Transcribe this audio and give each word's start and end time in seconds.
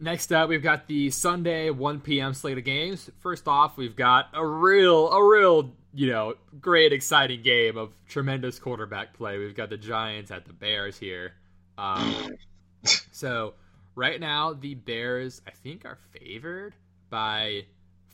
next 0.00 0.32
up, 0.32 0.48
we've 0.48 0.62
got 0.62 0.86
the 0.86 1.10
Sunday 1.10 1.70
1 1.70 2.00
p.m. 2.00 2.34
slate 2.34 2.58
of 2.58 2.64
games. 2.64 3.10
First 3.20 3.46
off, 3.46 3.76
we've 3.76 3.96
got 3.96 4.28
a 4.34 4.44
real, 4.44 5.10
a 5.10 5.24
real, 5.28 5.72
you 5.94 6.08
know, 6.10 6.34
great, 6.60 6.92
exciting 6.92 7.42
game 7.42 7.76
of 7.76 7.94
tremendous 8.08 8.58
quarterback 8.58 9.14
play. 9.14 9.38
We've 9.38 9.54
got 9.56 9.70
the 9.70 9.76
Giants 9.76 10.30
at 10.30 10.44
the 10.46 10.52
Bears 10.52 10.98
here. 10.98 11.34
Um, 11.78 12.30
so 13.12 13.54
right 13.94 14.18
now, 14.20 14.52
the 14.54 14.74
Bears, 14.74 15.42
I 15.46 15.50
think, 15.50 15.84
are 15.84 15.98
favored 16.18 16.74
by 17.10 17.64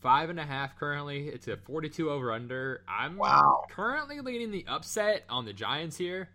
five 0.00 0.30
and 0.30 0.38
a 0.38 0.44
half 0.44 0.78
currently. 0.78 1.28
It's 1.28 1.48
a 1.48 1.56
42 1.56 2.10
over 2.10 2.32
under. 2.32 2.82
I'm 2.88 3.16
Wow. 3.16 3.64
currently 3.70 4.20
leading 4.20 4.50
the 4.50 4.64
upset 4.68 5.24
on 5.28 5.44
the 5.44 5.52
Giants 5.52 5.96
here. 5.96 6.28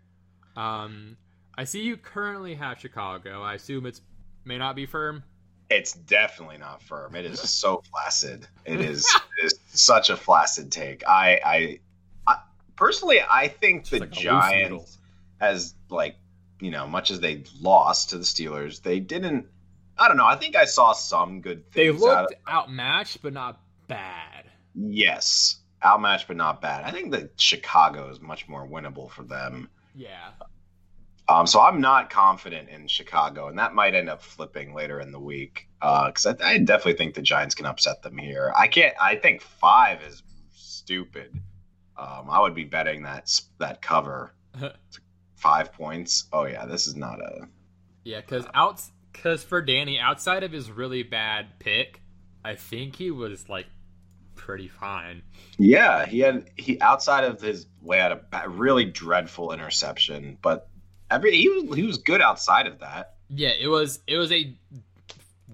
Um, 0.56 1.16
I 1.56 1.64
see 1.64 1.82
you 1.82 1.96
currently 1.96 2.54
have 2.54 2.78
Chicago. 2.78 3.42
I 3.42 3.54
assume 3.54 3.86
it's 3.86 4.00
may 4.44 4.58
not 4.58 4.74
be 4.76 4.86
firm. 4.86 5.22
It's 5.72 5.92
definitely 5.92 6.58
not 6.58 6.82
firm. 6.82 7.14
It 7.14 7.24
is 7.24 7.40
so 7.40 7.82
flaccid. 7.90 8.46
It 8.64 8.80
is, 8.90 9.06
it 9.38 9.44
is 9.46 9.58
such 9.72 10.10
a 10.10 10.16
flaccid 10.16 10.70
take. 10.72 11.06
I, 11.06 11.40
I, 11.44 11.78
I 12.26 12.36
personally, 12.76 13.20
I 13.28 13.48
think 13.48 13.88
the 13.88 14.00
like 14.00 14.10
a 14.10 14.14
loose 14.14 14.22
noodle. 14.22 14.78
Giants, 14.78 14.98
as 15.40 15.74
like 15.90 16.16
you 16.60 16.70
know, 16.70 16.86
much 16.86 17.10
as 17.10 17.18
they 17.20 17.42
lost 17.60 18.10
to 18.10 18.18
the 18.18 18.24
Steelers, 18.24 18.82
they 18.82 19.00
didn't. 19.00 19.46
I 19.98 20.08
don't 20.08 20.16
know. 20.16 20.26
I 20.26 20.36
think 20.36 20.56
I 20.56 20.64
saw 20.64 20.92
some 20.92 21.40
good 21.40 21.64
They 21.72 21.88
things. 21.88 22.02
out 22.04 22.22
looked 22.22 22.34
of, 22.34 22.52
outmatched, 22.54 23.20
but 23.22 23.32
not 23.32 23.60
bad. 23.88 24.44
yes, 24.74 25.56
outmatched, 25.84 26.28
but 26.28 26.36
not 26.36 26.60
bad. 26.62 26.84
I 26.84 26.90
think 26.92 27.12
that 27.12 27.32
Chicago 27.36 28.08
is 28.10 28.20
much 28.20 28.48
more 28.48 28.66
winnable 28.66 29.10
for 29.10 29.22
them. 29.24 29.68
Yeah. 29.94 30.30
Um, 31.32 31.46
so 31.46 31.60
I'm 31.62 31.80
not 31.80 32.10
confident 32.10 32.68
in 32.68 32.86
Chicago, 32.88 33.48
and 33.48 33.58
that 33.58 33.74
might 33.74 33.94
end 33.94 34.10
up 34.10 34.22
flipping 34.22 34.74
later 34.74 35.00
in 35.00 35.12
the 35.12 35.18
week 35.18 35.66
because 35.80 36.26
I, 36.26 36.36
I 36.44 36.58
definitely 36.58 36.94
think 36.94 37.14
the 37.14 37.22
Giants 37.22 37.54
can 37.54 37.64
upset 37.64 38.02
them 38.02 38.18
here. 38.18 38.52
I 38.54 38.68
can't. 38.68 38.94
I 39.00 39.16
think 39.16 39.40
five 39.40 40.02
is 40.02 40.22
stupid. 40.50 41.32
Um, 41.96 42.28
I 42.28 42.40
would 42.40 42.54
be 42.54 42.64
betting 42.64 43.04
that 43.04 43.40
that 43.58 43.80
cover 43.80 44.34
five 45.36 45.72
points. 45.72 46.24
Oh 46.34 46.44
yeah, 46.44 46.66
this 46.66 46.86
is 46.86 46.96
not 46.96 47.18
a. 47.20 47.48
Yeah, 48.04 48.20
because 48.20 48.44
out 48.52 48.82
because 49.12 49.42
for 49.42 49.62
Danny, 49.62 49.98
outside 49.98 50.42
of 50.42 50.52
his 50.52 50.70
really 50.70 51.02
bad 51.02 51.58
pick, 51.60 52.02
I 52.44 52.56
think 52.56 52.96
he 52.96 53.10
was 53.10 53.48
like 53.48 53.66
pretty 54.34 54.68
fine. 54.68 55.22
Yeah, 55.56 56.04
he 56.04 56.18
had 56.18 56.50
he 56.56 56.78
outside 56.82 57.24
of 57.24 57.40
his 57.40 57.66
way 57.80 57.98
had 57.98 58.20
a 58.32 58.48
really 58.50 58.84
dreadful 58.84 59.52
interception, 59.52 60.36
but 60.42 60.68
every 61.12 61.36
he 61.36 61.48
was 61.48 61.76
he 61.76 61.84
was 61.84 61.98
good 61.98 62.20
outside 62.20 62.66
of 62.66 62.80
that. 62.80 63.14
Yeah, 63.28 63.50
it 63.58 63.68
was 63.68 64.00
it 64.06 64.16
was 64.16 64.32
a 64.32 64.54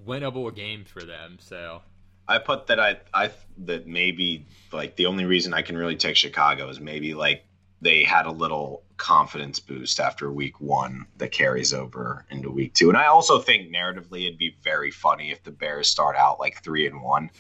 winnable 0.06 0.54
game 0.54 0.84
for 0.84 1.02
them. 1.02 1.38
So 1.40 1.82
I 2.26 2.38
put 2.38 2.66
that 2.68 2.80
I 2.80 2.98
I 3.12 3.30
that 3.58 3.86
maybe 3.86 4.46
like 4.72 4.96
the 4.96 5.06
only 5.06 5.24
reason 5.24 5.54
I 5.54 5.62
can 5.62 5.76
really 5.76 5.96
take 5.96 6.16
Chicago 6.16 6.68
is 6.68 6.80
maybe 6.80 7.14
like 7.14 7.44
they 7.80 8.04
had 8.04 8.26
a 8.26 8.32
little 8.32 8.82
confidence 8.96 9.60
boost 9.60 10.00
after 10.00 10.32
week 10.32 10.60
one 10.60 11.06
that 11.18 11.30
carries 11.30 11.72
over 11.72 12.24
into 12.30 12.50
week 12.50 12.74
two. 12.74 12.88
And 12.88 12.98
I 12.98 13.06
also 13.06 13.38
think 13.38 13.72
narratively 13.72 14.26
it'd 14.26 14.38
be 14.38 14.56
very 14.62 14.90
funny 14.90 15.30
if 15.30 15.42
the 15.44 15.52
Bears 15.52 15.88
start 15.88 16.16
out 16.16 16.40
like 16.40 16.62
three 16.62 16.86
and 16.86 17.02
one. 17.02 17.30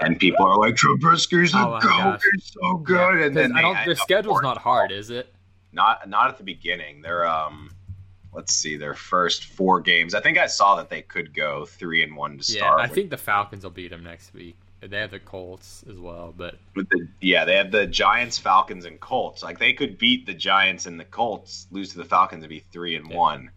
And 0.00 0.18
people 0.18 0.44
are 0.44 0.58
like, 0.58 0.74
Trubisky's 0.74 1.54
a 1.54 1.58
Oh 1.58 1.78
goat, 1.80 2.20
he's 2.34 2.52
so 2.52 2.76
good. 2.78 3.22
And 3.22 3.36
then 3.36 3.56
I 3.56 3.62
don't, 3.62 3.78
their 3.86 3.94
schedule's 3.94 4.42
not 4.42 4.58
hard, 4.58 4.92
is 4.92 5.10
it? 5.10 5.34
Not 5.76 6.08
not 6.08 6.28
at 6.28 6.38
the 6.38 6.42
beginning. 6.44 7.02
They're 7.02 7.26
um 7.26 7.70
let's 8.32 8.52
see, 8.52 8.76
their 8.76 8.94
first 8.94 9.44
four 9.44 9.80
games. 9.80 10.14
I 10.14 10.20
think 10.20 10.36
I 10.36 10.46
saw 10.46 10.74
that 10.76 10.90
they 10.90 11.00
could 11.02 11.32
go 11.32 11.64
three 11.64 12.02
and 12.02 12.14
one 12.16 12.36
to 12.38 12.52
Yeah, 12.52 12.58
start. 12.58 12.80
I 12.80 12.82
which- 12.84 12.92
think 12.92 13.10
the 13.10 13.16
Falcons 13.16 13.62
will 13.62 13.70
beat 13.70 13.90
them 13.90 14.02
next 14.02 14.34
week. 14.34 14.56
They 14.80 14.98
have 14.98 15.10
the 15.10 15.18
Colts 15.18 15.82
as 15.90 15.98
well, 15.98 16.34
but 16.36 16.56
the 16.74 17.08
yeah, 17.20 17.44
they 17.46 17.56
have 17.56 17.70
the 17.72 17.86
Giants, 17.86 18.36
Falcons, 18.38 18.84
and 18.84 19.00
Colts. 19.00 19.42
Like 19.42 19.58
they 19.58 19.72
could 19.72 19.96
beat 19.98 20.26
the 20.26 20.34
Giants 20.34 20.84
and 20.86 21.00
the 21.00 21.04
Colts, 21.04 21.66
lose 21.70 21.88
to 21.90 21.98
the 21.98 22.04
Falcons 22.04 22.42
and 22.42 22.50
be 22.50 22.60
three 22.60 22.94
and 22.94 23.08
Yeah. 23.08 23.16
one. 23.16 23.50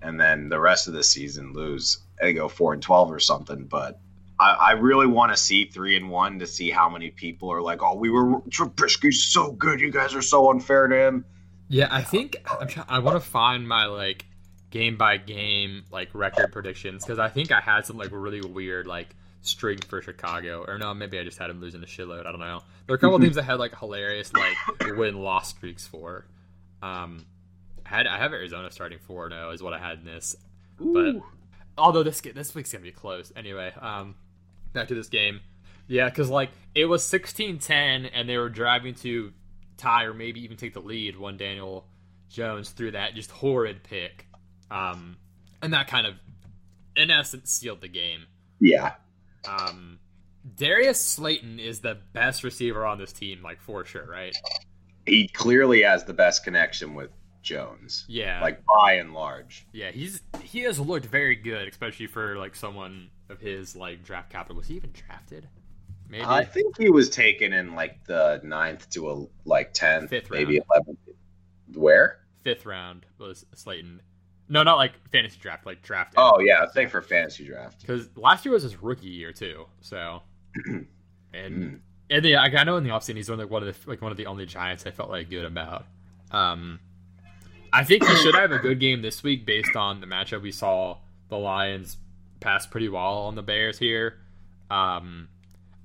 And 0.00 0.18
then 0.18 0.48
the 0.48 0.58
rest 0.60 0.86
of 0.88 0.94
the 0.94 1.02
season 1.04 1.52
lose 1.52 1.98
and 2.20 2.34
go 2.36 2.48
four 2.48 2.72
and 2.72 2.82
twelve 2.82 3.12
or 3.12 3.20
something. 3.20 3.64
But 3.64 4.00
I, 4.40 4.50
I 4.50 4.70
really 4.72 5.06
want 5.06 5.32
to 5.32 5.36
see 5.36 5.64
three 5.64 5.96
and 5.96 6.10
one 6.10 6.38
to 6.38 6.46
see 6.46 6.70
how 6.70 6.88
many 6.88 7.10
people 7.10 7.50
are 7.52 7.60
like, 7.62 7.82
"Oh, 7.82 7.96
we 7.96 8.10
were 8.10 8.40
Trubisky's 8.42 9.24
so 9.24 9.52
good. 9.52 9.80
You 9.80 9.90
guys 9.90 10.14
are 10.14 10.22
so 10.22 10.50
unfair 10.50 10.86
to 10.86 10.96
him." 10.96 11.24
yeah, 11.68 11.88
I 11.90 12.02
think 12.02 12.36
I'm 12.60 12.66
try- 12.68 12.84
I 12.88 12.98
want 13.00 13.22
to 13.22 13.28
find 13.28 13.68
my 13.68 13.86
like 13.86 14.24
game 14.70 14.96
by 14.96 15.16
game 15.16 15.84
like 15.90 16.08
record 16.14 16.52
predictions 16.52 17.04
because 17.04 17.18
I 17.18 17.28
think 17.28 17.52
I 17.52 17.60
had 17.60 17.86
some 17.86 17.96
like 17.96 18.10
really 18.12 18.40
weird 18.40 18.86
like 18.86 19.14
string 19.40 19.78
for 19.78 20.02
Chicago 20.02 20.64
or 20.66 20.78
no 20.78 20.92
maybe 20.92 21.18
I 21.18 21.24
just 21.24 21.38
had 21.38 21.48
him 21.48 21.60
losing 21.60 21.82
a 21.82 21.86
shitload 21.86 22.26
I 22.26 22.32
don't 22.32 22.40
know 22.40 22.60
there 22.86 22.92
are 22.92 22.96
a 22.96 22.98
couple 22.98 23.18
teams 23.18 23.38
I 23.38 23.42
had 23.42 23.58
like 23.58 23.78
hilarious 23.78 24.30
like 24.34 24.56
win 24.98 25.22
loss 25.22 25.48
streaks 25.48 25.86
for 25.86 26.26
um 26.82 27.24
I 27.86 27.88
had 27.88 28.06
I 28.06 28.18
have 28.18 28.34
Arizona 28.34 28.70
starting 28.70 28.98
four 28.98 29.30
zero 29.30 29.50
is 29.52 29.62
what 29.62 29.72
I 29.72 29.78
had 29.78 30.00
in 30.00 30.04
this 30.04 30.36
but 30.78 31.14
although 31.78 32.02
this 32.02 32.20
this 32.20 32.54
week's 32.54 32.72
gonna 32.72 32.82
be 32.82 32.92
close 32.92 33.32
anyway. 33.36 33.72
Um, 33.80 34.16
back 34.78 34.88
to 34.88 34.94
this 34.94 35.08
game, 35.08 35.40
yeah, 35.86 36.08
because 36.08 36.30
like 36.30 36.50
it 36.74 36.86
was 36.86 37.02
16-10 37.02 38.10
and 38.12 38.28
they 38.28 38.38
were 38.38 38.48
driving 38.48 38.94
to 38.96 39.32
tie 39.76 40.04
or 40.04 40.14
maybe 40.14 40.42
even 40.42 40.56
take 40.56 40.74
the 40.74 40.80
lead 40.80 41.18
when 41.18 41.36
Daniel 41.36 41.86
Jones 42.28 42.70
threw 42.70 42.90
that 42.92 43.14
just 43.14 43.30
horrid 43.30 43.82
pick, 43.84 44.26
um, 44.70 45.16
and 45.62 45.72
that 45.72 45.88
kind 45.88 46.06
of 46.06 46.14
in 46.96 47.10
essence 47.10 47.50
sealed 47.50 47.80
the 47.80 47.88
game. 47.88 48.26
Yeah, 48.60 48.94
Um, 49.46 49.98
Darius 50.56 51.00
Slayton 51.00 51.58
is 51.58 51.80
the 51.80 51.98
best 52.12 52.42
receiver 52.44 52.84
on 52.86 52.98
this 52.98 53.12
team, 53.12 53.42
like 53.42 53.60
for 53.60 53.84
sure, 53.84 54.06
right? 54.06 54.34
he 55.06 55.26
clearly 55.28 55.82
has 55.82 56.04
the 56.04 56.12
best 56.12 56.44
connection 56.44 56.94
with 56.94 57.10
Jones, 57.42 58.04
Yeah, 58.08 58.40
like 58.42 58.62
by 58.64 58.94
and 58.94 59.14
large. 59.14 59.66
yeah, 59.72 59.90
he's 59.90 60.20
he 60.42 60.60
has 60.60 60.78
looked 60.80 61.06
very 61.06 61.36
good, 61.36 61.68
especially 61.68 62.06
for 62.06 62.36
like 62.36 62.54
someone 62.54 63.10
of 63.28 63.40
his 63.40 63.74
like 63.76 64.04
draft 64.04 64.30
capital. 64.30 64.56
Was 64.56 64.66
he 64.68 64.74
even 64.74 64.90
drafted? 64.92 65.48
Maybe. 66.08 66.24
I 66.24 66.44
think 66.44 66.76
he 66.78 66.88
was 66.90 67.10
taken 67.10 67.52
in 67.52 67.74
like 67.74 68.04
the 68.06 68.40
ninth 68.42 68.88
to 68.90 69.10
a 69.10 69.26
like 69.44 69.72
tenth, 69.74 70.10
Fifth 70.10 70.30
maybe 70.30 70.60
eleventh. 70.70 70.98
Where? 71.74 72.20
fifth 72.44 72.64
round 72.64 73.04
was 73.18 73.44
Slayton. 73.54 74.00
No, 74.48 74.62
not 74.62 74.78
like 74.78 74.92
fantasy 75.12 75.38
draft, 75.38 75.66
like 75.66 75.82
draft. 75.82 76.14
Oh 76.16 76.38
yeah, 76.40 76.62
I 76.62 76.66
think 76.72 76.90
for 76.90 77.02
fantasy 77.02 77.44
draft. 77.44 77.80
because 77.82 78.08
last 78.16 78.44
year 78.46 78.54
was 78.54 78.62
his 78.62 78.82
rookie 78.82 79.08
year 79.08 79.32
too. 79.32 79.66
So, 79.82 80.22
and 80.64 80.86
Mm. 81.34 81.80
and 82.10 82.24
yeah, 82.24 82.40
I 82.42 82.46
I 82.46 82.64
know 82.64 82.76
in 82.76 82.84
the 82.84 82.90
offseason 82.90 83.16
he's 83.16 83.28
one 83.28 83.38
of 83.40 83.46
the, 83.48 83.52
one 83.52 83.62
of 83.66 83.74
the 83.84 83.90
like 83.90 84.00
one 84.00 84.10
of 84.10 84.16
the 84.16 84.26
only 84.26 84.46
Giants 84.46 84.86
I 84.86 84.90
felt 84.90 85.10
like 85.10 85.28
good 85.28 85.44
about. 85.44 85.84
Um, 86.30 86.80
I 87.72 87.84
think 87.84 88.06
he 88.06 88.16
should 88.16 88.34
have 88.34 88.52
a 88.52 88.58
good 88.58 88.80
game 88.80 89.02
this 89.02 89.22
week 89.22 89.46
based 89.46 89.76
on 89.76 90.00
the 90.00 90.06
matchup 90.06 90.42
we 90.42 90.52
saw. 90.52 90.98
The 91.28 91.38
Lions 91.38 91.96
pass 92.40 92.66
pretty 92.66 92.88
well 92.88 93.18
on 93.18 93.34
the 93.34 93.42
Bears 93.42 93.78
here. 93.78 94.18
Um, 94.70 95.28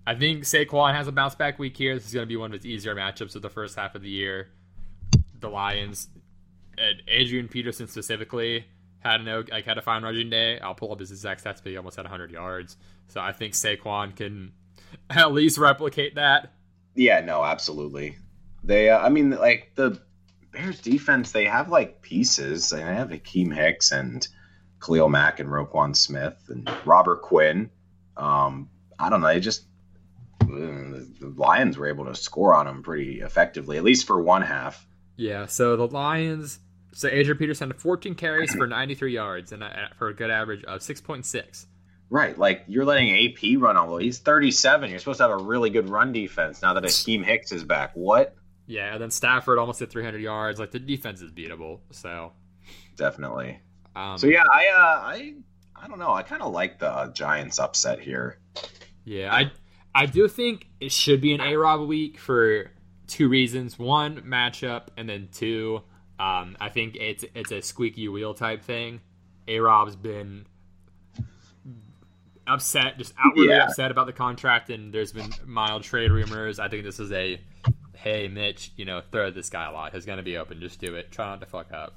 I 0.06 0.16
think 0.16 0.44
Saquon 0.44 0.94
has 0.94 1.08
a 1.08 1.12
bounce 1.12 1.36
back 1.36 1.60
week 1.60 1.78
here. 1.78 1.96
This 1.96 2.06
is 2.06 2.14
going 2.14 2.24
to 2.24 2.28
be 2.28 2.36
one 2.36 2.52
of 2.54 2.62
his 2.62 2.66
easier 2.66 2.96
matchups 2.96 3.36
of 3.36 3.42
the 3.42 3.50
first 3.50 3.76
half 3.76 3.96
of 3.96 4.02
the 4.02 4.10
year. 4.10 4.50
The 5.40 5.50
Lions, 5.50 6.10
and 6.78 7.02
Adrian 7.08 7.48
Peterson 7.48 7.88
specifically 7.88 8.66
had 9.00 9.24
no 9.24 9.44
like 9.52 9.66
had 9.66 9.78
a 9.78 9.82
fine 9.82 10.04
rushing 10.04 10.30
day. 10.30 10.60
I'll 10.60 10.76
pull 10.76 10.92
up 10.92 11.00
his 11.00 11.12
exact 11.12 11.44
stats, 11.44 11.62
but 11.62 11.68
he 11.72 11.78
almost 11.78 11.98
had 11.98 12.06
100 12.06 12.32
yards. 12.32 12.78
So 13.08 13.22
I 13.22 13.32
think 13.32 13.54
Saquon 13.54 14.16
can 14.16 14.54
at 15.10 15.32
least 15.34 15.58
replicate 15.58 16.16
that. 16.16 16.54
Yeah, 16.96 17.22
no, 17.22 17.44
absolutely. 17.44 18.18
They, 18.64 18.90
uh, 18.90 19.00
I 19.00 19.10
mean, 19.10 19.32
like 19.32 19.72
the 19.76 20.02
Bears 20.54 20.80
defense, 20.80 21.32
they 21.32 21.46
have 21.46 21.70
like 21.70 22.02
pieces. 22.02 22.70
They 22.70 22.82
have 22.82 23.10
Akiem 23.10 23.54
Hicks 23.54 23.92
and 23.92 24.26
Khalil 24.84 25.10
Mack 25.10 25.40
and 25.40 25.50
Roquan 25.50 25.96
Smith 25.96 26.36
and 26.50 26.70
Robert 26.86 27.22
Quinn. 27.22 27.70
Um, 28.16 28.70
I 29.00 29.10
don't 29.10 29.22
know. 29.22 29.28
They 29.28 29.40
just 29.40 29.66
uh, 30.42 30.46
the 30.46 31.34
Lions 31.36 31.78
were 31.78 31.88
able 31.88 32.06
to 32.06 32.16
score 32.16 32.54
on 32.54 32.66
them 32.66 32.84
pretty 32.84 33.22
effectively, 33.22 33.78
at 33.78 33.84
least 33.84 34.06
for 34.08 34.22
one 34.22 34.42
half. 34.42 34.86
Yeah. 35.18 35.46
So 35.48 35.76
the 35.76 35.88
Lions. 35.88 36.60
So 36.94 37.08
Adrian 37.08 37.40
Peterson 37.40 37.72
had 37.72 37.82
14 37.82 38.14
carries 38.14 38.54
for 38.54 38.68
93 38.68 39.14
yards 39.14 39.52
and 39.52 39.64
uh, 39.64 39.70
for 39.98 40.10
a 40.10 40.14
good 40.14 40.30
average 40.30 40.64
of 40.66 40.82
6.6. 40.82 41.66
Right, 42.12 42.38
like 42.38 42.66
you're 42.68 42.86
letting 42.86 43.10
AP 43.10 43.60
run 43.60 43.76
all. 43.76 43.88
the 43.88 43.94
way. 43.96 44.04
He's 44.04 44.20
37. 44.20 44.92
You're 44.92 45.00
supposed 45.00 45.18
to 45.18 45.24
have 45.24 45.32
a 45.32 45.44
really 45.44 45.72
good 45.72 45.90
run 45.90 46.12
defense 46.12 46.62
now 46.62 46.76
that 46.76 46.84
Akiem 46.84 47.26
Hicks 47.26 47.52
is 47.52 47.64
back. 47.64 47.94
What? 47.96 48.36
Yeah, 48.74 48.94
and 48.94 49.02
then 49.02 49.12
Stafford 49.12 49.60
almost 49.60 49.80
hit 49.80 49.92
300 49.92 50.20
yards. 50.20 50.60
Like 50.60 50.72
the 50.72 50.80
defense 50.80 51.22
is 51.22 51.32
beatable. 51.32 51.82
So, 51.92 52.32
Definitely. 52.96 53.60
um, 53.96 54.18
So 54.18 54.26
yeah, 54.28 54.42
I 54.52 54.68
uh, 54.68 55.00
I 55.14 55.34
I 55.76 55.88
don't 55.88 56.00
know. 56.00 56.12
I 56.12 56.24
kind 56.24 56.42
of 56.42 56.52
like 56.54 56.80
the 56.80 56.90
uh, 56.90 57.12
Giants 57.12 57.60
upset 57.60 58.00
here. 58.00 58.40
Yeah, 59.06 59.32
I 59.32 59.52
I 59.94 60.08
do 60.08 60.28
think 60.28 60.68
it 60.80 60.92
should 60.92 61.22
be 61.22 61.34
an 61.34 61.42
A 61.42 61.56
Rob 61.56 61.88
week 61.88 62.18
for 62.20 62.72
two 63.06 63.30
reasons. 63.30 63.78
One, 63.78 64.22
matchup, 64.22 64.88
and 64.98 65.08
then 65.08 65.30
two, 65.32 65.82
um, 66.20 66.58
I 66.60 66.70
think 66.70 66.96
it's 66.96 67.24
it's 67.36 67.52
a 67.52 67.62
squeaky 67.62 68.08
wheel 68.08 68.34
type 68.34 68.64
thing. 68.64 69.02
A 69.48 69.60
Rob's 69.60 69.96
been 69.96 70.46
upset, 72.48 72.98
just 72.98 73.14
outwardly 73.24 73.50
Yeah. 73.54 73.66
upset 73.66 73.92
about 73.92 74.08
the 74.08 74.14
contract, 74.14 74.70
and 74.72 74.92
there's 74.94 75.12
been 75.12 75.32
mild 75.46 75.84
trade 75.84 76.12
rumors. 76.12 76.60
I 76.60 76.70
think 76.70 76.84
this 76.84 77.00
is 77.00 77.12
a 77.12 77.40
hey, 78.04 78.28
Mitch, 78.28 78.72
you 78.76 78.84
know, 78.86 79.02
throw 79.12 79.32
this 79.32 79.50
guy 79.50 79.70
a 79.70 79.72
lot. 79.72 79.94
He's 79.94 80.06
gonna 80.06 80.24
be 80.24 80.38
open. 80.38 80.60
Just 80.60 80.80
do 80.80 80.96
it. 80.96 81.12
Try 81.12 81.28
not 81.28 81.40
to 81.40 81.46
fuck 81.48 81.72
up. 81.72 81.96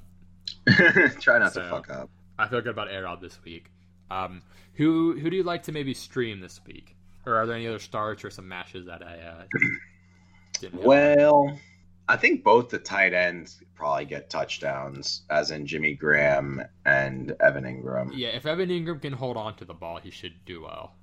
Try 1.19 1.39
not 1.39 1.53
So- 1.53 1.61
to 1.63 1.69
fuck 1.69 1.89
up. 1.89 2.09
I 2.39 2.47
feel 2.47 2.61
good 2.61 2.71
about 2.71 2.91
A 2.93 3.01
Rob 3.01 3.19
this 3.21 3.37
week. 3.43 3.71
Um, 4.11 4.41
who 4.75 5.17
who 5.19 5.29
do 5.29 5.35
you 5.35 5.43
like 5.43 5.63
to 5.63 5.71
maybe 5.71 5.93
stream 5.93 6.39
this 6.39 6.59
week? 6.65 6.95
Or 7.25 7.35
are 7.35 7.45
there 7.45 7.55
any 7.55 7.67
other 7.67 7.79
starts 7.79 8.23
or 8.23 8.29
some 8.29 8.47
matches 8.47 8.85
that 8.85 9.01
I 9.05 9.17
uh, 9.19 9.43
didn't? 10.61 10.81
Well, 10.83 11.59
I 12.07 12.15
think 12.15 12.43
both 12.43 12.69
the 12.69 12.77
tight 12.79 13.13
ends 13.13 13.61
probably 13.75 14.05
get 14.05 14.29
touchdowns, 14.29 15.23
as 15.29 15.51
in 15.51 15.65
Jimmy 15.65 15.93
Graham 15.93 16.61
and 16.85 17.35
Evan 17.41 17.65
Engram. 17.65 18.11
yeah, 18.15 18.29
if 18.29 18.45
Evan 18.45 18.69
Engram 18.69 19.01
can 19.01 19.13
hold 19.13 19.35
on 19.35 19.55
to 19.57 19.65
the 19.65 19.73
ball, 19.73 19.97
he 19.97 20.09
should 20.11 20.33
do 20.45 20.61
well. 20.61 20.93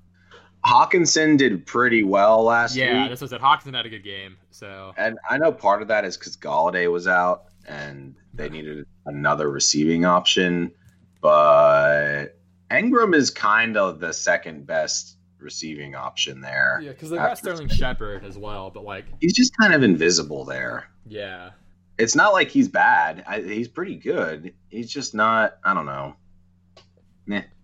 Hockenson 0.67 1.37
did 1.37 1.67
pretty 1.67 2.03
well 2.03 2.43
last 2.45 2.75
year. 2.77 2.87
Yeah, 2.93 3.03
week. 3.03 3.11
this 3.11 3.21
was 3.21 3.33
it. 3.33 3.41
Hockenson 3.41 3.75
had 3.75 3.85
a 3.87 3.91
good 3.91 4.05
game, 4.05 4.37
so 4.51 4.93
And 4.97 5.19
I 5.29 5.37
know 5.39 5.53
part 5.53 5.83
of 5.83 5.89
that 5.89 6.05
is 6.05 6.17
because 6.17 6.37
Golladay 6.37 6.91
was 6.91 7.07
out 7.07 7.45
and 7.67 8.15
they 8.33 8.49
needed 8.49 8.87
another 9.07 9.51
receiving 9.51 10.05
option. 10.05 10.73
But 11.21 12.39
Engram 12.71 13.15
is 13.15 13.31
kind 13.31 13.77
of 13.77 14.01
the 14.01 14.13
second 14.13 14.67
best 14.67 15.17
receiving 15.39 15.95
option 15.95 16.41
there. 16.41 16.81
yeah, 16.83 16.91
because 16.93 17.11
they 17.11 17.17
got 17.17 17.37
Sterling 17.37 17.69
Shepard 17.69 18.25
as 18.25 18.39
well, 18.39 18.71
but 18.71 18.85
like, 18.85 19.05
He's 19.21 19.35
just 19.35 19.57
kind 19.59 19.75
of 19.75 19.83
invisible 19.83 20.45
there. 20.45 20.89
yeah, 21.07 21.51
It's 21.99 22.17
not 22.17 22.33
like 22.33 22.49
he's 22.49 22.69
bad. 22.69 23.23
I, 23.27 23.41
he's 23.43 23.69
pretty 23.69 23.97
good. 23.97 24.55
He's 24.71 24.91
just 24.91 25.15
not, 25.15 25.59
I 25.63 25.75
don't 25.75 25.87
know. 25.87 26.17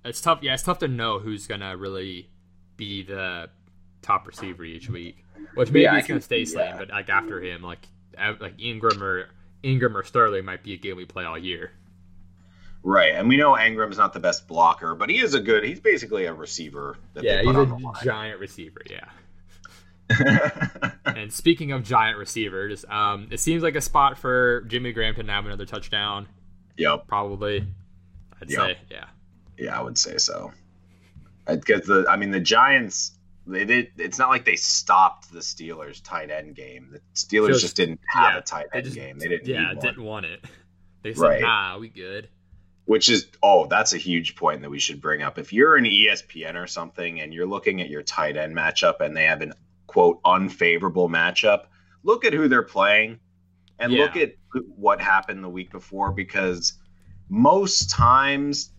it's 0.04 0.20
tough. 0.20 0.40
Yeah, 0.42 0.54
it's 0.54 0.62
tough 0.62 0.78
to 0.80 0.88
know 0.88 1.18
who's 1.18 1.46
gonna 1.46 1.76
really 1.76 2.30
be 2.80 3.04
the 3.04 3.48
top 4.02 4.26
receiver 4.26 4.64
each 4.64 4.88
week. 4.90 5.24
Which 5.54 5.70
maybe 5.70 5.82
Yeah, 5.84 5.96
it's 5.98 6.08
gonna 6.08 6.18
can 6.18 6.24
stay 6.24 6.44
Slayton, 6.44 6.78
that. 6.78 6.88
but 6.88 6.94
like 6.94 7.08
after 7.08 7.40
him, 7.40 7.62
like 7.62 7.86
like 8.18 8.56
Engram 8.58 9.00
or 9.00 9.28
Engram 9.62 9.94
or 9.94 10.02
Sterling 10.04 10.44
might 10.44 10.62
be 10.64 10.74
a 10.74 10.76
game 10.76 10.96
we 10.96 11.04
play 11.04 11.24
all 11.24 11.38
year. 11.38 11.70
Right. 12.82 13.14
And 13.14 13.28
we 13.28 13.36
know 13.36 13.52
Engram's 13.52 13.98
not 13.98 14.12
the 14.14 14.20
best 14.20 14.48
blocker, 14.48 14.94
but 14.94 15.10
he 15.10 15.18
is 15.20 15.34
a 15.34 15.40
good, 15.40 15.64
he's 15.64 15.80
basically 15.80 16.24
a 16.24 16.32
receiver. 16.32 16.96
That 17.14 17.24
Yeah, 17.24 17.42
he's 17.42 17.54
a 17.54 18.04
giant 18.04 18.40
receiver. 18.40 18.80
Yeah. 18.88 19.04
And 21.06 21.32
speaking 21.32 21.72
of 21.72 21.82
giant 21.82 22.16
receivers, 22.18 22.84
um, 22.88 23.28
it 23.30 23.40
seems 23.40 23.62
like 23.62 23.74
a 23.74 23.80
spot 23.80 24.16
for 24.16 24.62
Jimmy 24.62 24.92
Graham 24.92 25.14
to 25.16 25.24
have 25.24 25.44
another 25.44 25.66
touchdown. 25.66 26.26
yep. 26.76 27.06
Probably, 27.08 27.66
I'd 28.40 28.50
Yep. 28.50 28.58
say, 28.60 28.78
yeah. 28.90 29.04
Yeah, 29.58 29.78
I 29.78 29.82
would 29.82 29.98
say 29.98 30.16
so. 30.16 30.52
Because 31.56 31.86
the, 31.86 32.06
I 32.08 32.16
mean, 32.16 32.30
the 32.30 32.40
Giants, 32.40 33.12
they 33.46 33.64
did. 33.64 33.88
It's 33.96 34.18
not 34.18 34.28
like 34.28 34.44
they 34.44 34.56
stopped 34.56 35.32
the 35.32 35.40
Steelers' 35.40 36.02
tight 36.02 36.30
end 36.30 36.54
game. 36.54 36.88
The 36.92 37.00
Steelers 37.14 37.48
Just- 37.48 37.60
just, 37.62 37.76
didn't 37.76 38.00
have 38.06 38.34
yeah, 38.34 38.38
a 38.38 38.42
tight 38.42 38.66
end 38.72 38.84
just, 38.84 38.96
game. 38.96 39.18
They 39.18 39.28
didn't. 39.28 39.46
yeah, 39.46 39.74
didn't 39.74 40.02
want 40.04 40.26
it. 40.26 40.44
They 41.02 41.14
said, 41.14 41.22
Right. 41.22 41.40
"Nah, 41.40 41.78
we 41.78 41.88
good." 41.88 42.28
Which 42.84 43.08
is, 43.08 43.28
oh, 43.42 43.64
that's 43.64 43.94
a 43.94 43.96
huge 43.96 44.36
point 44.36 44.60
that 44.60 44.70
we 44.70 44.78
should 44.78 45.00
bring 45.00 45.22
up. 45.22 45.38
If 45.38 45.50
you're 45.50 45.76
an 45.76 45.84
ESPN 45.84 46.62
or 46.62 46.66
something 46.66 47.22
and 47.22 47.32
you're 47.32 47.46
looking 47.46 47.80
at 47.80 47.88
your 47.88 48.02
tight 48.02 48.36
end 48.36 48.54
matchup 48.54 49.00
and 49.00 49.16
they 49.16 49.24
have 49.24 49.40
an 49.40 49.54
quote 49.86 50.20
unfavorable 50.26 51.08
matchup, 51.08 51.68
look 52.02 52.26
at 52.26 52.34
who 52.34 52.48
they're 52.48 52.62
playing 52.62 53.18
and 53.78 53.92
look 53.94 54.16
at 54.16 54.34
what 54.76 55.00
happened 55.00 55.42
the 55.42 55.48
week 55.48 55.70
before 55.70 56.12
because 56.12 56.74
most 57.30 57.88
times 57.88 58.70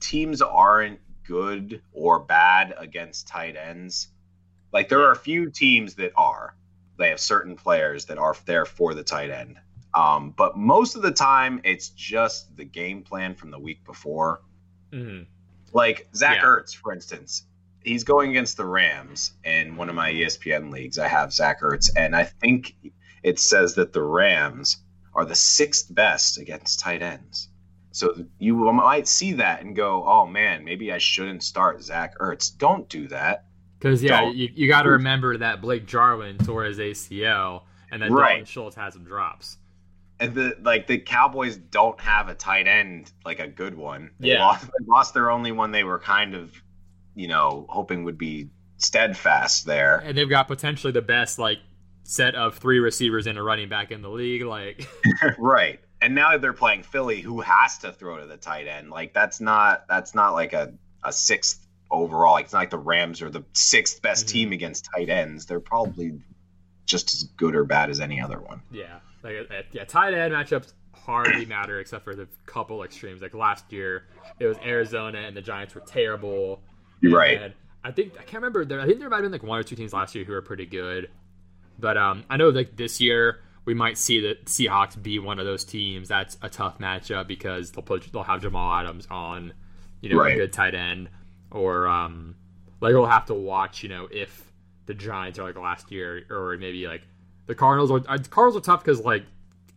teams 0.00 0.42
aren't 0.42 1.00
good 1.24 1.82
or 1.92 2.20
bad 2.20 2.74
against 2.76 3.28
tight 3.28 3.56
ends. 3.56 4.08
Like 4.72 4.88
there 4.88 5.00
are 5.02 5.12
a 5.12 5.16
few 5.16 5.50
teams 5.50 5.94
that 5.96 6.12
are. 6.16 6.56
They 6.98 7.10
have 7.10 7.20
certain 7.20 7.56
players 7.56 8.06
that 8.06 8.18
are 8.18 8.36
there 8.46 8.64
for 8.64 8.94
the 8.94 9.02
tight 9.02 9.30
end. 9.30 9.58
Um, 9.94 10.30
but 10.30 10.56
most 10.56 10.96
of 10.96 11.02
the 11.02 11.10
time, 11.10 11.60
it's 11.64 11.90
just 11.90 12.56
the 12.56 12.64
game 12.64 13.02
plan 13.02 13.34
from 13.34 13.50
the 13.50 13.58
week 13.58 13.84
before. 13.84 14.40
Mhm. 14.92 15.26
Like 15.72 16.08
Zach 16.14 16.36
Yeah. 16.36 16.44
Ertz, 16.44 16.74
for 16.74 16.92
instance, 16.92 17.46
he's 17.82 18.04
going 18.04 18.30
against 18.30 18.56
the 18.56 18.64
Rams 18.64 19.32
in 19.44 19.76
one 19.76 19.88
of 19.88 19.94
my 19.94 20.10
ESPN 20.10 20.70
leagues. 20.70 20.98
I 20.98 21.08
have 21.08 21.32
Zach 21.32 21.60
Ertz, 21.60 21.90
and 21.96 22.14
I 22.14 22.24
think 22.24 22.74
it 23.22 23.38
says 23.38 23.74
that 23.74 23.92
the 23.92 24.02
Rams 24.02 24.78
are 25.14 25.24
the 25.24 25.34
sixth 25.34 25.92
best 25.94 26.38
against 26.38 26.80
tight 26.80 27.02
ends. 27.02 27.48
So 27.92 28.14
you 28.38 28.54
might 28.72 29.06
see 29.06 29.32
that 29.34 29.62
and 29.62 29.76
go, 29.76 30.04
"Oh 30.06 30.26
man, 30.26 30.64
maybe 30.64 30.90
I 30.92 30.98
shouldn't 30.98 31.42
start 31.42 31.82
Zach 31.82 32.18
Ertz." 32.18 32.56
Don't 32.56 32.88
do 32.88 33.06
that. 33.08 33.44
Because 33.78 34.02
yeah, 34.02 34.20
Don't- 34.22 34.36
you, 34.36 34.48
you 34.54 34.68
got 34.68 34.82
to 34.82 34.90
remember 34.90 35.36
that 35.38 35.60
Blake 35.60 35.86
Jarwin 35.86 36.38
tore 36.38 36.64
his 36.64 36.78
ACL, 36.78 37.62
and 37.90 38.00
then 38.00 38.12
Right. 38.12 38.28
Dalton 38.30 38.44
Schultz 38.46 38.76
had 38.76 38.92
some 38.92 39.04
drops. 39.04 39.58
And 40.20 40.34
the 40.34 40.56
like 40.62 40.86
the 40.86 40.98
Cowboys 40.98 41.56
don't 41.56 42.00
have 42.00 42.28
a 42.28 42.34
tight 42.34 42.68
end 42.68 43.10
like 43.24 43.40
a 43.40 43.48
good 43.48 43.76
one. 43.76 44.10
They 44.20 44.28
Yeah. 44.34 44.44
lost, 44.46 44.66
they 44.66 44.84
lost 44.86 45.14
their 45.14 45.30
only 45.30 45.50
one 45.52 45.72
they 45.72 45.82
were 45.84 45.98
kind 45.98 46.34
of, 46.36 46.54
you 47.16 47.26
know, 47.26 47.66
hoping 47.68 48.04
would 48.04 48.18
be 48.18 48.48
steadfast 48.76 49.66
there. 49.66 49.98
And 50.04 50.16
they've 50.16 50.28
got 50.28 50.46
potentially 50.48 50.92
the 50.92 51.02
best 51.02 51.38
like 51.38 51.58
set 52.04 52.34
of 52.34 52.56
three 52.56 52.78
receivers 52.78 53.26
and 53.26 53.36
a 53.38 53.42
running 53.42 53.68
back 53.68 53.90
in 53.90 54.00
the 54.02 54.10
league. 54.10 54.42
Like, 54.44 54.86
right. 55.38 55.80
And 56.02 56.14
now 56.14 56.36
they're 56.36 56.52
playing 56.52 56.82
Philly 56.82 57.20
who 57.20 57.40
has 57.40 57.78
to 57.78 57.92
throw 57.92 58.18
to 58.18 58.26
the 58.26 58.36
tight 58.36 58.66
end. 58.66 58.90
Like 58.90 59.14
that's 59.14 59.40
not 59.40 59.86
that's 59.88 60.14
not 60.14 60.32
like 60.32 60.52
a, 60.52 60.74
a 61.04 61.12
sixth 61.12 61.64
overall. 61.90 62.32
Like, 62.32 62.44
it's 62.46 62.52
not 62.52 62.58
like 62.60 62.70
the 62.70 62.78
Rams 62.78 63.22
are 63.22 63.30
the 63.30 63.44
sixth 63.52 64.02
best 64.02 64.26
Mhm. 64.26 64.30
team 64.30 64.52
against 64.52 64.88
tight 64.94 65.08
ends. 65.08 65.46
They're 65.46 65.60
probably 65.60 66.20
just 66.86 67.12
as 67.14 67.22
good 67.36 67.54
or 67.54 67.64
bad 67.64 67.88
as 67.90 68.00
any 68.00 68.20
other 68.20 68.40
one. 68.40 68.60
yeah, 68.72 68.98
like 69.22 69.36
uh, 69.50 69.62
yeah, 69.70 69.84
tight 69.84 70.12
end 70.14 70.34
matchups 70.34 70.72
hardly 70.94 71.46
matter 71.46 71.80
except 71.80 72.04
for 72.04 72.14
the 72.14 72.26
couple 72.46 72.82
extremes. 72.82 73.22
Like 73.22 73.34
last 73.34 73.72
year, 73.72 74.06
it 74.40 74.46
was 74.46 74.56
Arizona 74.58 75.18
and 75.20 75.36
the 75.36 75.42
Giants 75.42 75.74
were 75.74 75.80
terrible. 75.82 76.60
And 77.02 77.12
Right. 77.12 77.54
I 77.84 77.90
think 77.92 78.14
I 78.14 78.22
can't 78.22 78.34
remember. 78.42 78.64
There, 78.64 78.80
I 78.80 78.86
think 78.86 78.98
there 79.00 79.08
might 79.08 79.16
have 79.16 79.24
been 79.24 79.32
like 79.32 79.42
one 79.42 79.58
or 79.58 79.62
two 79.62 79.76
teams 79.76 79.92
last 79.92 80.14
year 80.14 80.24
who 80.24 80.32
were 80.32 80.42
pretty 80.42 80.66
good, 80.66 81.10
but 81.78 81.96
um, 81.96 82.24
I 82.30 82.36
know 82.36 82.48
like 82.50 82.76
this 82.76 83.00
year 83.00 83.40
we 83.64 83.74
might 83.74 83.96
see 83.98 84.20
the 84.20 84.36
Seahawks 84.44 85.00
be 85.00 85.18
one 85.18 85.38
of 85.38 85.46
those 85.46 85.64
teams. 85.64 86.08
That's 86.08 86.36
a 86.42 86.48
tough 86.48 86.78
matchup 86.78 87.26
because 87.26 87.72
they'll 87.72 87.82
put 87.82 88.10
they'll 88.12 88.22
have 88.22 88.42
Jamal 88.42 88.74
Adams 88.74 89.06
on, 89.10 89.52
you 90.00 90.10
know, 90.10 90.22
a 90.22 90.34
good 90.34 90.52
tight 90.52 90.74
end, 90.74 91.08
or 91.50 91.86
um, 91.86 92.34
like 92.80 92.92
we'll 92.92 93.06
have 93.06 93.26
to 93.26 93.34
watch, 93.34 93.82
you 93.82 93.88
know, 93.88 94.08
if 94.10 94.52
the 94.86 94.94
Giants 94.94 95.38
are 95.38 95.44
like 95.44 95.56
last 95.56 95.90
year, 95.90 96.24
or 96.30 96.56
maybe 96.58 96.86
like 96.86 97.02
the 97.46 97.54
Cardinals. 97.54 97.90
Are, 97.90 98.02
uh, 98.08 98.16
the 98.16 98.28
Cardinals 98.28 98.56
are 98.56 98.64
tough 98.64 98.84
because 98.84 99.00
like 99.00 99.24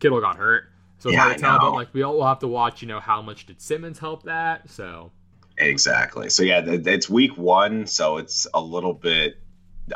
Kittle 0.00 0.20
got 0.20 0.36
hurt, 0.36 0.70
so 0.98 1.10
it's 1.10 1.14
Yeah, 1.14 1.20
hard 1.20 1.32
I 1.32 1.36
to 1.36 1.42
tell. 1.42 1.58
But 1.60 1.72
like 1.74 1.94
we 1.94 2.02
all 2.02 2.14
will 2.14 2.26
have 2.26 2.40
to 2.40 2.48
watch, 2.48 2.82
you 2.82 2.88
know, 2.88 3.00
how 3.00 3.22
much 3.22 3.46
did 3.46 3.60
Simmons 3.60 3.98
help 3.98 4.24
that? 4.24 4.68
So 4.68 5.12
Exactly. 5.58 6.28
So 6.30 6.42
yeah, 6.42 6.62
it's 6.64 7.08
week 7.08 7.36
one, 7.36 7.86
so 7.86 8.18
it's 8.18 8.46
a 8.52 8.60
little 8.60 8.92
bit. 8.92 9.38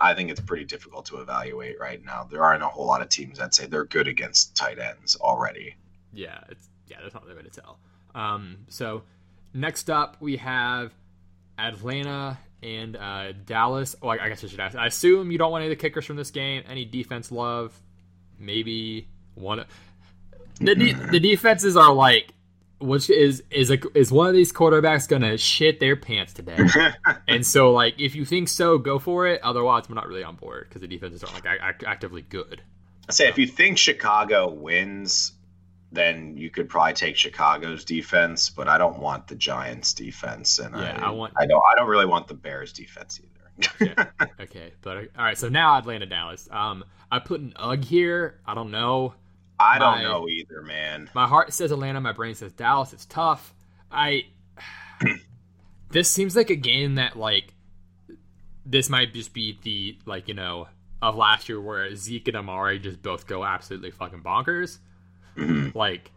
I 0.00 0.14
think 0.14 0.30
it's 0.30 0.40
pretty 0.40 0.64
difficult 0.64 1.06
to 1.06 1.18
evaluate 1.20 1.80
right 1.80 2.04
now. 2.04 2.28
There 2.30 2.44
aren't 2.44 2.62
a 2.62 2.68
whole 2.68 2.86
lot 2.86 3.00
of 3.02 3.08
teams 3.08 3.38
that 3.38 3.54
say 3.54 3.66
they're 3.66 3.84
good 3.84 4.08
against 4.08 4.54
tight 4.56 4.78
ends 4.78 5.16
already. 5.16 5.74
yeah, 6.12 6.40
it's 6.48 6.68
yeah, 6.88 6.98
that's 7.02 7.14
not 7.14 7.26
the 7.26 7.34
way 7.34 7.42
to 7.42 7.50
tell. 7.50 7.78
Um, 8.14 8.58
so 8.68 9.02
next 9.54 9.88
up 9.90 10.16
we 10.20 10.36
have 10.38 10.92
Atlanta 11.58 12.38
and 12.62 12.96
uh, 12.96 13.32
Dallas. 13.46 13.96
Oh, 14.02 14.08
I, 14.08 14.24
I 14.24 14.28
guess 14.28 14.42
I 14.44 14.48
should 14.48 14.60
ask. 14.60 14.76
I 14.76 14.86
assume 14.86 15.30
you 15.30 15.38
don't 15.38 15.50
want 15.52 15.62
any 15.62 15.72
of 15.72 15.78
the 15.78 15.80
kickers 15.80 16.04
from 16.04 16.16
this 16.16 16.30
game. 16.30 16.62
Any 16.68 16.84
defense 16.84 17.30
love? 17.32 17.78
Maybe 18.38 19.06
one. 19.34 19.64
The 20.60 20.74
de- 20.74 20.92
the 20.92 21.20
defenses 21.20 21.76
are 21.76 21.92
like, 21.92 22.32
which 22.80 23.10
is 23.10 23.42
is 23.50 23.70
a 23.70 23.78
is 23.94 24.10
one 24.10 24.26
of 24.28 24.34
these 24.34 24.52
quarterbacks 24.52 25.08
gonna 25.08 25.36
shit 25.38 25.80
their 25.80 25.96
pants 25.96 26.32
today? 26.32 26.58
and 27.28 27.46
so 27.46 27.72
like, 27.72 28.00
if 28.00 28.14
you 28.14 28.24
think 28.24 28.48
so, 28.48 28.78
go 28.78 28.98
for 28.98 29.26
it. 29.26 29.40
Otherwise, 29.42 29.88
we're 29.88 29.94
not 29.94 30.08
really 30.08 30.22
on 30.24 30.36
board 30.36 30.66
because 30.68 30.80
the 30.82 30.88
defenses 30.88 31.22
aren't 31.22 31.44
like 31.44 31.60
ac- 31.62 31.86
actively 31.86 32.22
good. 32.22 32.62
I 33.08 33.12
say 33.12 33.28
if 33.28 33.38
you 33.38 33.46
think 33.46 33.76
Chicago 33.78 34.48
wins, 34.48 35.32
then 35.92 36.36
you 36.36 36.48
could 36.50 36.68
probably 36.68 36.92
take 36.94 37.16
Chicago's 37.16 37.84
defense, 37.84 38.48
but 38.50 38.68
I 38.68 38.78
don't 38.78 38.98
want 39.00 39.26
the 39.26 39.34
Giants' 39.34 39.92
defense, 39.92 40.58
and 40.60 40.74
Yeah, 40.74 40.98
I, 41.02 41.08
I 41.08 41.10
want- 41.10 41.32
I 41.36 41.46
don't 41.46 41.62
I 41.72 41.74
don't 41.76 41.88
really 41.88 42.06
want 42.06 42.28
the 42.28 42.34
Bears' 42.34 42.72
defense 42.72 43.20
either. 43.20 43.26
Okay, 44.40 44.72
but 44.82 44.96
uh, 44.96 45.00
all 45.18 45.24
right. 45.24 45.36
So 45.36 45.48
now 45.48 45.76
Atlanta, 45.76 46.06
Dallas. 46.06 46.48
Um, 46.50 46.84
I 47.12 47.18
put 47.18 47.40
an 47.40 47.52
UG 47.56 47.84
here. 47.84 48.40
I 48.46 48.54
don't 48.54 48.70
know. 48.70 49.14
I 49.60 49.78
don't 49.78 49.98
My- 49.98 50.02
know 50.02 50.28
either, 50.28 50.62
man. 50.62 51.10
My 51.14 51.26
heart 51.26 51.52
says 51.52 51.70
Atlanta. 51.70 52.00
My 52.00 52.12
brain 52.12 52.34
says 52.34 52.52
Dallas. 52.52 52.92
It's 52.92 53.06
tough. 53.06 53.54
I. 53.90 54.24
this 55.90 56.10
seems 56.10 56.34
like 56.36 56.50
a 56.50 56.56
game 56.56 56.96
that 56.96 57.16
like. 57.16 57.54
This 58.66 58.88
might 58.88 59.12
just 59.14 59.32
be 59.32 59.58
the 59.62 59.98
like 60.06 60.28
you 60.28 60.34
know 60.34 60.68
of 61.02 61.16
last 61.16 61.48
year 61.48 61.60
where 61.60 61.94
Zeke 61.96 62.28
and 62.28 62.36
Amari 62.36 62.78
just 62.78 63.02
both 63.02 63.26
go 63.26 63.44
absolutely 63.44 63.90
fucking 63.90 64.22
bonkers. 64.22 64.78
Mhm. 65.36 65.74
Like 65.74 66.10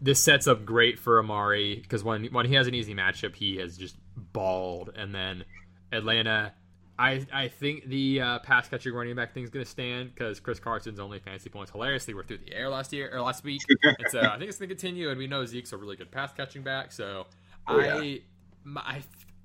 this 0.00 0.20
sets 0.22 0.46
up 0.46 0.64
great 0.64 0.98
for 0.98 1.18
Amari 1.18 1.76
because 1.76 2.02
when 2.02 2.26
when 2.26 2.46
he 2.46 2.54
has 2.54 2.66
an 2.66 2.74
easy 2.74 2.94
matchup, 2.94 3.34
he 3.36 3.56
has 3.56 3.76
just 3.76 3.96
balled, 4.16 4.90
and 4.96 5.14
then 5.14 5.44
Atlanta. 5.92 6.52
I 6.98 7.26
I 7.32 7.48
think 7.48 7.88
the 7.88 8.20
uh, 8.20 8.38
pass 8.40 8.68
catching 8.68 8.92
running 8.92 9.16
back 9.16 9.34
thing 9.34 9.44
is 9.44 9.50
going 9.50 9.64
to 9.64 9.70
stand 9.70 10.14
because 10.14 10.38
Chris 10.40 10.60
Carson's 10.60 11.00
only 11.00 11.18
fantasy 11.18 11.50
points 11.50 11.72
hilariously 11.72 12.14
were 12.14 12.22
through 12.22 12.38
the 12.38 12.54
air 12.54 12.68
last 12.68 12.92
year 12.92 13.10
or 13.12 13.20
last 13.20 13.42
week, 13.42 13.62
and 13.82 14.10
so 14.10 14.20
I 14.20 14.38
think 14.38 14.48
it's 14.48 14.58
going 14.58 14.68
to 14.68 14.74
continue. 14.74 15.10
And 15.10 15.18
we 15.18 15.26
know 15.26 15.44
Zeke's 15.44 15.72
a 15.72 15.76
really 15.76 15.96
good 15.96 16.10
pass 16.10 16.32
catching 16.32 16.62
back, 16.62 16.92
so 16.92 17.26
Oh, 17.66 17.80
yeah. 17.80 17.96
I, 17.96 18.20
my, 18.64 19.02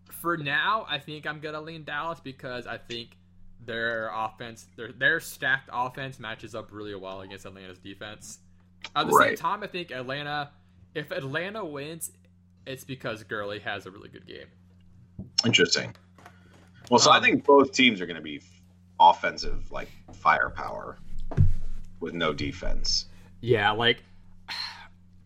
for 0.09 0.37
now, 0.37 0.85
I 0.89 0.99
think 0.99 1.25
I'm 1.25 1.39
gonna 1.39 1.61
lean 1.61 1.83
Dallas 1.83 2.19
because 2.19 2.67
I 2.67 2.77
think 2.77 3.17
their 3.65 4.11
offense, 4.13 4.67
their 4.75 4.91
their 4.91 5.19
stacked 5.19 5.69
offense 5.71 6.19
matches 6.19 6.55
up 6.55 6.69
really 6.71 6.95
well 6.95 7.21
against 7.21 7.45
Atlanta's 7.45 7.79
defense. 7.79 8.39
At 8.95 9.07
the 9.07 9.17
same 9.17 9.35
time, 9.35 9.63
I 9.63 9.67
think 9.67 9.91
Atlanta, 9.91 10.51
if 10.95 11.11
Atlanta 11.11 11.63
wins, 11.63 12.11
it's 12.65 12.83
because 12.83 13.23
Gurley 13.23 13.59
has 13.59 13.85
a 13.85 13.91
really 13.91 14.09
good 14.09 14.25
game. 14.25 14.47
Interesting. 15.45 15.95
Well, 16.89 16.99
so 16.99 17.11
I 17.11 17.17
Um, 17.17 17.23
think 17.23 17.45
both 17.45 17.71
teams 17.71 18.01
are 18.01 18.05
going 18.05 18.17
to 18.17 18.21
be 18.21 18.41
offensive, 18.99 19.71
like 19.71 19.89
firepower, 20.13 20.97
with 21.99 22.13
no 22.13 22.33
defense. 22.33 23.05
Yeah, 23.41 23.71
like 23.71 24.03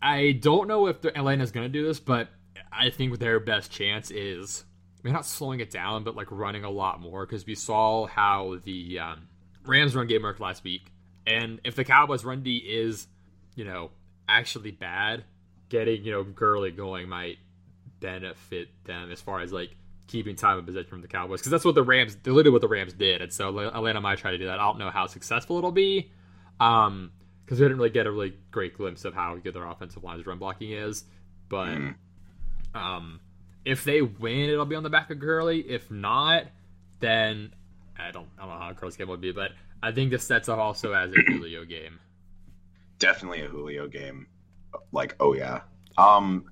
I 0.02 0.34
don't 0.34 0.68
know 0.68 0.88
if 0.88 1.02
the 1.02 1.18
Atlanta's 1.18 1.52
gonna 1.52 1.70
do 1.70 1.86
this, 1.86 2.00
but 2.00 2.30
I 2.72 2.90
think 2.90 3.20
their 3.20 3.40
best 3.40 3.72
chance 3.72 4.12
is 4.12 4.66
I 5.00 5.02
mean, 5.08 5.14
not 5.14 5.26
slowing 5.26 5.60
it 5.60 5.72
down, 5.72 6.04
but 6.04 6.16
like 6.16 6.28
running 6.32 6.64
a 6.64 6.70
lot 6.70 7.00
more 7.02 7.26
because 7.26 7.46
we 7.46 7.56
saw 7.56 8.06
how 8.08 8.58
the 8.64 9.00
um, 9.00 9.28
Rams 9.66 9.96
run 9.96 10.08
game 10.08 10.24
worked 10.24 10.40
last 10.40 10.64
week, 10.64 10.92
and 11.26 11.60
if 11.64 11.76
the 11.76 11.84
Cowboys 11.84 12.24
run 12.26 12.44
D 12.44 12.58
is, 12.58 13.08
you 13.56 13.66
know, 13.66 13.92
actually 14.28 14.72
bad, 14.72 15.24
getting 15.70 16.04
you 16.04 16.12
know 16.12 16.24
Gurley 16.24 16.72
going 16.72 17.10
might 17.10 17.38
benefit 18.00 18.70
them 18.86 19.12
as 19.12 19.22
far 19.22 19.42
as 19.42 19.52
like 19.54 19.76
keeping 20.08 20.36
time 20.36 20.58
of 20.60 20.66
possession 20.66 20.90
from 20.90 21.02
the 21.02 21.08
Cowboys 21.08 21.40
because 21.40 21.52
that's 21.52 21.66
what 21.66 21.76
the 21.76 21.84
Rams, 21.84 22.18
literally 22.26 22.50
what 22.50 22.62
the 22.62 22.68
Rams 22.68 22.94
did, 22.94 23.22
and 23.22 23.32
so 23.32 23.58
Atlanta 23.60 24.02
might 24.02 24.18
try 24.20 24.32
to 24.32 24.38
do 24.38 24.46
that. 24.46 24.60
I 24.60 24.64
don't 24.64 24.80
know 24.80 24.90
how 24.90 25.08
successful 25.08 25.58
it'll 25.58 25.72
be. 25.72 26.12
Um, 26.60 27.12
because 27.46 27.60
we 27.60 27.66
didn't 27.66 27.78
really 27.78 27.90
get 27.90 28.08
a 28.08 28.12
really 28.12 28.38
great 28.52 28.78
glimpse 28.78 29.04
of 29.04 29.14
how 29.14 29.36
good 29.36 29.54
their 29.54 29.66
offensive 29.66 30.02
line's 30.04 30.26
run 30.26 30.38
blocking 30.38 30.72
is. 30.72 31.04
But 31.50 31.68
Mm. 31.68 31.96
um, 32.74 33.20
if 33.66 33.84
they 33.84 34.02
win, 34.02 34.50
it'll 34.50 34.66
be 34.66 34.76
on 34.76 34.84
the 34.84 34.90
back 34.90 35.10
of 35.10 35.20
Gurley. 35.20 35.60
If 35.60 35.92
not, 35.92 36.46
then 37.00 37.54
I 38.00 38.12
don't 38.12 38.28
I 38.38 38.42
don't 38.46 38.50
know 38.50 38.60
how 38.60 38.72
Gurley's 38.74 38.96
game 38.96 39.10
would 39.10 39.20
be, 39.22 39.32
but 39.34 39.52
I 39.82 39.92
think 39.92 40.10
this 40.12 40.24
sets 40.24 40.48
up 40.48 40.58
also 40.58 40.94
as 40.94 41.12
a 41.12 41.16
Julio 41.28 41.66
game. 41.66 42.00
Definitely 43.00 43.42
a 43.42 43.48
Julio 43.50 43.88
game. 43.88 44.28
Like, 44.94 45.16
oh 45.20 45.34
yeah. 45.34 45.62
Um, 45.98 46.46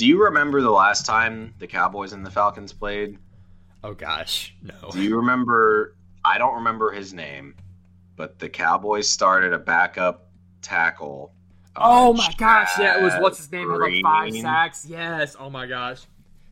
do 0.00 0.06
you 0.06 0.24
remember 0.24 0.62
the 0.62 0.70
last 0.70 1.04
time 1.04 1.52
the 1.58 1.66
Cowboys 1.66 2.14
and 2.14 2.24
the 2.24 2.30
Falcons 2.30 2.72
played? 2.72 3.18
Oh 3.84 3.92
gosh, 3.92 4.56
no. 4.62 4.90
Do 4.92 5.02
you 5.02 5.14
remember? 5.14 5.94
I 6.24 6.38
don't 6.38 6.54
remember 6.54 6.90
his 6.90 7.12
name, 7.12 7.54
but 8.16 8.38
the 8.38 8.48
Cowboys 8.48 9.06
started 9.06 9.52
a 9.52 9.58
backup 9.58 10.30
tackle. 10.62 11.34
Oh 11.76 12.14
my 12.14 12.32
gosh, 12.38 12.78
yeah, 12.78 12.98
it 12.98 13.02
was 13.02 13.12
what's 13.20 13.36
his 13.36 13.52
name 13.52 13.68
had 13.70 13.76
like 13.78 14.02
five 14.02 14.34
sacks. 14.36 14.86
Yes, 14.88 15.36
oh 15.38 15.50
my 15.50 15.66
gosh. 15.66 16.00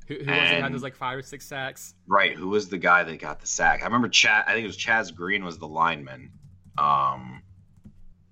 Who, 0.09 0.15
who 0.17 0.21
was 0.21 0.29
it 0.29 0.31
had 0.35 0.65
And- 0.65 0.75
those 0.75 0.83
like 0.83 0.95
five 0.95 1.17
or 1.17 1.23
six 1.23 1.47
sacks? 1.47 1.95
Right, 2.07 2.37
who 2.37 2.49
was 2.51 2.69
the 2.69 2.77
guy 2.79 3.03
that 3.03 3.19
got 3.19 3.41
the 3.41 3.47
sack? 3.47 3.81
I 3.81 3.87
remember 3.87 4.11
Chad. 4.11 4.45
I 4.47 4.53
think 4.53 4.65
it 4.65 4.67
was 4.67 4.77
Chaz 4.77 5.15
Green 5.15 5.43
was 5.43 5.57
the 5.57 5.69
lineman. 5.69 6.33
Um, 6.77 7.43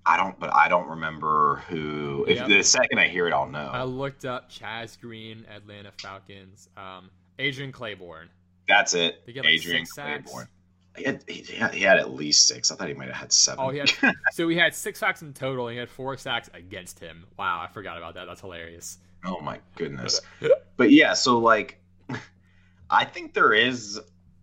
I 0.07 0.15
don't, 0.15 0.39
but 0.39 0.55
I 0.55 0.69
don't 0.69 0.87
remember 0.87 1.63
who. 1.67 2.25
If 2.27 2.37
Yep. 2.37 2.47
the 2.47 2.63
second 2.63 2.99
I 2.99 3.09
hear 3.09 3.27
it, 3.27 3.33
I'll 3.33 3.47
know. 3.47 3.69
I 3.71 3.83
looked 3.83 4.23
up 4.23 4.49
Chaz 4.49 4.99
Green, 4.99 5.45
Atlanta 5.53 5.91
Falcons. 5.91 6.69
Um, 6.77 7.09
Adrian 7.39 7.73
Clayborn. 7.73 8.27
That's 8.67 8.93
it. 8.93 9.21
Like, 9.27 9.45
Adrian? 9.45 9.85
Clayborn. 9.85 10.47
He 10.95 11.03
had, 11.03 11.23
he, 11.27 11.55
had, 11.55 11.73
he 11.73 11.83
had 11.83 11.97
at 11.97 12.13
least 12.13 12.47
six. 12.47 12.71
I 12.71 12.75
thought 12.75 12.87
he 12.87 12.93
might 12.93 13.09
have 13.09 13.17
had 13.17 13.31
seven. 13.33 13.63
Oh, 13.63 13.69
he 13.69 13.79
had 13.79 13.91
so 14.31 14.47
he 14.47 14.55
had 14.55 14.73
six 14.73 14.99
sacks 14.99 15.21
in 15.21 15.33
total. 15.33 15.67
And 15.67 15.73
he 15.73 15.79
had 15.79 15.89
four 15.89 16.15
sacks 16.17 16.49
against 16.53 16.99
him. 16.99 17.25
Wow, 17.37 17.61
I 17.61 17.71
forgot 17.71 17.97
about 17.97 18.15
that. 18.15 18.25
That's 18.25 18.41
hilarious. 18.41 18.97
Oh 19.25 19.39
my 19.41 19.59
goodness. 19.75 20.21
but 20.77 20.91
yeah, 20.91 21.13
so 21.13 21.37
like 21.37 21.79
I 22.89 23.05
think 23.05 23.33
there 23.33 23.53
is 23.53 23.99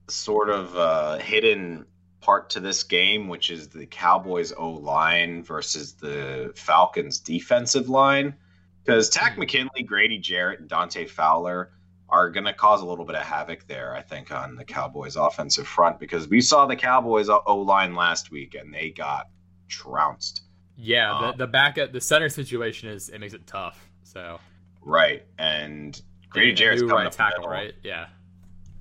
sort 0.08 0.50
of 0.50 0.76
a 0.76 1.18
hidden 1.20 1.86
part 2.24 2.50
to 2.50 2.60
this 2.60 2.82
game, 2.82 3.28
which 3.28 3.50
is 3.50 3.68
the 3.68 3.86
Cowboys 3.86 4.52
O 4.56 4.70
line 4.70 5.42
versus 5.42 5.92
the 5.92 6.52
Falcons 6.56 7.18
defensive 7.18 7.88
line. 7.88 8.34
Because 8.82 9.10
Takk 9.10 9.38
McKinley, 9.38 9.82
Grady 9.82 10.18
Jarrett, 10.18 10.60
and 10.60 10.68
Dante 10.68 11.06
Fowler 11.06 11.72
are 12.08 12.30
going 12.30 12.44
to 12.44 12.52
cause 12.52 12.80
a 12.80 12.86
little 12.86 13.04
bit 13.04 13.14
of 13.14 13.22
havoc 13.22 13.66
there, 13.66 13.94
I 13.94 14.02
think, 14.02 14.30
on 14.30 14.56
the 14.56 14.64
Cowboys 14.64 15.16
offensive 15.16 15.66
front. 15.66 16.00
Because 16.00 16.26
we 16.28 16.40
saw 16.40 16.66
the 16.66 16.76
Cowboys 16.76 17.28
O 17.28 17.56
line 17.58 17.94
last 17.94 18.30
week 18.30 18.54
and 18.54 18.72
they 18.72 18.90
got 18.90 19.28
trounced. 19.68 20.42
Yeah, 20.76 21.14
Um, 21.14 21.22
the 21.32 21.44
the 21.44 21.46
backup, 21.46 21.92
the 21.92 22.00
center 22.00 22.28
situation 22.28 22.88
is 22.88 23.08
it 23.08 23.20
makes 23.20 23.34
it 23.34 23.46
tough. 23.46 23.88
So 24.02 24.40
Right. 24.82 25.24
And 25.38 26.00
Grady 26.30 26.52
Jarrett's 26.52 26.82
coming 26.82 26.96
right 26.96 27.06
up 27.06 27.12
tackle, 27.12 27.48
right? 27.48 27.74
Yeah. 27.82 28.06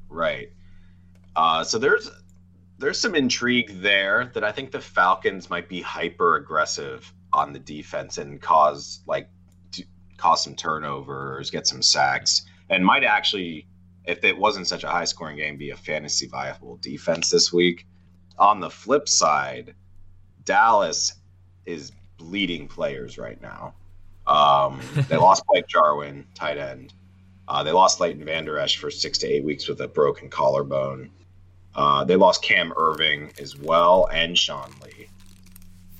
Right. 0.09 0.50
Uh, 1.35 1.63
so 1.63 1.77
there's 1.77 2.09
there's 2.83 2.99
some 2.99 3.15
intrigue 3.15 3.81
there 3.81 4.29
that 4.33 4.43
I 4.43 4.51
think 4.51 4.71
the 4.71 4.81
Falcons 4.81 5.49
might 5.49 5.69
be 5.69 5.81
hyper 5.81 6.35
aggressive 6.35 7.13
on 7.31 7.53
the 7.53 7.59
defense 7.59 8.17
and 8.17 8.41
cause 8.41 8.99
like 9.07 9.29
cause 10.17 10.43
some 10.43 10.55
turnovers, 10.55 11.49
get 11.49 11.65
some 11.65 11.81
sacks, 11.81 12.45
and 12.69 12.85
might 12.85 13.05
actually, 13.05 13.67
if 14.03 14.25
it 14.25 14.37
wasn't 14.37 14.67
such 14.67 14.83
a 14.83 14.89
high 14.89 15.05
scoring 15.05 15.37
game, 15.37 15.57
be 15.57 15.69
a 15.69 15.77
fantasy 15.77 16.27
viable 16.27 16.77
defense 16.81 17.29
this 17.29 17.53
week. 17.53 17.87
On 18.37 18.59
the 18.59 18.69
flip 18.69 19.07
side, 19.07 19.75
Dallas 20.43 21.13
is 21.65 21.93
bleeding 22.17 22.67
players 22.67 23.17
right 23.17 23.41
now. 23.41 23.75
Um, 24.27 24.81
they 25.07 25.15
lost 25.15 25.43
Blake 25.47 25.67
Jarwin, 25.67 26.25
tight 26.35 26.57
end. 26.57 26.93
Uh, 27.47 27.63
they 27.63 27.71
lost 27.71 28.01
Leighton 28.01 28.25
Vander 28.25 28.59
Esch 28.59 28.77
for 28.77 28.91
six 28.91 29.17
to 29.19 29.27
eight 29.27 29.45
weeks 29.45 29.69
with 29.69 29.79
a 29.79 29.87
broken 29.87 30.29
collarbone. 30.29 31.09
Uh, 31.75 32.03
they 32.03 32.15
lost 32.15 32.43
Cam 32.43 32.71
Erving 32.71 33.39
as 33.39 33.57
well 33.57 34.07
and 34.11 34.37
Sean 34.37 34.71
Lee, 34.83 35.07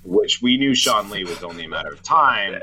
which 0.04 0.42
we 0.42 0.58
knew 0.58 0.76
Sean 0.76 1.10
Lee 1.10 1.24
was 1.24 1.44
only 1.44 1.66
a 1.66 1.70
matter 1.70 1.92
of 1.92 2.04
time, 2.04 2.62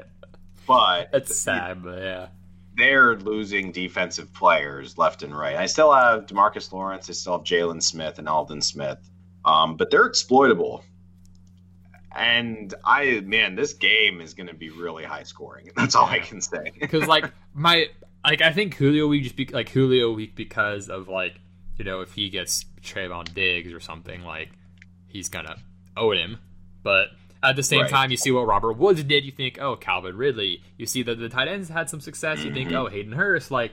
but 0.66 1.10
It's 1.12 1.36
sad, 1.36 1.82
but 1.82 1.98
yeah. 1.98 2.28
they're 2.76 3.16
losing 3.16 3.72
defensive 3.72 4.32
players 4.32 4.96
left 4.96 5.22
and 5.22 5.36
right. 5.36 5.56
I 5.56 5.66
still 5.66 5.92
have 5.92 6.26
Demarcus 6.26 6.72
Lawrence, 6.72 7.10
I 7.10 7.14
still 7.14 7.32
have 7.32 7.42
Jaylon 7.42 7.82
Smith 7.82 8.18
and 8.18 8.28
Aldon 8.28 8.62
Smith, 8.62 8.98
um, 9.44 9.76
but 9.76 9.90
they're 9.90 10.06
exploitable. 10.06 10.84
And 12.14 12.74
I, 12.84 13.20
man, 13.20 13.54
this 13.54 13.72
game 13.72 14.20
is 14.20 14.34
going 14.34 14.48
to 14.48 14.54
be 14.54 14.70
really 14.70 15.04
high 15.04 15.22
scoring. 15.22 15.70
That's 15.76 15.94
all 15.94 16.06
I 16.06 16.18
can 16.20 16.40
say. 16.40 16.72
because 16.80 17.06
like 17.06 17.32
my 17.54 17.86
like 18.24 18.42
I 18.42 18.52
think 18.52 18.74
Julio 18.74 19.06
week 19.06 19.22
just 19.22 19.36
be 19.36 19.46
like 19.46 19.68
Julio 19.68 20.12
week 20.12 20.34
because 20.34 20.88
of 20.88 21.08
like 21.08 21.40
you 21.80 21.84
know 21.84 22.02
if 22.02 22.12
he 22.12 22.28
gets 22.28 22.64
Trevon 22.82 23.34
Diggs 23.34 23.72
or 23.72 23.80
something 23.80 24.22
like 24.22 24.50
he's 25.08 25.28
gonna 25.28 25.56
own 25.96 26.16
him, 26.16 26.38
but 26.82 27.08
at 27.42 27.56
the 27.56 27.62
same 27.62 27.80
Right. 27.80 27.90
time 27.90 28.10
you 28.10 28.16
see 28.18 28.30
what 28.30 28.46
Robert 28.46 28.75
Woods 28.75 29.02
did, 29.02 29.25
you 29.25 29.32
think 29.32 29.58
oh 29.60 29.75
Calvin 29.76 30.16
Ridley, 30.16 30.62
you 30.76 30.84
see 30.87 31.02
that 31.04 31.18
the 31.18 31.28
tight 31.30 31.49
ends 31.49 31.68
had 31.70 31.88
some 31.90 32.00
success, 32.00 32.44
you 32.44 32.52
think 32.52 32.70
oh 32.72 32.87
Hayden 32.88 33.12
Hurst 33.12 33.50
like. 33.50 33.72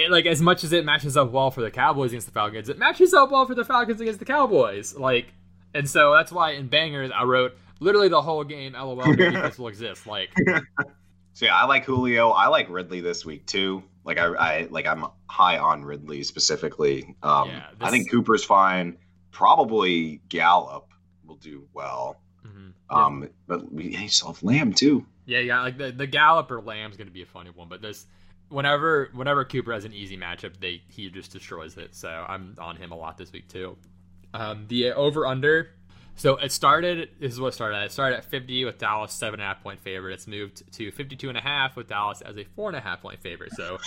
It, 0.00 0.12
like 0.12 0.26
as 0.26 0.40
much 0.40 0.62
as 0.62 0.72
it 0.72 0.84
matches 0.84 1.16
up 1.16 1.32
well 1.32 1.50
for 1.50 1.60
the 1.60 1.72
Cowboys 1.72 2.12
against 2.12 2.28
the 2.28 2.32
Falcons, 2.32 2.68
it 2.68 2.78
matches 2.78 3.12
up 3.12 3.32
well 3.32 3.46
for 3.46 3.56
the 3.56 3.64
Falcons 3.64 4.00
against 4.00 4.20
the 4.20 4.24
Cowboys. 4.24 4.94
Like, 4.94 5.26
and 5.74 5.90
so 5.90 6.12
that's 6.14 6.30
why 6.30 6.52
in 6.52 6.68
bangers 6.68 7.10
I 7.12 7.24
wrote 7.24 7.56
literally 7.80 8.06
the 8.08 8.22
whole 8.22 8.44
game. 8.44 8.74
LOL, 8.74 8.94
no 8.94 9.12
defense 9.16 9.58
will 9.58 9.66
exist. 9.66 10.06
Like, 10.06 10.30
So 11.38 11.46
yeah, 11.46 11.54
I 11.54 11.66
like 11.66 11.84
Julio. 11.84 12.30
I 12.30 12.48
like 12.48 12.68
Ridley 12.68 13.00
this 13.00 13.24
week 13.24 13.46
too. 13.46 13.84
Like 14.04 14.18
I, 14.18 14.26
I 14.26 14.68
like 14.70 14.88
I'm 14.88 15.06
high 15.28 15.56
on 15.56 15.84
Ridley 15.84 16.24
specifically. 16.24 17.14
Um, 17.22 17.50
Yeah, 17.50 17.62
I 17.80 17.90
think 17.92 18.10
Cooper's 18.10 18.42
fine. 18.42 18.98
Probably 19.30 20.20
Gallup 20.28 20.88
will 21.24 21.36
do 21.36 21.68
well. 21.72 22.16
Mm-hmm. 22.44 22.70
Um, 22.90 23.28
but 23.46 23.72
we 23.72 23.92
hey, 23.92 24.10
have 24.26 24.42
Lamb 24.42 24.72
too. 24.72 25.06
Yeah, 25.26 25.38
yeah, 25.38 25.60
like 25.60 25.78
the 25.78 25.92
the 25.92 26.08
Gallup 26.08 26.50
or 26.50 26.60
Lamb's 26.60 26.96
going 26.96 27.06
to 27.06 27.14
be 27.14 27.22
a 27.22 27.26
funny 27.26 27.50
one, 27.50 27.68
but 27.68 27.82
this 27.82 28.06
whenever 28.48 29.10
whenever 29.12 29.44
Cooper 29.44 29.72
has 29.72 29.84
an 29.84 29.92
easy 29.92 30.18
matchup, 30.18 30.58
they 30.58 30.82
he 30.88 31.08
just 31.08 31.30
destroys 31.30 31.76
it. 31.76 31.94
So 31.94 32.08
I'm 32.08 32.56
on 32.58 32.74
him 32.74 32.90
a 32.90 32.96
lot 32.96 33.16
this 33.16 33.30
week 33.30 33.46
too. 33.46 33.78
Um, 34.34 34.64
the 34.66 34.92
over 34.92 35.24
under. 35.24 35.70
So 36.18 36.34
it 36.36 36.50
started. 36.50 37.10
This 37.20 37.32
is 37.32 37.40
what 37.40 37.48
it 37.48 37.52
started. 37.54 37.80
It 37.84 37.92
started 37.92 38.16
at 38.16 38.24
50 38.24 38.64
with 38.64 38.78
Dallas 38.78 39.12
seven 39.12 39.38
and 39.38 39.44
a 39.44 39.54
half 39.54 39.62
point 39.62 39.80
favorite. 39.80 40.14
It's 40.14 40.26
moved 40.26 40.70
to 40.72 40.90
52 40.90 41.28
and 41.28 41.38
a 41.38 41.40
half 41.40 41.76
with 41.76 41.88
Dallas 41.88 42.20
as 42.22 42.36
a 42.36 42.44
four 42.56 42.68
and 42.68 42.76
a 42.76 42.80
half 42.80 43.00
point 43.00 43.22
favorite. 43.22 43.52
So 43.52 43.78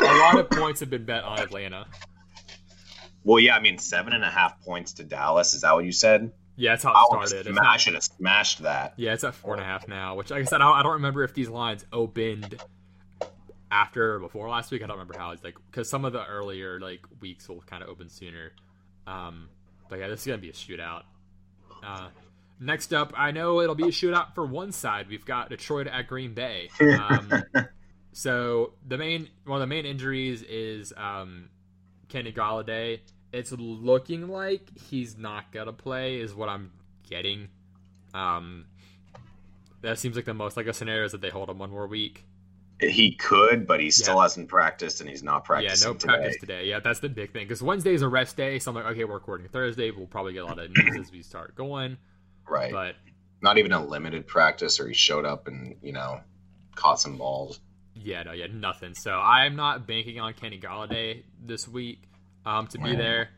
a 0.00 0.04
lot 0.04 0.38
of 0.38 0.48
points 0.48 0.80
have 0.80 0.88
been 0.88 1.04
bet 1.04 1.24
on 1.24 1.38
Atlanta. 1.38 1.86
Well, 3.22 3.38
yeah, 3.38 3.54
I 3.54 3.60
mean 3.60 3.76
seven 3.76 4.14
and 4.14 4.24
a 4.24 4.30
half 4.30 4.62
points 4.62 4.94
to 4.94 5.04
Dallas. 5.04 5.52
Is 5.52 5.60
that 5.60 5.74
what 5.74 5.84
you 5.84 5.92
said? 5.92 6.32
Yeah, 6.56 6.72
that's 6.72 6.84
how 6.84 7.20
it 7.20 7.28
started. 7.28 7.58
I 7.58 7.76
should 7.76 7.94
have 7.94 8.04
smashed 8.04 8.62
that. 8.62 8.94
Yeah, 8.96 9.12
it's 9.12 9.24
at 9.24 9.34
four 9.34 9.52
and 9.52 9.62
a 9.62 9.66
half 9.66 9.86
now. 9.86 10.14
Which, 10.14 10.30
like 10.30 10.40
I 10.40 10.44
said, 10.44 10.62
I 10.62 10.68
don't, 10.68 10.76
I 10.78 10.82
don't 10.82 10.92
remember 10.92 11.22
if 11.22 11.34
these 11.34 11.50
lines 11.50 11.84
opened 11.92 12.62
after 13.70 14.14
or 14.14 14.18
before 14.20 14.48
last 14.48 14.70
week. 14.70 14.82
I 14.82 14.86
don't 14.86 14.96
remember 14.96 15.18
how 15.18 15.32
it's 15.32 15.44
like 15.44 15.56
because 15.70 15.90
some 15.90 16.06
of 16.06 16.14
the 16.14 16.24
earlier 16.24 16.80
like 16.80 17.00
weeks 17.20 17.46
will 17.46 17.60
kind 17.60 17.82
of 17.82 17.90
open 17.90 18.08
sooner. 18.08 18.52
Um, 19.06 19.50
but 19.90 19.98
yeah, 19.98 20.08
this 20.08 20.20
is 20.20 20.26
gonna 20.26 20.38
be 20.38 20.48
a 20.48 20.54
shootout. 20.54 21.02
Uh, 21.84 22.08
next 22.60 22.92
up, 22.92 23.12
I 23.16 23.30
know 23.30 23.60
it'll 23.60 23.74
be 23.74 23.84
a 23.84 23.88
shootout 23.88 24.34
for 24.34 24.44
one 24.46 24.72
side. 24.72 25.08
We've 25.08 25.24
got 25.24 25.48
Detroit 25.48 25.86
at 25.86 26.06
Green 26.08 26.34
Bay. 26.34 26.70
Um, 26.80 27.44
so 28.12 28.74
the 28.86 28.96
main 28.96 29.28
one 29.44 29.56
of 29.56 29.60
the 29.60 29.74
main 29.74 29.84
injuries 29.84 30.42
is 30.42 30.92
um, 30.96 31.48
Kenny 32.08 32.32
Golladay. 32.32 33.00
It's 33.32 33.50
looking 33.50 34.28
like 34.28 34.68
he's 34.78 35.18
not 35.18 35.50
gonna 35.52 35.72
play, 35.72 36.20
is 36.20 36.34
what 36.34 36.48
I'm 36.48 36.70
getting. 37.08 37.48
Um, 38.14 38.66
that 39.82 39.98
seems 39.98 40.14
like 40.16 40.24
the 40.24 40.34
most 40.34 40.56
like 40.56 40.66
a 40.66 40.72
scenario 40.72 41.04
is 41.04 41.12
that 41.12 41.20
they 41.20 41.30
hold 41.30 41.50
him 41.50 41.58
one 41.58 41.70
more 41.70 41.86
week. 41.88 42.24
He 42.80 43.14
could, 43.14 43.66
but 43.66 43.80
he 43.80 43.90
still 43.90 44.16
Yeah. 44.16 44.22
hasn't 44.22 44.48
practiced, 44.48 45.00
and 45.00 45.08
he's 45.08 45.22
not 45.22 45.44
practicing. 45.44 45.86
Yeah, 45.88 45.92
no 45.92 45.98
today. 45.98 46.12
practice 46.12 46.36
today. 46.40 46.66
Yeah, 46.66 46.80
that's 46.80 46.98
the 47.00 47.08
big 47.08 47.32
thing 47.32 47.44
because 47.46 47.62
Wednesday 47.62 47.94
is 47.94 48.02
a 48.02 48.08
rest 48.08 48.36
day. 48.36 48.58
So 48.58 48.70
I'm 48.70 48.74
like, 48.74 48.86
okay, 48.86 49.04
we're 49.04 49.14
recording 49.14 49.48
Thursday. 49.48 49.90
We'll 49.92 50.06
probably 50.08 50.32
get 50.32 50.42
a 50.42 50.46
lot 50.46 50.58
of 50.58 50.70
news 50.76 50.96
as 51.06 51.12
we 51.12 51.22
start 51.22 51.54
going. 51.54 51.96
Right. 52.48 52.72
But 52.72 52.96
Not 53.40 53.58
even 53.58 53.72
a 53.72 53.84
limited 53.84 54.26
practice, 54.26 54.80
or 54.80 54.88
he 54.88 54.94
showed 54.94 55.24
up 55.24 55.46
and 55.48 55.76
you 55.82 55.92
know 55.92 56.20
caught 56.74 57.00
some 57.00 57.16
balls. 57.16 57.60
yeah, 57.94 58.24
no, 58.24 58.32
yeah, 58.32 58.46
nothing. 58.52 58.94
So 58.94 59.12
I'm 59.12 59.54
not 59.54 59.86
banking 59.86 60.18
on 60.18 60.34
Kenny 60.34 60.58
Golladay 60.58 61.22
this 61.44 61.68
week 61.68 62.02
um, 62.44 62.66
to 62.68 62.78
be 62.78 62.96
there. 62.96 63.28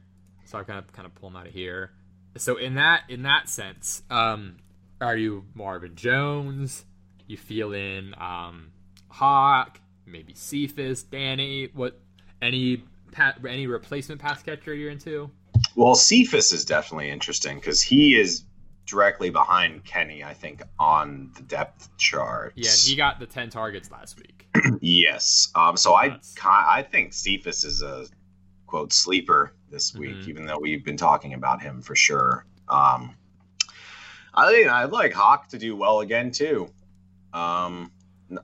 So 0.47 0.59
I'm 0.59 0.65
kind 0.65 0.79
of 0.79 0.91
kind 0.93 1.05
of 1.07 1.15
pull 1.15 1.29
him 1.29 1.37
out 1.37 1.47
of 1.47 1.53
here. 1.53 1.91
So 2.39 2.57
in 2.57 2.75
that 2.77 3.03
in 3.11 3.23
that 3.25 3.49
sense, 3.51 4.03
um, 4.11 4.57
are 5.01 5.17
you 5.17 5.45
Marvin 5.55 5.95
Jones? 5.95 6.85
You 7.27 7.37
feeling 7.37 8.15
um, 8.19 8.69
Hawk? 9.17 9.81
Maybe 10.05 10.35
Cephus, 10.35 11.03
Danny? 11.03 11.71
What? 11.73 11.99
Any 12.43 12.85
pa- 13.13 13.35
any 13.49 13.67
replacement 13.67 14.21
pass 14.21 14.43
catcher 14.43 14.75
you're 14.75 14.91
into? 14.91 15.31
Well, 15.75 15.95
Cephus 15.95 16.53
is 16.53 16.65
definitely 16.67 17.09
interesting 17.11 17.57
because 17.57 17.81
he 17.81 18.15
is 18.15 18.45
directly 18.85 19.31
behind 19.31 19.85
Kenny, 19.85 20.23
I 20.23 20.35
think, 20.35 20.63
on 20.79 21.31
the 21.35 21.43
depth 21.43 21.89
chart. 21.97 22.53
Yeah, 22.57 22.71
he 22.71 22.95
got 22.95 23.19
the 23.19 23.27
ten 23.27 23.49
targets 23.49 23.91
last 23.91 24.19
week. 24.19 24.47
yes. 24.83 25.49
Um. 25.55 25.77
So 25.79 25.95
I, 25.95 26.19
I 26.45 26.83
think 26.83 27.15
Cephus 27.15 27.65
is 27.65 27.81
a 27.83 28.07
quote 28.67 28.93
sleeper 28.93 29.55
this 29.71 29.95
week, 29.95 30.17
Mhm. 30.17 30.29
even 30.29 30.45
though 30.47 30.59
we've 30.59 30.85
been 30.85 30.97
talking 30.99 31.33
about 31.33 31.63
him 31.63 31.81
for 31.81 31.97
sure. 31.97 32.45
Um. 32.69 33.17
I 34.35 34.51
think 34.53 34.69
I'd 34.69 34.91
like 34.93 35.15
Hawk 35.15 35.49
to 35.49 35.59
do 35.59 35.75
well 35.75 36.01
again 36.01 36.31
too. 36.33 36.69
Um. 37.33 37.91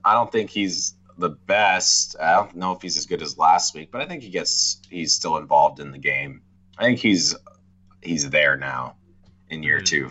I 0.04 0.14
don't 0.14 0.30
think 0.30 0.50
he's 0.50 0.94
the 1.18 1.30
best. 1.30 2.16
I 2.20 2.34
don't 2.34 2.56
know 2.56 2.72
if 2.72 2.82
he's 2.82 2.96
as 2.96 3.06
good 3.06 3.22
as 3.22 3.36
last 3.38 3.74
week, 3.74 3.90
but 3.90 4.00
I 4.00 4.06
think 4.06 4.22
he 4.22 4.30
gets 4.30 4.80
he's 4.88 5.14
still 5.14 5.36
involved 5.36 5.80
in 5.80 5.90
the 5.90 5.98
game. 5.98 6.42
I 6.78 6.84
think 6.84 6.98
he's 6.98 7.34
he's 8.02 8.30
there 8.30 8.56
now 8.56 8.96
in 9.50 9.62
year 9.62 9.80
Mhm. 9.80 9.84
two, 9.86 10.10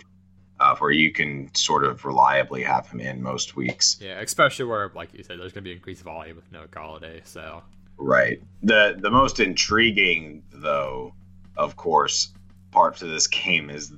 uh, 0.59 0.75
where 0.77 0.91
you 0.91 1.11
can 1.11 1.53
sort 1.55 1.83
of 1.83 2.05
reliably 2.05 2.63
have 2.63 2.87
him 2.87 2.99
in 2.99 3.21
most 3.21 3.55
weeks. 3.55 3.97
Yeah, 3.99 4.19
especially 4.19 4.65
where, 4.65 4.91
like 4.95 5.13
you 5.13 5.23
said, 5.23 5.39
there's 5.39 5.51
going 5.53 5.63
to 5.63 5.69
be 5.69 5.73
increased 5.73 6.03
volume 6.03 6.35
with 6.35 6.51
no 6.51 6.65
Golladay. 6.67 7.25
So 7.25 7.63
Right. 7.97 8.41
The 8.63 8.97
the 8.99 9.11
most 9.11 9.39
intriguing 9.39 10.43
though, 10.51 11.13
of 11.57 11.75
course, 11.75 12.33
part 12.71 12.97
to 12.97 13.05
this 13.05 13.27
game 13.27 13.69
is 13.69 13.93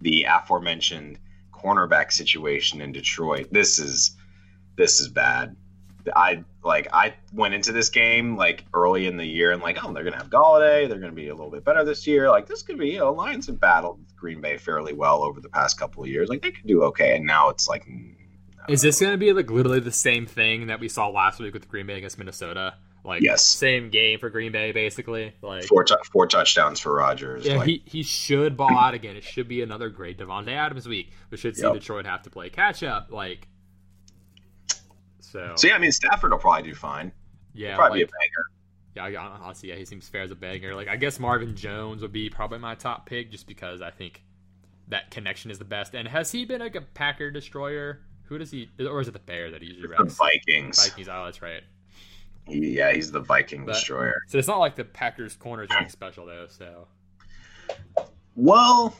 the 0.00 0.24
aforementioned 0.24 1.18
cornerback 1.52 2.12
situation 2.12 2.80
in 2.80 2.92
Detroit. 2.92 3.48
This 3.50 3.78
is 3.78 4.16
this 4.78 5.00
is 5.00 5.08
bad. 5.08 5.54
I 6.16 6.42
like 6.64 6.88
I 6.90 7.12
went 7.34 7.52
into 7.52 7.72
this 7.72 7.90
game 7.90 8.34
like 8.34 8.64
early 8.72 9.06
in 9.06 9.18
the 9.18 9.26
year 9.26 9.52
and 9.52 9.60
like, 9.62 9.84
oh, 9.84 9.92
they're 9.92 10.04
gonna 10.04 10.16
have 10.16 10.30
Golladay, 10.30 10.88
they're 10.88 10.98
gonna 11.00 11.12
be 11.12 11.28
a 11.28 11.34
little 11.34 11.50
bit 11.50 11.64
better 11.64 11.84
this 11.84 12.06
year. 12.06 12.30
Like 12.30 12.46
this 12.46 12.62
could 12.62 12.78
be, 12.78 12.88
you 12.92 13.00
know, 13.00 13.12
Lions 13.12 13.46
have 13.48 13.60
battled 13.60 14.00
Green 14.16 14.40
Bay 14.40 14.56
fairly 14.56 14.94
well 14.94 15.22
over 15.22 15.42
the 15.42 15.50
past 15.50 15.78
couple 15.78 16.02
of 16.02 16.08
years. 16.08 16.30
Like 16.30 16.40
they 16.40 16.50
could 16.50 16.66
do 16.66 16.84
okay. 16.84 17.16
And 17.16 17.26
now 17.26 17.50
it's 17.50 17.68
like 17.68 17.86
is 18.70 18.80
this 18.82 19.00
going 19.00 19.12
to 19.12 19.18
be 19.18 19.32
like 19.32 19.50
literally 19.50 19.80
the 19.80 19.90
same 19.92 20.26
thing 20.26 20.66
that 20.68 20.78
we 20.80 20.88
saw 20.88 21.08
last 21.08 21.40
week 21.40 21.52
with 21.54 21.68
Green 21.68 21.86
Bay 21.86 21.96
against 21.98 22.18
Minnesota? 22.18 22.74
Like, 23.04 23.22
Yes. 23.22 23.42
same 23.42 23.88
game 23.88 24.18
for 24.18 24.28
Green 24.28 24.52
Bay, 24.52 24.72
basically. 24.72 25.32
Like, 25.40 25.64
four 25.64 25.84
tou- 25.84 25.96
four 26.12 26.26
touchdowns 26.26 26.78
for 26.78 26.94
Rodgers. 26.94 27.46
yeah, 27.46 27.56
like, 27.56 27.66
he, 27.66 27.82
he 27.86 28.02
should 28.02 28.58
ball 28.58 28.76
out 28.76 28.92
again. 28.92 29.16
It 29.16 29.24
should 29.24 29.48
be 29.48 29.62
another 29.62 29.88
great 29.88 30.18
Davante 30.18 30.48
Adams 30.52 30.86
week. 30.86 31.12
We 31.30 31.38
should 31.38 31.56
see 31.56 31.62
Yep. 31.62 31.74
Detroit 31.74 32.04
have 32.06 32.22
to 32.24 32.30
play 32.30 32.50
catch 32.50 32.82
up. 32.82 33.10
Like, 33.10 33.48
so, 35.30 35.52
so 35.56 35.68
yeah, 35.68 35.74
I 35.74 35.78
mean 35.78 35.92
Stafford 35.92 36.30
will 36.32 36.38
probably 36.38 36.62
do 36.68 36.74
fine. 36.74 37.12
yeah, 37.54 37.76
probably 37.76 38.00
like, 38.00 38.10
be 38.10 38.14
a 38.14 39.00
banger. 39.02 39.12
yeah, 39.12 39.20
I- 39.22 39.38
honestly, 39.42 39.68
yeah, 39.70 39.76
he 39.76 39.84
seems 39.84 40.08
fair 40.08 40.22
as 40.22 40.30
a 40.30 40.34
banger. 40.36 40.74
Like, 40.74 40.88
I 40.88 40.96
guess 40.96 41.18
Marvin 41.18 41.54
Jones 41.56 42.02
would 42.02 42.12
be 42.12 42.30
probably 42.30 42.58
my 42.58 42.74
top 42.74 43.06
pick 43.06 43.30
just 43.30 43.46
because 43.46 43.80
I 43.82 43.90
think 43.90 44.22
that 44.88 45.10
connection 45.10 45.50
is 45.50 45.58
the 45.58 45.64
best. 45.64 45.94
And 45.94 46.08
has 46.08 46.32
he 46.32 46.44
been 46.44 46.60
like 46.60 46.74
a 46.74 46.80
Packer 46.80 47.30
destroyer? 47.30 48.00
Who 48.24 48.38
does 48.38 48.50
he, 48.50 48.68
or 48.80 49.00
is 49.00 49.08
it 49.08 49.12
the 49.12 49.18
Bear 49.20 49.50
that 49.50 49.62
he 49.62 49.68
usually 49.68 49.88
runs? 49.88 50.16
The? 50.16 50.24
Vikings. 50.24 50.86
Vikings. 50.88 51.08
Oh, 51.08 51.24
that's 51.26 51.40
right. 51.42 51.62
Yeah, 52.46 52.92
he's 52.92 53.10
the 53.12 53.20
Viking 53.20 53.64
But- 53.66 53.74
destroyer. 53.74 54.22
So 54.28 54.38
it's 54.38 54.48
not 54.48 54.58
like 54.58 54.76
the 54.76 54.84
Packers 54.84 55.34
corner 55.36 55.62
is 55.64 55.70
anything 55.70 55.88
special 55.90 56.26
though. 56.26 56.46
So 56.48 56.88
Well, 58.36 58.96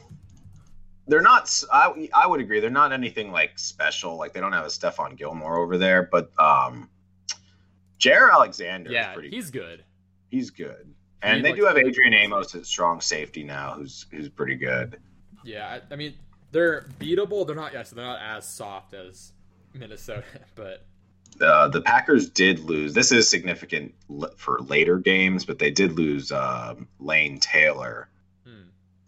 they're 1.09 1.21
not. 1.21 1.63
I 1.73 2.09
I 2.13 2.27
would 2.27 2.39
agree. 2.39 2.59
They're 2.59 2.69
not 2.69 2.93
anything 2.93 3.31
like 3.31 3.57
special. 3.59 4.17
Like 4.17 4.33
they 4.33 4.39
don't 4.39 4.53
have 4.53 4.65
a 4.65 4.69
Stephon 4.69 5.17
Gilmore 5.17 5.57
over 5.57 5.77
there, 5.77 6.03
but 6.03 6.31
um, 6.39 6.89
Jaire 7.99 8.31
Alexander. 8.31 8.91
yeah, 8.91 9.09
is 9.09 9.13
pretty. 9.15 9.29
he's 9.29 9.51
good. 9.51 9.83
he's 10.29 10.49
good. 10.51 10.93
And 11.21 11.37
He 11.37 11.41
they 11.43 11.53
do 11.53 11.65
have 11.65 11.77
Adrian. 11.77 12.13
Amos 12.13 12.55
at 12.55 12.65
strong 12.65 13.01
safety 13.01 13.43
now, 13.43 13.73
who's 13.73 14.05
who's 14.11 14.29
pretty 14.29 14.55
good. 14.55 14.99
Yeah, 15.43 15.67
I, 15.89 15.93
I 15.93 15.97
mean 15.97 16.13
they're 16.51 16.87
beatable. 16.99 17.45
They're 17.45 17.55
not. 17.55 17.73
Yes, 17.73 17.89
they're 17.89 18.05
not 18.05 18.21
as 18.21 18.47
soft 18.47 18.93
as 18.93 19.33
Minnesota, 19.73 20.23
but 20.55 20.85
Uh, 21.41 21.67
the 21.67 21.81
Packers 21.81 22.29
did 22.29 22.59
lose. 22.59 22.93
This 22.93 23.11
is 23.11 23.29
significant 23.29 23.93
for 24.37 24.59
later 24.59 24.97
games, 24.97 25.45
but 25.45 25.59
they 25.59 25.71
did 25.71 25.93
lose 25.93 26.31
um, 26.31 26.87
Lane 26.99 27.39
Taylor 27.39 28.08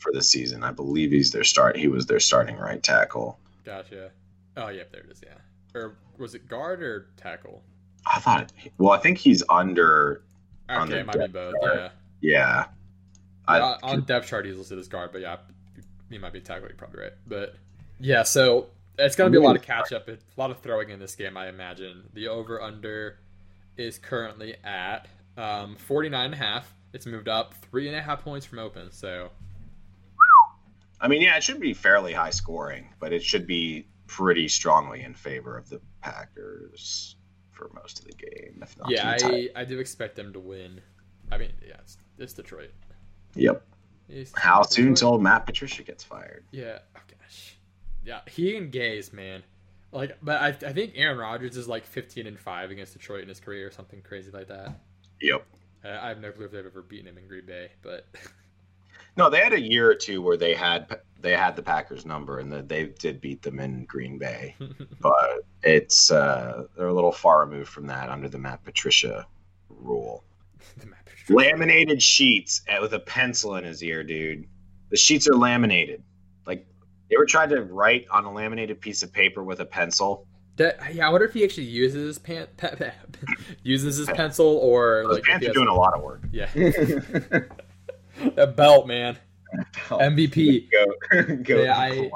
for 0.02 0.12
the 0.12 0.22
season. 0.22 0.64
I 0.64 0.72
believe 0.72 1.12
he's 1.12 1.32
their 1.32 1.44
start. 1.44 1.78
He 1.78 1.88
was 1.88 2.06
their 2.06 2.20
starting 2.20 2.58
right 2.58 2.82
tackle. 2.82 3.40
gotcha. 3.64 4.12
Oh, 4.58 4.68
yep, 4.68 4.92
there 4.92 5.02
it 5.02 5.12
is. 5.12 5.22
Yeah, 5.24 5.80
or 5.80 5.96
was 6.18 6.36
it 6.36 6.48
guard 6.48 6.84
or 6.84 7.08
tackle? 7.18 7.64
I 8.06 8.20
thought. 8.20 8.52
Well, 8.78 8.92
I 8.92 8.98
think 8.98 9.18
he's 9.18 9.44
under. 9.50 10.24
Okay, 10.70 10.90
the 10.90 11.00
it 11.00 11.06
might 11.06 11.20
be 11.20 11.28
both. 11.28 11.54
chart. 11.62 11.78
Yeah. 11.78 11.90
Yeah. 12.22 12.66
Yeah, 13.50 13.78
on 13.84 14.02
depth 14.04 14.28
chart 14.28 14.46
he's 14.46 14.58
listed 14.58 14.80
as 14.80 14.88
guard, 14.88 15.12
but 15.12 15.20
yeah, 15.20 15.38
he 16.10 16.18
might 16.18 16.32
be 16.32 16.40
tackle. 16.40 16.68
You're 16.68 16.78
probably 16.78 17.02
right, 17.02 17.14
but 17.28 17.56
yeah. 18.00 18.24
So 18.24 18.68
it's 18.98 19.16
gonna 19.16 19.30
be 19.30 19.38
a 19.38 19.42
lot 19.42 19.56
of 19.56 19.62
catch 19.62 19.92
up, 19.92 20.08
a 20.08 20.18
lot 20.38 20.52
of 20.52 20.60
throwing 20.60 20.90
in 20.90 21.00
this 21.00 21.16
game. 21.16 21.36
I 21.36 21.50
imagine 21.50 22.04
the 22.14 22.28
over 22.28 22.62
under 22.62 23.18
is 23.78 23.98
currently 23.98 24.56
at 24.64 25.08
um, 25.38 25.76
49 25.76 26.26
and 26.26 26.34
a 26.34 26.38
half. 26.38 26.74
It's 26.94 27.06
moved 27.06 27.28
up 27.28 27.56
three 27.56 27.88
and 27.88 27.96
a 27.96 28.02
half 28.02 28.24
points 28.24 28.46
from 28.46 28.60
open. 28.60 28.92
So 28.92 29.32
I 31.02 31.08
mean, 31.08 31.22
yeah, 31.22 31.36
it 31.36 31.44
should 31.44 31.60
be 31.60 31.74
fairly 31.74 32.14
high 32.14 32.30
scoring, 32.30 32.94
but 33.00 33.12
it 33.12 33.24
should 33.24 33.48
be 33.48 33.88
pretty 34.06 34.48
strongly 34.48 35.04
in 35.04 35.16
favor 35.16 35.58
of 35.58 35.68
the 35.68 35.82
Packers 36.02 37.16
for 37.50 37.72
most 37.74 38.00
of 38.00 38.06
the 38.06 38.14
game, 38.14 38.60
if 38.62 38.78
not 38.78 38.90
yeah. 38.90 39.18
I, 39.22 39.50
I 39.56 39.66
do 39.66 39.80
expect 39.80 40.16
them 40.16 40.32
to 40.34 40.40
win. 40.40 40.80
I 41.32 41.38
mean, 41.38 41.52
yeah, 41.66 41.76
it's, 41.80 41.98
it's 42.18 42.34
Detroit. 42.34 42.72
Yep. 43.36 43.64
It's 44.10 44.32
How 44.36 44.62
soon 44.62 44.94
Detroit. 44.94 44.98
till 44.98 45.20
Matt 45.20 45.46
Patricia 45.46 45.84
gets 45.84 46.04
fired? 46.04 46.44
Yeah. 46.52 46.80
Oh 46.96 47.02
gosh. 47.08 47.58
Yeah, 48.06 48.22
he 48.28 48.56
and 48.58 48.72
Gaze, 48.72 49.12
man. 49.12 49.44
Like, 49.92 50.18
but 50.22 50.42
I, 50.42 50.48
I 50.48 50.74
think 50.74 50.94
Aaron 50.96 51.18
Rodgers 51.18 51.58
is 51.58 51.68
like 51.68 51.86
15 51.86 52.28
and 52.28 52.40
five 52.40 52.72
against 52.72 52.94
Detroit 52.94 53.24
in 53.24 53.30
his 53.30 53.40
career, 53.40 53.68
or 53.68 53.72
something 53.72 54.02
crazy 54.02 54.32
like 54.32 54.48
that. 54.48 54.80
Yep. 55.22 55.46
Uh, 55.84 56.00
I 56.02 56.10
have 56.10 56.20
no 56.20 56.32
clue 56.32 56.46
if 56.46 56.52
they've 56.52 56.66
ever 56.66 56.82
beaten 56.82 57.08
him 57.08 57.18
in 57.18 57.28
Green 57.28 57.46
Bay, 57.46 57.72
but 57.82 58.08
No, 59.18 59.30
they 59.30 59.40
had 59.40 59.54
a 59.54 59.62
year 59.62 59.90
or 59.90 59.96
two 59.96 60.22
where 60.22 60.38
they 60.38 60.54
had 60.54 60.88
they 61.22 61.32
had 61.32 61.56
the 61.56 61.62
Packers 61.62 62.06
number, 62.06 62.40
and 62.40 62.52
that 62.52 62.68
they 62.68 62.86
did 62.86 63.22
beat 63.22 63.42
them 63.42 63.60
in 63.60 63.86
Green 63.86 64.18
Bay. 64.18 64.56
But 65.00 65.46
it's 65.64 66.12
uh, 66.12 66.66
they're 66.78 66.88
a 66.88 66.94
little 66.94 67.12
far 67.12 67.42
removed 67.42 67.70
from 67.70 67.88
that 67.88 68.10
under 68.10 68.30
the 68.30 68.38
Matt 68.38 68.64
Patricia 68.64 69.26
rule. 69.70 70.24
the 70.78 70.86
map 70.86 71.08
is 71.08 71.30
Laminated 71.30 72.02
sheets 72.02 72.62
uh, 72.70 72.78
with 72.82 72.94
a 72.94 73.00
pencil 73.00 73.56
in 73.56 73.64
his 73.64 73.84
ear, 73.84 74.04
dude. 74.04 74.48
The 74.90 74.98
sheets 74.98 75.28
are 75.28 75.36
laminated. 75.36 76.04
Like, 76.46 76.68
they 77.10 77.18
were 77.18 77.26
trying 77.26 77.50
to 77.50 77.64
write 77.64 78.06
on 78.12 78.26
a 78.26 78.32
laminated 78.32 78.80
piece 78.80 79.02
of 79.02 79.12
paper 79.12 79.44
with 79.44 79.60
a 79.60 79.66
pencil? 79.66 80.28
That, 80.58 80.94
yeah, 80.94 81.08
I 81.08 81.10
wonder 81.10 81.26
if 81.26 81.34
he 81.34 81.44
actually 81.44 81.68
uses 81.68 82.06
his 82.06 82.20
pen, 82.20 82.48
pe- 82.58 82.76
pe- 82.76 82.92
uses 83.64 83.98
his 83.98 84.08
pencil 84.08 84.58
or 84.58 85.04
Those 85.08 85.16
like 85.16 85.24
pants 85.24 85.48
are 85.48 85.54
doing 85.54 85.70
a 85.70 85.74
lot 85.74 85.96
of 85.96 86.04
work. 86.04 86.22
Yeah, 86.32 86.50
a 88.38 88.48
belt, 88.48 88.88
man. 88.88 89.18
MVP. 89.90 90.70
Go, 90.72 91.36
go. 91.44 91.64
Yeah, 91.64 91.78
I 91.78 92.10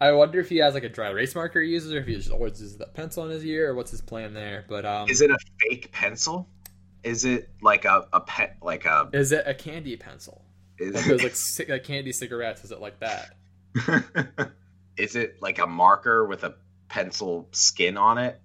I 0.00 0.12
wonder 0.12 0.40
if 0.40 0.48
he 0.48 0.56
has 0.58 0.74
like 0.74 0.82
a 0.84 0.88
dry 0.88 1.10
erase 1.10 1.34
marker 1.34 1.60
he 1.60 1.70
uses, 1.70 1.92
or 1.92 1.98
if 1.98 2.06
he 2.06 2.14
just 2.16 2.30
always 2.30 2.60
uses 2.60 2.78
that 2.78 2.94
pencil 2.94 3.24
in 3.24 3.30
his 3.30 3.44
ear, 3.44 3.70
or 3.70 3.74
what's 3.74 3.90
his 3.90 4.00
plan 4.00 4.34
there. 4.34 4.64
But 4.68 4.84
um, 4.84 5.08
Is 5.08 5.20
it 5.20 5.30
a 5.30 5.38
fake 5.60 5.92
pencil? 5.92 6.48
Is 7.02 7.24
it 7.24 7.50
like 7.60 7.84
a 7.84 8.06
a 8.12 8.20
pet 8.20 8.56
like 8.62 8.86
a? 8.86 9.08
is 9.12 9.32
it 9.32 9.44
a 9.46 9.54
candy 9.54 9.96
pencil? 9.96 10.42
Is, 10.78 10.94
Like 10.94 11.04
those 11.04 11.22
like, 11.22 11.34
ci- 11.34 11.66
like 11.72 11.84
candy 11.84 12.12
cigarettes? 12.12 12.64
Is 12.64 12.72
it 12.72 12.80
like 12.80 12.98
that? 13.00 13.34
is 14.96 15.16
it 15.16 15.36
like 15.40 15.58
a 15.58 15.66
marker 15.66 16.26
with 16.26 16.44
a 16.44 16.54
pencil 16.88 17.48
skin 17.52 17.96
on 17.96 18.18
it? 18.18 18.40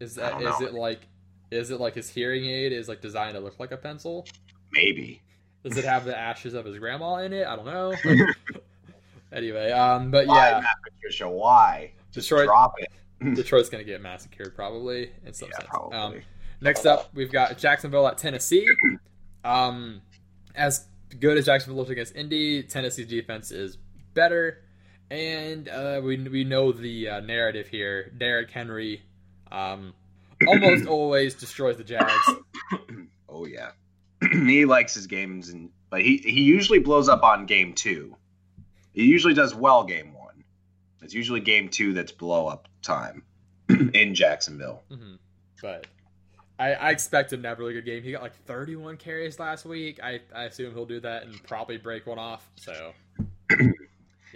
Is 0.00 0.18
I 0.18 0.22
that 0.22 0.30
don't 0.40 0.42
is 0.42 0.60
know. 0.60 0.66
it 0.66 0.74
like 0.74 1.00
is 1.50 1.70
it 1.70 1.80
like 1.80 1.94
his 1.94 2.10
hearing 2.10 2.44
aid 2.46 2.72
is 2.72 2.88
like 2.88 3.00
designed 3.00 3.34
to 3.34 3.40
look 3.40 3.58
like 3.58 3.72
a 3.72 3.76
pencil? 3.76 4.26
Maybe. 4.72 5.22
Does 5.68 5.76
it 5.78 5.84
have 5.84 6.04
the 6.04 6.16
ashes 6.16 6.54
of 6.54 6.64
his 6.64 6.78
grandma 6.78 7.16
in 7.16 7.32
it? 7.32 7.46
I 7.46 7.56
don't 7.56 7.64
know. 7.66 7.92
anyway, 9.32 9.72
um, 9.72 10.10
but 10.10 10.26
Why, 10.26 10.50
yeah, 10.50 10.60
Matt 10.60 10.76
Patricia? 10.84 11.28
Why? 11.28 11.92
Just 12.12 12.28
Detroit- 12.28 12.46
drop 12.46 12.74
it. 12.78 12.88
Detroit's 13.34 13.68
gonna 13.68 13.82
get 13.84 14.00
massacred 14.02 14.54
probably 14.54 15.10
in 15.24 15.32
some 15.32 15.48
Yeah, 15.50 15.56
sense. 15.58 15.68
probably. 15.70 15.96
Um, 15.98 16.22
next 16.60 16.84
up, 16.86 17.10
we've 17.14 17.32
got 17.32 17.56
Jacksonville 17.58 18.06
at 18.06 18.18
Tennessee. 18.18 18.68
Um, 19.44 20.02
as 20.56 20.86
good 21.20 21.38
as 21.38 21.46
Jacksonville 21.46 21.76
looks 21.78 21.90
against 21.90 22.16
Indy, 22.16 22.64
Tennessee's 22.64 23.06
defense 23.06 23.52
is 23.52 23.78
better, 24.12 24.60
and 25.08 25.68
uh, 25.68 26.00
we 26.02 26.16
we 26.28 26.42
know 26.42 26.72
the 26.72 27.08
uh, 27.08 27.20
narrative 27.20 27.68
here. 27.68 28.10
Derrick 28.18 28.50
Henry, 28.50 29.02
um, 29.52 29.94
almost 30.48 30.84
always 30.88 31.34
destroys 31.34 31.76
the 31.76 31.84
Jags. 31.84 32.10
oh 33.28 33.46
yeah, 33.46 33.70
he 34.30 34.64
likes 34.64 34.94
his 34.94 35.06
games, 35.06 35.48
and 35.50 35.70
but 35.90 36.02
he 36.02 36.18
he 36.18 36.42
usually 36.42 36.78
blows 36.78 37.08
up 37.08 37.22
on 37.22 37.46
game 37.46 37.72
two. 37.74 38.16
He 38.92 39.04
usually 39.04 39.34
does 39.34 39.54
well 39.54 39.84
game 39.84 40.14
one. 40.14 40.42
It's 41.02 41.14
usually 41.14 41.40
game 41.40 41.68
two 41.68 41.92
that's 41.92 42.12
blow 42.12 42.46
up 42.48 42.68
time 42.82 43.22
in 43.68 44.14
Jacksonville. 44.14 44.82
hmm 44.90 45.14
But 45.60 45.86
I, 46.58 46.72
I 46.72 46.90
expect 46.90 47.32
him 47.32 47.42
to 47.42 47.48
have 47.48 47.58
a 47.58 47.60
really 47.62 47.74
good 47.74 47.84
game. 47.84 48.02
He 48.02 48.12
got 48.12 48.22
like 48.22 48.34
31 48.46 48.96
carries 48.96 49.38
last 49.38 49.66
week. 49.66 50.00
I, 50.02 50.20
I 50.34 50.44
assume 50.44 50.72
he'll 50.74 50.86
do 50.86 51.00
that 51.00 51.24
and 51.24 51.40
probably 51.44 51.76
break 51.76 52.06
one 52.06 52.18
off. 52.18 52.48
So 52.56 52.92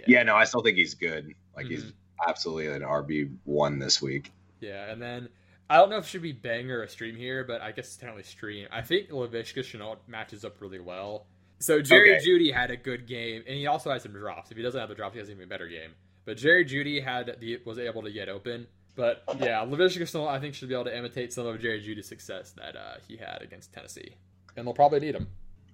Yeah, 0.07 0.23
no, 0.23 0.35
I 0.35 0.43
still 0.45 0.61
think 0.61 0.77
he's 0.77 0.93
good. 0.93 1.33
Like 1.55 1.67
he's 1.67 1.83
Mhm. 1.85 1.93
absolutely 2.27 2.67
an 2.67 2.81
RB 2.81 3.35
one 3.45 3.79
this 3.79 4.01
week. 4.01 4.31
yeah, 4.59 4.91
and 4.91 5.01
then 5.01 5.29
I 5.71 5.77
don't 5.77 5.89
know 5.89 5.99
if 5.99 6.03
it 6.03 6.09
should 6.09 6.21
be 6.21 6.33
bang 6.33 6.69
or 6.69 6.83
a 6.83 6.89
stream 6.89 7.15
here, 7.15 7.45
but 7.45 7.61
I 7.61 7.71
guess 7.71 7.85
it's 7.85 7.95
technically 7.95 8.23
stream. 8.23 8.67
I 8.73 8.81
think 8.81 9.09
Laviska 9.09 9.59
Shenault 9.59 9.99
matches 10.05 10.43
up 10.43 10.57
really 10.59 10.81
well. 10.81 11.27
So 11.59 11.81
Jerry 11.81 12.15
Okay. 12.15 12.25
Jeudy 12.25 12.53
had 12.53 12.71
a 12.71 12.75
good 12.75 13.07
game, 13.07 13.41
and 13.47 13.55
he 13.55 13.67
also 13.67 13.89
had 13.89 14.01
some 14.01 14.11
drops. 14.11 14.51
If 14.51 14.57
he 14.57 14.63
doesn't 14.63 14.77
have 14.77 14.89
the 14.89 14.95
drops, 14.95 15.13
he 15.13 15.19
has 15.19 15.29
an 15.29 15.37
even 15.37 15.47
better 15.47 15.69
game. 15.69 15.91
But 16.25 16.35
Jerry 16.35 16.65
Jeudy 16.65 17.01
had 17.01 17.37
the 17.39 17.61
was 17.65 17.79
able 17.79 18.01
to 18.03 18.11
get 18.11 18.27
open. 18.27 18.67
But 18.97 19.23
yeah, 19.39 19.63
Laviska 19.65 20.01
Shenault 20.01 20.27
I 20.27 20.41
think 20.41 20.55
should 20.55 20.67
be 20.67 20.75
able 20.75 20.83
to 20.85 20.97
imitate 20.97 21.31
some 21.31 21.47
of 21.47 21.61
Jerry 21.61 21.81
Jeudy's 21.81 22.05
success 22.05 22.51
that 22.57 22.75
uh, 22.75 22.95
he 23.07 23.15
had 23.15 23.41
against 23.41 23.71
Tennessee, 23.71 24.15
and 24.57 24.67
they'll 24.67 24.73
probably 24.73 24.99
need 24.99 25.15
him. 25.15 25.29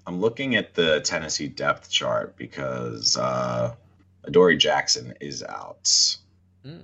I'm 0.05 0.21
looking 0.21 0.55
at 0.55 0.75
the 0.75 1.01
Tennessee 1.01 1.47
depth 1.47 1.89
chart 1.89 2.37
because 2.37 3.17
uh, 3.17 3.73
Adoree 4.25 4.57
Jackson 4.57 5.15
is 5.19 5.41
out. 5.41 5.85
Mm. 6.63 6.83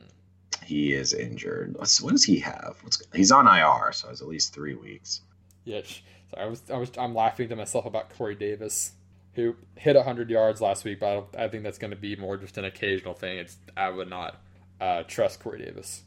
He 0.64 0.94
is 0.94 1.14
injured. 1.14 1.76
Let's, 1.80 2.02
what 2.02 2.12
does 2.12 2.24
he 2.24 2.40
have? 2.40 2.78
What's, 2.82 3.02
he's 3.14 3.32
on 3.32 3.48
IR, 3.48 3.92
so 3.92 4.10
it's 4.10 4.22
at 4.22 4.28
least 4.28 4.54
three 4.54 4.76
weeks. 4.76 5.22
Yeah, 5.66 5.82
so 5.84 6.38
I 6.38 6.46
was, 6.46 6.62
I 6.70 6.78
was, 6.78 6.92
I'm 6.98 7.16
laughing 7.16 7.50
to 7.50 7.56
myself 7.56 7.86
about 7.86 8.10
Corey 8.16 8.36
Davis, 8.36 8.94
who 9.34 9.56
hit 9.76 9.96
100 9.96 10.30
yards 10.30 10.62
last 10.62 10.84
week, 10.84 11.00
but 11.00 11.08
I, 11.08 11.14
don't, 11.14 11.36
I 11.38 11.48
think 11.48 11.64
that's 11.64 11.78
going 11.78 11.92
to 11.92 11.98
be 11.98 12.16
more 12.16 12.38
just 12.38 12.58
an 12.58 12.66
occasional 12.66 13.14
thing. 13.14 13.38
It's 13.38 13.58
I 13.76 13.90
would 13.90 14.10
not 14.10 14.42
uh, 14.82 15.04
trust 15.04 15.40
Corey 15.40 15.64
Davis, 15.64 16.04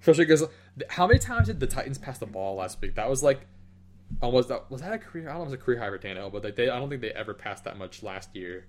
especially 0.00 0.24
because 0.24 0.44
how 0.88 1.06
many 1.06 1.18
times 1.18 1.48
did 1.48 1.60
the 1.60 1.66
Titans 1.66 1.98
pass 1.98 2.18
the 2.18 2.26
ball 2.26 2.56
last 2.56 2.80
week? 2.80 2.94
That 2.94 3.10
was 3.10 3.22
like 3.22 3.46
almost 4.22 4.48
that 4.48 4.70
was 4.70 4.80
that 4.80 4.92
a 4.92 4.98
career? 4.98 5.28
I 5.28 5.32
don't 5.32 5.38
know 5.38 5.42
if 5.42 5.48
it 5.48 5.50
was 5.52 5.60
a 5.60 5.64
career 5.64 5.78
high 5.78 5.90
for 5.90 5.98
Tannehill, 5.98 6.32
but 6.32 6.44
like 6.44 6.56
they, 6.56 6.68
I 6.68 6.78
don't 6.78 6.88
think 6.88 7.02
they 7.02 7.12
ever 7.12 7.34
passed 7.34 7.64
that 7.64 7.76
much 7.76 8.02
last 8.02 8.34
year. 8.34 8.66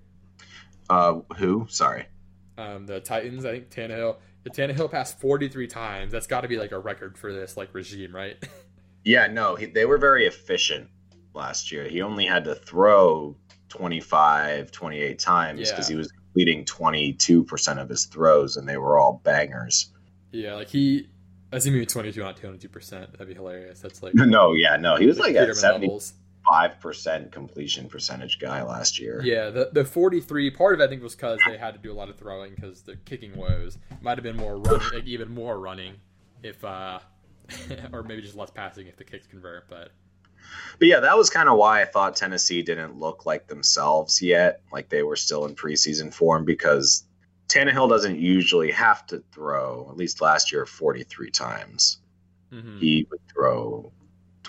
Uh, 0.89 1.21
who? 1.37 1.67
Sorry. 1.69 2.05
Um, 2.57 2.85
the 2.85 2.99
Titans, 2.99 3.45
I 3.45 3.51
think 3.51 3.69
Tannehill, 3.69 4.17
Tannehill 4.49 4.89
passed 4.89 5.19
43 5.19 5.67
times. 5.67 6.11
That's 6.11 6.27
got 6.27 6.41
to 6.41 6.47
be 6.47 6.57
like 6.57 6.71
a 6.71 6.79
record 6.79 7.17
for 7.17 7.31
this 7.31 7.55
like 7.57 7.73
regime, 7.73 8.15
right? 8.15 8.37
Yeah, 9.03 9.25
no, 9.25 9.55
he, 9.55 9.65
they 9.65 9.85
were 9.87 9.97
very 9.97 10.27
efficient 10.27 10.87
last 11.33 11.71
year. 11.71 11.87
He 11.89 12.03
only 12.03 12.27
had 12.27 12.43
to 12.43 12.53
throw 12.53 13.35
25, 13.69 14.71
28 14.71 15.17
times 15.17 15.71
because 15.71 15.89
Yeah. 15.89 15.93
he 15.93 15.97
was 15.97 16.11
completing 16.11 16.65
22% 16.65 17.81
of 17.81 17.89
his 17.89 18.05
throws, 18.05 18.57
and 18.57 18.69
they 18.69 18.77
were 18.77 18.99
all 18.99 19.19
bangers. 19.23 19.91
yeah, 20.31 20.53
like 20.53 20.69
he. 20.69 21.09
Maybe 21.51 21.83
22, 21.85 22.21
not 22.21 22.37
202 22.37 22.69
percent. 22.69 23.11
That'd 23.13 23.27
be 23.27 23.33
hilarious. 23.33 23.79
That's 23.81 24.01
like 24.03 24.13
No, 24.15 24.53
yeah, 24.53 24.77
no, 24.77 24.95
he 24.97 25.07
was 25.07 25.17
like 25.19 25.35
a 25.35 25.47
Peterman 25.47 25.81
levels. 25.81 26.13
75% 26.49 27.31
completion 27.31 27.87
percentage 27.87 28.39
guy 28.39 28.63
last 28.63 28.99
year. 28.99 29.21
Yeah, 29.23 29.49
the 29.49 29.69
the 29.71 29.85
43 29.85 30.51
part 30.51 30.73
of 30.73 30.79
it 30.79 30.83
I 30.83 30.87
think 30.87 31.03
was 31.03 31.15
because 31.15 31.39
they 31.47 31.57
had 31.57 31.73
to 31.73 31.79
do 31.79 31.91
a 31.91 31.95
lot 31.95 32.09
of 32.09 32.17
throwing 32.17 32.55
because 32.55 32.81
the 32.81 32.95
kicking 32.95 33.35
woes 33.35 33.77
might 34.01 34.17
have 34.17 34.23
been 34.23 34.37
more 34.37 34.57
running, 34.57 34.87
like 34.93 35.05
even 35.05 35.29
more 35.33 35.59
running, 35.59 35.95
if 36.43 36.63
uh, 36.63 36.99
or 37.93 38.03
maybe 38.03 38.21
just 38.21 38.35
less 38.35 38.51
passing 38.51 38.87
if 38.87 38.97
the 38.97 39.03
kicks 39.03 39.27
convert. 39.27 39.69
But 39.69 39.91
But 40.79 40.87
yeah, 40.87 40.99
that 40.99 41.17
was 41.17 41.29
kind 41.29 41.49
of 41.49 41.57
why 41.57 41.81
I 41.81 41.85
thought 41.85 42.15
Tennessee 42.15 42.61
didn't 42.61 42.97
look 42.97 43.25
like 43.25 43.47
themselves 43.47 44.21
yet. 44.21 44.61
Like 44.71 44.89
they 44.89 45.03
were 45.03 45.15
still 45.15 45.45
in 45.45 45.55
preseason 45.55 46.13
form 46.13 46.45
because 46.45 47.05
Tannehill 47.47 47.89
doesn't 47.89 48.17
usually 48.19 48.71
have 48.71 49.05
to 49.07 49.23
throw, 49.33 49.87
at 49.89 49.97
least 49.97 50.21
last 50.21 50.51
year, 50.51 50.65
43 50.65 51.31
times. 51.31 51.99
mhm. 52.51 52.79
He 52.79 53.07
would 53.11 53.19
throw 53.33 53.91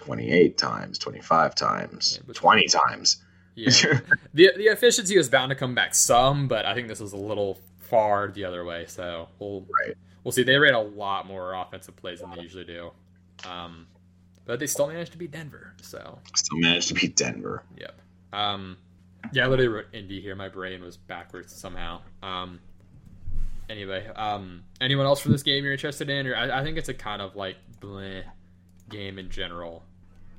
28 0.04 0.58
times, 0.58 0.98
25 0.98 1.54
times, 1.54 2.16
Yeah, 2.18 2.24
but- 2.26 2.36
20 2.36 2.66
times. 2.68 3.22
yeah, 3.54 3.70
the 4.34 4.50
the 4.56 4.64
efficiency 4.66 5.16
was 5.16 5.28
bound 5.28 5.50
to 5.50 5.54
come 5.56 5.74
back 5.74 5.94
some, 5.94 6.48
but 6.48 6.64
I 6.66 6.74
think 6.74 6.88
this 6.88 7.00
was 7.00 7.12
a 7.12 7.16
little 7.18 7.58
far 7.78 8.28
the 8.28 8.44
other 8.44 8.64
way. 8.64 8.86
So 8.86 9.28
we'll 9.38 9.60
Right. 9.86 9.94
we'll 10.24 10.32
see. 10.32 10.42
They 10.42 10.56
ran 10.58 10.74
a 10.74 10.80
lot 10.80 11.26
more 11.26 11.54
offensive 11.54 11.94
plays 11.96 12.20
than 12.20 12.30
they 12.30 12.40
usually 12.42 12.64
do, 12.64 12.90
um, 13.46 13.86
but 14.46 14.58
they 14.58 14.66
still 14.66 14.88
managed 14.88 15.12
to 15.12 15.18
beat 15.18 15.30
Denver. 15.30 15.74
So 15.82 16.18
Still 16.34 16.58
managed 16.58 16.88
to 16.88 16.94
beat 16.94 17.14
Denver. 17.16 17.62
Yep. 17.78 18.00
Um, 18.32 18.76
yeah, 19.32 19.44
I 19.44 19.48
literally 19.48 19.68
wrote 19.68 19.86
Indy 19.92 20.20
here. 20.20 20.34
My 20.34 20.48
brain 20.48 20.82
was 20.82 20.96
backwards 20.96 21.52
somehow. 21.54 22.00
Um, 22.22 22.58
anyway, 23.68 24.06
um, 24.16 24.64
anyone 24.80 25.06
else 25.06 25.20
for 25.20 25.28
this 25.28 25.42
game 25.42 25.62
you're 25.64 25.72
interested 25.72 26.08
in? 26.10 26.26
Or 26.26 26.34
I, 26.34 26.60
I 26.60 26.64
think 26.64 26.78
it's 26.78 26.88
a 26.88 26.94
kind 26.94 27.22
of 27.22 27.36
like 27.36 27.56
bleh 27.80 28.22
game 28.88 29.18
in 29.18 29.30
general, 29.30 29.84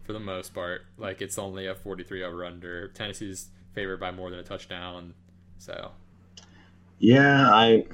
for 0.04 0.14
the 0.14 0.20
most 0.20 0.54
part. 0.54 0.86
Like 0.98 1.22
it's 1.22 1.38
only 1.38 1.68
a 1.68 1.76
43 1.76 2.24
over 2.24 2.46
under. 2.46 2.88
Tennessee's 2.90 3.50
favored 3.74 4.00
by 4.00 4.12
more 4.12 4.30
than 4.30 4.40
a 4.40 4.44
touchdown, 4.44 5.14
so 5.58 5.92
Yeah, 7.00 7.50
I, 7.52 7.86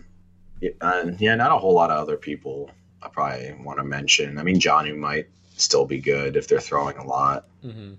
uh, 0.81 1.11
yeah, 1.17 1.35
not 1.35 1.51
a 1.51 1.57
whole 1.57 1.73
lot 1.73 1.91
of 1.91 1.97
other 1.97 2.17
people 2.17 2.71
I 3.01 3.07
probably 3.09 3.55
want 3.63 3.79
to 3.79 3.85
mention. 3.85 4.37
I 4.37 4.43
mean, 4.43 4.59
Jonnu 4.59 4.97
might 4.97 5.27
still 5.55 5.85
be 5.85 5.99
good 5.99 6.35
if 6.35 6.47
they're 6.47 6.59
throwing 6.59 6.97
a 6.97 7.05
lot. 7.05 7.47
mm-hmm. 7.63 7.93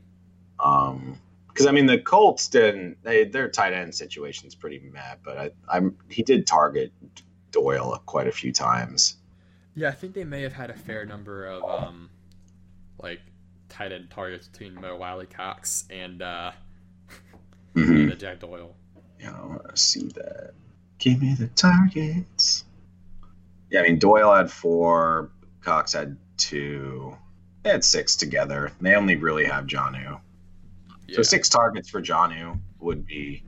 Um, 0.64 1.18
because 1.48 1.66
I 1.66 1.72
mean 1.72 1.86
the 1.86 1.98
Colts 1.98 2.48
didn't 2.48 3.02
they 3.02 3.24
their 3.24 3.48
tight 3.48 3.72
end 3.72 3.94
situation's 3.94 4.54
pretty 4.54 4.78
meh, 4.78 5.16
but 5.24 5.36
I, 5.36 5.50
I'm 5.68 5.96
he 6.08 6.22
did 6.22 6.46
target 6.46 6.92
Doyle 7.50 8.00
quite 8.06 8.28
a 8.28 8.32
few 8.32 8.52
times. 8.52 9.16
yeah, 9.74 9.88
I 9.88 9.92
think 9.92 10.14
they 10.14 10.24
may 10.24 10.42
have 10.42 10.52
had 10.52 10.70
a 10.70 10.74
fair 10.74 11.04
number 11.04 11.46
of 11.46 11.64
um, 11.64 12.10
like 13.02 13.20
tight 13.80 13.92
end 13.92 14.10
targets 14.10 14.46
between 14.48 14.74
Mo 14.78 15.00
Alie-Cox 15.02 15.84
and 15.90 16.20
uh, 16.20 16.52
Mhm. 17.74 18.10
and 18.10 18.20
Jack 18.20 18.40
Doyle. 18.40 18.74
Yeah, 19.18 19.32
I 19.34 19.46
want 19.46 19.68
to 19.70 19.76
see 19.76 20.08
that. 20.08 20.50
Give 20.98 21.20
me 21.22 21.34
the 21.34 21.46
targets. 21.48 22.64
Yeah, 23.70 23.80
I 23.80 23.84
mean 23.84 23.98
Doyle 23.98 24.34
had 24.34 24.50
four, 24.50 25.30
Cox 25.62 25.92
had 25.94 26.16
two. 26.36 27.16
They 27.62 27.70
had 27.70 27.84
six 27.84 28.16
together. 28.16 28.70
They 28.82 28.94
only 28.96 29.16
really 29.16 29.44
have 29.46 29.66
Jonnu. 29.66 30.20
Yeah. 31.06 31.16
So 31.16 31.22
six 31.22 31.48
targets 31.48 31.88
for 31.88 32.02
Jonnu 32.02 32.58
would 32.80 33.06
be 33.06 33.42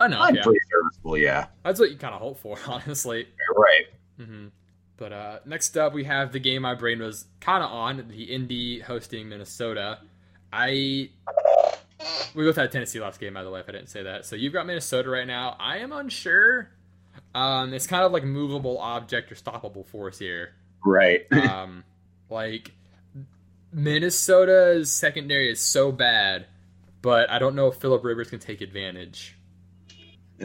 I 0.00 0.08
know. 0.08 0.18
I'd 0.20 0.34
Yeah. 0.36 0.42
pretty 0.42 0.58
serviceable, 0.70 1.16
yeah. 1.16 1.46
That's 1.62 1.78
what 1.80 1.90
you 1.90 1.96
kind 1.96 2.14
of 2.14 2.20
hope 2.20 2.38
for, 2.38 2.58
honestly. 2.66 3.28
Right. 3.56 3.86
hmm 4.26 4.48
But 4.96 5.12
uh, 5.12 5.38
next 5.44 5.76
up, 5.76 5.92
we 5.92 6.04
have 6.04 6.32
the 6.32 6.38
game 6.38 6.62
my 6.62 6.74
brain 6.74 7.00
was 7.00 7.26
kind 7.40 7.64
of 7.64 7.70
on 7.70 8.06
the 8.08 8.24
Indy 8.24 8.80
hosting 8.80 9.28
Minnesota. 9.28 9.98
I 10.52 11.10
we 12.34 12.44
both 12.44 12.56
had 12.56 12.70
Tennessee 12.70 13.00
last 13.00 13.20
game, 13.20 13.34
by 13.34 13.42
the 13.42 13.50
way. 13.50 13.60
If 13.60 13.68
I 13.68 13.72
didn't 13.72 13.88
say 13.88 14.02
that, 14.04 14.24
so 14.24 14.36
you've 14.36 14.52
got 14.52 14.66
Minnesota 14.66 15.10
right 15.10 15.26
now. 15.26 15.56
I 15.58 15.78
am 15.78 15.92
unsure. 15.92 16.70
Um, 17.34 17.72
it's 17.72 17.86
kind 17.86 18.04
of 18.04 18.12
like 18.12 18.24
movable 18.24 18.78
object 18.78 19.32
or 19.32 19.34
stoppable 19.34 19.84
force 19.86 20.18
here. 20.18 20.52
Right. 20.84 21.26
Um, 21.32 21.84
like 22.30 22.72
Minnesota's 23.72 24.90
secondary 24.90 25.50
is 25.50 25.60
so 25.60 25.92
bad, 25.92 26.46
but 27.02 27.28
I 27.30 27.38
don't 27.38 27.54
know 27.54 27.68
if 27.68 27.76
Philip 27.76 28.02
Rivers 28.02 28.30
can 28.30 28.38
take 28.38 28.60
advantage. 28.60 29.36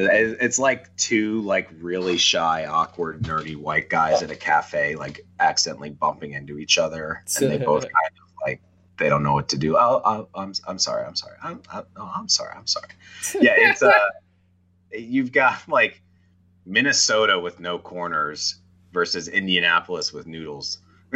It- 0.05 0.37
It's 0.41 0.59
like 0.59 0.95
two 0.97 1.41
like 1.41 1.69
really 1.79 2.17
shy, 2.17 2.65
awkward, 2.65 3.21
nerdy 3.23 3.55
white 3.55 3.89
guys 3.89 4.21
at 4.23 4.31
a 4.31 4.35
cafe, 4.35 4.95
like 4.95 5.21
accidentally 5.39 5.89
bumping 5.91 6.33
into 6.33 6.57
each 6.57 6.77
other, 6.77 7.23
and 7.41 7.51
they 7.51 7.57
both 7.65 7.83
kind 7.83 7.93
of 8.21 8.29
like 8.45 8.61
they 8.97 9.09
don't 9.09 9.23
know 9.23 9.33
what 9.33 9.49
to 9.49 9.57
do. 9.57 9.77
Oh, 9.77 10.01
oh 10.03 10.27
I'm 10.35 10.53
I'm 10.67 10.79
sorry, 10.79 11.05
I'm 11.05 11.15
sorry, 11.15 11.37
I'm 11.43 11.61
I'm, 11.71 11.83
oh, 11.97 12.11
I'm 12.15 12.27
sorry, 12.29 12.53
I'm 12.55 12.67
sorry. 12.67 12.89
Yeah, 13.41 13.53
it's 13.57 13.81
uh, 13.83 13.91
you've 14.91 15.31
got 15.31 15.67
like 15.67 16.01
Minnesota 16.65 17.39
with 17.39 17.59
no 17.59 17.79
corners 17.79 18.55
versus 18.91 19.27
Indianapolis 19.27 20.11
with 20.13 20.27
noodles. 20.27 20.79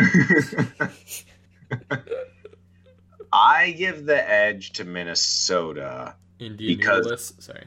I 3.31 3.71
give 3.71 4.05
the 4.05 4.29
edge 4.29 4.73
to 4.73 4.83
Minnesota 4.85 6.15
Because- 6.37 6.51
Indianapolis. 6.51 7.33
Sorry. 7.39 7.65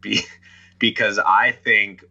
be, 0.00 0.20
because 0.78 1.18
I 1.18 1.52
think 1.52 2.04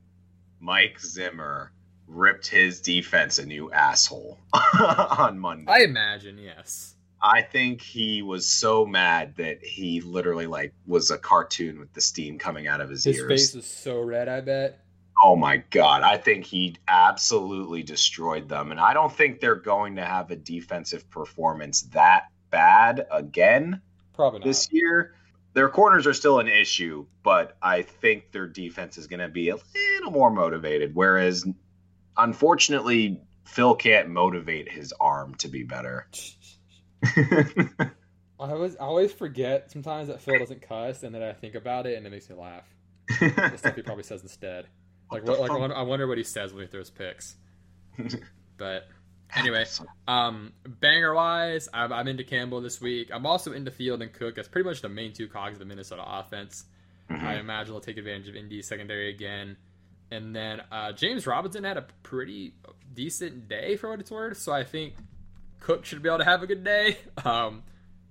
Mike 0.59 0.99
Zimmer 0.99 1.71
ripped 2.07 2.47
his 2.47 2.81
defense 2.81 3.37
a 3.37 3.45
new 3.45 3.71
asshole 3.71 4.39
on 4.79 5.39
Monday. 5.39 5.71
I 5.71 5.79
imagine 5.79 6.37
yes. 6.37 6.95
I 7.21 7.41
think 7.41 7.81
he 7.81 8.21
was 8.21 8.47
so 8.47 8.85
mad 8.85 9.35
that 9.37 9.63
he 9.63 10.01
literally 10.01 10.47
like 10.47 10.73
was 10.85 11.09
a 11.09 11.17
cartoon 11.17 11.79
with 11.79 11.91
the 11.93 12.01
steam 12.01 12.37
coming 12.37 12.67
out 12.67 12.79
of 12.79 12.89
his, 12.89 13.03
His 13.03 13.17
ears. 13.17 13.31
His 13.31 13.51
face 13.51 13.55
is 13.55 13.69
so 13.69 14.01
red. 14.01 14.29
I 14.29 14.41
bet. 14.41 14.79
Oh 15.23 15.35
my 15.35 15.57
god, 15.71 16.03
I 16.03 16.17
think 16.17 16.45
he 16.45 16.75
absolutely 16.87 17.81
destroyed 17.81 18.47
them 18.47 18.71
and 18.71 18.79
I 18.79 18.93
don't 18.93 19.11
think 19.11 19.39
they're 19.39 19.55
going 19.55 19.95
to 19.95 20.05
have 20.05 20.29
a 20.29 20.35
defensive 20.35 21.09
performance 21.09 21.81
that 21.93 22.27
bad 22.51 23.07
again 23.11 23.81
Probably 24.13 24.39
not. 24.39 24.45
this 24.45 24.69
year. 24.71 25.15
Their 25.57 25.69
corners 25.69 26.05
are 26.05 26.13
still 26.13 26.37
an 26.37 26.47
issue, 26.47 27.07
but 27.23 27.57
I 27.63 27.81
think 27.81 28.31
their 28.31 28.45
defense 28.45 28.99
is 28.99 29.07
going 29.07 29.21
to 29.21 29.27
be 29.27 29.49
a 29.49 29.55
little 29.95 30.11
more 30.11 30.29
motivated 30.29 30.93
whereas 30.93 31.43
unfortunately 32.15 33.21
Phil 33.43 33.73
can't 33.73 34.09
motivate 34.09 34.71
his 34.71 34.93
arm 34.99 35.33
to 35.39 35.47
be 35.47 35.63
better. 35.63 36.07
I 37.03 37.89
always 38.37 38.75
I 38.75 38.81
always 38.81 39.11
forget 39.11 39.71
sometimes 39.71 40.09
that 40.09 40.21
Phil 40.21 40.37
doesn't 40.37 40.61
cuss, 40.61 41.01
and 41.01 41.15
then 41.15 41.23
I 41.23 41.33
think 41.33 41.55
about 41.55 41.87
it, 41.87 41.97
and 41.97 42.05
it 42.05 42.11
makes 42.11 42.29
me 42.29 42.35
laugh. 42.35 42.65
The 43.19 43.57
stuff 43.57 43.75
he 43.75 43.81
probably 43.81 44.03
says 44.03 44.21
instead. 44.21 44.67
Like 45.11 45.23
What 45.23 45.39
what? 45.39 45.39
Like 45.39 45.49
I 45.49 45.53
fuck? 45.55 45.59
wonder- 45.61 45.75
I 45.75 45.81
wonder 45.81 46.05
what 46.07 46.19
he 46.19 46.23
says 46.23 46.53
when 46.53 46.65
he 46.65 46.67
throws 46.71 46.91
picks. 46.91 47.35
But 48.57 48.87
anyway, 49.35 49.65
um, 50.07 50.53
banger 50.65 51.13
wise, 51.13 51.67
I'm, 51.73 51.91
I'm 51.93 52.07
into 52.07 52.23
Campbell 52.23 52.61
this 52.61 52.79
week. 52.81 53.09
I'm 53.13 53.25
also 53.25 53.53
into 53.53 53.71
Field 53.71 54.01
and 54.01 54.11
Cook. 54.13 54.35
That's 54.35 54.47
pretty 54.47 54.67
much 54.67 54.81
the 54.81 54.89
main 54.89 55.13
two 55.13 55.27
cogs 55.27 55.53
of 55.53 55.59
the 55.59 55.65
Minnesota 55.65 56.03
offense. 56.05 56.65
I 57.09 57.13
Mhm. 57.13 57.39
imagine 57.39 57.73
they'll 57.73 57.81
take 57.81 57.97
advantage 57.97 58.27
of 58.27 58.35
Indy's 58.35 58.67
secondary 58.67 59.09
again. 59.09 59.55
And 60.11 60.35
then 60.35 60.61
uh, 60.71 60.91
James 60.93 61.25
Robinson 61.27 61.63
had 61.63 61.77
a 61.77 61.85
pretty 62.03 62.53
decent 62.93 63.47
day 63.49 63.75
for 63.75 63.89
what 63.89 63.99
it's 63.99 64.11
worth, 64.11 64.37
so 64.37 64.51
I 64.53 64.63
think 64.63 64.93
Cook 65.59 65.85
should 65.85 66.01
be 66.01 66.09
able 66.09 66.19
to 66.19 66.23
have 66.25 66.43
a 66.43 66.47
good 66.47 66.63
day, 66.63 66.97
um, 67.25 67.63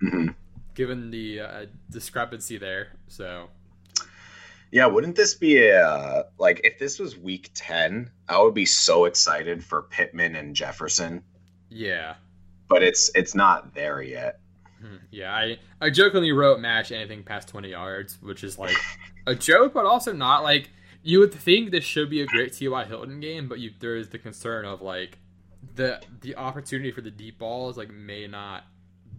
Mhm. 0.03 0.35
given 0.75 1.09
the 1.11 1.39
uh, 1.41 1.65
discrepancy 1.89 2.57
there. 2.57 2.89
So 3.07 3.49
Yeah, 4.71 4.87
wouldn't 4.87 5.15
this 5.15 5.33
be 5.33 5.67
a 5.67 6.25
like 6.37 6.61
if 6.63 6.77
this 6.77 6.99
was 6.99 7.17
week 7.17 7.51
10, 7.53 8.11
I 8.27 8.41
would 8.41 8.53
be 8.53 8.65
so 8.65 9.05
excited 9.05 9.63
for 9.63 9.83
Pittman 9.83 10.35
and 10.35 10.55
Jefferson, 10.55 11.23
yeah, 11.69 12.15
but 12.67 12.83
it's 12.83 13.09
it's 13.15 13.33
not 13.33 13.73
there 13.73 14.01
yet. 14.01 14.39
Hmm, 14.81 14.97
yeah. 15.09 15.33
I 15.33 15.59
I 15.81 15.89
jokingly 15.89 16.31
wrote 16.31 16.59
match 16.59 16.91
anything 16.91 17.23
past 17.23 17.47
20 17.47 17.69
yards, 17.69 18.17
which 18.21 18.43
is 18.43 18.59
like 18.59 18.75
a 19.25 19.35
joke, 19.35 19.73
but 19.73 19.85
also 19.85 20.13
not 20.13 20.43
like 20.43 20.69
you 21.01 21.19
would 21.19 21.33
think 21.33 21.71
this 21.71 21.83
should 21.83 22.09
be 22.09 22.21
a 22.21 22.25
great 22.25 22.53
T.Y. 22.53 22.85
Hilton 22.85 23.19
game, 23.19 23.47
but 23.47 23.59
you 23.59 23.71
there 23.79 23.95
is 23.95 24.09
the 24.09 24.19
concern 24.19 24.65
of 24.65 24.81
like 24.81 25.17
the 25.75 26.01
the 26.21 26.35
opportunity 26.35 26.91
for 26.91 27.01
the 27.01 27.11
deep 27.11 27.39
balls 27.39 27.77
like 27.77 27.91
may 27.91 28.27
not 28.27 28.65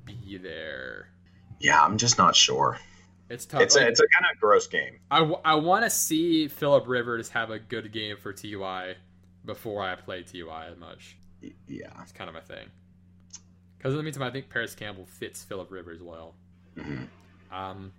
be 0.05 0.37
there. 0.37 1.09
Yeah, 1.61 1.83
I'm 1.83 1.99
just 1.99 2.19
not 2.19 2.37
sure. 2.37 2.79
It's 3.31 3.45
tough. 3.47 3.61
It's 3.63 3.77
Like, 3.77 3.85
a, 3.87 3.89
it's 3.89 4.01
a 4.01 4.05
kind 4.05 4.27
of 4.35 4.41
gross 4.41 4.67
game. 4.67 5.01
I, 5.11 5.19
w- 5.19 5.41
I 5.45 5.55
want 5.57 5.85
to 5.85 5.91
see 5.91 6.49
Philip 6.49 6.85
Rivers 6.87 7.29
have 7.31 7.51
a 7.51 7.59
good 7.59 7.93
game 7.93 8.17
for 8.17 8.33
Ty 8.33 8.95
before 9.45 9.83
I 9.83 9.95
play 9.97 10.23
Ty 10.23 10.67
as 10.71 10.79
much. 10.79 11.17
Yeah. 11.67 11.91
It's 12.03 12.13
kind 12.13 12.29
of 12.29 12.35
my 12.35 12.41
thing. 12.41 12.67
Because 13.77 13.93
in 13.93 13.99
the 13.99 14.03
meantime, 14.03 14.23
I 14.25 14.31
think 14.31 14.49
Parris 14.51 14.75
Campbell 14.75 15.07
fits 15.07 15.45
Philip 15.45 15.71
Rivers 15.71 16.03
well. 16.03 16.35
Mhm. 16.77 17.09
Um, 17.53 17.93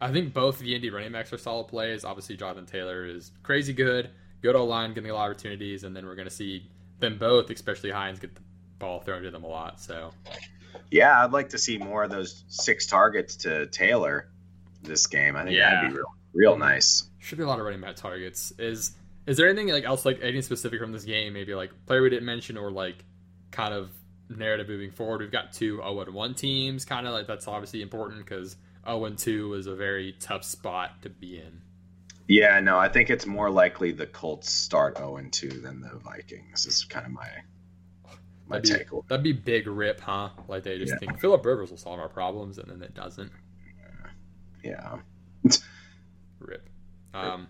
I 0.00 0.12
think 0.12 0.32
both 0.32 0.58
the 0.58 0.74
Indy 0.74 0.90
running 0.90 1.12
backs 1.12 1.32
are 1.32 1.38
solid 1.38 1.64
plays. 1.68 2.04
Obviously, 2.04 2.36
Jonathan 2.36 2.66
Taylor 2.66 3.04
is 3.06 3.32
crazy 3.42 3.72
good, 3.72 4.10
good 4.42 4.54
O 4.54 4.64
line, 4.64 4.94
getting 4.94 5.10
a 5.10 5.14
lot 5.14 5.26
of 5.26 5.32
opportunities, 5.32 5.84
and 5.84 5.94
then 5.96 6.06
we're 6.06 6.14
going 6.16 6.28
to 6.28 6.34
see 6.34 6.70
them 7.00 7.18
both, 7.18 7.50
especially 7.50 7.90
Hines, 7.90 8.18
get 8.18 8.34
the 8.34 8.40
ball 8.78 9.00
thrown 9.00 9.22
to 9.22 9.30
them 9.30 9.44
a 9.44 9.48
lot. 9.48 9.80
So 9.80 10.12
Yeah, 10.90 11.22
I'd 11.24 11.32
like 11.32 11.50
to 11.50 11.58
see 11.58 11.78
more 11.78 12.04
of 12.04 12.10
those 12.10 12.44
six 12.48 12.86
targets 12.86 13.36
to 13.36 13.66
Taylor 13.66 14.28
this 14.86 15.06
game. 15.06 15.36
I 15.36 15.44
think 15.44 15.56
Yeah. 15.56 15.74
that'd 15.74 15.90
be 15.90 15.96
real 15.96 16.14
real 16.32 16.56
nice. 16.58 17.08
should 17.18 17.38
be 17.38 17.44
a 17.44 17.46
lot 17.46 17.58
of 17.58 17.64
running 17.64 17.80
back 17.80 17.96
targets. 17.96 18.52
Is 18.58 18.92
is 19.26 19.36
there 19.36 19.48
anything 19.48 19.68
like 19.68 19.84
else 19.84 20.04
like 20.04 20.20
anything 20.22 20.42
specific 20.42 20.80
from 20.80 20.92
this 20.92 21.04
game? 21.04 21.32
Maybe 21.32 21.54
like 21.54 21.70
player 21.86 22.02
we 22.02 22.10
didn't 22.10 22.26
mention 22.26 22.56
or 22.56 22.70
like 22.70 23.04
kind 23.50 23.74
of 23.74 23.90
narrative 24.28 24.68
moving 24.68 24.90
forward. 24.90 25.20
We've 25.20 25.30
got 25.32 25.52
two 25.52 25.76
0 25.78 26.00
and 26.00 26.14
1 26.14 26.34
teams. 26.34 26.84
Kind 26.84 27.06
of 27.06 27.12
like 27.12 27.26
that's 27.26 27.48
obviously 27.48 27.82
important 27.82 28.24
because 28.24 28.56
0 28.84 29.04
and 29.06 29.18
2 29.18 29.54
is 29.54 29.66
a 29.66 29.74
very 29.74 30.14
tough 30.20 30.44
spot 30.44 31.02
to 31.02 31.10
be 31.10 31.38
in. 31.38 31.62
Yeah, 32.28 32.58
no, 32.60 32.76
I 32.76 32.88
think 32.88 33.08
it's 33.10 33.24
more 33.24 33.50
likely 33.50 33.92
the 33.92 34.06
Colts 34.06 34.50
start 34.50 34.96
0 34.98 35.16
and 35.16 35.32
2 35.32 35.48
than 35.48 35.80
the 35.80 35.96
Vikings. 35.98 36.66
Is 36.66 36.84
kind 36.84 37.06
of 37.06 37.12
my 37.12 37.28
my 38.48 38.60
That'd 38.60 38.62
be, 38.72 38.78
take. 38.78 39.06
that'd 39.08 39.24
be 39.24 39.32
big 39.32 39.66
rip, 39.66 40.00
huh? 40.00 40.28
Like 40.46 40.62
they 40.62 40.78
just 40.78 40.92
Yeah. 40.92 40.98
think 40.98 41.18
Philip 41.20 41.44
Rivers 41.44 41.70
will 41.70 41.78
solve 41.78 41.98
our 41.98 42.08
problems, 42.08 42.58
and 42.58 42.70
then 42.70 42.80
it 42.82 42.94
doesn't. 42.94 43.32
Yeah. 44.66 44.98
Rip. 46.40 46.68
Um, 47.14 47.48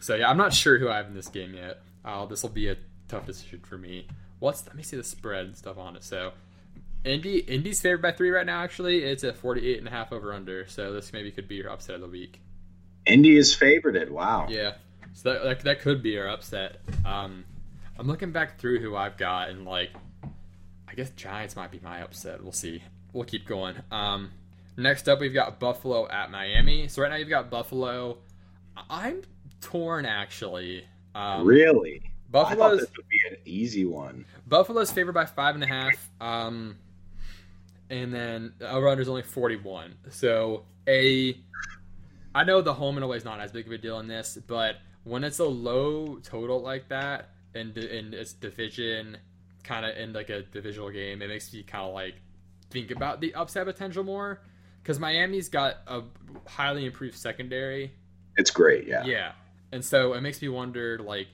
so 0.00 0.14
yeah, 0.14 0.30
I'm 0.30 0.36
not 0.36 0.52
sure 0.52 0.78
who 0.78 0.88
I 0.88 0.96
have 0.96 1.06
in 1.06 1.14
this 1.14 1.28
game 1.28 1.54
yet. 1.54 1.80
Uh, 2.04 2.26
this 2.26 2.42
will 2.42 2.50
be 2.50 2.68
a 2.68 2.76
tough 3.08 3.26
decision 3.26 3.60
for 3.60 3.78
me. 3.78 4.06
What's 4.38 4.66
let 4.66 4.74
me 4.74 4.82
see 4.82 4.96
the 4.96 5.04
spread 5.04 5.46
and 5.46 5.56
stuff 5.56 5.76
on 5.78 5.96
it. 5.96 6.04
So 6.04 6.32
Indy 7.04 7.38
Indy's 7.38 7.80
favored 7.80 8.02
by 8.02 8.12
three 8.12 8.30
right 8.30 8.46
now. 8.46 8.62
Actually, 8.62 9.04
it's 9.04 9.24
at 9.24 9.36
48 9.36 9.78
and 9.78 9.88
a 9.88 9.90
half 9.90 10.12
over 10.12 10.32
under. 10.32 10.66
So 10.66 10.92
this 10.92 11.12
maybe 11.12 11.30
could 11.30 11.48
be 11.48 11.56
your 11.56 11.70
upset 11.70 11.96
of 11.96 12.00
the 12.02 12.08
week. 12.08 12.40
Indy 13.06 13.36
is 13.36 13.54
favorited. 13.54 14.10
Wow. 14.10 14.46
Yeah. 14.48 14.74
So 15.12 15.32
that, 15.32 15.42
that, 15.42 15.60
that 15.60 15.80
could 15.80 16.02
be 16.02 16.18
our 16.18 16.28
upset. 16.28 16.80
Um, 17.04 17.44
I'm 17.98 18.06
looking 18.06 18.32
back 18.32 18.58
through 18.58 18.80
who 18.80 18.96
I've 18.96 19.16
got, 19.16 19.50
and 19.50 19.64
like, 19.64 19.90
I 20.88 20.94
guess 20.94 21.10
Giants 21.10 21.56
might 21.56 21.70
be 21.70 21.80
my 21.82 22.02
upset. 22.02 22.42
We'll 22.42 22.52
see. 22.52 22.82
We'll 23.12 23.24
keep 23.24 23.46
going. 23.46 23.76
Um, 23.90 24.30
next 24.82 25.08
up, 25.08 25.20
we've 25.20 25.34
got 25.34 25.60
Buffalo 25.60 26.08
at 26.08 26.30
Miami. 26.30 26.88
So 26.88 27.02
right 27.02 27.10
now, 27.10 27.16
you've 27.16 27.28
got 27.28 27.50
Buffalo. 27.50 28.18
I'm 28.88 29.22
torn 29.60 30.06
actually. 30.06 30.84
Um, 31.14 31.46
really? 31.46 32.02
I 32.04 32.10
Buffalo's 32.30 32.80
this 32.80 32.90
would 32.96 33.08
be 33.08 33.20
an 33.30 33.36
easy 33.44 33.84
one. 33.84 34.24
Buffalo's 34.46 34.90
favored 34.92 35.12
by 35.12 35.26
five 35.26 35.54
and 35.54 35.64
a 35.64 35.66
half. 35.66 36.10
Um, 36.20 36.76
and 37.90 38.14
then 38.14 38.52
the 38.58 38.70
over 38.70 38.88
under 38.88 39.02
is 39.02 39.08
only 39.08 39.22
41. 39.22 39.94
So 40.10 40.64
a, 40.86 41.36
I 42.34 42.44
know 42.44 42.62
the 42.62 42.74
home 42.74 42.96
and 42.96 43.04
away 43.04 43.16
is 43.16 43.24
not 43.24 43.40
as 43.40 43.50
big 43.50 43.66
of 43.66 43.72
a 43.72 43.78
deal 43.78 43.98
in 43.98 44.06
this, 44.06 44.38
but 44.46 44.76
when 45.04 45.24
it's 45.24 45.40
a 45.40 45.44
low 45.44 46.20
total 46.22 46.60
like 46.60 46.88
that 46.88 47.30
and 47.54 47.76
in 47.76 48.14
its 48.14 48.32
division, 48.32 49.16
kind 49.64 49.84
of 49.84 49.96
in 49.96 50.12
like 50.12 50.30
a 50.30 50.42
divisional 50.42 50.90
game, 50.90 51.20
it 51.20 51.28
makes 51.28 51.52
me 51.52 51.64
kind 51.64 51.84
of 51.84 51.94
like 51.94 52.14
think 52.70 52.92
about 52.92 53.20
the 53.20 53.34
upside 53.34 53.66
potential 53.66 54.04
more. 54.04 54.40
Because 54.82 54.98
Miami's 54.98 55.48
got 55.48 55.76
a 55.86 56.02
highly 56.46 56.86
improved 56.86 57.16
secondary, 57.16 57.92
It's 58.36 58.50
great. 58.50 58.86
Yeah. 58.86 59.04
yeah. 59.04 59.32
And 59.72 59.84
so 59.84 60.14
it 60.14 60.20
makes 60.22 60.40
me 60.42 60.48
wonder 60.48 60.98
like 60.98 61.28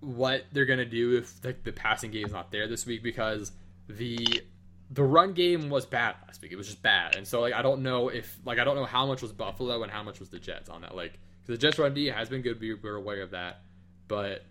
what 0.00 0.44
they're 0.52 0.64
gonna 0.66 0.84
do 0.84 1.16
if 1.16 1.44
like 1.44 1.62
the 1.62 1.72
passing 1.72 2.10
game 2.10 2.26
is 2.26 2.32
not 2.32 2.50
there 2.50 2.66
this 2.66 2.84
week 2.86 3.02
because 3.02 3.52
the 3.88 4.42
the 4.90 5.02
run 5.02 5.32
game 5.32 5.70
was 5.70 5.86
bad 5.86 6.16
last 6.26 6.42
week. 6.42 6.52
It 6.52 6.56
was 6.56 6.66
just 6.66 6.82
bad, 6.82 7.16
and 7.16 7.26
so 7.26 7.40
like 7.40 7.54
I 7.54 7.62
don't 7.62 7.82
know 7.82 8.08
if 8.08 8.36
like 8.44 8.58
I 8.58 8.64
don't 8.64 8.76
know 8.76 8.84
how 8.84 9.06
much 9.06 9.22
was 9.22 9.32
Buffalo 9.32 9.82
and 9.82 9.90
how 9.92 10.02
much 10.02 10.18
was 10.20 10.28
the 10.28 10.38
Jets 10.38 10.68
on 10.68 10.82
that. 10.82 10.94
Like 10.94 11.12
because 11.40 11.58
the 11.58 11.66
Jets 11.66 11.78
run 11.78 11.94
D 11.94 12.06
has 12.06 12.28
been 12.28 12.42
good. 12.42 12.60
we- 12.60 12.74
We're 12.74 12.96
aware 12.96 13.22
of 13.22 13.30
that, 13.30 13.62
but 14.08 14.44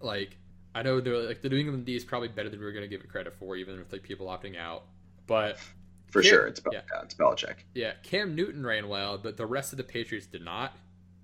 like 0.00 0.36
I 0.74 0.82
know 0.82 1.00
they're 1.00 1.16
like 1.16 1.40
the 1.42 1.48
New 1.48 1.56
England 1.58 1.86
D 1.86 1.96
is 1.96 2.04
probably 2.04 2.28
better 2.28 2.48
than 2.50 2.60
we 2.60 2.66
are 2.66 2.72
gonna 2.72 2.86
give 2.86 3.00
it 3.00 3.08
credit 3.08 3.32
for, 3.34 3.56
even 3.56 3.78
with 3.78 3.90
like 3.92 4.02
people 4.02 4.26
opting 4.26 4.56
out. 4.58 4.84
But 5.26 5.58
For 6.10 6.22
Yeah. 6.22 6.30
sure. 6.30 6.46
It's 6.46 6.60
Yeah. 6.72 6.80
yeah, 6.92 7.02
it's 7.02 7.14
Belichick. 7.14 7.56
yeah, 7.74 7.92
Cam 8.02 8.34
Newton 8.34 8.64
ran 8.66 8.88
well, 8.88 9.16
but 9.18 9.36
the 9.36 9.46
rest 9.46 9.72
of 9.72 9.76
the 9.78 9.84
Patriots 9.84 10.26
did 10.26 10.42
not. 10.42 10.76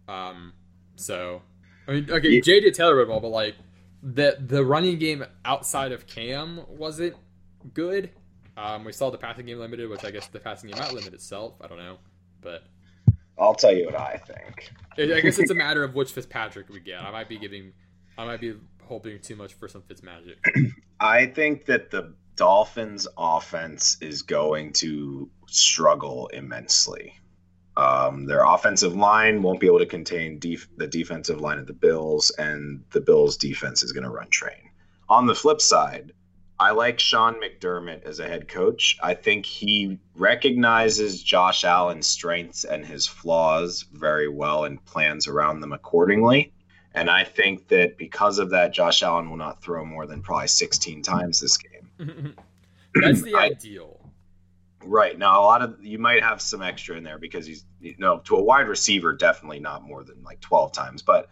Um, 0.08 0.52
so 0.96 1.42
I 1.88 1.92
mean, 1.92 2.10
okay, 2.10 2.28
Yeah. 2.30 2.40
JJ 2.40 2.72
Taylor 2.74 2.96
ran 2.96 3.08
well, 3.08 3.20
but 3.20 3.28
like 3.28 3.54
the 4.02 4.36
the 4.40 4.64
running 4.64 4.98
game 4.98 5.24
outside 5.44 5.92
of 5.92 6.06
Cam 6.06 6.60
wasn't 6.68 7.14
good. 7.74 8.10
Um, 8.56 8.84
we 8.84 8.92
saw 8.92 9.10
the 9.10 9.18
passing 9.18 9.46
game 9.46 9.58
limited, 9.58 9.88
which 9.90 10.04
I 10.04 10.10
guess 10.10 10.28
the 10.28 10.40
passing 10.40 10.70
game 10.70 10.78
might 10.78 10.92
limit 10.92 11.12
itself. 11.12 11.54
I 11.60 11.66
don't 11.66 11.78
know, 11.78 11.98
but 12.40 12.62
I'll 13.38 13.54
tell 13.54 13.74
you 13.74 13.84
what 13.86 13.96
I 13.96 14.16
think. 14.16 14.72
I 14.96 15.20
guess 15.20 15.38
it's 15.38 15.50
a 15.50 15.54
matter 15.66 15.82
of 15.84 15.94
which 15.94 16.12
Fitzpatrick 16.12 16.68
we 16.70 16.80
get. 16.80 17.02
I 17.02 17.10
might 17.10 17.28
be 17.28 17.38
giving, 17.38 17.72
I 18.16 18.24
might 18.24 18.40
be 18.40 18.54
hoping 18.84 19.18
too 19.20 19.36
much 19.36 19.52
for 19.54 19.68
some 19.68 19.82
Fitzmagic. 19.82 20.36
I 21.00 21.26
think 21.26 21.66
that 21.66 21.90
the 21.90 22.14
Dolphins' 22.36 23.08
offense 23.16 23.96
is 24.00 24.22
going 24.22 24.72
to 24.74 25.28
struggle 25.46 26.28
immensely. 26.28 27.14
Um, 27.76 28.24
their 28.26 28.44
offensive 28.44 28.94
line 28.94 29.42
won't 29.42 29.60
be 29.60 29.66
able 29.66 29.80
to 29.80 29.86
contain 29.86 30.38
def- 30.38 30.68
the 30.76 30.86
defensive 30.86 31.40
line 31.40 31.58
of 31.58 31.66
the 31.66 31.72
Bills, 31.72 32.30
and 32.38 32.84
the 32.90 33.00
Bills' 33.00 33.36
defense 33.36 33.82
is 33.82 33.92
going 33.92 34.04
to 34.04 34.10
run 34.10 34.28
train. 34.28 34.70
On 35.08 35.26
the 35.26 35.34
flip 35.34 35.60
side, 35.60 36.12
I 36.58 36.70
like 36.70 36.98
Sean 36.98 37.34
McDermott 37.34 38.04
as 38.04 38.18
a 38.18 38.26
head 38.26 38.48
coach. 38.48 38.96
I 39.02 39.12
think 39.12 39.44
he 39.44 39.98
recognizes 40.14 41.22
Josh 41.22 41.64
Allen's 41.64 42.06
strengths 42.06 42.64
and 42.64 42.84
his 42.84 43.06
flaws 43.06 43.84
very 43.92 44.28
well 44.28 44.64
and 44.64 44.82
plans 44.86 45.28
around 45.28 45.60
them 45.60 45.72
accordingly. 45.72 46.52
And 46.94 47.10
I 47.10 47.24
think 47.24 47.68
that 47.68 47.98
because 47.98 48.38
of 48.38 48.50
that, 48.50 48.72
Josh 48.72 49.02
Allen 49.02 49.28
will 49.28 49.36
not 49.36 49.62
throw 49.62 49.84
more 49.84 50.06
than 50.06 50.22
probably 50.22 50.48
16 50.48 51.02
times 51.02 51.40
this 51.40 51.58
game. 51.58 51.75
That's 52.94 53.22
the 53.22 53.34
I, 53.34 53.46
ideal. 53.46 54.00
Right. 54.84 55.18
Now, 55.18 55.40
a 55.40 55.44
lot 55.44 55.62
of 55.62 55.84
you 55.84 55.98
might 55.98 56.22
have 56.22 56.40
some 56.40 56.62
extra 56.62 56.96
in 56.96 57.04
there 57.04 57.18
because 57.18 57.46
he's, 57.46 57.64
you 57.80 57.94
know, 57.98 58.20
to 58.20 58.36
a 58.36 58.42
wide 58.42 58.68
receiver, 58.68 59.12
definitely 59.12 59.60
not 59.60 59.82
more 59.82 60.04
than 60.04 60.22
like 60.22 60.40
12 60.40 60.72
times. 60.72 61.02
But 61.02 61.28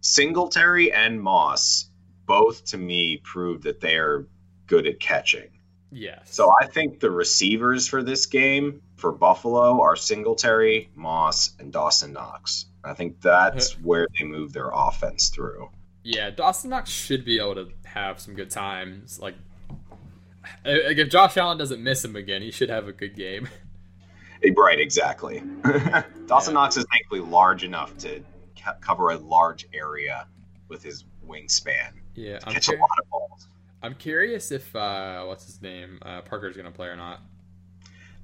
Singletary 0.00 0.92
and 0.92 1.20
Moss 1.20 1.90
both 2.26 2.64
to 2.66 2.78
me 2.78 3.18
prove 3.24 3.62
that 3.62 3.80
they 3.80 3.96
are 3.96 4.26
good 4.66 4.86
at 4.86 5.00
catching. 5.00 5.50
Yes. 5.90 6.34
So 6.34 6.52
I 6.60 6.66
think 6.66 7.00
the 7.00 7.10
receivers 7.10 7.86
for 7.86 8.02
this 8.02 8.26
game 8.26 8.82
for 8.96 9.12
Buffalo 9.12 9.80
are 9.80 9.96
Singletary, 9.96 10.90
Moss, 10.94 11.54
and 11.58 11.72
Dawson 11.72 12.12
Knox. 12.12 12.66
I 12.82 12.94
think 12.94 13.20
that's 13.20 13.72
where 13.82 14.06
they 14.18 14.24
move 14.24 14.52
their 14.52 14.70
offense 14.72 15.28
through. 15.28 15.70
Yeah, 16.02 16.30
Dawson 16.30 16.70
Knox 16.70 16.90
should 16.90 17.24
be 17.24 17.38
able 17.38 17.54
to 17.54 17.68
have 17.84 18.20
some 18.20 18.34
good 18.34 18.50
times. 18.50 19.20
Like, 19.20 19.36
like 20.64 20.98
if 20.98 21.08
Josh 21.08 21.36
Allen 21.36 21.58
doesn't 21.58 21.82
miss 21.82 22.04
him 22.04 22.16
again, 22.16 22.42
he 22.42 22.50
should 22.50 22.70
have 22.70 22.88
a 22.88 22.92
good 22.92 23.14
game. 23.16 23.48
Right, 24.56 24.78
exactly. 24.78 25.42
Dawson 26.26 26.54
yeah. 26.54 26.60
Knox 26.60 26.76
is 26.76 26.84
thankfully 26.92 27.20
large 27.20 27.64
enough 27.64 27.96
to 27.98 28.22
cover 28.80 29.10
a 29.10 29.16
large 29.16 29.66
area 29.72 30.26
with 30.68 30.82
his 30.82 31.04
wingspan. 31.26 31.92
Yeah, 32.14 32.38
I'm 32.44 32.52
catch 32.52 32.68
a 32.68 32.72
lot 32.72 32.98
of 33.02 33.10
balls. 33.10 33.48
I'm 33.82 33.94
curious 33.94 34.50
if 34.50 34.74
uh, 34.74 35.24
what's 35.24 35.46
his 35.46 35.60
name 35.60 35.98
uh, 36.02 36.22
Parker's 36.22 36.56
going 36.56 36.66
to 36.66 36.72
play 36.72 36.88
or 36.88 36.96
not. 36.96 37.20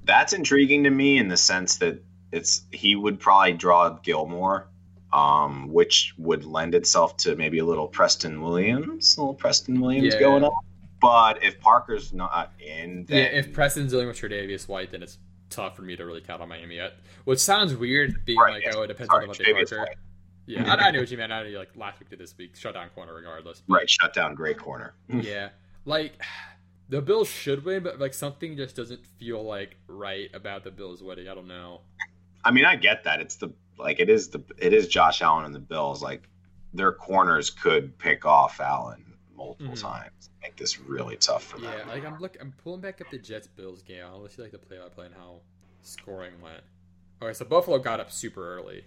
That's 0.03 0.33
intriguing 0.33 0.83
to 0.85 0.89
me 0.89 1.17
in 1.17 1.27
the 1.27 1.37
sense 1.37 1.77
that 1.77 2.03
it's 2.31 2.63
he 2.71 2.95
would 2.95 3.19
probably 3.19 3.53
draw 3.53 3.89
Gilmore, 3.89 4.67
um, 5.13 5.71
which 5.71 6.15
would 6.17 6.45
lend 6.45 6.73
itself 6.73 7.17
to 7.17 7.35
maybe 7.35 7.59
a 7.59 7.65
little 7.65 7.87
Preston 7.87 8.41
Williams, 8.41 9.17
a 9.17 9.21
little 9.21 9.35
Preston 9.35 9.79
Williams 9.79 10.13
yeah. 10.13 10.19
going 10.19 10.43
on. 10.43 10.51
But 11.01 11.43
if 11.43 11.59
Parker's 11.59 12.13
not 12.13 12.53
in, 12.59 13.05
then... 13.05 13.17
yeah, 13.17 13.39
if 13.39 13.53
Preston's 13.53 13.91
dealing 13.91 14.07
with 14.07 14.17
Tre'Davious 14.17 14.67
White, 14.67 14.91
then 14.91 15.01
it's 15.01 15.17
tough 15.49 15.75
for 15.75 15.81
me 15.81 15.95
to 15.95 16.05
really 16.05 16.21
count 16.21 16.41
on 16.41 16.49
Miami 16.49 16.75
yet. 16.75 16.93
Which 17.25 17.39
sounds 17.39 17.75
weird, 17.75 18.23
being 18.23 18.39
right, 18.39 18.53
like, 18.53 18.63
yeah. 18.63 18.73
oh, 18.75 18.83
it 18.83 18.87
depends 18.87 19.11
Sorry, 19.11 19.27
on 19.27 19.33
DeVante 19.33 19.53
Parker. 19.53 19.79
White. 19.79 19.97
Yeah, 20.45 20.73
I, 20.73 20.87
I, 20.87 20.91
know 20.91 20.99
what 20.99 21.11
you 21.11 21.17
meant. 21.17 21.31
I 21.31 21.43
know 21.43 21.57
like 21.57 21.75
last 21.75 21.99
week 21.99 22.09
to 22.09 22.15
this 22.15 22.37
week, 22.37 22.55
shut 22.55 22.73
down 22.73 22.89
corner 22.89 23.13
regardless. 23.13 23.61
But, 23.67 23.75
right, 23.75 23.89
shut 23.89 24.13
down 24.13 24.35
great 24.35 24.57
corner. 24.57 24.93
yeah, 25.07 25.49
like 25.85 26.13
the 26.89 27.01
Bills 27.01 27.29
should 27.29 27.63
win, 27.63 27.83
but 27.83 27.99
like 27.99 28.13
something 28.13 28.57
just 28.57 28.75
doesn't 28.75 29.05
feel 29.05 29.43
like 29.43 29.77
right 29.87 30.29
about 30.33 30.63
the 30.63 30.71
Bills 30.71 31.01
winning. 31.01 31.29
I 31.29 31.35
don't 31.35 31.47
know. 31.47 31.81
I 32.43 32.51
mean, 32.51 32.65
I 32.65 32.75
get 32.75 33.03
that. 33.03 33.21
It's 33.21 33.35
the 33.35 33.53
like 33.77 33.99
it 33.99 34.09
is 34.09 34.29
the 34.29 34.43
it 34.57 34.73
is 34.73 34.87
Josh 34.87 35.21
Allen 35.21 35.45
and 35.45 35.55
the 35.55 35.59
Bills. 35.59 36.01
Like 36.01 36.27
their 36.73 36.91
corners 36.91 37.49
could 37.49 37.97
pick 37.97 38.25
off 38.25 38.59
Allen 38.59 39.10
multiple 39.45 39.73
mm-hmm. 39.73 39.87
times, 39.87 40.29
make 40.41 40.55
this 40.55 40.79
really 40.79 41.17
tough 41.17 41.43
for 41.43 41.59
them. 41.59 41.73
Yeah, 41.77 41.91
like 41.91 42.05
I'm 42.05 42.19
look, 42.19 42.37
I'm 42.39 42.53
pulling 42.63 42.81
back 42.81 43.01
up 43.01 43.09
the 43.09 43.17
Jets 43.17 43.47
Bills 43.47 43.81
game. 43.81 44.03
I 44.05 44.11
want 44.13 44.29
to 44.29 44.35
see 44.35 44.41
like 44.41 44.51
the 44.51 44.57
play 44.57 44.77
by 44.77 44.89
play 44.89 45.05
and 45.07 45.15
how 45.15 45.41
scoring 45.81 46.33
went. 46.41 46.63
All 47.21 47.27
right, 47.27 47.35
so 47.35 47.45
Buffalo 47.45 47.77
got 47.79 47.99
up 47.99 48.11
super 48.11 48.55
early 48.57 48.83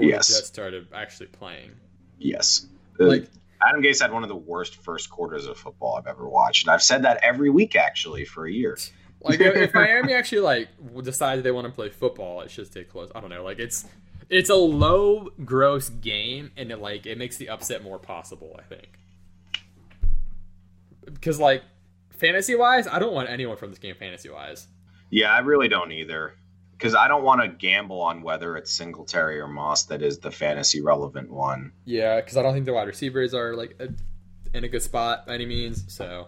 yes. 0.00 0.28
the 0.28 0.34
Jets 0.34 0.46
started 0.46 0.86
actually 0.94 1.26
playing. 1.26 1.72
Yes. 2.18 2.66
Like 2.98 3.28
Adam 3.66 3.82
Gase 3.82 4.00
had 4.00 4.12
one 4.12 4.22
of 4.22 4.28
the 4.28 4.36
worst 4.36 4.76
first 4.76 5.10
quarters 5.10 5.46
of 5.46 5.56
football 5.56 5.96
I've 5.96 6.06
ever 6.06 6.28
watched, 6.28 6.64
and 6.64 6.70
I've 6.70 6.82
said 6.82 7.02
that 7.02 7.18
every 7.22 7.50
week 7.50 7.76
actually 7.76 8.24
for 8.24 8.46
a 8.46 8.52
year. 8.52 8.78
Like 9.24 9.38
if 9.38 9.72
Miami 9.72 10.14
actually 10.14 10.40
like 10.40 10.68
decided 11.04 11.44
they 11.44 11.52
want 11.52 11.68
to 11.68 11.72
play 11.72 11.90
football, 11.90 12.40
it 12.40 12.50
should 12.50 12.66
stay 12.66 12.82
close. 12.82 13.08
I 13.14 13.20
don't 13.20 13.30
know. 13.30 13.44
Like 13.44 13.60
it's 13.60 13.84
it's 14.28 14.50
a 14.50 14.56
low 14.56 15.30
gross 15.44 15.90
game, 15.90 16.50
and 16.56 16.72
it 16.72 16.80
like 16.80 17.06
it 17.06 17.16
makes 17.16 17.36
the 17.36 17.48
upset 17.48 17.84
more 17.84 18.00
possible. 18.00 18.56
I 18.58 18.62
think 18.62 18.98
because 21.04 21.38
like 21.38 21.62
fantasy 22.10 22.54
wise, 22.54 22.86
I 22.86 22.98
don't 22.98 23.14
want 23.14 23.28
anyone 23.28 23.56
from 23.56 23.70
this 23.70 23.78
game 23.78 23.94
fantasy 23.98 24.30
wise. 24.30 24.68
Yeah, 25.10 25.32
I 25.32 25.40
really 25.40 25.68
don't 25.68 25.92
either 25.92 26.34
because 26.82 26.94
I 26.96 27.06
don't 27.06 27.22
want 27.22 27.40
to 27.42 27.48
gamble 27.48 28.00
on 28.00 28.22
whether 28.22 28.56
it's 28.56 28.72
Singletary 28.72 29.38
or 29.38 29.46
Moss 29.46 29.84
that 29.84 30.02
is 30.02 30.18
the 30.18 30.32
fantasy 30.32 30.80
relevant 30.80 31.30
one. 31.30 31.70
Yeah, 31.84 32.20
because 32.20 32.36
I 32.36 32.42
don't 32.42 32.54
think 32.54 32.66
the 32.66 32.72
wide 32.72 32.88
receivers 32.88 33.34
are 33.34 33.54
like 33.54 33.76
a, 33.78 33.88
in 34.56 34.64
a 34.64 34.68
good 34.68 34.82
spot 34.82 35.26
by 35.26 35.34
any 35.34 35.46
means. 35.46 35.84
So 35.94 36.26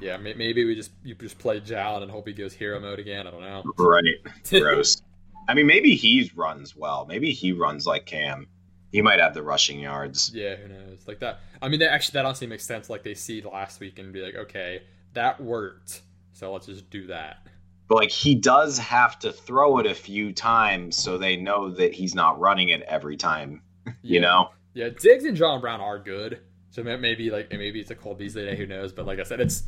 yeah, 0.00 0.16
maybe 0.16 0.64
we 0.64 0.74
just 0.74 0.92
you 1.04 1.14
just 1.14 1.38
play 1.38 1.60
Jalen 1.60 2.02
and 2.02 2.10
hope 2.10 2.28
he 2.28 2.32
goes 2.32 2.54
hero 2.54 2.80
mode 2.80 2.98
again. 2.98 3.26
I 3.26 3.30
don't 3.30 3.42
know. 3.42 3.62
Right, 3.76 4.04
gross. 4.50 5.02
I 5.48 5.54
mean, 5.54 5.66
maybe 5.66 5.94
he 5.94 6.30
runs 6.34 6.76
well. 6.76 7.06
Maybe 7.06 7.32
he 7.32 7.52
runs 7.52 7.86
like 7.86 8.06
Cam. 8.06 8.48
He 8.90 9.02
might 9.02 9.20
have 9.20 9.34
the 9.34 9.42
rushing 9.42 9.80
yards. 9.80 10.30
Yeah, 10.34 10.56
who 10.56 10.68
knows? 10.68 11.06
Like 11.06 11.20
that. 11.20 11.40
I 11.60 11.68
mean, 11.68 11.80
that 11.80 11.92
actually 11.92 12.14
that 12.14 12.24
honestly 12.24 12.46
makes 12.46 12.64
sense. 12.64 12.88
Like 12.88 13.02
they 13.02 13.14
see 13.14 13.42
last 13.42 13.80
week 13.80 13.98
and 13.98 14.12
be 14.12 14.22
like, 14.22 14.34
okay, 14.34 14.82
that 15.12 15.40
worked, 15.40 16.02
so 16.32 16.52
let's 16.52 16.66
just 16.66 16.88
do 16.90 17.06
that 17.08 17.46
but 17.88 17.96
like 17.96 18.10
he 18.10 18.34
does 18.34 18.78
have 18.78 19.18
to 19.18 19.32
throw 19.32 19.78
it 19.78 19.86
a 19.86 19.94
few 19.94 20.32
times 20.32 20.94
so 20.96 21.16
they 21.16 21.36
know 21.36 21.70
that 21.70 21.94
he's 21.94 22.14
not 22.14 22.38
running 22.38 22.68
it 22.68 22.82
every 22.82 23.16
time. 23.16 23.62
you 24.02 24.20
know? 24.20 24.50
Yeah, 24.74 24.90
Diggs 24.90 25.24
and 25.24 25.36
John 25.36 25.60
Brown 25.60 25.80
are 25.80 25.98
good. 25.98 26.40
So 26.70 26.82
maybe 26.82 27.30
like 27.30 27.50
maybe 27.50 27.80
it's 27.80 27.90
a 27.90 27.94
Cole 27.94 28.14
Beasley 28.14 28.44
day, 28.44 28.56
who 28.56 28.66
knows? 28.66 28.92
But 28.92 29.06
like 29.06 29.18
I 29.18 29.22
said, 29.22 29.40
it's 29.40 29.62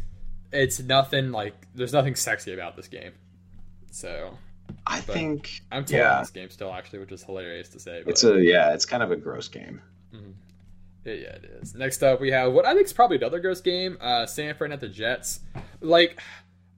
it's 0.52 0.78
nothing 0.80 1.33
like 1.33 1.54
there's 1.74 1.94
nothing 1.94 2.14
sexy 2.14 2.52
about 2.52 2.76
this 2.76 2.87
game. 2.87 3.12
So 3.90 4.37
I 4.86 5.00
think 5.00 5.62
I'm 5.70 5.84
telling 5.84 6.04
yeah. 6.04 6.20
this 6.20 6.30
game 6.30 6.50
still 6.50 6.72
actually, 6.72 7.00
which 7.00 7.12
is 7.12 7.22
hilarious 7.22 7.68
to 7.70 7.80
say. 7.80 8.02
But, 8.04 8.12
it's 8.12 8.24
a 8.24 8.42
yeah, 8.42 8.72
it's 8.72 8.86
kind 8.86 9.02
of 9.02 9.10
a 9.10 9.16
gross 9.16 9.48
game. 9.48 9.80
Mm-hmm. 10.14 10.30
Yeah, 11.04 11.12
it 11.12 11.58
is. 11.62 11.74
Next 11.74 12.02
up, 12.02 12.20
we 12.20 12.30
have 12.30 12.52
what 12.52 12.66
I 12.66 12.74
think 12.74 12.86
is 12.86 12.92
probably 12.92 13.16
another 13.16 13.40
gross 13.40 13.60
game. 13.60 13.96
Uh, 14.00 14.26
San 14.26 14.54
Fran 14.54 14.72
at 14.72 14.80
the 14.80 14.88
Jets. 14.88 15.40
Like 15.80 16.20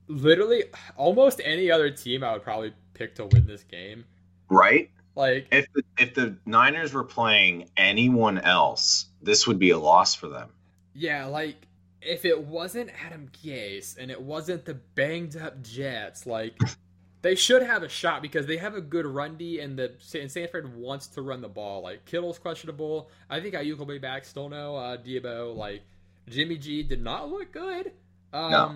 literally 0.07 0.65
almost 0.95 1.41
any 1.43 1.71
other 1.71 1.89
team 1.89 2.23
I 2.23 2.33
would 2.33 2.43
probably 2.43 2.73
pick 2.93 3.15
to 3.15 3.25
win 3.25 3.45
this 3.45 3.63
game. 3.63 4.05
Right? 4.49 4.91
Like 5.15 5.47
if 5.51 5.71
the, 5.73 5.83
if 5.97 6.13
the 6.13 6.37
Niners 6.45 6.93
were 6.93 7.03
playing 7.03 7.69
anyone 7.77 8.39
else, 8.39 9.07
this 9.21 9.47
would 9.47 9.59
be 9.59 9.69
a 9.71 9.77
loss 9.77 10.15
for 10.15 10.27
them. 10.27 10.49
Yeah, 10.95 11.25
like 11.25 11.55
if 12.01 12.25
it 12.25 12.39
wasn't 12.45 12.89
Adam 13.05 13.29
Gase 13.43 13.97
and 13.97 14.11
it 14.11 14.21
wasn't 14.21 14.65
the 14.65 14.73
banged 14.73 15.37
up 15.37 15.61
Jets, 15.61 16.25
like 16.25 16.57
they 17.23 17.35
should 17.35 17.63
have 17.63 17.83
a 17.83 17.89
shot 17.89 18.21
because 18.21 18.45
they 18.45 18.57
have 18.57 18.75
a 18.75 18.81
good 18.81 19.05
run 19.05 19.37
D 19.37 19.59
and 19.59 19.79
the 19.79 19.93
and 20.13 20.29
San 20.29 20.47
Fran 20.49 20.75
wants 20.77 21.07
to 21.07 21.21
run 21.21 21.41
the 21.41 21.47
ball. 21.47 21.81
Like 21.81 22.05
Kittle's 22.05 22.37
questionable. 22.37 23.09
I 23.29 23.39
think 23.39 23.55
Aiyuk 23.55 23.77
will 23.77 23.85
be 23.85 23.97
back. 23.97 24.25
Still 24.25 24.49
no 24.49 24.75
uh, 24.75 24.97
Deebo. 24.97 25.55
Like 25.55 25.81
Jimmy 26.29 26.57
G 26.57 26.83
did 26.83 27.01
not 27.01 27.31
look 27.31 27.51
good. 27.51 27.93
Um, 28.33 28.51
no. 28.51 28.75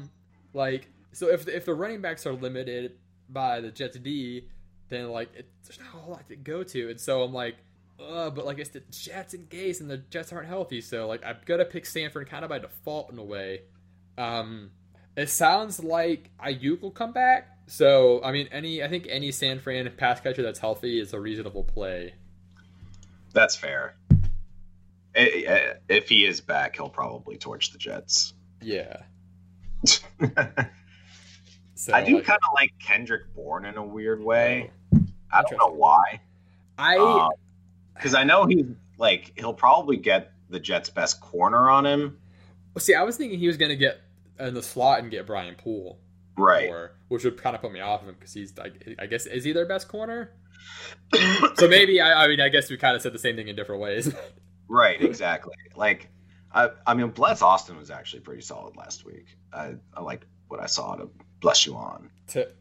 Like 0.53 0.87
so 1.11 1.29
if 1.29 1.47
if 1.47 1.65
the 1.65 1.73
running 1.73 2.01
backs 2.01 2.25
are 2.25 2.33
limited 2.33 2.93
by 3.29 3.59
the 3.59 3.69
Jets 3.69 3.97
D, 3.97 4.47
then 4.87 5.09
like 5.09 5.29
it, 5.35 5.49
there's 5.65 5.79
not 5.79 5.87
a 5.89 5.97
whole 5.97 6.11
lot 6.11 6.27
to 6.29 6.35
go 6.37 6.63
to, 6.63 6.89
and 6.89 7.01
so 7.01 7.23
I'm 7.23 7.33
like, 7.33 7.57
uh, 7.99 8.29
but 8.29 8.45
like 8.45 8.59
it's 8.59 8.69
the 8.69 8.81
Jets 8.91 9.33
and 9.33 9.49
Gase, 9.49 9.81
and 9.81 9.89
the 9.89 9.97
Jets 9.97 10.31
aren't 10.31 10.47
healthy, 10.47 10.79
so 10.79 11.05
like 11.07 11.25
I've 11.25 11.43
got 11.45 11.57
to 11.57 11.65
pick 11.65 11.85
San 11.85 12.11
Fran 12.11 12.25
kind 12.25 12.45
of 12.45 12.49
by 12.49 12.59
default 12.59 13.11
in 13.11 13.19
a 13.19 13.23
way. 13.23 13.61
Um, 14.17 14.71
it 15.17 15.29
sounds 15.29 15.83
like 15.83 16.29
Aiyuk 16.39 16.81
will 16.81 16.91
come 16.91 17.11
back, 17.11 17.56
so 17.67 18.21
I 18.23 18.31
mean, 18.31 18.47
any 18.51 18.83
I 18.83 18.87
think 18.87 19.07
any 19.09 19.31
San 19.31 19.59
Fran 19.59 19.91
pass 19.97 20.19
catcher 20.19 20.41
that's 20.41 20.59
healthy 20.59 20.99
is 20.99 21.13
a 21.13 21.19
reasonable 21.19 21.63
play. 21.63 22.15
That's 23.33 23.55
fair. 23.55 23.95
If 25.13 26.09
he 26.09 26.25
is 26.25 26.41
back, 26.41 26.75
he'll 26.75 26.89
probably 26.89 27.37
torch 27.37 27.71
the 27.71 27.77
Jets. 27.77 28.33
Yeah. 28.61 29.03
So 31.77 31.93
I 31.93 32.03
do 32.03 32.15
like, 32.15 32.25
kind 32.25 32.39
of 32.43 32.53
like 32.55 32.73
Kendrick 32.79 33.35
Bourne 33.35 33.63
in 33.63 33.77
a 33.77 33.85
weird 33.85 34.21
way. 34.21 34.71
Oh, 34.95 34.99
I 35.31 35.43
don't 35.43 35.59
know 35.59 35.75
why. 35.75 36.19
I 36.79 37.29
because 37.93 38.15
um, 38.15 38.21
I 38.21 38.23
know 38.23 38.45
he's 38.45 38.65
like 38.97 39.31
he'll 39.37 39.53
probably 39.53 39.95
get 39.95 40.31
the 40.49 40.59
Jets' 40.59 40.89
best 40.89 41.21
corner 41.21 41.69
on 41.69 41.85
him. 41.85 42.17
See, 42.79 42.95
I 42.95 43.03
was 43.03 43.15
thinking 43.15 43.37
he 43.37 43.45
was 43.45 43.57
going 43.57 43.69
to 43.69 43.75
get 43.75 44.01
in 44.39 44.55
the 44.55 44.63
slot 44.63 44.99
and 44.99 45.11
get 45.11 45.27
Brian 45.27 45.53
Poole, 45.53 45.99
right? 46.37 46.69
Or, 46.69 46.91
which 47.07 47.23
would 47.23 47.41
kind 47.41 47.55
of 47.55 47.61
put 47.61 47.71
me 47.71 47.79
off 47.79 48.01
of 48.01 48.09
him 48.09 48.15
because 48.19 48.33
he's 48.33 48.53
I, 48.59 48.69
I 48.99 49.05
guess 49.07 49.25
is 49.25 49.43
he 49.43 49.51
their 49.51 49.65
best 49.67 49.87
corner? 49.87 50.31
so 51.55 51.67
maybe 51.67 52.01
I, 52.01 52.25
I 52.25 52.27
mean 52.27 52.41
I 52.41 52.49
guess 52.49 52.69
we 52.69 52.77
kind 52.77 52.95
of 52.95 53.01
said 53.01 53.13
the 53.13 53.19
same 53.19 53.35
thing 53.35 53.47
in 53.47 53.55
different 53.55 53.81
ways. 53.81 54.13
right, 54.69 55.01
exactly. 55.01 55.55
Like 55.75 56.09
I, 56.51 56.69
I 56.85 56.93
mean, 56.93 57.09
Bless 57.09 57.41
Austin 57.41 57.77
was 57.77 57.91
actually 57.91 58.21
pretty 58.21 58.41
solid 58.41 58.75
last 58.77 59.05
week. 59.05 59.37
I, 59.53 59.75
I 59.93 60.01
like 60.01 60.25
what 60.47 60.61
I 60.61 60.65
saw 60.65 60.95
to 60.95 61.09
bless 61.41 61.65
you 61.65 61.75
on. 61.75 62.09
To- 62.29 62.51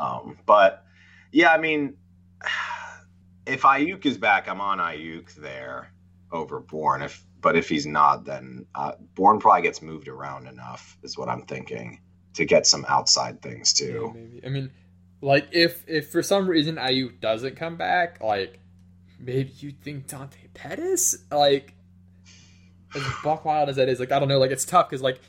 Um, 0.00 0.38
but 0.44 0.84
yeah, 1.32 1.52
I 1.52 1.58
mean, 1.58 1.96
if 3.46 3.62
Aiyuk 3.62 4.04
is 4.06 4.18
back, 4.18 4.48
I'm 4.48 4.60
on 4.60 4.78
Aiyuk 4.78 5.34
there 5.36 5.92
over 6.30 6.60
Bourne. 6.60 7.02
If 7.02 7.24
but 7.40 7.56
if 7.56 7.68
he's 7.68 7.86
not, 7.86 8.24
then 8.24 8.66
uh, 8.74 8.92
Bourne 9.14 9.38
probably 9.38 9.62
gets 9.62 9.80
moved 9.80 10.08
around 10.08 10.48
enough, 10.48 10.98
is 11.04 11.16
what 11.16 11.28
I'm 11.28 11.42
thinking, 11.46 12.00
to 12.34 12.44
get 12.44 12.66
some 12.66 12.84
outside 12.88 13.40
things 13.42 13.74
Yeah, 13.80 13.86
too. 13.88 14.12
maybe. 14.14 14.46
I 14.46 14.48
mean, 14.50 14.70
like 15.20 15.48
if 15.52 15.84
if 15.88 16.10
for 16.10 16.22
some 16.22 16.48
reason 16.48 16.76
Aiyuk 16.76 17.20
doesn't 17.20 17.56
come 17.56 17.76
back, 17.76 18.22
like 18.22 18.58
maybe 19.18 19.50
you 19.58 19.72
think 19.72 20.06
Dante 20.06 20.46
Pettis, 20.54 21.16
like 21.32 21.74
as 22.94 23.02
buck 23.22 23.44
wild 23.44 23.68
as 23.68 23.76
that 23.76 23.88
is, 23.88 24.00
like 24.00 24.12
I 24.12 24.18
don't 24.18 24.28
know, 24.28 24.38
like 24.38 24.50
it's 24.50 24.64
tough 24.64 24.88
because 24.88 25.02
like 25.02 25.20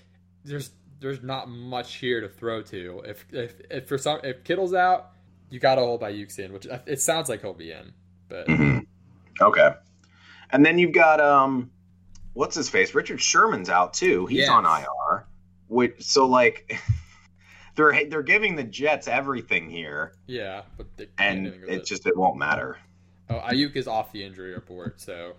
there's 0.45 0.71
there's 0.99 1.23
not 1.23 1.49
much 1.49 1.95
here 1.95 2.21
to 2.21 2.29
throw 2.29 2.61
to. 2.63 3.01
If 3.05 3.25
if 3.31 3.55
if 3.71 3.87
for 3.87 3.97
some 3.97 4.19
if 4.23 4.43
Kittle's 4.43 4.73
out, 4.73 5.11
you 5.49 5.59
got 5.59 5.75
to 5.75 5.81
hold 5.81 6.01
Aiyuk's 6.01 6.37
in, 6.39 6.53
which 6.53 6.67
it 6.85 7.01
sounds 7.01 7.29
like 7.29 7.41
he'll 7.41 7.53
be 7.53 7.71
in, 7.71 7.93
but 8.27 8.47
Mhm. 8.47 8.85
Okay, 9.41 9.69
and 10.51 10.65
then 10.65 10.77
you've 10.77 10.91
got 10.93 11.19
um, 11.21 11.71
what's 12.33 12.55
his 12.55 12.69
face? 12.69 12.93
Richard 12.93 13.21
Sherman's 13.21 13.69
out 13.69 13.93
too. 13.93 14.25
He's 14.27 14.39
Yes. 14.39 14.49
on 14.49 14.65
IR. 14.65 14.85
Which 15.69 16.03
so 16.03 16.25
like. 16.27 16.77
They're, 17.75 18.09
they're 18.09 18.23
giving 18.23 18.57
the 18.57 18.63
Jets 18.63 19.07
everything 19.07 19.69
here, 19.69 20.11
yeah, 20.27 20.63
but 20.75 20.87
they 20.97 21.07
and 21.17 21.47
it 21.47 21.85
just 21.85 22.05
it 22.05 22.17
won't 22.17 22.35
matter. 22.37 22.77
oh 23.29 23.35
Aiyuk 23.39 23.77
is 23.77 23.87
off 23.87 24.11
the 24.11 24.21
injury 24.21 24.53
report, 24.53 24.99
so 24.99 25.35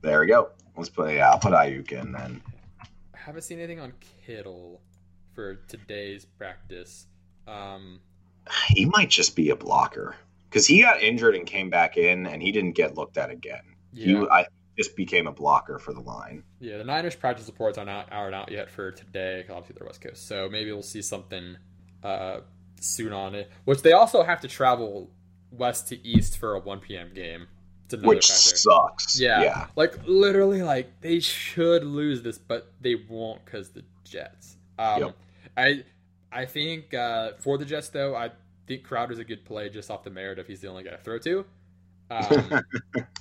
There 0.00 0.18
we 0.18 0.26
go. 0.26 0.48
Let's 0.76 0.88
put 0.88 1.14
yeah, 1.14 1.30
I'll 1.30 1.38
put 1.38 1.52
Aiyuk 1.52 1.92
in 1.92 2.10
then. 2.10 2.42
I 2.80 2.86
haven't 3.18 3.42
seen 3.42 3.58
anything 3.58 3.78
on 3.78 3.92
Kittle 4.26 4.80
for 5.34 5.56
today's 5.68 6.24
practice. 6.24 7.06
Um, 7.46 8.00
He 8.66 8.84
might 8.86 9.10
just 9.10 9.36
be 9.36 9.50
a 9.50 9.56
blocker 9.56 10.16
because 10.50 10.66
he 10.66 10.82
got 10.82 11.00
injured 11.00 11.36
and 11.36 11.46
came 11.46 11.70
back 11.70 11.96
in, 11.96 12.26
and 12.26 12.42
he 12.42 12.50
didn't 12.50 12.72
get 12.72 12.96
looked 12.96 13.18
at 13.18 13.30
again. 13.30 13.62
yeah. 13.92 14.06
He 14.06 14.26
I 14.28 14.46
just 14.78 14.96
became 14.96 15.26
a 15.26 15.32
blocker 15.32 15.78
for 15.78 15.92
the 15.92 16.00
line. 16.00 16.44
Yeah, 16.60 16.78
the 16.78 16.84
Niners 16.84 17.16
practice 17.16 17.46
reports 17.48 17.76
aren't 17.78 17.90
out, 17.90 18.06
aren't 18.12 18.50
yet 18.50 18.70
for 18.70 18.92
today. 18.92 19.44
'cause 19.46 19.56
Obviously, 19.56 19.76
they're 19.78 19.86
West 19.86 20.00
Coast, 20.00 20.26
so 20.26 20.48
maybe 20.48 20.70
we'll 20.72 20.82
see 20.82 21.02
something 21.02 21.56
uh, 22.02 22.40
soon 22.80 23.12
on 23.12 23.34
it. 23.34 23.50
Which 23.64 23.82
they 23.82 23.92
also 23.92 24.22
have 24.22 24.40
to 24.42 24.48
travel 24.48 25.10
west 25.50 25.88
to 25.88 26.06
east 26.06 26.38
for 26.38 26.54
a 26.54 26.60
1 26.60 26.80
p.m. 26.80 27.12
game. 27.14 27.48
Which 28.02 28.26
factor. 28.28 28.56
sucks. 28.56 29.18
Yeah, 29.18 29.42
yeah. 29.42 29.66
like 29.74 29.94
literally, 30.06 30.62
like 30.62 31.00
they 31.00 31.20
should 31.20 31.84
lose 31.84 32.22
this, 32.22 32.36
but 32.38 32.70
they 32.80 32.94
won't 32.96 33.44
because 33.44 33.70
the 33.70 33.82
Jets. 34.04 34.56
Um, 34.78 35.00
Yep. 35.02 35.16
I 35.56 35.84
I 36.30 36.44
think 36.44 36.92
uh, 36.92 37.32
for 37.38 37.56
the 37.56 37.64
Jets 37.64 37.88
though, 37.88 38.14
I 38.14 38.30
think 38.66 38.84
Crowder's 38.84 39.18
a 39.18 39.24
good 39.24 39.44
play 39.46 39.70
just 39.70 39.90
off 39.90 40.04
the 40.04 40.10
merit 40.10 40.38
if 40.38 40.46
he's 40.46 40.60
the 40.60 40.68
only 40.68 40.84
guy 40.84 40.90
to 40.90 40.98
throw 40.98 41.18
to. 41.20 41.46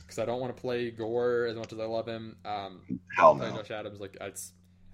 Because 0.07 0.19
I 0.19 0.25
don't 0.25 0.39
want 0.39 0.55
to 0.55 0.61
play 0.61 0.89
Gore 0.89 1.47
as 1.47 1.57
much 1.57 1.73
as 1.73 1.79
I 1.79 1.85
love 1.85 2.07
him. 2.07 2.38
Um, 2.45 2.99
Hell 3.15 3.35
no. 3.35 3.49
Josh 3.57 3.71
Adams, 3.71 3.99
like 3.99 4.15
it's. 4.21 4.53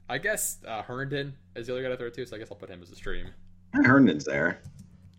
I 0.10 0.18
guess 0.18 0.58
uh, 0.68 0.82
Herndon 0.82 1.34
is 1.56 1.68
the 1.68 1.74
other 1.74 1.84
guy 1.84 1.90
to 1.90 1.98
throw 1.98 2.10
to, 2.10 2.26
so 2.26 2.36
I 2.36 2.40
guess 2.40 2.50
I'll 2.52 2.58
put 2.58 2.70
him 2.70 2.82
as 2.82 2.90
a 2.90 2.96
stream. 2.96 3.28
Herndon's 3.74 4.26
there. 4.26 4.60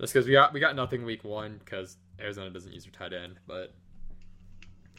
Just 0.01 0.12
because 0.12 0.27
we 0.27 0.33
got 0.33 0.53
we 0.53 0.61
got 0.61 0.75
nothing 0.75 1.05
week 1.05 1.22
one 1.22 1.61
because 1.64 1.97
Arizona 2.20 2.51
doesn't 2.51 2.72
use 2.72 2.85
their 2.85 2.93
tight 2.93 3.12
end, 3.16 3.37
but 3.47 3.72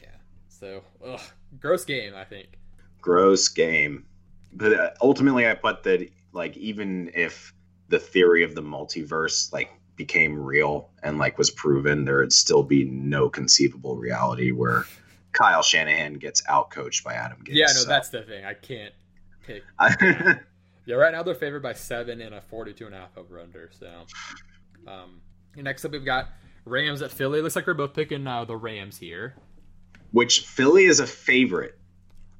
yeah. 0.00 0.08
So 0.48 0.82
ugh, 1.04 1.20
gross 1.60 1.84
game, 1.84 2.14
I 2.14 2.24
think. 2.24 2.58
Gross 3.00 3.48
game. 3.48 4.06
But 4.54 4.72
uh, 4.72 4.90
ultimately, 5.02 5.46
I 5.46 5.54
put 5.54 5.82
that 5.82 6.08
like 6.32 6.56
even 6.56 7.10
if 7.14 7.52
the 7.88 7.98
theory 7.98 8.42
of 8.42 8.54
the 8.54 8.62
multiverse 8.62 9.52
like 9.52 9.70
became 9.96 10.38
real 10.38 10.90
and 11.02 11.18
like 11.18 11.38
was 11.38 11.50
proven, 11.50 12.04
there 12.04 12.18
would 12.18 12.32
still 12.32 12.62
be 12.62 12.84
no 12.84 13.28
conceivable 13.28 13.96
reality 13.96 14.52
where 14.52 14.84
Kyle 15.32 15.62
Shanahan 15.62 16.14
gets 16.14 16.42
outcoached 16.42 17.02
by 17.04 17.14
Adam 17.14 17.38
Gase. 17.44 17.54
Yeah, 17.54 17.66
no, 17.66 17.72
so- 17.72 17.88
that's 17.88 18.08
the 18.10 18.22
thing. 18.22 18.44
I 18.44 18.54
can't 18.54 18.94
pick. 19.46 19.62
Yeah, 20.88 20.94
right 20.94 21.10
now 21.12 21.24
they're 21.24 21.34
favored 21.34 21.64
by 21.64 21.72
seven 21.72 22.20
and 22.20 22.32
a 22.32 22.40
42 22.40 22.86
and 22.86 22.94
a 22.94 22.98
half 22.98 23.18
over 23.18 23.40
under. 23.40 23.70
So, 23.76 23.90
um, 24.86 25.20
next 25.56 25.84
up 25.84 25.90
we've 25.90 26.04
got 26.04 26.28
Rams 26.64 27.02
at 27.02 27.10
Philly. 27.10 27.42
Looks 27.42 27.56
like 27.56 27.66
we're 27.66 27.74
both 27.74 27.92
picking 27.92 28.24
uh, 28.24 28.44
the 28.44 28.54
Rams 28.56 28.96
here. 28.98 29.34
which 30.12 30.42
Philly 30.46 30.84
is 30.84 31.00
a 31.00 31.06
favorite. 31.08 31.76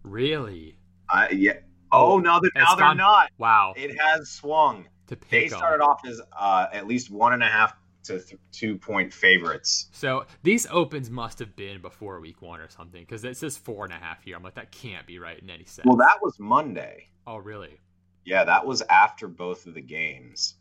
Really? 0.04 0.76
I 1.11 1.30
yeah. 1.30 1.54
Oh, 1.90 2.20
no, 2.20 2.38
they're, 2.40 2.52
now 2.54 2.66
It's 2.72 2.76
they're 2.76 2.94
not. 2.94 3.30
Wow. 3.36 3.74
It 3.76 3.98
has 4.00 4.30
swung. 4.30 4.86
To 5.09 5.16
They 5.16 5.42
pick 5.44 5.52
'em. 5.52 5.59
started 5.59 5.82
off 5.82 6.00
as 6.07 6.20
uh, 6.38 6.66
at 6.72 6.86
least 6.86 7.11
one 7.11 7.32
and 7.32 7.42
a 7.42 7.46
half 7.48 7.74
to 8.04 8.20
th- 8.20 8.40
two 8.52 8.76
point 8.78 9.12
favorites. 9.12 9.88
So 9.92 10.26
these 10.42 10.66
opens 10.70 11.11
must 11.11 11.38
have 11.40 11.57
been 11.57 11.80
before 11.80 12.20
week 12.20 12.40
one 12.42 12.61
or 12.61 12.68
something 12.68 13.02
because 13.02 13.24
it 13.24 13.36
says 13.36 13.57
four 13.57 13.84
and 13.84 13.92
a 13.92 13.96
half 13.96 14.22
here. 14.22 14.36
I'm 14.36 14.42
like, 14.42 14.54
that 14.54 14.70
can't 14.70 15.07
be 15.07 15.18
right 15.18 15.38
in 15.40 15.50
any 15.50 15.64
sense. 15.64 15.86
Well, 15.86 15.96
that 15.96 16.18
was 16.22 16.38
Monday. 16.38 17.09
oh, 17.26 17.38
really? 17.38 17.80
Yeah, 18.24 18.44
that 18.44 18.64
was 18.66 18.82
after 18.90 19.28
both 19.28 19.66
of 19.66 19.74
the 19.74 19.80
games. 19.80 20.54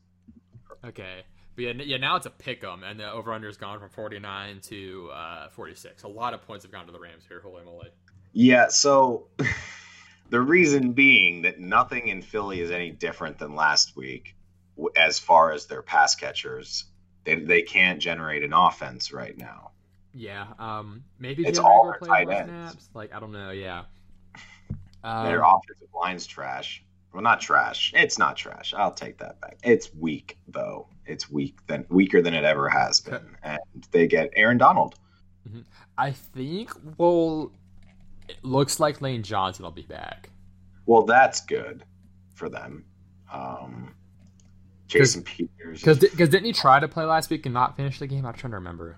Okay. 0.84 1.24
But 1.56 1.62
yeah, 1.64 1.72
yeah, 1.78 1.98
now 1.98 2.16
it's 2.16 2.26
a 2.26 2.30
pick 2.32 2.64
'em, 2.64 2.84
and 2.84 3.00
the 3.00 3.10
over 3.12 3.32
under 3.32 3.48
has 3.48 3.58
gone 3.58 3.80
from 3.80 3.90
49 3.90 4.60
to 4.64 5.10
uh, 5.14 5.50
46. 5.50 6.04
A 6.04 6.08
lot 6.08 6.34
of 6.34 6.42
points 6.42 6.66
have 6.66 6.72
gone 6.72 6.86
to 6.86 6.92
the 6.92 7.00
Rams 7.00 7.24
here. 7.28 7.40
Holy 7.42 7.64
moly. 7.64 7.90
Yeah, 8.34 8.68
so 8.68 9.28
the 10.30 10.42
reason 10.42 10.92
being 10.94 11.44
that 11.44 11.60
nothing 11.60 12.10
in 12.10 12.22
Philly 12.22 12.60
is 12.60 12.72
any 12.72 12.92
different 12.92 13.38
than 13.40 13.56
last 13.56 13.96
week 13.96 14.35
as 14.96 15.20
far 15.20 15.52
as 15.52 15.66
their 15.66 15.82
pass 15.82 16.16
catchers. 16.16 16.86
They, 17.24 17.36
they 17.36 17.62
can't 17.64 18.00
generate 18.00 18.44
an 18.44 18.54
offense 18.54 19.12
right 19.12 19.38
now. 19.38 19.72
Yeah. 20.14 20.46
Um. 20.60 21.04
Maybe 21.20 21.46
It's 21.46 21.60
all 21.60 21.86
their 21.86 22.00
tight 22.08 22.30
ends. 22.30 22.50
snaps. 22.50 22.90
Like 22.94 23.14
I 23.14 23.20
don't 23.20 23.32
know. 23.32 23.52
Yeah. 23.52 23.84
Their 25.04 25.46
Um, 25.46 25.56
offensive 25.60 25.90
line's 25.94 26.26
trash. 26.26 26.84
Well, 27.14 27.22
not 27.24 27.40
trash. 27.42 27.94
It's 27.96 28.18
not 28.20 28.36
trash. 28.36 28.74
I'll 28.76 28.92
take 28.94 29.18
that 29.20 29.40
back. 29.42 29.58
It's 29.64 29.94
weak 29.94 30.38
though. 30.48 30.88
It's 31.06 31.30
weak 31.30 31.58
than 31.68 31.86
weaker 31.90 32.22
than 32.22 32.34
it 32.34 32.44
ever 32.44 32.68
has 32.70 33.00
been, 33.02 33.36
and 33.44 33.60
they 33.92 34.08
get 34.08 34.32
Aaron 34.36 34.58
Donald. 34.58 34.96
I 35.98 36.12
think. 36.12 36.72
Well, 36.98 37.52
it 38.28 38.44
looks 38.44 38.80
like 38.80 39.02
Lane 39.02 39.22
Johnson 39.24 39.64
will 39.64 39.72
be 39.72 39.84
back. 39.84 40.30
Well, 40.88 41.04
that's 41.04 41.42
good 41.42 41.84
for 42.34 42.50
them. 42.50 42.86
Um, 43.32 43.94
Jason 44.88 45.24
Peters. 45.24 45.82
Because 45.84 46.00
didn't 46.30 46.46
he 46.46 46.54
try 46.54 46.80
to 46.80 46.88
play 46.88 47.04
last 47.06 47.30
week 47.30 47.46
and 47.46 47.54
not 47.54 47.76
finish 47.76 48.00
the 48.00 48.08
game? 48.08 48.26
I'm 48.26 48.34
trying 48.34 48.52
to 48.52 48.58
remember. 48.58 48.98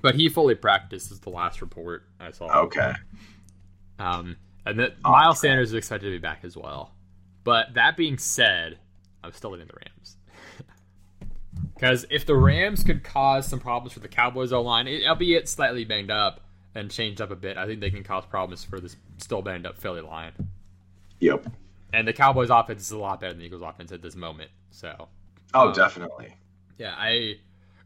But 0.00 0.14
he 0.16 0.28
fully 0.28 0.54
practiced 0.54 1.12
is 1.12 1.20
the 1.20 1.30
last 1.30 1.60
report 1.60 2.04
I 2.18 2.30
saw. 2.32 2.46
okay. 2.62 2.92
Um, 3.98 4.36
and 4.66 4.78
that 4.80 4.94
Oh, 5.04 5.10
Miles 5.12 5.38
okay. 5.38 5.48
Sanders 5.48 5.68
is 5.70 5.74
expected 5.74 6.06
to 6.06 6.10
be 6.12 6.18
back 6.18 6.40
as 6.42 6.56
well. 6.56 6.92
But 7.44 7.74
that 7.74 7.96
being 7.96 8.18
said, 8.18 8.78
I'm 9.22 9.32
still 9.32 9.50
leaning 9.52 9.68
the 9.68 9.74
Rams. 9.74 10.16
Because 11.74 12.06
if 12.10 12.24
the 12.26 12.36
Rams 12.36 12.84
could 12.84 13.02
cause 13.02 13.48
some 13.48 13.58
problems 13.58 13.92
for 13.92 13.98
the 13.98 14.06
Cowboys 14.08 14.52
O 14.52 14.62
line, 14.62 14.86
albeit 15.04 15.48
slightly 15.48 15.84
banged 15.84 16.12
up 16.12 16.40
and 16.76 16.88
changed 16.90 17.20
up 17.20 17.32
a 17.32 17.36
bit, 17.36 17.56
I 17.56 17.66
think 17.66 17.80
they 17.80 17.90
can 17.90 18.04
cause 18.04 18.24
problems 18.24 18.62
for 18.62 18.78
this 18.78 18.96
still 19.18 19.42
banged 19.42 19.66
up 19.66 19.76
Philly 19.78 20.00
line. 20.00 20.32
Yep. 21.18 21.48
And 21.92 22.06
the 22.08 22.12
Cowboys 22.12 22.50
offense 22.50 22.82
is 22.82 22.90
a 22.90 22.98
lot 22.98 23.20
better 23.20 23.32
than 23.32 23.40
the 23.40 23.46
Eagles 23.46 23.62
offense 23.62 23.92
at 23.92 24.02
this 24.02 24.16
moment. 24.16 24.50
So 24.70 25.08
Oh, 25.54 25.72
definitely. 25.72 26.34
yeah, 26.78 26.94
I 26.96 27.36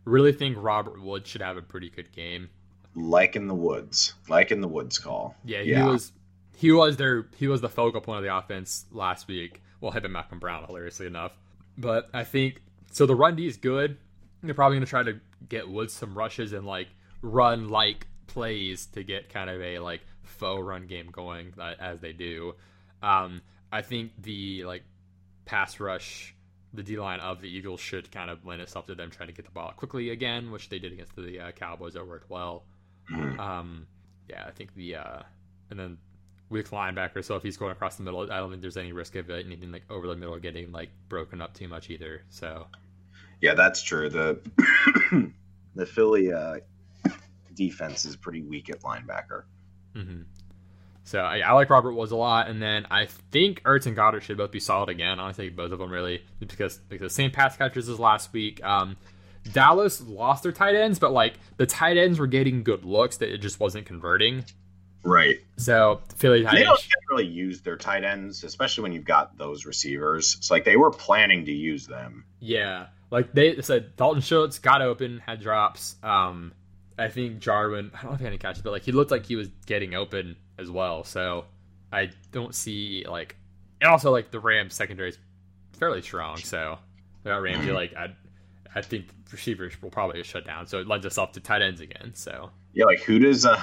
really 0.04 0.32
think 0.32 0.56
Robert 0.60 1.00
Wood 1.02 1.26
should 1.26 1.40
have 1.42 1.56
a 1.56 1.62
pretty 1.62 1.90
good 1.90 2.12
game. 2.12 2.48
Like 2.94 3.36
in 3.36 3.46
the 3.48 3.54
woods. 3.54 4.14
Like 4.28 4.50
in 4.52 4.60
the 4.60 4.68
woods 4.68 4.98
call. 4.98 5.36
Yeah, 5.44 5.62
he 5.62 5.70
Yeah. 5.72 5.86
was 5.88 6.12
he 6.56 6.72
was 6.72 6.96
their 6.96 7.26
he 7.36 7.48
was 7.48 7.60
the 7.60 7.68
focal 7.68 8.00
point 8.00 8.18
of 8.18 8.24
the 8.24 8.34
offense 8.36 8.86
last 8.92 9.28
week. 9.28 9.62
Well, 9.80 9.90
him 9.92 10.04
and 10.04 10.12
Malcolm 10.12 10.38
Brown, 10.38 10.64
hilariously 10.64 11.06
enough. 11.06 11.36
But 11.76 12.08
I 12.14 12.24
think 12.24 12.62
so. 12.92 13.04
The 13.04 13.14
run 13.14 13.36
D 13.36 13.46
is 13.46 13.56
good. 13.58 13.98
They're 14.42 14.54
probably 14.54 14.76
going 14.76 14.86
to 14.86 14.90
try 14.90 15.02
to 15.02 15.20
get 15.48 15.68
Woods 15.68 15.92
some 15.92 16.16
rushes 16.16 16.52
and 16.52 16.64
like 16.66 16.88
run 17.20 17.68
like 17.68 18.06
plays 18.28 18.86
to 18.86 19.02
get 19.02 19.28
kind 19.28 19.50
of 19.50 19.60
a 19.60 19.78
like 19.80 20.00
faux 20.22 20.62
run 20.62 20.86
game 20.86 21.08
going 21.10 21.52
uh, 21.58 21.74
as 21.78 22.00
they 22.00 22.12
do. 22.12 22.54
Um, 23.02 23.42
I 23.72 23.82
think 23.82 24.12
the 24.22 24.64
like 24.64 24.84
pass 25.44 25.80
rush, 25.80 26.34
the 26.72 26.82
D 26.82 26.98
line 26.98 27.20
of 27.20 27.40
the 27.40 27.48
Eagles 27.48 27.80
should 27.80 28.10
kind 28.10 28.30
of 28.30 28.44
lend 28.44 28.62
itself 28.62 28.86
to 28.86 28.94
them 28.94 29.10
trying 29.10 29.28
to 29.28 29.34
get 29.34 29.44
the 29.44 29.50
ball 29.50 29.72
quickly 29.76 30.10
again, 30.10 30.50
which 30.50 30.68
they 30.68 30.78
did 30.78 30.92
against 30.92 31.16
the 31.16 31.40
uh, 31.40 31.50
Cowboys. 31.52 31.94
That 31.94 32.06
worked 32.06 32.30
well. 32.30 32.64
Mhm. 33.10 33.38
Um, 33.38 33.86
yeah, 34.28 34.44
I 34.46 34.50
think 34.50 34.74
the 34.74 34.96
uh, 34.96 35.22
and 35.70 35.78
then 35.78 35.98
weak 36.48 36.70
linebacker. 36.70 37.24
So 37.24 37.36
if 37.36 37.42
he's 37.42 37.56
going 37.56 37.72
across 37.72 37.96
the 37.96 38.02
middle, 38.02 38.20
I 38.30 38.38
don't 38.38 38.50
think 38.50 38.62
there's 38.62 38.76
any 38.76 38.92
risk 38.92 39.16
of 39.16 39.30
it, 39.30 39.46
anything 39.46 39.72
like 39.72 39.84
over 39.90 40.06
the 40.06 40.16
middle 40.16 40.38
getting 40.38 40.72
like 40.72 40.90
broken 41.08 41.40
up 41.40 41.54
too 41.54 41.68
much 41.68 41.90
either. 41.90 42.22
So 42.30 42.66
Yeah, 43.40 43.54
that's 43.54 43.82
true. 43.82 44.08
The 44.08 44.40
the 45.74 45.86
Philly 45.86 46.32
uh, 46.32 46.56
defense 47.54 48.04
is 48.04 48.16
pretty 48.16 48.42
weak 48.42 48.70
at 48.70 48.80
linebacker. 48.82 49.44
Mm-hmm. 49.94 50.22
So 51.06 51.20
I, 51.20 51.38
I, 51.38 51.52
like 51.52 51.70
Robert 51.70 51.92
Woods 51.92 52.10
a 52.10 52.16
lot, 52.16 52.48
and 52.48 52.60
then 52.60 52.84
I 52.90 53.06
think 53.06 53.62
Ertz 53.62 53.86
and 53.86 53.96
Goedert 53.96 54.22
should 54.22 54.36
both 54.36 54.50
be 54.50 54.58
solid 54.58 54.88
again. 54.88 55.20
I 55.20 55.30
think 55.30 55.54
both 55.54 55.70
of 55.70 55.78
them 55.78 55.88
really 55.88 56.24
because 56.40 56.78
because 56.78 57.14
same 57.14 57.30
pass 57.30 57.56
catchers 57.56 57.88
as 57.88 58.00
last 58.00 58.32
week. 58.32 58.62
Um, 58.64 58.96
Dallas 59.52 60.00
lost 60.00 60.42
their 60.42 60.50
tight 60.50 60.74
ends, 60.74 60.98
but 60.98 61.12
like 61.12 61.34
the 61.58 61.66
tight 61.66 61.96
ends 61.96 62.18
were 62.18 62.26
getting 62.26 62.64
good 62.64 62.84
looks 62.84 63.18
that 63.18 63.32
it 63.32 63.38
just 63.38 63.60
wasn't 63.60 63.86
converting. 63.86 64.44
Right. 65.04 65.38
So 65.58 66.00
Philly 66.16 66.42
tight 66.42 66.56
they 66.56 66.64
don't 66.64 66.84
really 67.08 67.26
use 67.26 67.60
their 67.60 67.76
tight 67.76 68.02
ends, 68.02 68.42
especially 68.42 68.82
when 68.82 68.92
you've 68.92 69.04
got 69.04 69.38
those 69.38 69.64
receivers. 69.64 70.34
It's 70.36 70.50
like 70.50 70.64
they 70.64 70.76
were 70.76 70.90
planning 70.90 71.44
to 71.44 71.52
use 71.52 71.86
them. 71.86 72.24
Yeah, 72.40 72.86
like 73.12 73.32
they 73.32 73.60
said, 73.62 73.94
Dalton 73.94 74.22
Schultz 74.22 74.58
got 74.58 74.82
open, 74.82 75.20
had 75.24 75.40
drops. 75.40 75.94
Um, 76.02 76.52
I 76.98 77.06
think 77.06 77.38
Jarwin, 77.38 77.92
I 77.94 78.02
don't 78.02 78.10
know 78.10 78.14
if 78.14 78.18
he 78.18 78.24
had 78.24 78.32
any 78.32 78.38
catches, 78.38 78.62
but 78.62 78.72
like 78.72 78.82
he 78.82 78.90
looked 78.90 79.12
like 79.12 79.24
he 79.24 79.36
was 79.36 79.46
getting 79.66 79.94
open 79.94 80.34
as 80.58 80.70
well. 80.70 81.04
So 81.04 81.44
I 81.92 82.10
don't 82.32 82.54
see 82.54 83.04
like, 83.08 83.36
and 83.80 83.90
also 83.90 84.10
like 84.10 84.30
the 84.30 84.40
Rams 84.40 84.74
secondary 84.74 85.10
is 85.10 85.18
fairly 85.78 86.02
strong. 86.02 86.38
So 86.38 86.78
without 87.24 87.42
Ramsey, 87.42 87.72
like 87.72 87.94
I, 87.94 88.14
I 88.74 88.82
think 88.82 89.06
receivers 89.32 89.80
will 89.80 89.90
probably 89.90 90.22
shut 90.22 90.46
down. 90.46 90.66
So 90.66 90.78
it 90.78 90.86
lends 90.86 91.06
itself 91.06 91.32
to 91.32 91.40
tight 91.40 91.62
ends 91.62 91.80
again. 91.80 92.12
So 92.14 92.50
yeah, 92.72 92.84
like 92.84 93.00
who 93.00 93.18
does 93.18 93.46
uh 93.46 93.62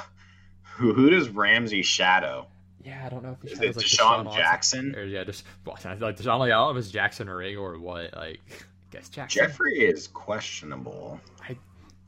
who 0.76 0.94
who 0.94 1.10
does 1.10 1.30
Ramsey 1.30 1.84
shadow? 1.84 2.48
Yeah, 2.84 3.04
I 3.06 3.10
don't 3.10 3.24
know 3.24 3.38
if 3.42 3.50
he's 3.50 3.60
like 3.60 3.70
DeSean, 3.76 4.26
DeSean 4.26 4.36
Jackson 4.36 4.96
or 4.96 5.04
yeah, 5.04 5.24
just 5.24 5.46
well, 5.66 5.78
like 5.84 6.18
DeSean. 6.18 6.40
Like, 6.40 6.48
I 6.48 6.50
don't 6.50 6.50
know 6.50 6.72
if 6.72 6.78
it's 6.78 6.92
Jackson 6.92 7.30
or 7.30 7.38
Rig 7.38 7.58
or 7.58 7.80
what. 7.80 8.14
Like, 8.16 8.42
I 8.50 8.92
guess 8.92 9.10
Jackson. 9.10 9.44
Jeffery 9.46 9.80
is 9.80 10.08
questionable. 10.08 11.20
I 11.48 11.58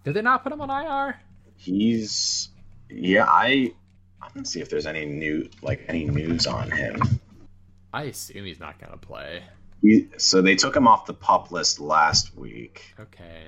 did 0.03 0.13
they 0.13 0.21
not 0.21 0.43
put 0.43 0.51
him 0.51 0.61
on 0.61 0.69
IR? 0.69 1.19
He's 1.55 2.49
yeah. 2.89 3.25
I 3.27 3.73
I 4.21 4.27
don't 4.33 4.45
see 4.45 4.61
if 4.61 4.69
there's 4.69 4.85
any 4.85 5.05
new 5.05 5.49
like 5.61 5.85
any 5.87 6.05
news 6.05 6.47
on 6.47 6.71
him. 6.71 6.99
I 7.93 8.03
assume 8.03 8.45
he's 8.45 8.59
not 8.59 8.79
gonna 8.79 8.97
play. 8.97 9.43
He, 9.81 10.07
so 10.17 10.41
they 10.41 10.55
took 10.55 10.75
him 10.75 10.87
off 10.87 11.05
the 11.05 11.13
pup 11.13 11.51
list 11.51 11.79
last 11.79 12.35
week. 12.35 12.93
Okay. 12.99 13.43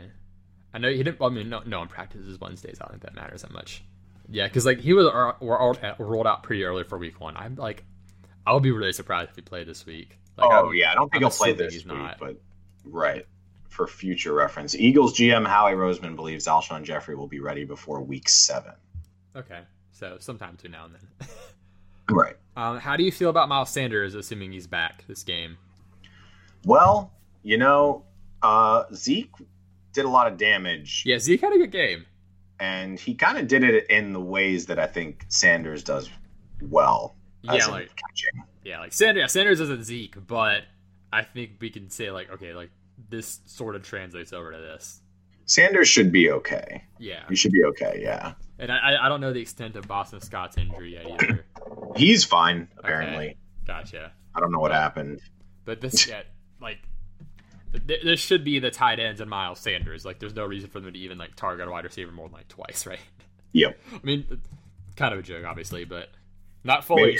I 0.74 0.80
know 0.80 0.89
he 0.89 0.97
didn't. 0.97 1.22
I 1.22 1.30
mean, 1.30 1.49
no, 1.49 1.61
no 1.65 1.80
one 1.80 1.88
practices 1.88 2.39
Wednesdays. 2.39 2.78
I 2.80 2.86
don't 2.86 2.99
think 2.99 3.03
that 3.03 3.15
matters 3.15 3.41
that 3.41 3.51
much. 3.51 3.84
Yeah, 4.30 4.47
because 4.47 4.65
like 4.65 4.80
he 4.80 4.93
was 4.93 5.07
uh, 5.07 5.32
uh, 5.41 5.95
rolled 5.99 6.28
out 6.28 6.43
pretty 6.43 6.63
early 6.63 6.84
for 6.84 6.97
week 6.97 7.20
one. 7.20 7.38
I'm 7.38 7.55
like, 7.55 7.84
I 8.45 8.53
would 8.53 8.63
be 8.63 8.72
really 8.72 8.93
surprised 8.93 9.30
if 9.32 9.36
he 9.36 9.41
played 9.41 9.68
this 9.68 9.86
week. 9.86 10.18
Like, 10.38 10.49
oh 10.51 10.68
I'm, 10.68 10.76
yeah, 10.76 10.91
I 10.91 10.95
don't 10.95 11.11
think 11.11 11.24
I'm 11.24 11.30
he'll 11.30 11.38
play 11.38 11.53
this 11.53 11.74
week, 11.74 11.88
not. 11.88 12.18
but 12.20 12.36
right 12.86 13.26
for 13.70 13.88
future 13.88 14.34
reference, 14.34 14.76
Eagles 14.76 15.18
GM 15.18 15.47
Howie 15.47 15.74
Roseman 15.74 16.15
believes 16.15 16.45
Alshon 16.45 16.84
Jeffery 16.84 17.15
will 17.15 17.28
be 17.28 17.39
ready 17.39 17.63
before 17.63 18.01
week 18.01 18.30
seven. 18.30 18.74
Okay, 19.36 19.61
so 19.97 20.17
sometime 20.19 20.55
between 20.55 20.71
now 20.71 20.85
and 20.85 20.95
then. 20.95 21.29
right. 22.15 22.35
Um, 22.55 22.79
how 22.79 22.95
do 22.95 23.03
you 23.03 23.11
feel 23.11 23.29
about 23.29 23.49
Miles 23.49 23.69
Sanders, 23.69 24.15
assuming 24.15 24.51
he's 24.51 24.67
back 24.67 25.03
this 25.07 25.23
game? 25.23 25.57
Well, 26.65 27.11
you 27.43 27.57
know, 27.57 28.03
uh, 28.41 28.83
Zeke 28.93 29.33
did 29.93 30.05
a 30.05 30.09
lot 30.09 30.27
of 30.27 30.37
damage. 30.37 31.03
Yeah, 31.05 31.19
Zeke 31.19 31.41
had 31.41 31.53
a 31.53 31.57
good 31.57 31.71
game 31.71 32.05
and 32.59 32.99
he 32.99 33.13
kind 33.13 33.37
of 33.37 33.47
did 33.47 33.63
it 33.63 33.89
in 33.89 34.13
the 34.13 34.19
ways 34.19 34.65
that 34.67 34.79
I 34.79 34.87
think 34.87 35.25
Sanders 35.27 35.83
does 35.83 36.09
well. 36.61 37.15
Yeah, 37.43 37.65
like 37.67 37.89
catching. 37.95 38.43
Yeah, 38.63 38.79
like 38.79 38.93
Sanders. 38.93 39.21
Yeah, 39.21 39.27
Sanders 39.27 39.59
isn't 39.59 39.83
Zeke, 39.83 40.15
but 40.25 40.63
I 41.13 41.23
think 41.23 41.51
we 41.59 41.69
can 41.69 41.89
say 41.89 42.11
like, 42.11 42.31
okay, 42.31 42.53
like 42.53 42.71
this 43.09 43.39
sort 43.45 43.75
of 43.75 43.83
translates 43.83 44.33
over 44.33 44.51
to 44.51 44.57
this. 44.57 45.01
Sanders 45.45 45.87
should 45.87 46.11
be 46.11 46.31
okay. 46.31 46.83
Yeah, 46.99 47.23
he 47.29 47.35
should 47.35 47.51
be 47.51 47.63
okay. 47.65 47.99
Yeah, 48.01 48.33
and 48.59 48.71
I, 48.71 48.95
I 49.01 49.09
don't 49.09 49.21
know 49.21 49.33
the 49.33 49.41
extent 49.41 49.75
of 49.75 49.87
Boston 49.87 50.21
Scott's 50.21 50.57
injury 50.57 50.93
yet 50.93 51.07
either. 51.07 51.45
He's 51.95 52.23
fine 52.23 52.67
apparently. 52.77 53.25
Okay. 53.27 53.37
Gotcha. 53.65 54.11
I 54.33 54.39
don't 54.39 54.51
know 54.51 54.59
what 54.59 54.71
happened, 54.71 55.19
but 55.65 55.81
this 55.81 56.07
yeah, 56.09 56.21
like 56.61 56.79
this 57.85 58.19
should 58.19 58.43
be 58.43 58.59
the 58.59 58.71
tight 58.71 58.99
ends 58.99 59.21
and 59.21 59.29
Miles 59.29 59.59
Sanders. 59.59 60.05
Like, 60.05 60.19
there's 60.19 60.35
no 60.35 60.45
reason 60.45 60.69
for 60.69 60.79
them 60.79 60.93
to 60.93 60.99
even 60.99 61.17
like 61.17 61.35
target 61.35 61.67
a 61.67 61.71
wide 61.71 61.83
receiver 61.83 62.11
more 62.11 62.27
than 62.27 62.33
like 62.35 62.47
twice, 62.47 62.85
right? 62.87 62.99
Yep. 63.53 63.79
I 63.93 63.99
mean, 64.03 64.41
kind 64.95 65.13
of 65.13 65.19
a 65.19 65.23
joke, 65.23 65.45
obviously, 65.45 65.85
but 65.85 66.09
not 66.63 66.85
fully. 66.85 67.17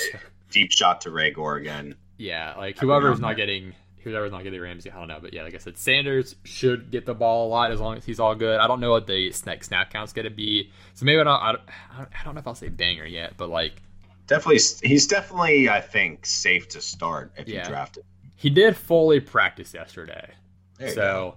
deep 0.51 0.71
shot 0.71 1.01
to 1.01 1.09
Reagor 1.09 1.59
again. 1.59 1.95
Yeah, 2.17 2.55
like 2.57 2.77
whoever's 2.77 3.19
not 3.19 3.35
getting 3.35 3.73
whoever's 4.12 4.32
not 4.32 4.43
getting 4.43 4.60
Ramsey, 4.60 4.91
I 4.91 4.99
don't 4.99 5.08
know, 5.08 5.20
but 5.22 5.34
yeah, 5.34 5.43
like 5.43 5.55
I 5.55 5.58
said, 5.58 5.78
Sanders 5.78 6.36
should 6.43 6.91
get 6.91 7.05
the 7.05 7.14
ball 7.14 7.47
a 7.47 7.49
lot 7.49 7.72
as 7.72 7.80
long 7.80 7.97
as 7.97 8.05
he's 8.05 8.20
all 8.20 8.36
good. 8.36 8.60
I 8.60 8.68
don't 8.68 8.80
know 8.80 8.91
what 8.91 9.08
the 9.08 9.32
snap 9.32 9.64
snap 9.64 9.91
count's 9.91 10.14
gonna 10.14 10.30
be, 10.30 10.72
so 10.93 11.05
maybe 11.05 11.20
I 11.20 11.24
don't. 11.24 11.41
I 11.41 11.51
don't, 11.51 12.10
I 12.20 12.24
don't 12.24 12.34
know 12.36 12.39
if 12.39 12.47
I'll 12.47 12.55
say 12.55 12.70
banger 12.70 13.05
yet, 13.05 13.34
but 13.38 13.49
like 13.49 13.82
definitely, 14.28 14.62
he's 14.88 15.08
definitely 15.08 15.70
I 15.70 15.82
think 15.82 16.26
safe 16.26 16.68
to 16.70 16.82
start 16.82 17.32
if 17.38 17.47
yeah. 17.47 17.64
you 17.64 17.70
draft 17.70 17.97
it. 17.97 18.05
He 18.36 18.49
did 18.49 18.76
fully 18.76 19.20
practice 19.20 19.74
yesterday. 19.74 20.34
so 20.80 20.95
go. 20.95 21.36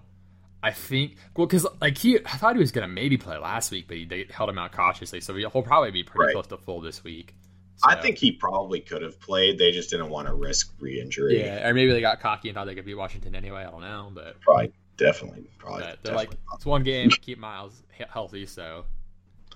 I 0.62 0.72
think 0.72 1.16
well 1.36 1.46
because 1.46 1.66
like 1.80 1.96
he 1.96 2.18
I 2.18 2.36
thought 2.36 2.54
he 2.54 2.60
was 2.60 2.72
gonna 2.72 2.88
maybe 2.88 3.16
play 3.16 3.38
last 3.38 3.70
week, 3.70 3.86
but 3.88 3.96
he, 3.96 4.04
they 4.04 4.26
held 4.30 4.50
him 4.50 4.58
out 4.58 4.72
cautiously, 4.72 5.20
so 5.20 5.34
he'll 5.34 5.50
probably 5.50 5.90
be 5.90 6.04
pretty 6.04 6.26
right. 6.26 6.32
close 6.34 6.46
to 6.48 6.58
full 6.58 6.80
this 6.80 7.02
week. 7.02 7.34
So. 7.80 7.90
I 7.90 8.00
think 8.00 8.18
he 8.18 8.32
probably 8.32 8.80
could 8.80 9.00
have 9.00 9.18
played. 9.20 9.58
They 9.58 9.70
just 9.70 9.88
didn't 9.88 10.10
want 10.10 10.28
to 10.28 10.34
risk 10.34 10.74
re-injury. 10.80 11.40
Yeah, 11.40 11.66
or 11.66 11.72
maybe 11.72 11.92
they 11.92 12.02
got 12.02 12.20
cocky 12.20 12.50
and 12.50 12.54
thought 12.54 12.66
they 12.66 12.74
could 12.74 12.84
beat 12.84 12.94
Washington 12.94 13.34
anyway. 13.34 13.64
I 13.64 13.70
don't 13.70 13.80
know, 13.80 14.10
but 14.12 14.38
probably 14.42 14.72
definitely 14.98 15.44
probably. 15.58 15.84
they're 15.84 15.96
definitely 15.96 16.16
like 16.16 16.30
it's 16.54 16.66
one 16.66 16.82
game, 16.82 17.08
keep 17.08 17.38
Miles 17.38 17.82
healthy, 18.10 18.44
so 18.44 18.84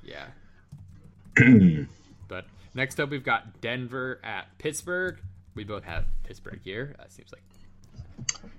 yeah. 0.03 0.27
but 2.29 2.47
next 2.73 2.99
up, 2.99 3.11
we've 3.11 3.25
got 3.25 3.61
Denver 3.61 4.21
at 4.25 4.47
Pittsburgh. 4.57 5.21
We 5.55 5.65
both 5.65 5.85
have 5.85 6.07
Pittsburgh 6.23 6.61
here. 6.65 6.95
That 6.99 7.13
seems 7.13 7.31
like. 7.31 7.43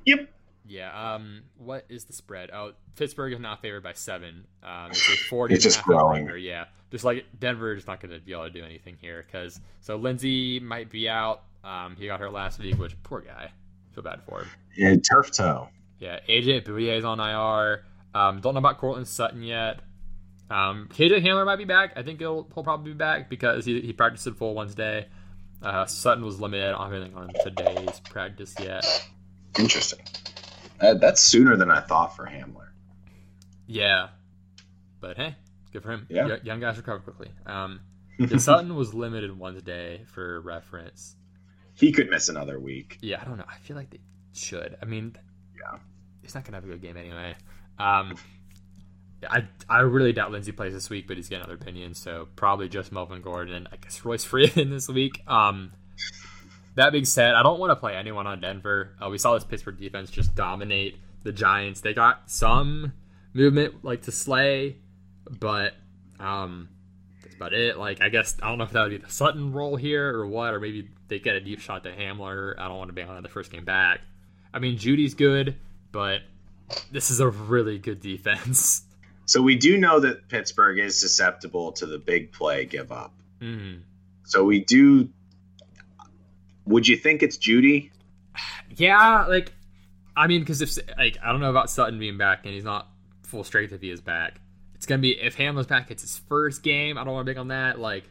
Yep. 0.06 0.30
Yeah. 0.68 1.14
Um. 1.16 1.44
What 1.58 1.86
is 1.90 2.06
the 2.06 2.14
spread? 2.14 2.50
Oh, 2.52 2.72
Pittsburgh 2.96 3.34
is 3.34 3.40
not 3.40 3.62
favored 3.62 3.84
by 3.84 3.94
seven. 3.94 4.46
Um. 4.64 4.92
It's 4.92 5.24
forty. 5.30 5.56
it's 5.56 5.64
just 5.64 5.84
growing. 5.84 6.30
Yeah. 6.40 6.66
Just 6.92 7.04
like 7.04 7.26
Denver 7.40 7.74
is 7.74 7.88
not 7.88 8.00
going 8.00 8.14
to 8.14 8.20
be 8.20 8.32
able 8.34 8.46
to 8.46 8.50
do 8.50 8.64
anything 8.64 8.98
here 9.02 9.24
because 9.26 9.60
so 9.82 9.96
Lindsay 9.96 10.60
might 10.60 10.90
be 10.90 11.08
out. 11.10 11.44
Um. 11.64 11.96
He 11.98 12.08
got 12.08 12.20
hurt 12.20 12.34
last 12.34 12.60
week, 12.60 12.78
which 12.78 12.96
poor 13.04 13.22
guy. 13.22 13.52
Feel 13.94 14.04
bad 14.04 14.22
for 14.28 14.40
him. 14.42 14.48
Yeah. 14.76 14.96
Turf 14.96 15.32
toe. 15.32 15.70
Yeah. 16.00 16.20
AJ 16.28 16.66
Bouye 16.66 16.98
is 16.98 17.06
on 17.06 17.20
IR. 17.20 17.84
Um. 18.14 18.42
Don't 18.42 18.54
know 18.54 18.60
about 18.60 18.80
Courtland 18.80 19.08
Sutton 19.08 19.44
yet. 19.44 19.80
Um. 20.50 20.90
KJ 20.94 21.24
Hamler 21.24 21.46
might 21.46 21.58
be 21.58 21.66
back. 21.66 21.94
I 21.96 22.02
think 22.04 22.20
he'll 22.20 22.48
he'll 22.54 22.64
probably 22.64 22.92
be 22.92 22.98
back 22.98 23.30
because 23.30 23.66
he 23.66 23.82
he 23.82 23.94
practiced 23.94 24.26
in 24.28 24.34
full 24.34 24.56
Wednesday. 24.56 25.08
Uh, 25.62 25.86
Sutton 25.86 26.24
was 26.24 26.40
limited. 26.40 26.66
I 26.68 26.72
don't 26.72 26.92
have 26.92 26.94
anything 26.94 27.18
on 27.18 27.30
today's 27.44 28.00
practice 28.02 28.54
yet. 28.60 28.86
Interesting. 29.58 30.00
Uh, 30.86 30.94
that's 30.96 31.22
sooner 31.22 31.56
than 31.56 31.72
I 31.72 31.82
thought 31.82 32.16
for 32.16 32.26
Hamler. 32.26 32.70
Yeah, 33.68 34.10
but 35.00 35.18
hey, 35.18 35.36
good 35.74 35.84
for 35.84 35.92
him. 35.92 36.06
Yeah, 36.10 36.38
young 36.44 36.60
guys 36.60 36.78
recover 36.78 37.00
quickly. 37.00 37.30
Um, 37.46 37.82
Sutton 38.38 38.76
was 38.76 38.94
limited 38.94 39.38
Wednesday 39.38 40.04
for 40.08 40.42
reference. 40.42 41.16
He 41.74 41.92
could 41.92 42.10
miss 42.10 42.30
another 42.30 42.60
week. 42.60 42.98
Yeah, 43.02 43.22
I 43.22 43.26
don't 43.26 43.38
know. 43.38 43.46
I 43.48 43.58
feel 43.58 43.76
like 43.76 43.90
they 43.90 44.00
should. 44.34 44.78
I 44.82 44.86
mean, 44.86 45.16
yeah, 45.60 45.80
he's 46.22 46.36
not 46.36 46.46
gonna 46.46 46.58
have 46.58 46.64
a 46.64 46.68
good 46.68 46.82
game 46.82 46.98
anyway. 46.98 47.36
Um, 47.80 48.16
I 49.30 49.48
I 49.68 49.80
really 49.80 50.14
doubt 50.14 50.32
Lindsay 50.32 50.52
plays 50.52 50.74
this 50.74 50.90
week, 50.90 51.08
but 51.08 51.18
he's 51.18 51.28
getting 51.28 51.44
other 51.44 51.56
opinions, 51.56 51.98
so 52.00 52.28
probably 52.36 52.70
just 52.70 52.92
Melvin 52.92 53.22
Gordon. 53.22 53.68
I 53.72 53.78
guess 53.78 54.06
Royce 54.06 54.24
Freeman 54.24 54.70
this 54.70 54.88
week. 54.88 55.22
Um, 55.28 55.72
that 56.76 56.92
being 56.92 57.06
said, 57.06 57.36
I 57.36 57.44
don't 57.44 57.60
want 57.60 57.72
to 57.72 57.76
play 57.76 57.96
anyone 57.96 58.28
on 58.28 58.42
Denver. 58.42 58.96
Uh, 59.04 59.10
we 59.10 59.18
saw 59.18 59.34
this 59.34 59.44
Pittsburgh 59.44 59.78
defense 59.78 60.12
just 60.12 60.36
dominate 60.36 60.98
the 61.24 61.32
Giants. 61.32 61.82
They 61.82 61.94
got 61.94 62.30
some 62.30 62.94
movement 63.34 63.84
like 63.84 64.04
to 64.04 64.12
Slay, 64.12 64.78
but 65.30 65.74
um, 66.20 66.70
that's 67.22 67.36
about 67.36 67.54
it. 67.54 67.78
Like 67.78 68.02
I 68.02 68.10
guess 68.10 68.38
I 68.42 68.50
don't 68.50 68.58
know 68.58 68.66
if 68.66 68.72
that 68.72 68.84
would 68.84 68.92
be 68.92 68.98
the 68.98 69.10
Sutton 69.10 69.54
role 69.54 69.76
here 69.76 70.18
or 70.18 70.28
what, 70.28 70.54
or 70.54 70.60
maybe 70.60 70.90
they 71.08 71.20
get 71.20 71.36
a 71.36 71.42
deep 71.42 71.60
shot 71.60 71.84
to 71.84 71.92
Hamler. 71.92 72.56
I 72.58 72.68
don't 72.68 72.78
want 72.78 72.90
to 72.90 72.94
be 72.94 73.02
on 73.02 73.22
the 73.24 73.30
first 73.30 73.52
game 73.52 73.66
back. 73.66 74.02
I 74.54 74.60
mean, 74.60 74.78
Jeudy's 74.78 75.14
good, 75.14 75.56
but 75.92 76.22
this 76.92 77.12
is 77.12 77.20
a 77.20 77.28
really 77.28 77.78
good 77.78 78.02
defense. 78.02 78.84
So 79.28 79.42
we 79.42 79.56
do 79.56 79.78
know 79.78 80.00
that 80.00 80.30
Pittsburgh 80.30 80.78
is 80.78 81.00
susceptible 81.00 81.72
to 81.74 81.88
the 81.88 81.98
big 81.98 82.32
play 82.32 82.66
give 82.66 82.92
up. 82.92 83.12
Mm-hmm. 83.42 83.82
So 84.24 84.44
we 84.44 84.64
do. 84.64 85.10
Would 86.66 86.88
you 86.88 86.98
think 86.98 87.24
it's 87.24 87.38
Jeudy? 87.38 87.92
Yeah, 88.76 89.26
like 89.26 89.54
I 90.16 90.28
mean, 90.28 90.42
because 90.42 90.62
if 90.62 90.78
like 90.98 91.18
I 91.24 91.32
don't 91.32 91.42
know 91.42 91.50
about 91.50 91.70
Sutton 91.70 92.00
being 92.00 92.18
back 92.18 92.46
and 92.46 92.54
he's 92.54 92.64
not 92.64 92.88
full 93.24 93.44
strength 93.44 93.74
if 93.74 93.82
he 93.82 93.90
is 93.90 94.02
back. 94.02 94.40
It's 94.76 94.86
gonna 94.86 95.02
be 95.02 95.12
if 95.12 95.38
Hamler's 95.38 95.68
back. 95.68 95.92
It's 95.92 96.02
his 96.02 96.18
first 96.18 96.64
game. 96.64 96.98
I 96.98 97.04
don't 97.04 97.14
want 97.14 97.26
to 97.26 97.32
pick 97.32 97.40
on 97.40 97.50
that. 97.50 97.80
Like 97.80 98.04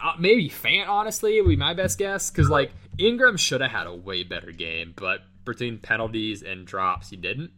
uh, 0.00 0.12
maybe 0.18 0.48
Fant 0.48 0.88
honestly 0.88 1.40
would 1.40 1.48
be 1.48 1.56
my 1.56 1.74
best 1.74 1.98
guess 1.98 2.30
because 2.30 2.48
like 2.48 2.72
Engram 2.98 3.38
should 3.38 3.60
have 3.60 3.70
had 3.70 3.86
a 3.86 3.94
way 3.94 4.22
better 4.22 4.52
game, 4.52 4.92
but 4.96 5.20
between 5.44 5.78
penalties 5.78 6.42
and 6.42 6.66
drops, 6.66 7.10
he 7.10 7.16
didn't. 7.16 7.50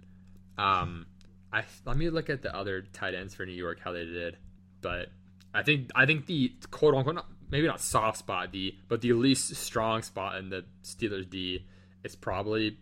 Um, 0.57 1.07
I 1.53 1.65
let 1.85 1.97
me 1.97 2.11
look 2.11 2.31
at 2.31 2.43
the 2.43 2.55
other 2.55 2.83
tight 2.93 3.15
ends 3.15 3.35
for 3.35 3.45
New 3.45 3.53
York 3.53 3.81
how 3.83 3.93
they 3.93 4.05
did, 4.05 4.37
but 4.81 5.09
I 5.53 5.63
think 5.63 5.91
I 5.95 6.07
think 6.07 6.27
the 6.27 6.53
quote 6.71 6.95
unquote 6.95 7.25
maybe 7.55 7.69
not 7.69 7.81
soft 7.81 8.19
spot 8.19 8.51
D, 8.51 8.81
but 8.89 9.01
the 9.01 9.13
least 9.13 9.55
strong 9.55 10.03
spot 10.03 10.39
in 10.39 10.51
the 10.51 10.65
Steelers 10.83 11.31
D 11.31 11.65
is 12.03 12.17
probably 12.17 12.79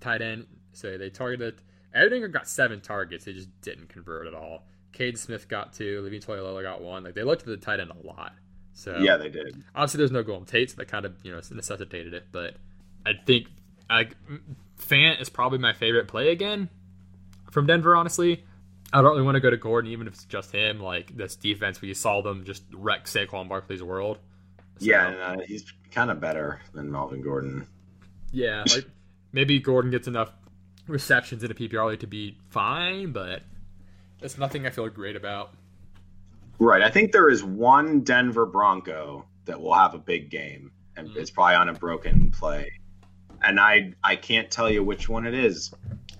tight 0.00 0.22
end. 0.22 0.46
So 0.72 0.96
they 0.96 1.10
targeted 1.10 1.60
Edinger 1.94 2.32
got 2.32 2.46
seven 2.46 2.80
targets, 2.80 3.24
they 3.24 3.32
just 3.32 3.48
didn't 3.62 3.88
convert 3.88 4.28
at 4.28 4.34
all. 4.34 4.64
Cade 4.92 5.18
Smith 5.18 5.48
got 5.48 5.72
two, 5.72 6.02
Levine 6.02 6.20
Toilolo 6.20 6.62
got 6.62 6.80
one. 6.80 7.02
Like 7.02 7.14
they 7.14 7.24
looked 7.24 7.42
at 7.42 7.48
the 7.48 7.56
tight 7.56 7.80
end 7.80 7.90
a 7.90 8.06
lot. 8.06 8.32
So 8.74 8.96
yeah, 8.98 9.16
they 9.16 9.28
did. 9.28 9.64
Obviously, 9.74 9.98
there's 9.98 10.12
no 10.12 10.22
Golden 10.22 10.46
Tate, 10.46 10.70
so 10.70 10.76
that 10.76 10.86
kind 10.86 11.04
of 11.04 11.16
you 11.24 11.32
know 11.32 11.40
necessitated 11.50 12.14
it. 12.14 12.26
But 12.30 12.54
I 13.04 13.14
think 13.26 13.48
like 13.90 14.14
Fant 14.80 15.20
is 15.20 15.30
probably 15.30 15.58
my 15.58 15.72
favorite 15.72 16.06
play 16.06 16.30
again 16.30 16.68
from 17.50 17.66
Denver. 17.66 17.96
Honestly, 17.96 18.44
I 18.92 19.00
don't 19.00 19.12
really 19.12 19.22
want 19.22 19.36
to 19.36 19.40
go 19.40 19.50
to 19.50 19.56
Gordon, 19.56 19.90
even 19.90 20.06
if 20.06 20.14
it's 20.14 20.24
just 20.24 20.52
him. 20.52 20.80
Like 20.80 21.16
this 21.16 21.36
defense, 21.36 21.80
where 21.80 21.88
you 21.88 21.94
saw 21.94 22.20
them 22.22 22.44
just 22.44 22.64
wreck 22.72 23.06
Saquon 23.06 23.48
Barkley's 23.48 23.82
world. 23.82 24.18
So, 24.78 24.86
yeah, 24.86 25.08
uh, 25.08 25.36
he's 25.46 25.72
kind 25.90 26.10
of 26.10 26.20
better 26.20 26.60
than 26.74 26.90
Melvin 26.90 27.22
Gordon. 27.22 27.66
Yeah, 28.32 28.64
like 28.68 28.86
maybe 29.32 29.58
Gordon 29.58 29.90
gets 29.90 30.08
enough 30.08 30.32
receptions 30.86 31.42
in 31.42 31.50
a 31.50 31.54
PPR 31.54 31.88
league 31.88 32.00
to 32.00 32.06
be 32.06 32.36
fine, 32.50 33.12
but 33.12 33.42
it's 34.20 34.38
nothing 34.38 34.66
I 34.66 34.70
feel 34.70 34.88
great 34.88 35.16
about. 35.16 35.52
Right. 36.58 36.82
I 36.82 36.90
think 36.90 37.12
there 37.12 37.28
is 37.28 37.42
one 37.42 38.00
Denver 38.00 38.46
Bronco 38.46 39.24
that 39.46 39.60
will 39.60 39.74
have 39.74 39.94
a 39.94 39.98
big 39.98 40.30
game, 40.30 40.70
and 40.96 41.08
mm-hmm. 41.08 41.18
it's 41.18 41.30
probably 41.30 41.56
on 41.56 41.68
a 41.68 41.74
broken 41.74 42.30
play. 42.30 42.72
And 43.42 43.58
I 43.58 43.94
I 44.04 44.16
can't 44.16 44.50
tell 44.50 44.70
you 44.70 44.84
which 44.84 45.08
one 45.08 45.26
it 45.26 45.34
is. 45.34 45.72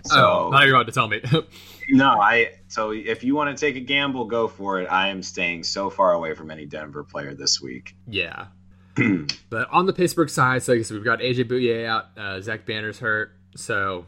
So 0.05 0.47
oh, 0.47 0.49
now 0.51 0.63
you're 0.63 0.75
about 0.75 0.87
to 0.87 0.91
tell 0.91 1.07
me. 1.07 1.21
no, 1.89 2.19
I. 2.21 2.51
So 2.67 2.91
if 2.91 3.23
you 3.23 3.35
want 3.35 3.55
to 3.55 3.65
take 3.65 3.75
a 3.75 3.79
gamble, 3.79 4.25
go 4.25 4.47
for 4.47 4.81
it. 4.81 4.85
I 4.85 5.09
am 5.09 5.23
staying 5.23 5.63
so 5.63 5.89
far 5.89 6.13
away 6.13 6.33
from 6.33 6.51
any 6.51 6.65
Denver 6.65 7.03
player 7.03 7.33
this 7.33 7.61
week. 7.61 7.95
Yeah. 8.07 8.47
but 9.49 9.69
on 9.71 9.85
the 9.85 9.93
Pittsburgh 9.93 10.29
side, 10.29 10.63
so 10.63 10.73
we've 10.73 11.03
got 11.03 11.19
AJ 11.19 11.45
Bouye 11.45 11.85
out, 11.85 12.05
uh, 12.17 12.39
Zach 12.41 12.65
Banner's 12.65 12.99
hurt. 12.99 13.31
So 13.55 14.05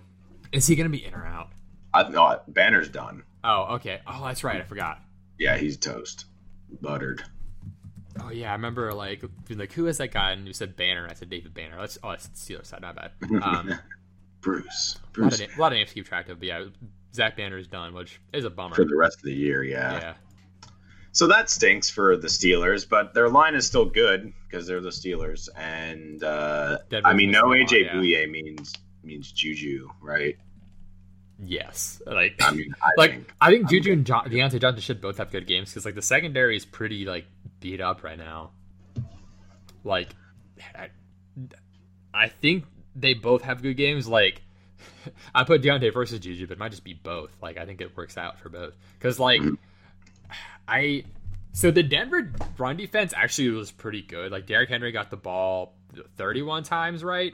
is 0.52 0.68
he 0.68 0.76
going 0.76 0.90
to 0.92 0.96
be 0.96 1.04
in 1.04 1.14
or 1.14 1.26
out? 1.26 1.50
I 1.94 2.08
no, 2.10 2.40
Banner's 2.48 2.90
done. 2.90 3.24
Oh, 3.44 3.76
okay. 3.76 4.02
Oh, 4.06 4.24
that's 4.26 4.44
right. 4.44 4.62
I 4.62 4.64
forgot. 4.64 5.00
Yeah, 5.40 5.58
he's 5.58 5.78
toast, 5.78 6.26
buttered. 6.82 7.24
Oh 8.22 8.30
yeah, 8.32 8.50
I 8.50 8.54
remember 8.54 8.94
like 8.94 9.24
being 9.48 9.60
like, 9.60 9.74
who 9.74 9.88
is 9.88 9.98
that 9.98 10.12
guy? 10.12 10.32
And 10.32 10.48
you 10.48 10.54
said 10.54 10.76
Banner. 10.76 11.08
I 11.10 11.14
said 11.14 11.30
David 11.30 11.54
Banner. 11.54 11.78
That's 11.80 11.98
oh, 12.04 12.12
that's 12.12 12.28
Steelers 12.30 12.68
side. 12.68 12.82
Not 12.82 12.96
bad. 12.96 13.12
Um, 13.44 13.80
Bruce. 14.42 14.98
Bruce. 15.12 15.40
A 15.40 15.42
lot, 15.42 15.50
of, 15.52 15.58
a 15.58 15.62
lot 15.62 15.72
of 15.72 15.78
names 15.78 15.90
to 15.90 15.96
keep 15.96 16.06
track 16.06 16.30
of. 16.30 16.40
But 16.40 16.48
yeah, 16.48 16.66
Zach 17.16 17.38
Banner 17.38 17.58
is 17.58 17.68
done, 17.68 17.94
which 17.94 18.20
is 18.34 18.46
a 18.46 18.50
bummer 18.50 18.76
for 18.76 18.86
the 18.86 18.96
rest 18.96 19.18
of 19.18 19.24
the 19.24 19.34
year. 19.34 19.64
Yeah. 19.64 19.94
Yeah. 19.94 20.14
So 21.12 21.28
that 21.28 21.50
stinks 21.50 21.90
for 21.90 22.18
the 22.18 22.28
Steelers, 22.28 22.88
but 22.88 23.14
their 23.14 23.30
line 23.30 23.56
is 23.56 23.66
still 23.66 23.86
good 23.86 24.34
because 24.44 24.68
they're 24.68 24.82
the 24.82 24.90
Steelers. 24.90 25.48
And 25.56 26.22
uh, 26.24 26.80
I 27.06 27.14
mean, 27.14 27.32
no 27.32 27.46
AJ 27.46 27.86
yeah. 27.86 27.94
Bouye 27.94 28.30
means 28.30 28.74
means 29.04 29.32
Juju, 29.32 29.90
right? 30.02 30.36
Yes, 31.42 32.02
like 32.06 32.36
I 32.42 32.52
mean, 32.52 32.74
I 32.82 32.90
like 32.98 33.12
think, 33.12 33.34
I 33.42 33.50
think 33.50 33.70
Juju 33.70 33.92
and 33.92 34.06
John, 34.06 34.30
Diontae 34.30 34.60
Johnson 34.60 34.82
should 34.82 35.02
both 35.02 35.18
have 35.18 35.32
good 35.32 35.48
games 35.48 35.70
because 35.70 35.86
like 35.86 35.96
the 35.96 36.02
secondary 36.02 36.56
is 36.56 36.66
pretty 36.66 37.06
like 37.06 37.26
beat 37.60 37.82
up 37.82 38.04
right 38.04 38.18
now. 38.18 38.52
Like, 39.86 40.10
I, 40.74 40.90
I 42.14 42.28
think 42.28 42.66
they 42.96 43.14
both 43.14 43.44
have 43.44 43.62
good 43.62 43.78
games. 43.78 44.08
Like, 44.08 44.42
I 45.36 45.44
put 45.44 45.62
Diontae 45.62 45.94
versus 45.94 46.20
Juju, 46.20 46.48
but 46.48 46.54
it 46.54 46.60
might 46.60 46.72
just 46.72 46.84
be 46.84 46.94
both. 46.94 47.32
Like, 47.42 47.58
I 47.58 47.66
think 47.66 47.82
it 47.82 47.96
works 47.96 48.18
out 48.18 48.40
for 48.40 48.50
both 48.50 48.74
because 48.98 49.20
like 49.20 49.42
mm-hmm. 49.42 49.56
I 50.68 51.04
so 51.54 51.72
the 51.72 51.84
Denver 51.84 52.34
run 52.58 52.78
defense 52.78 53.14
actually 53.16 53.50
was 53.50 53.72
pretty 53.72 54.02
good. 54.02 54.32
Like 54.32 54.46
Derrick 54.46 54.70
Henry 54.70 54.92
got 54.92 55.10
the 55.10 55.18
ball 55.18 55.76
31 56.18 56.64
times, 56.64 57.04
right? 57.04 57.34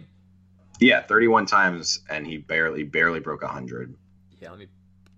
Yeah, 0.80 1.02
31 1.02 1.46
times, 1.46 2.02
and 2.10 2.26
he 2.26 2.38
barely 2.38 2.84
barely 2.84 3.20
broke 3.20 3.42
100. 3.42 3.96
Yeah, 4.40 4.50
let 4.50 4.60
me. 4.60 4.68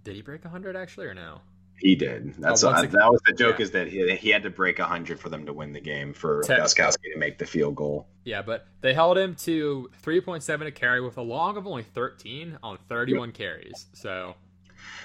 Did 0.03 0.15
he 0.15 0.21
break 0.21 0.43
100 0.43 0.75
actually, 0.75 1.07
or 1.07 1.13
no? 1.13 1.41
He 1.83 1.95
did. 1.95 2.35
That's 2.35 2.63
oh, 2.63 2.69
a, 2.69 2.87
that 2.87 3.11
was 3.11 3.19
the 3.27 3.33
joke 3.33 3.59
yeah. 3.59 3.63
is 3.63 3.71
that 3.71 3.89
he, 3.89 4.15
he 4.15 4.29
had 4.29 4.43
to 4.43 4.49
break 4.49 4.79
100 4.79 5.19
for 5.19 5.27
them 5.27 5.45
to 5.47 5.51
win 5.51 5.73
the 5.73 5.81
game 5.81 6.13
for 6.13 6.41
Ten. 6.43 6.65
To 6.65 6.93
make 7.17 7.37
the 7.37 7.45
field 7.45 7.75
goal. 7.75 8.07
Yeah, 8.23 8.41
but 8.41 8.65
they 8.79 8.93
held 8.93 9.17
him 9.17 9.35
to 9.35 9.91
3.7 10.01 10.65
a 10.65 10.71
carry 10.71 11.01
with 11.01 11.17
a 11.17 11.21
long 11.21 11.57
of 11.57 11.67
only 11.67 11.83
13 11.83 12.57
on 12.63 12.77
31 12.87 13.27
yep. 13.27 13.35
carries. 13.35 13.87
So 13.91 14.35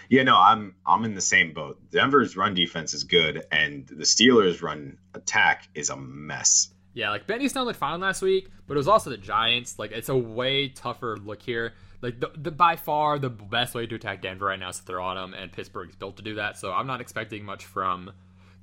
yeah, 0.08 0.22
no, 0.22 0.36
I'm 0.36 0.76
I'm 0.86 1.04
in 1.04 1.14
the 1.14 1.20
same 1.20 1.52
boat. 1.52 1.80
Denver's 1.90 2.36
run 2.36 2.54
defense 2.54 2.94
is 2.94 3.02
good, 3.02 3.44
and 3.50 3.84
the 3.88 4.04
Steelers' 4.04 4.62
run 4.62 4.98
attack 5.14 5.68
is 5.74 5.90
a 5.90 5.96
mess. 5.96 6.72
Yeah, 6.94 7.10
like 7.10 7.26
Benny 7.26 7.48
Snell 7.48 7.64
looked 7.64 7.80
fine 7.80 7.98
last 7.98 8.22
week, 8.22 8.50
but 8.68 8.74
it 8.74 8.78
was 8.78 8.88
also 8.88 9.10
the 9.10 9.16
Giants. 9.16 9.80
Like 9.80 9.90
it's 9.90 10.08
a 10.10 10.16
way 10.16 10.68
tougher 10.68 11.16
look 11.16 11.42
here. 11.42 11.74
Like 12.00 12.20
the, 12.20 12.30
the 12.36 12.50
by 12.50 12.76
far 12.76 13.18
the 13.18 13.30
best 13.30 13.74
way 13.74 13.86
to 13.86 13.94
attack 13.94 14.22
Denver 14.22 14.46
right 14.46 14.58
now 14.58 14.68
is 14.68 14.78
to 14.78 14.84
throw 14.84 15.04
on 15.04 15.16
them, 15.16 15.34
and 15.34 15.50
Pittsburgh's 15.50 15.96
built 15.96 16.16
to 16.18 16.22
do 16.22 16.34
that. 16.36 16.56
So 16.56 16.72
I'm 16.72 16.86
not 16.86 17.00
expecting 17.00 17.44
much 17.44 17.64
from 17.64 18.12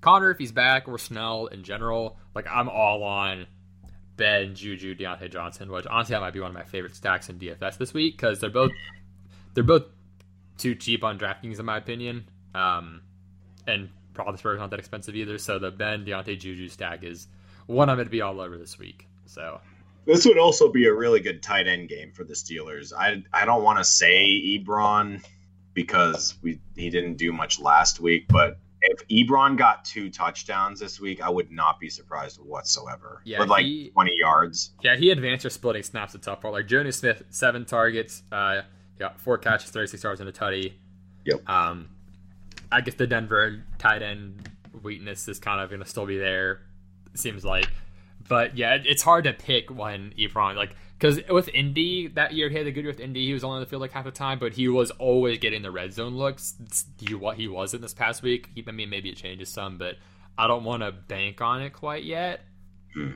Conner 0.02 0.32
if 0.32 0.38
he's 0.38 0.52
back 0.52 0.88
or 0.88 0.98
Snell 0.98 1.48
in 1.48 1.64
general. 1.64 2.18
Like 2.34 2.48
I'm 2.50 2.70
all 2.70 3.04
on 3.04 3.48
Ben, 4.16 4.56
Juju, 4.56 4.96
Diontae 4.96 5.32
Johnson, 5.32 5.70
which 5.72 5.86
honestly 5.88 6.14
that 6.14 6.22
might 6.22 6.34
be 6.34 6.40
one 6.40 6.52
of 6.52 6.56
my 6.56 6.64
favorite 6.64 6.96
stacks 6.96 7.30
in 7.30 7.38
DFS 7.38 7.78
this 7.78 7.94
week 7.94 8.16
because 8.16 8.40
they're 8.40 8.50
both 8.50 8.72
they're 9.54 9.64
both 9.64 9.86
too 10.58 10.76
cheap 10.76 11.04
on 11.04 11.20
DraftKings 11.20 11.60
in 11.60 11.66
my 11.66 11.78
opinion. 11.78 12.30
Um, 12.54 13.02
and 13.68 13.90
Roethlisberger's 14.14 14.60
not 14.60 14.70
that 14.70 14.80
expensive 14.80 15.16
either. 15.16 15.38
So 15.38 15.60
the 15.60 15.72
Ben 15.72 16.06
Diontae 16.06 16.40
Juju 16.40 16.70
stack 16.70 17.04
is 17.04 17.28
one 17.68 17.90
I'm 17.90 17.98
going 17.98 18.06
to 18.06 18.12
be 18.12 18.22
all 18.22 18.40
over 18.40 18.58
this 18.58 18.80
week. 18.80 19.08
So 19.26 19.60
this 20.06 20.26
would 20.26 20.38
also 20.38 20.72
be 20.72 20.86
a 20.86 20.94
really 20.94 21.20
good 21.20 21.42
tight 21.42 21.68
end 21.68 21.90
game 21.90 22.12
for 22.12 22.24
the 22.24 22.34
Steelers. 22.34 22.94
I 22.94 23.24
I 23.34 23.46
don't 23.46 23.64
want 23.64 23.80
to 23.80 23.84
say 23.84 24.26
Ebron 24.58 25.24
because 25.74 26.36
we 26.42 26.60
he 26.76 26.90
didn't 26.90 27.16
do 27.16 27.32
much 27.32 27.60
last 27.60 28.00
week, 28.00 28.26
but 28.30 28.58
if 28.82 29.08
Ebron 29.08 29.58
got 29.58 29.84
two 29.84 30.10
touchdowns 30.10 30.80
this 30.80 31.00
week, 31.00 31.22
I 31.22 31.30
would 31.30 31.52
not 31.52 31.80
be 31.80 31.90
surprised 31.90 32.40
whatsoever. 32.40 33.22
Yeah, 33.26 33.40
with 33.40 33.50
like 33.50 33.66
he, 33.66 33.90
20 33.90 34.12
yards. 34.20 34.72
Yeah, 34.84 34.96
he 34.96 35.10
advanced 35.10 35.46
or 35.46 35.50
splitting 35.50 35.84
snaps 35.84 36.14
a 36.14 36.20
tough 36.20 36.42
part. 36.42 36.54
Like 36.54 36.68
Jonnu 36.68 36.94
Smith, 36.94 37.24
seven 37.30 37.66
targets, 37.66 38.22
uh, 38.32 38.62
got 39.00 39.20
four 39.20 39.38
catches, 39.38 39.72
36 39.72 40.04
yards, 40.04 40.20
and 40.20 40.30
a 40.30 40.32
tutty. 40.32 40.74
Yep. 41.26 41.50
Um, 41.50 41.90
I 42.72 42.82
guess 42.82 42.94
the 42.96 43.08
Denver 43.08 43.64
tight 43.80 44.04
end 44.04 44.50
weakness 44.84 45.28
is 45.28 45.40
kind 45.40 45.62
of 45.62 45.70
going 45.70 45.82
to 45.82 45.90
still 45.90 46.06
be 46.06 46.18
there 46.18 46.62
seems 47.16 47.46
like. 47.46 47.70
But 48.28 48.58
yeah, 48.58 48.78
it's 48.84 49.04
hard 49.04 49.26
to 49.26 49.34
pick 49.34 49.70
when 49.70 50.14
Ebron 50.18 50.56
like 50.56 50.76
because 50.98 51.20
with 51.30 51.48
Indy 51.50 52.08
that 52.08 52.34
year 52.34 52.50
he 52.50 52.58
had 52.58 52.68
a 52.68 52.72
good 52.72 52.84
year 52.84 52.92
with 52.92 53.00
Indy. 53.00 53.26
He 53.26 53.34
was 53.34 53.44
only 53.44 53.56
on 53.56 53.60
the 53.62 53.68
field 53.68 53.82
like 53.82 53.92
half 53.92 54.06
the 54.06 54.12
time, 54.12 54.40
but 54.40 54.54
he 54.54 54.68
was 54.68 54.92
always 54.92 55.40
getting 55.40 55.62
the 55.62 55.72
red 55.72 55.94
zone 55.94 56.16
looks. 56.16 56.56
He 57.00 57.14
what 57.14 57.38
he 57.38 57.48
was 57.48 57.74
in 57.74 57.82
this 57.82 57.94
past 57.94 58.24
week. 58.24 58.50
He, 58.56 58.64
I 58.68 58.72
mean, 58.72 58.90
maybe 58.90 59.10
it 59.10 59.18
changes 59.18 59.50
some, 59.50 59.78
but 59.78 59.96
I 60.38 60.48
don't 60.48 60.64
want 60.64 60.84
to 60.84 60.92
bank 60.92 61.42
on 61.42 61.62
it 61.62 61.72
quite 61.72 62.04
yet. 62.04 62.42
Hmm. 62.94 63.12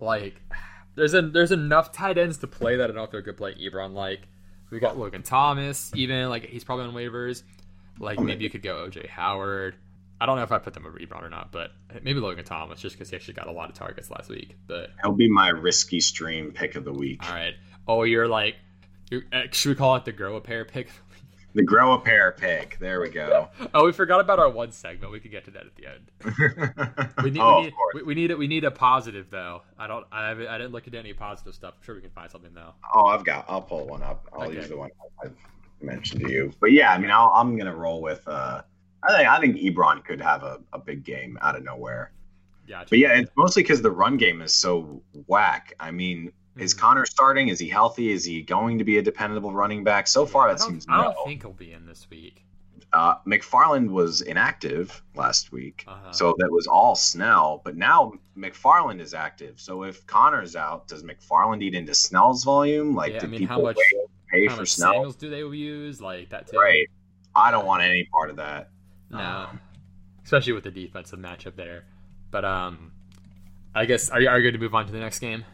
Like, 0.00 0.40
there's 0.94 1.14
a, 1.14 1.22
there's 1.22 1.52
enough 1.52 1.92
tight 1.92 2.18
ends 2.18 2.38
to 2.38 2.46
play 2.46 2.76
that 2.76 2.90
I 2.90 2.92
don't 2.92 3.10
feel 3.10 3.20
good 3.20 3.36
playing 3.36 3.58
Ebron. 3.58 3.94
Like, 3.94 4.28
we 4.70 4.80
got 4.80 4.98
Logan 4.98 5.22
Thomas, 5.22 5.92
even 5.94 6.28
like 6.28 6.46
he's 6.46 6.64
probably 6.64 6.86
on 6.86 6.94
waivers. 6.94 7.42
Like 7.98 8.18
maybe 8.18 8.44
you 8.44 8.50
could 8.50 8.62
go 8.62 8.88
OJ 8.88 9.06
Howard. 9.08 9.76
I 10.22 10.26
don't 10.26 10.36
know 10.36 10.44
if 10.44 10.52
I 10.52 10.58
put 10.58 10.72
them 10.72 10.86
a 10.86 10.90
rebound 10.90 11.26
or 11.26 11.28
not, 11.28 11.50
but 11.50 11.72
maybe 12.00 12.20
Logan 12.20 12.44
Thomas 12.44 12.80
just 12.80 12.94
because 12.94 13.10
he 13.10 13.16
actually 13.16 13.34
got 13.34 13.48
a 13.48 13.50
lot 13.50 13.68
of 13.68 13.74
targets 13.74 14.08
last 14.08 14.30
week. 14.30 14.54
But 14.68 14.90
he'll 15.02 15.10
be 15.10 15.28
my 15.28 15.48
risky 15.48 15.98
stream 15.98 16.52
pick 16.52 16.76
of 16.76 16.84
the 16.84 16.92
week. 16.92 17.28
All 17.28 17.34
right. 17.34 17.54
Oh, 17.88 18.04
you're 18.04 18.28
like, 18.28 18.54
you're, 19.10 19.24
uh, 19.32 19.42
should 19.50 19.70
we 19.70 19.74
call 19.74 19.96
it 19.96 20.04
the 20.04 20.12
grow 20.12 20.36
a 20.36 20.40
pair 20.40 20.64
pick? 20.64 20.88
The 21.54 21.62
grow 21.62 21.92
a 21.92 22.00
pair 22.00 22.32
pick. 22.32 22.78
There 22.78 23.02
we 23.02 23.10
go. 23.10 23.50
oh, 23.74 23.84
we 23.84 23.92
forgot 23.92 24.22
about 24.22 24.38
our 24.38 24.48
one 24.48 24.72
segment. 24.72 25.12
We 25.12 25.20
could 25.20 25.30
get 25.32 25.44
to 25.44 25.50
that 25.50 25.64
at 25.66 25.76
the 25.76 25.86
end. 25.86 27.14
we 27.22 27.30
need, 27.30 27.40
oh, 27.42 27.58
we, 27.58 27.64
need 27.64 27.74
we, 27.92 28.02
we, 28.04 28.14
need 28.14 28.30
a, 28.30 28.36
we 28.38 28.46
need 28.46 28.64
a 28.64 28.70
positive 28.70 29.26
though. 29.28 29.60
I 29.78 29.86
don't. 29.86 30.06
I 30.10 30.28
haven't, 30.28 30.46
I 30.46 30.56
didn't 30.56 30.72
look 30.72 30.88
at 30.88 30.94
any 30.94 31.12
positive 31.12 31.54
stuff. 31.54 31.74
I'm 31.76 31.84
sure 31.84 31.94
we 31.94 32.00
can 32.00 32.08
find 32.08 32.30
something 32.30 32.54
though. 32.54 32.72
Oh, 32.94 33.04
I've 33.04 33.22
got. 33.26 33.44
I'll 33.50 33.60
pull 33.60 33.86
one 33.86 34.02
up. 34.02 34.26
I'll 34.32 34.44
okay. 34.44 34.54
use 34.54 34.68
the 34.70 34.78
one 34.78 34.88
I 35.22 35.28
mentioned 35.82 36.22
to 36.22 36.32
you. 36.32 36.54
But 36.58 36.72
yeah, 36.72 36.90
I 36.90 36.96
mean, 36.96 37.10
i 37.10 37.38
am 37.38 37.58
gonna 37.58 37.76
roll 37.76 38.00
with. 38.00 38.26
uh 38.26 38.62
I 39.02 39.16
think 39.16 39.28
I 39.28 39.40
think 39.40 39.56
Ebron 39.56 40.04
could 40.04 40.20
have 40.20 40.42
a, 40.42 40.60
a 40.72 40.78
big 40.78 41.04
game 41.04 41.38
out 41.42 41.56
of 41.56 41.64
nowhere. 41.64 42.12
Yeah, 42.66 42.84
but 42.88 42.98
yeah, 42.98 43.18
it's 43.18 43.30
mostly 43.36 43.62
because 43.62 43.82
the 43.82 43.90
run 43.90 44.16
game 44.16 44.40
is 44.40 44.54
so 44.54 45.02
whack. 45.26 45.74
I 45.80 45.90
mean, 45.90 46.26
mm-hmm. 46.28 46.60
is 46.60 46.74
Conner 46.74 47.04
starting? 47.06 47.48
Is 47.48 47.58
he 47.58 47.68
healthy? 47.68 48.12
Is 48.12 48.24
he 48.24 48.42
going 48.42 48.78
to 48.78 48.84
be 48.84 48.98
a 48.98 49.02
dependable 49.02 49.52
running 49.52 49.82
back? 49.82 50.06
So 50.06 50.24
far, 50.24 50.48
that 50.48 50.60
seems. 50.60 50.86
I 50.88 51.02
don't 51.02 51.14
no. 51.14 51.24
think 51.24 51.42
he'll 51.42 51.52
be 51.52 51.72
in 51.72 51.86
this 51.86 52.08
week. 52.08 52.44
Uh, 52.92 53.14
McFarland 53.26 53.88
was 53.88 54.20
inactive 54.20 55.02
last 55.14 55.50
week, 55.50 55.82
uh-huh. 55.88 56.12
so 56.12 56.34
that 56.38 56.50
was 56.50 56.66
all 56.66 56.94
Snell. 56.94 57.62
But 57.64 57.74
now 57.74 58.12
McFarland 58.36 59.00
is 59.00 59.14
active. 59.14 59.58
So 59.58 59.82
if 59.82 60.06
Conner's 60.06 60.54
out, 60.54 60.88
does 60.88 61.02
McFarland 61.02 61.62
eat 61.62 61.74
into 61.74 61.94
Snell's 61.94 62.44
volume? 62.44 62.94
Like, 62.94 63.14
yeah, 63.14 63.20
I 63.22 63.26
mean, 63.26 63.46
how 63.46 63.62
much 63.62 63.78
pay, 64.30 64.46
how 64.46 64.56
for 64.56 64.66
Snell? 64.66 65.10
do 65.12 65.30
they 65.30 65.38
use? 65.38 66.02
Like 66.02 66.28
that 66.30 66.48
too. 66.48 66.58
Right. 66.58 66.86
I 67.34 67.50
don't 67.50 67.64
want 67.64 67.82
any 67.82 68.04
part 68.12 68.28
of 68.28 68.36
that. 68.36 68.68
No, 69.12 69.18
Um, 69.18 69.60
especially 70.24 70.52
with 70.54 70.64
the 70.64 70.70
defensive 70.70 71.18
matchup 71.18 71.54
there. 71.56 71.84
But 72.30 72.44
um, 72.44 72.92
I 73.74 73.84
guess 73.84 74.08
are 74.10 74.20
you 74.20 74.28
are 74.28 74.38
you 74.38 74.44
good 74.50 74.58
to 74.58 74.62
move 74.62 74.74
on 74.74 74.86
to 74.86 74.92
the 74.92 75.00
next 75.00 75.18
game? 75.18 75.44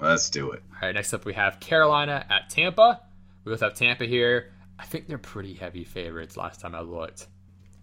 let's 0.00 0.30
do 0.30 0.50
it. 0.52 0.62
All 0.72 0.78
right, 0.88 0.94
next 0.94 1.12
up 1.12 1.24
we 1.26 1.34
have 1.34 1.60
Carolina 1.60 2.24
at 2.30 2.48
Tampa. 2.48 3.00
We 3.44 3.52
both 3.52 3.60
have 3.60 3.74
Tampa 3.74 4.04
here. 4.06 4.52
I 4.78 4.84
think 4.86 5.06
they're 5.08 5.18
pretty 5.18 5.52
heavy 5.54 5.84
favorites 5.84 6.38
last 6.38 6.60
time 6.60 6.74
I 6.74 6.80
looked, 6.80 7.26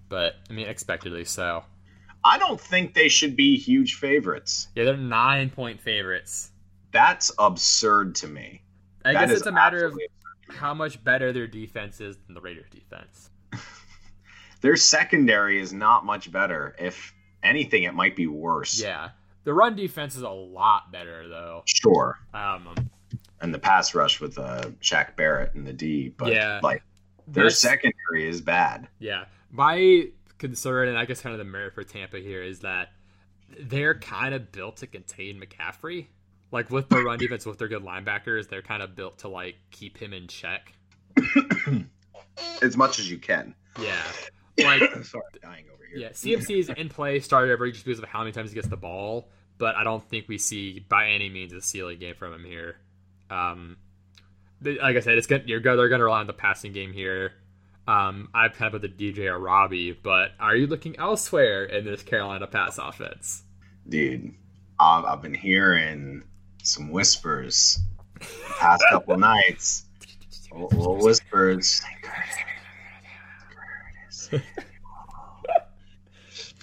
but 0.09 0.33
I 0.49 0.53
mean 0.53 0.67
expectedly 0.67 1.25
so. 1.25 1.63
I 2.23 2.39
don't 2.39 2.59
think 2.59 2.93
they 2.95 3.07
should 3.07 3.35
be 3.35 3.57
huge 3.57 3.95
favorites. 3.95 4.67
Yeah, 4.75 4.85
they're 4.85 4.97
nine 4.97 5.49
point 5.51 5.79
favorites. 5.79 6.51
That's 6.91 7.31
absurd 7.37 8.15
to 8.15 8.27
me. 8.27 8.61
I 9.05 9.13
That 9.13 9.27
guess 9.27 9.37
it's 9.37 9.45
a 9.47 9.51
matter 9.51 9.85
of 9.85 9.97
how 10.49 10.73
much 10.73 11.03
better 11.03 11.31
their 11.31 11.47
defense 11.47 12.01
is 12.01 12.17
than 12.25 12.33
the 12.33 12.41
Raiders' 12.41 12.69
defense. 12.71 13.29
Their 14.61 14.75
secondary 14.75 15.59
is 15.61 15.73
not 15.73 16.05
much 16.05 16.31
better. 16.31 16.75
If 16.79 17.13
anything, 17.43 17.83
it 17.83 17.93
might 17.93 18.15
be 18.15 18.27
worse. 18.27 18.79
Yeah, 18.81 19.09
the 19.43 19.53
run 19.53 19.75
defense 19.75 20.15
is 20.15 20.23
a 20.23 20.29
lot 20.29 20.91
better 20.91 21.27
though. 21.27 21.63
Sure. 21.65 22.19
Um, 22.33 22.75
And 23.39 23.53
the 23.53 23.59
pass 23.59 23.93
rush 23.93 24.19
with 24.19 24.37
uh, 24.39 24.69
Shaq 24.81 25.15
Barrett 25.15 25.53
and 25.53 25.65
the 25.65 25.73
D, 25.73 26.09
but 26.17 26.33
Yeah. 26.33 26.59
like 26.63 26.81
their 27.27 27.49
secondary 27.49 28.27
is 28.27 28.41
bad. 28.41 28.87
Yeah. 28.99 29.25
My 29.51 30.07
concern, 30.39 30.87
and 30.89 30.97
I 30.97 31.05
guess 31.05 31.21
kind 31.21 31.33
of 31.33 31.39
the 31.39 31.45
merit 31.45 31.73
for 31.75 31.83
Tampa 31.83 32.17
here, 32.17 32.41
is 32.41 32.59
that 32.61 32.89
they're 33.59 33.97
kind 33.99 34.33
of 34.33 34.51
built 34.51 34.77
to 34.77 34.87
contain 34.87 35.39
McCaffrey. 35.39 36.07
Like 36.51 36.69
with 36.71 36.89
the 36.89 37.03
run 37.03 37.19
defense, 37.19 37.45
with 37.45 37.57
their 37.59 37.67
good 37.67 37.83
linebackers, 37.83 38.49
they're 38.49 38.61
kind 38.61 38.81
of 38.81 38.95
built 38.95 39.19
to 39.19 39.27
like 39.27 39.55
keep 39.71 39.97
him 39.97 40.13
in 40.13 40.27
check. 40.27 40.73
As 42.61 42.77
much 42.77 42.99
as 42.99 43.09
you 43.09 43.17
can. 43.17 43.53
Yeah. 43.79 44.01
Like 44.59 44.81
Sorry, 45.03 45.23
dying 45.41 45.65
over 45.73 45.83
here. 45.89 45.99
yeah, 45.99 46.09
CMC's 46.09 46.69
in 46.69 46.89
play 46.89 47.19
started 47.19 47.51
every 47.51 47.71
just 47.71 47.85
because 47.85 47.99
of 47.99 48.05
how 48.05 48.19
many 48.19 48.31
times 48.31 48.51
he 48.51 48.55
gets 48.55 48.67
the 48.67 48.77
ball, 48.77 49.29
but 49.57 49.75
I 49.75 49.83
don't 49.83 50.03
think 50.09 50.27
we 50.27 50.37
see 50.37 50.85
by 50.89 51.09
any 51.09 51.29
means 51.29 51.53
a 51.53 51.61
ceiling 51.61 51.99
game 51.99 52.15
from 52.15 52.33
him 52.33 52.43
here. 52.43 52.77
Um, 53.29 53.77
like 54.61 54.95
I 54.95 54.99
said, 55.01 55.17
it's 55.17 55.27
gonna 55.27 55.43
you're 55.45 55.59
gonna 55.59 55.77
they're 55.77 55.89
gonna 55.89 56.03
rely 56.05 56.19
on 56.21 56.27
the 56.27 56.33
passing 56.33 56.71
game 56.73 56.93
here. 56.93 57.33
Um, 57.87 58.29
I've 58.33 58.53
kind 58.53 58.73
of 58.73 58.81
put 58.81 58.97
the 58.97 59.11
DJ 59.11 59.27
or 59.31 59.39
Robbie, 59.39 59.93
but 59.93 60.31
are 60.39 60.55
you 60.55 60.67
looking 60.67 60.97
elsewhere 60.99 61.63
in 61.65 61.85
this 61.85 62.03
Carolina 62.03 62.45
pass 62.47 62.77
offense? 62.77 63.43
Dude, 63.87 64.33
I've, 64.79 65.05
I've 65.05 65.21
been 65.21 65.33
hearing 65.33 66.23
some 66.63 66.89
whispers 66.91 67.79
the 68.19 68.25
past 68.59 68.83
couple 68.89 69.17
nights. 69.19 69.85
Little, 70.51 70.67
little 70.77 70.97
whispers. 70.97 71.81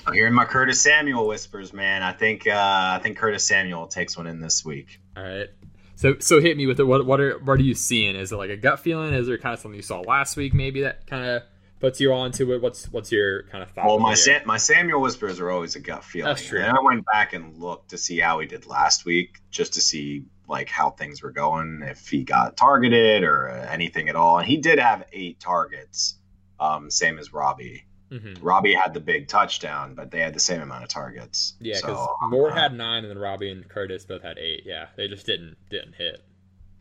I'm 0.07 0.13
hearing 0.13 0.35
my 0.35 0.45
Curtis 0.45 0.83
Samuel 0.83 1.27
whispers, 1.27 1.73
man. 1.73 2.03
I 2.03 2.13
think 2.13 2.47
uh, 2.47 2.53
I 2.53 3.01
think 3.03 3.17
Curtis 3.17 3.47
Samuel 3.47 3.87
takes 3.87 4.17
one 4.17 4.27
in 4.27 4.41
this 4.41 4.65
week. 4.65 5.01
All 5.17 5.23
right. 5.23 5.49
So 5.97 6.17
so 6.19 6.41
hit 6.41 6.57
me 6.57 6.67
with 6.67 6.81
it. 6.81 6.85
What 6.85 7.07
what 7.07 7.21
are 7.21 7.39
what 7.39 7.59
are 7.59 7.63
you 7.63 7.75
seeing? 7.75 8.17
Is 8.17 8.33
it 8.33 8.37
like 8.37 8.51
a 8.51 8.57
gut 8.57 8.81
feeling? 8.81 9.15
Is 9.15 9.27
there 9.27 9.39
kind 9.39 9.55
of 9.55 9.61
something 9.61 9.77
you 9.77 9.83
saw 9.83 10.01
last 10.01 10.37
week 10.37 10.53
maybe 10.53 10.83
that 10.83 11.07
kind 11.07 11.25
of 11.25 11.43
puts 11.81 12.01
you 12.01 12.13
on 12.13 12.33
to 12.33 12.53
it? 12.53 12.61
What's 12.61 12.91
what's 12.91 13.13
your 13.13 13.45
kind 13.45 13.63
of 13.63 13.71
thought? 13.71 13.87
Well, 13.87 13.99
my 13.99 14.15
here? 14.15 14.41
Sa- 14.41 14.47
my 14.47 14.57
Samuel 14.57 15.01
whispers 15.01 15.41
are 15.41 15.51
always 15.51 15.77
a 15.77 15.81
gut 15.81 16.05
feeling. 16.05 16.29
That's 16.29 16.45
true. 16.45 16.61
And 16.61 16.77
I 16.77 16.81
went 16.83 17.05
back 17.07 17.33
and 17.33 17.57
looked 17.59 17.91
to 17.91 17.99
see 17.99 18.19
how 18.19 18.41
he 18.41 18.47
did 18.47 18.67
last 18.67 19.05
week, 19.05 19.41
just 19.51 19.75
to 19.75 19.81
see 19.81 20.25
like 20.49 20.69
how 20.69 20.91
things 20.91 21.23
were 21.23 21.31
going, 21.31 21.83
if 21.85 22.09
he 22.09 22.25
got 22.25 22.57
targeted 22.57 23.23
or 23.23 23.49
anything 23.49 24.09
at 24.09 24.17
all. 24.17 24.39
And 24.39 24.47
he 24.47 24.59
did 24.59 24.79
have 24.79 25.07
eight 25.13 25.41
targets, 25.41 26.17
um, 26.61 26.91
same 26.91 27.19
as 27.19 27.33
Robbie. 27.33 27.85
Mhm. 28.13 28.39
Robbie 28.43 28.75
had 28.75 28.95
the 28.95 29.01
big 29.01 29.29
touchdown, 29.29 29.95
but 29.95 30.11
they 30.11 30.21
had 30.21 30.35
the 30.35 30.41
same 30.41 30.61
amount 30.61 30.83
of 30.85 30.89
targets. 30.89 31.55
Yeah, 31.61 31.77
because 31.77 31.97
So, 31.97 32.17
Moore 32.29 32.51
uh, 32.51 32.55
had 32.55 32.75
nine, 32.75 33.03
and 33.05 33.11
then 33.11 33.19
Robbie 33.19 33.51
and 33.51 33.69
Curtis 33.69 34.05
both 34.05 34.23
had 34.23 34.39
eight. 34.39 34.63
Yeah, 34.67 34.87
they 34.97 35.09
just 35.09 35.27
didn't 35.27 35.57
didn't 35.71 35.95
hit. 35.95 36.23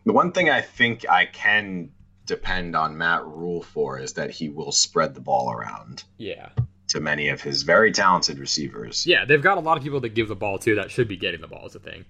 The 0.06 0.14
one 0.14 0.32
thing 0.34 0.50
I 0.50 0.62
think 0.62 1.08
I 1.10 1.26
can 1.26 1.92
depend 2.26 2.76
on 2.76 2.98
Matt 2.98 3.26
Rhule 3.26 3.64
for 3.64 3.98
is 4.00 4.14
that 4.14 4.32
he 4.32 4.50
will 4.50 4.72
spread 4.72 5.14
the 5.16 5.22
ball 5.22 5.52
around 5.52 6.04
Yeah, 6.18 6.50
to 6.90 7.00
many 7.00 7.30
of 7.30 7.42
his 7.42 7.64
very 7.64 7.92
talented 7.92 8.38
receivers. 8.38 9.06
yeah, 9.08 9.26
they've 9.26 9.42
got 9.42 9.58
a 9.58 9.62
lot 9.62 9.78
of 9.78 9.84
people 9.84 10.02
to 10.02 10.10
give 10.10 10.28
the 10.28 10.36
ball 10.36 10.58
to 10.60 10.76
that 10.76 10.92
should 10.92 11.08
be 11.08 11.18
getting 11.18 11.42
the 11.42 11.48
ball. 11.48 11.66
Is 11.66 11.76
a 11.76 11.80
thing. 11.80 12.06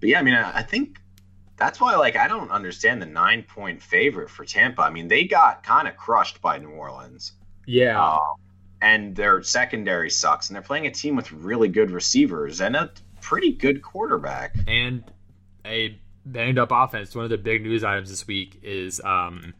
But 0.00 0.08
yeah, 0.10 0.18
I 0.18 0.22
mean, 0.22 0.34
I 0.34 0.58
I 0.58 0.62
think 0.62 0.98
that's 1.56 1.80
why, 1.80 1.96
like, 1.96 2.16
I 2.16 2.28
don't 2.28 2.50
understand 2.50 3.00
the 3.00 3.06
nine 3.06 3.42
point 3.42 3.82
favorite 3.82 4.30
for 4.30 4.44
Tampa. 4.44 4.82
I 4.82 4.90
mean, 4.90 5.08
they 5.08 5.24
got 5.24 5.62
kind 5.62 5.86
of 5.88 5.96
crushed 5.96 6.40
by 6.42 6.58
New 6.58 6.70
Orleans, 6.70 7.32
Yeah, 7.66 8.00
uh, 8.02 8.18
and 8.80 9.14
their 9.16 9.42
secondary 9.42 10.10
sucks, 10.10 10.48
and 10.48 10.54
they're 10.54 10.62
playing 10.62 10.86
a 10.86 10.90
team 10.90 11.16
with 11.16 11.30
really 11.32 11.68
good 11.68 11.90
receivers 11.90 12.60
and 12.60 12.76
a 12.76 12.90
pretty 13.20 13.52
good 13.52 13.82
quarterback. 13.82 14.56
and 14.66 15.04
a 15.64 15.98
banged 16.26 16.58
up 16.58 16.70
offense. 16.72 17.14
One 17.14 17.24
of 17.24 17.30
the 17.30 17.38
big 17.38 17.62
news 17.62 17.84
items 17.84 18.10
this 18.10 18.26
week 18.26 18.58
is 18.62 19.00
um, 19.04 19.54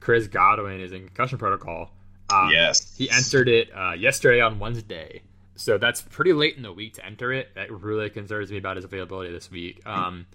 Chris 0.00 0.26
Godwin 0.26 0.80
is 0.80 0.92
in 0.92 1.06
concussion 1.06 1.38
protocol. 1.38 1.90
Um, 2.28 2.50
yes, 2.50 2.94
He 2.96 3.08
entered 3.10 3.48
it 3.48 3.70
uh, 3.74 3.92
yesterday 3.92 4.40
on 4.40 4.58
Wednesday, 4.58 5.22
so 5.54 5.78
that's 5.78 6.02
pretty 6.02 6.32
late 6.32 6.56
in 6.56 6.62
the 6.62 6.72
week 6.72 6.94
to 6.94 7.06
enter 7.06 7.32
it. 7.32 7.54
That 7.54 7.70
really 7.70 8.10
concerns 8.10 8.50
me 8.50 8.58
about 8.58 8.76
his 8.76 8.84
availability 8.84 9.30
this 9.32 9.50
week. 9.50 9.80
Um, 9.86 10.26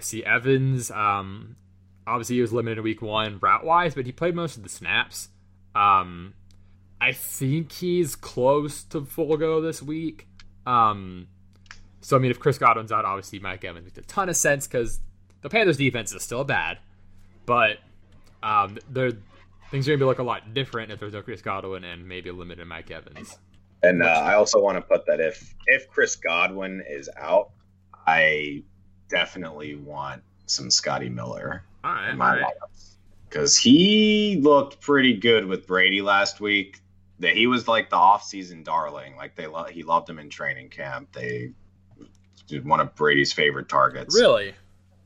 see 0.00 0.24
Evans. 0.24 0.90
Um, 0.90 1.56
obviously, 2.06 2.36
he 2.36 2.42
was 2.42 2.52
limited 2.52 2.78
in 2.78 2.84
week 2.84 3.02
one 3.02 3.38
route 3.40 3.64
wise, 3.64 3.94
but 3.94 4.06
he 4.06 4.12
played 4.12 4.34
most 4.34 4.56
of 4.56 4.62
the 4.62 4.68
snaps. 4.68 5.28
Um, 5.74 6.34
I 7.00 7.12
think 7.12 7.72
he's 7.72 8.16
close 8.16 8.82
to 8.84 9.02
full 9.04 9.36
go 9.36 9.60
this 9.60 9.82
week. 9.82 10.26
Um, 10.66 11.28
so 12.00 12.16
I 12.16 12.20
mean, 12.20 12.30
if 12.30 12.40
Chris 12.40 12.58
Godwin's 12.58 12.92
out, 12.92 13.04
obviously 13.04 13.38
Mike 13.38 13.64
Evans 13.64 13.84
makes 13.84 13.98
a 13.98 14.02
ton 14.02 14.28
of 14.28 14.36
sense 14.36 14.66
because 14.66 15.00
the 15.42 15.48
Panthers' 15.48 15.76
defense 15.76 16.12
is 16.12 16.22
still 16.22 16.44
bad, 16.44 16.78
but 17.44 17.78
um, 18.42 18.78
they're 18.90 19.12
things 19.70 19.88
are 19.88 19.92
gonna 19.92 19.98
be 19.98 20.04
look 20.04 20.18
a 20.18 20.22
lot 20.22 20.54
different 20.54 20.92
if 20.92 21.00
there's 21.00 21.12
no 21.12 21.22
Chris 21.22 21.42
Godwin 21.42 21.84
and 21.84 22.08
maybe 22.08 22.30
a 22.30 22.32
limited 22.32 22.66
Mike 22.66 22.90
Evans. 22.90 23.38
and 23.82 24.02
uh, 24.02 24.06
I 24.06 24.34
also 24.34 24.60
want 24.60 24.76
to 24.76 24.82
put 24.82 25.06
that 25.06 25.20
if 25.20 25.54
if 25.66 25.88
Chris 25.88 26.16
Godwin 26.16 26.82
is 26.88 27.10
out, 27.16 27.50
I 28.06 28.62
definitely 29.08 29.76
want 29.76 30.22
some 30.46 30.70
Scotty 30.70 31.08
Miller 31.08 31.62
All 31.84 31.92
right, 31.92 32.10
in 32.10 32.18
my 32.18 32.36
right. 32.40 32.44
lineups 32.44 32.90
because 33.28 33.56
he 33.56 34.38
looked 34.42 34.80
pretty 34.80 35.14
good 35.14 35.44
with 35.46 35.66
Brady 35.66 36.00
last 36.02 36.40
week. 36.40 36.80
That 37.18 37.34
he 37.34 37.46
was 37.46 37.66
like 37.66 37.88
the 37.88 37.96
offseason 37.96 38.62
darling. 38.62 39.16
Like 39.16 39.36
they 39.36 39.46
lo- 39.46 39.64
he 39.64 39.82
loved 39.82 40.08
him 40.08 40.18
in 40.18 40.28
training 40.28 40.68
camp. 40.68 41.12
They 41.12 41.52
did 42.46 42.64
one 42.66 42.78
of 42.78 42.94
Brady's 42.94 43.32
favorite 43.32 43.68
targets. 43.70 44.14
Really? 44.14 44.54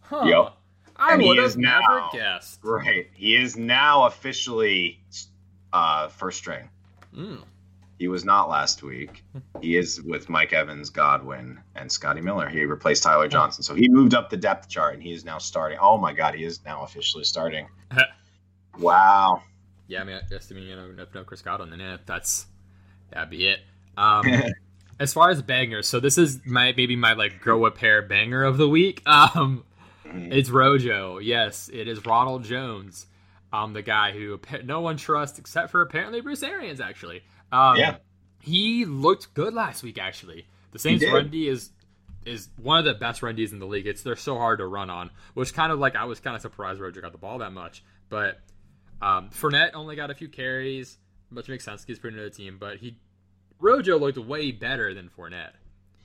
Huh. 0.01 0.24
Yep. 0.26 0.57
I 0.96 1.12
And 1.14 1.22
he 1.22 1.28
would 1.28 1.38
is 1.38 1.53
have 1.55 1.59
never 1.59 1.80
now. 1.82 2.11
guessed. 2.12 2.59
Right. 2.64 3.09
He 3.14 3.36
is 3.36 3.57
now 3.57 4.05
officially 4.07 5.01
uh, 5.72 6.09
first 6.09 6.38
string. 6.38 6.68
Mm. 7.16 7.42
He 8.01 8.09
was 8.09 8.24
not 8.24 8.48
last 8.48 8.82
week. 8.82 9.22
He 9.61 9.76
is 9.76 10.01
with 10.01 10.30
Mike 10.30 10.55
Evans, 10.55 10.88
Godwin, 10.88 11.61
and 11.74 11.92
Scotty 11.92 12.22
Miller. 12.22 12.48
He 12.48 12.64
replaced 12.64 13.03
Tyler 13.03 13.28
Johnson. 13.28 13.62
So 13.62 13.74
he 13.74 13.90
moved 13.90 14.14
up 14.14 14.30
the 14.30 14.38
depth 14.38 14.70
chart 14.70 14.94
and 14.94 15.03
he 15.03 15.12
is 15.12 15.22
now 15.22 15.36
starting. 15.36 15.76
Oh 15.82 15.98
my 15.98 16.14
God, 16.14 16.34
he 16.34 16.42
is 16.44 16.64
now 16.64 16.82
officially 16.82 17.24
starting. 17.24 17.68
Wow. 18.78 19.42
Yeah, 19.88 20.01
I 20.01 20.05
mean, 20.05 20.16
I 20.16 20.20
guess 20.30 20.51
I 20.51 20.55
mean, 20.55 20.68
you 20.68 20.76
know, 20.76 20.94
if 20.96 21.12
no 21.14 21.24
Chris 21.24 21.42
Godwin, 21.42 21.68
then 21.68 21.80
yeah, 21.80 21.98
that's 22.07 22.46
that'd 23.11 23.28
be 23.28 23.48
it. 23.48 23.59
Um, 23.98 24.24
as 25.01 25.12
far 25.12 25.28
as 25.28 25.42
bangers, 25.42 25.86
so 25.86 26.01
this 26.01 26.16
is 26.16 26.40
my 26.46 26.72
maybe 26.74 26.96
my 26.96 27.12
like 27.12 27.40
grow 27.40 27.66
a 27.66 27.70
pair 27.70 28.01
banger 28.01 28.44
of 28.44 28.57
the 28.57 28.68
week. 28.68 29.03
Um, 29.34 29.64
it's 30.07 30.48
Rojo. 30.48 31.18
Yes, 31.18 31.68
it 31.70 31.88
is 31.88 32.07
Ronald 32.07 32.44
Jones. 32.44 33.07
Um, 33.53 33.74
the 33.74 33.82
guy 33.82 34.12
who 34.12 34.40
no 34.64 34.80
one 34.80 34.96
trusts 34.96 35.38
except 35.38 35.70
for 35.70 35.82
apparently 35.82 36.22
Bruce 36.22 36.42
Arians. 36.42 36.80
Actually, 36.80 37.22
um, 37.53 37.76
Yeah. 37.76 37.96
he 38.42 38.84
looked 38.84 39.34
good 39.34 39.55
last 39.55 39.82
week. 39.82 39.98
Actually, 39.98 40.46
the 40.72 40.78
Saints 40.78 41.05
run 41.05 41.30
D 41.30 41.48
is 41.48 41.70
is 42.26 42.51
one 42.61 42.78
of 42.78 42.84
the 42.84 42.94
best 42.94 43.22
run 43.22 43.34
Ds 43.34 43.53
in 43.53 43.59
the 43.61 43.66
league. 43.66 43.86
It's 43.86 44.03
they're 44.03 44.14
so 44.16 44.36
hard 44.36 44.59
to 44.59 44.66
run 44.66 44.90
on, 44.90 45.11
which 45.34 45.55
kind 45.55 45.72
of 45.72 45.78
like 45.78 45.96
I 45.96 46.05
was 46.05 46.20
kind 46.20 46.36
of 46.36 46.42
surprised 46.42 46.80
Rojo 46.80 47.01
got 47.01 47.12
the 47.12 47.18
ball 47.18 47.38
that 47.38 47.53
much, 47.53 47.82
but 48.09 48.40
um, 49.03 49.30
Fournette 49.30 49.70
only 49.74 49.96
got 49.96 50.11
a 50.11 50.14
few 50.14 50.28
carries, 50.28 50.98
which 51.30 51.48
makes 51.48 51.64
sense. 51.64 51.82
He's 51.84 51.98
pretty 51.98 52.16
new 52.16 52.24
to 52.24 52.28
the 52.30 52.34
team, 52.36 52.59
but 52.61 52.76
he 52.78 52.96
Rojo 53.59 53.98
looked 53.98 54.18
way 54.18 54.53
better 54.53 54.92
than 54.94 55.09
Fournette. 55.09 55.53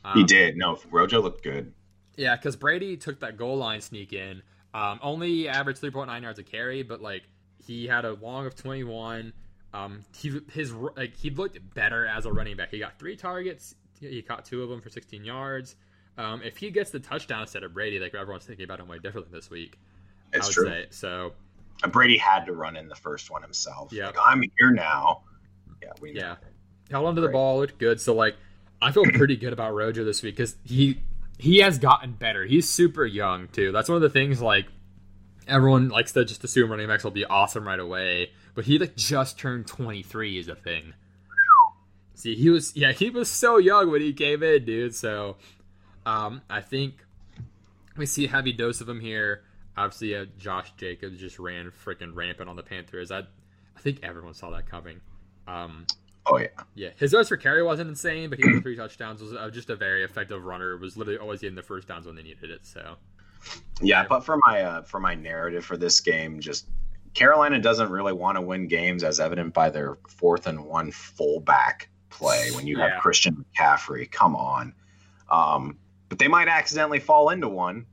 Um, 0.03 0.13
He 0.17 0.23
did. 0.23 0.55
No, 0.57 0.77
Rojo 0.91 1.21
looked 1.21 1.43
good. 1.43 1.73
yeah, 2.15 2.35
because 2.35 2.55
Brady 2.55 2.95
took 2.97 3.19
that 3.19 3.37
goal 3.37 3.57
line 3.57 3.81
sneak 3.81 4.13
in. 4.13 4.41
Um, 4.73 4.99
only 5.01 5.47
averaged 5.47 5.81
3.9 5.81 6.21
yards 6.21 6.39
a 6.39 6.43
carry, 6.43 6.83
but 6.83 7.01
like 7.01 7.23
he 7.65 7.87
had 7.87 8.03
a 8.05 8.13
long 8.13 8.45
of 8.45 8.55
21. 8.55 9.33
Um, 9.76 10.03
he 10.15 10.39
his 10.51 10.73
like 10.73 11.17
he 11.17 11.30
looked 11.30 11.59
better 11.73 12.05
as 12.05 12.26
a 12.26 12.32
running 12.32 12.55
back. 12.55 12.71
He 12.71 12.80
got 12.80 12.97
three 12.97 13.15
targets. 13.15 13.76
He 13.99 14.21
caught 14.21 14.45
two 14.45 14.61
of 14.61 14.69
them 14.69 14.82
for 14.82 14.89
16 14.89 15.23
yards. 15.23 15.76
Um, 16.17 16.41
if 16.43 16.57
he 16.57 16.69
gets 16.69 16.91
the 16.91 16.99
touchdown 16.99 17.41
instead 17.41 17.63
of 17.63 17.73
Brady, 17.73 17.99
like 17.99 18.13
everyone's 18.13 18.45
thinking 18.45 18.63
about 18.65 18.80
him 18.80 18.88
way 18.88 18.99
differently 18.99 19.32
this 19.34 19.49
week. 19.49 19.78
It's 20.34 20.45
I 20.45 20.47
would 20.47 20.53
true. 20.53 20.67
say 20.67 20.86
so. 20.91 21.34
Brady 21.89 22.17
had 22.17 22.45
to 22.45 22.53
run 22.53 22.78
in 22.78 22.88
the 22.88 22.95
first 22.95 23.30
one 23.30 23.41
himself. 23.41 23.91
Yeah. 23.91 24.07
Like, 24.07 24.17
I'm 24.26 24.41
here 24.57 24.71
now. 24.71 25.23
Yeah, 25.84 25.89
we 26.01 26.13
know. 26.13 26.21
Yeah, 26.21 26.36
held 26.89 27.05
onto 27.05 27.21
the 27.21 27.28
ball, 27.30 27.59
looked 27.59 27.78
good. 27.78 27.99
So 27.99 28.13
like, 28.13 28.36
I 28.82 28.91
feel 28.91 29.03
pretty 29.03 29.36
good 29.36 29.51
about 29.51 29.73
Rojo 29.73 30.05
this 30.05 30.23
week 30.23 30.36
because 30.36 30.55
he 30.63 31.01
he 31.38 31.59
has 31.59 31.80
gotten 31.80 32.13
better. 32.13 32.45
He's 32.45 32.69
super 32.69 33.05
young 33.05 33.49
too. 33.49 33.71
That's 33.73 33.89
one 33.89 33.97
of 33.97 34.01
the 34.01 34.09
things 34.09 34.41
like 34.41 34.67
everyone 35.47 35.89
likes 35.89 36.13
to 36.13 36.23
just 36.23 36.43
assume 36.43 36.71
running 36.71 36.88
backs 36.88 37.03
will 37.03 37.11
be 37.11 37.26
awesome 37.26 37.67
right 37.67 37.80
away, 37.80 38.32
but 38.56 38.66
he 38.66 38.80
like 38.80 38.95
just 38.95 39.38
turned 39.38 39.68
23 39.68 40.39
is 40.39 40.47
a 40.47 40.56
thing. 40.56 40.93
See, 42.16 42.36
he 42.36 42.49
was 42.49 42.76
yeah 42.76 42.93
he 42.93 43.10
was 43.10 43.30
so 43.30 43.58
young 43.58 43.91
when 43.91 44.01
he 44.01 44.14
came 44.14 44.41
in, 44.41 44.66
dude. 44.66 44.95
So 44.95 45.36
um, 46.06 46.41
I 46.49 46.62
think 46.62 46.95
we 47.97 48.06
see 48.06 48.26
a 48.26 48.30
heavy 48.30 48.53
dose 48.53 48.82
of 48.82 48.89
him 48.89 49.01
here. 49.01 49.43
Obviously, 49.78 50.16
uh, 50.16 50.26
Josh 50.38 50.72
Jacobs 50.78 51.20
just 51.20 51.38
ran 51.38 51.72
freaking 51.86 52.16
rampant 52.16 52.49
on 52.49 52.56
the 52.56 52.64
Panthers. 52.64 53.12
I 53.12 53.20
I 53.20 53.80
think 53.82 53.99
everyone 54.03 54.34
saw 54.34 54.49
that 54.51 54.70
coming. 54.70 55.01
Um, 55.47 55.86
Oh 56.28 56.39
yeah. 56.39 56.47
yeah, 56.74 56.89
his 56.97 57.14
yards 57.14 57.30
per 57.30 57.38
carry 57.38 57.62
wasn't 57.62 57.88
insane, 57.89 58.32
but 58.32 58.39
he 58.39 58.51
had 58.51 58.64
three 58.64 58.76
touchdowns. 58.76 59.22
Was 59.22 59.34
uh, 59.34 59.49
just 59.51 59.70
a 59.70 59.76
very 59.76 60.03
effective 60.03 60.43
runner. 60.43 60.76
Was 60.78 60.97
literally 60.97 61.20
always 61.20 61.41
getting 61.41 61.56
the 61.56 61.62
first 61.62 61.88
downs 61.88 62.08
when 62.08 62.16
they 62.16 62.24
needed 62.24 62.49
it. 62.49 62.66
So 62.66 62.95
Yeah, 63.80 64.06
but 64.10 64.22
for 64.22 64.39
my 64.47 64.62
uh, 64.62 64.82
for 64.84 64.99
my 64.99 65.14
narrative 65.14 65.64
for 65.64 65.78
this 65.78 65.99
game, 65.99 66.39
just 66.39 66.66
Carolina 67.16 67.59
doesn't 67.59 67.89
really 67.89 68.13
want 68.13 68.36
to 68.38 68.41
win 68.41 68.68
games, 68.68 69.03
as 69.03 69.20
evident 69.20 69.53
by 69.53 69.70
their 69.70 69.97
fourth 70.07 70.45
and 70.47 70.63
one 70.66 70.91
fullback 70.91 71.89
play 72.09 72.51
when 72.51 72.68
you 72.68 72.78
Yeah. 72.78 72.89
have 72.91 73.01
Christian 73.01 73.43
McCaffrey. 73.57 74.09
Come 74.11 74.36
on, 74.36 74.74
um, 75.30 75.78
but 76.09 76.20
they 76.20 76.28
might 76.28 76.47
accidentally 76.47 76.99
fall 76.99 77.30
into 77.30 77.47
one. 77.49 77.86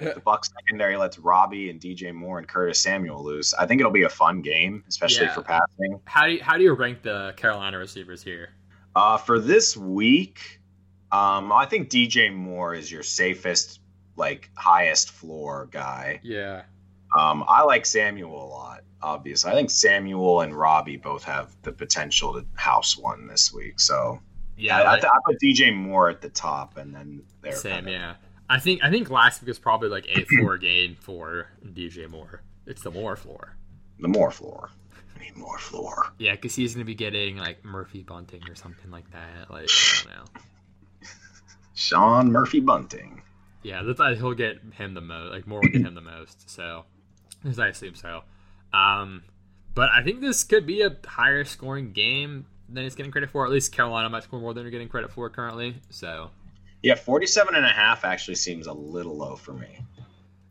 If 0.00 0.14
the 0.14 0.20
Bucks 0.30 0.50
secondary 0.58 0.96
lets 0.96 1.18
Robbie 1.18 1.68
and 1.70 1.78
DJ 1.78 2.12
Moore 2.14 2.38
and 2.38 2.48
Curtis 2.48 2.80
Samuel 2.80 3.22
loose. 3.22 3.52
I 3.54 3.66
think 3.66 3.80
it'll 3.80 3.92
be 3.92 4.04
a 4.04 4.08
fun 4.08 4.40
game, 4.40 4.82
especially 4.88 5.26
Yeah. 5.26 5.34
for 5.34 5.42
passing. 5.42 6.00
how 6.06 6.24
do 6.26 6.32
you, 6.32 6.42
how 6.42 6.56
do 6.56 6.62
you 6.64 6.72
rank 6.72 7.02
the 7.02 7.34
Carolina 7.36 7.76
receivers 7.78 8.22
here? 8.22 8.48
Uh, 8.96 9.18
for 9.18 9.38
this 9.38 9.76
week, 9.76 10.60
um, 11.12 11.52
I 11.52 11.66
think 11.66 11.90
DJ 11.90 12.32
Moore 12.34 12.74
is 12.74 12.90
your 12.90 13.02
safest, 13.02 13.80
like 14.16 14.50
highest 14.56 15.10
floor 15.10 15.68
guy. 15.70 16.20
Yeah, 16.22 16.62
Um, 17.18 17.44
I 17.48 17.62
like 17.62 17.86
Samuel 17.86 18.44
a 18.44 18.48
lot. 18.48 18.80
Obviously, 19.02 19.50
I 19.50 19.54
think 19.54 19.70
Samuel 19.70 20.42
and 20.42 20.54
Robbie 20.54 20.96
both 20.96 21.24
have 21.24 21.56
the 21.62 21.72
potential 21.72 22.34
to 22.34 22.44
house 22.54 22.96
one 22.98 23.26
this 23.26 23.52
week. 23.52 23.80
So 23.80 24.20
yeah, 24.56 24.78
I, 24.82 24.92
I, 24.92 25.00
th- 25.00 25.06
I 25.12 25.16
put 25.24 25.36
DJ 25.42 25.74
Moore 25.74 26.10
at 26.10 26.20
the 26.20 26.28
top, 26.28 26.76
and 26.76 26.94
then 26.94 27.22
they're 27.42 27.52
same. 27.52 27.76
kinda- 27.86 27.90
Yeah, 27.92 28.14
I 28.48 28.58
think 28.58 28.84
I 28.84 28.90
think 28.90 29.08
last 29.10 29.40
week 29.40 29.48
was 29.48 29.58
probably 29.58 29.88
like 29.88 30.06
a 30.08 30.24
floor 30.38 30.58
game 30.58 30.96
for 31.00 31.46
DJ 31.66 32.08
Moore. 32.10 32.42
It's 32.66 32.82
the 32.82 32.90
Moore 32.90 33.16
floor. 33.16 33.56
the 34.00 34.08
Moore 34.08 34.30
floor. 34.30 34.70
I 35.16 35.22
need 35.24 35.36
more 35.36 35.58
floor. 35.58 36.12
Yeah, 36.18 36.32
because 36.34 36.54
he's 36.54 36.74
gonna 36.74 36.84
be 36.84 36.94
getting 36.94 37.36
like 37.38 37.64
Murphy 37.64 38.02
Bunting 38.02 38.42
or 38.48 38.54
something 38.54 38.90
like 38.90 39.10
that. 39.12 39.50
Like 39.50 39.68
I 39.70 40.02
don't 40.04 40.14
know. 40.14 40.40
Sean 41.74 42.30
Murphy 42.32 42.60
Bunting. 42.60 43.22
Yeah, 43.62 43.82
that's 43.82 43.98
he'll 44.18 44.34
get 44.34 44.58
him 44.74 44.94
the 44.94 45.00
most. 45.00 45.32
Like 45.32 45.46
Moore 45.46 45.60
will 45.62 45.68
get 45.68 45.82
him 45.82 45.94
the 45.94 46.00
most. 46.00 46.48
So, 46.50 46.84
as 47.48 47.58
I 47.58 47.68
assume 47.68 47.94
so. 47.94 48.22
Um, 48.72 49.22
but 49.74 49.90
I 49.90 50.02
think 50.02 50.20
this 50.20 50.44
could 50.44 50.66
be 50.66 50.82
a 50.82 50.96
higher 51.06 51.44
scoring 51.44 51.92
game 51.92 52.46
than 52.68 52.84
it's 52.84 52.94
getting 52.94 53.12
credit 53.12 53.30
for. 53.30 53.44
At 53.44 53.50
least 53.52 53.72
Carolina 53.72 54.08
might 54.08 54.22
score 54.24 54.40
more 54.40 54.54
than 54.54 54.64
they're 54.64 54.70
getting 54.70 54.88
credit 54.88 55.10
for 55.12 55.28
currently. 55.30 55.76
So, 55.90 56.30
Yeah, 56.82 56.94
47 56.94 57.54
and 57.54 57.64
a 57.64 57.68
half 57.70 58.04
actually 58.04 58.36
seems 58.36 58.66
a 58.66 58.72
little 58.72 59.16
low 59.16 59.36
for 59.36 59.52
me. 59.52 59.78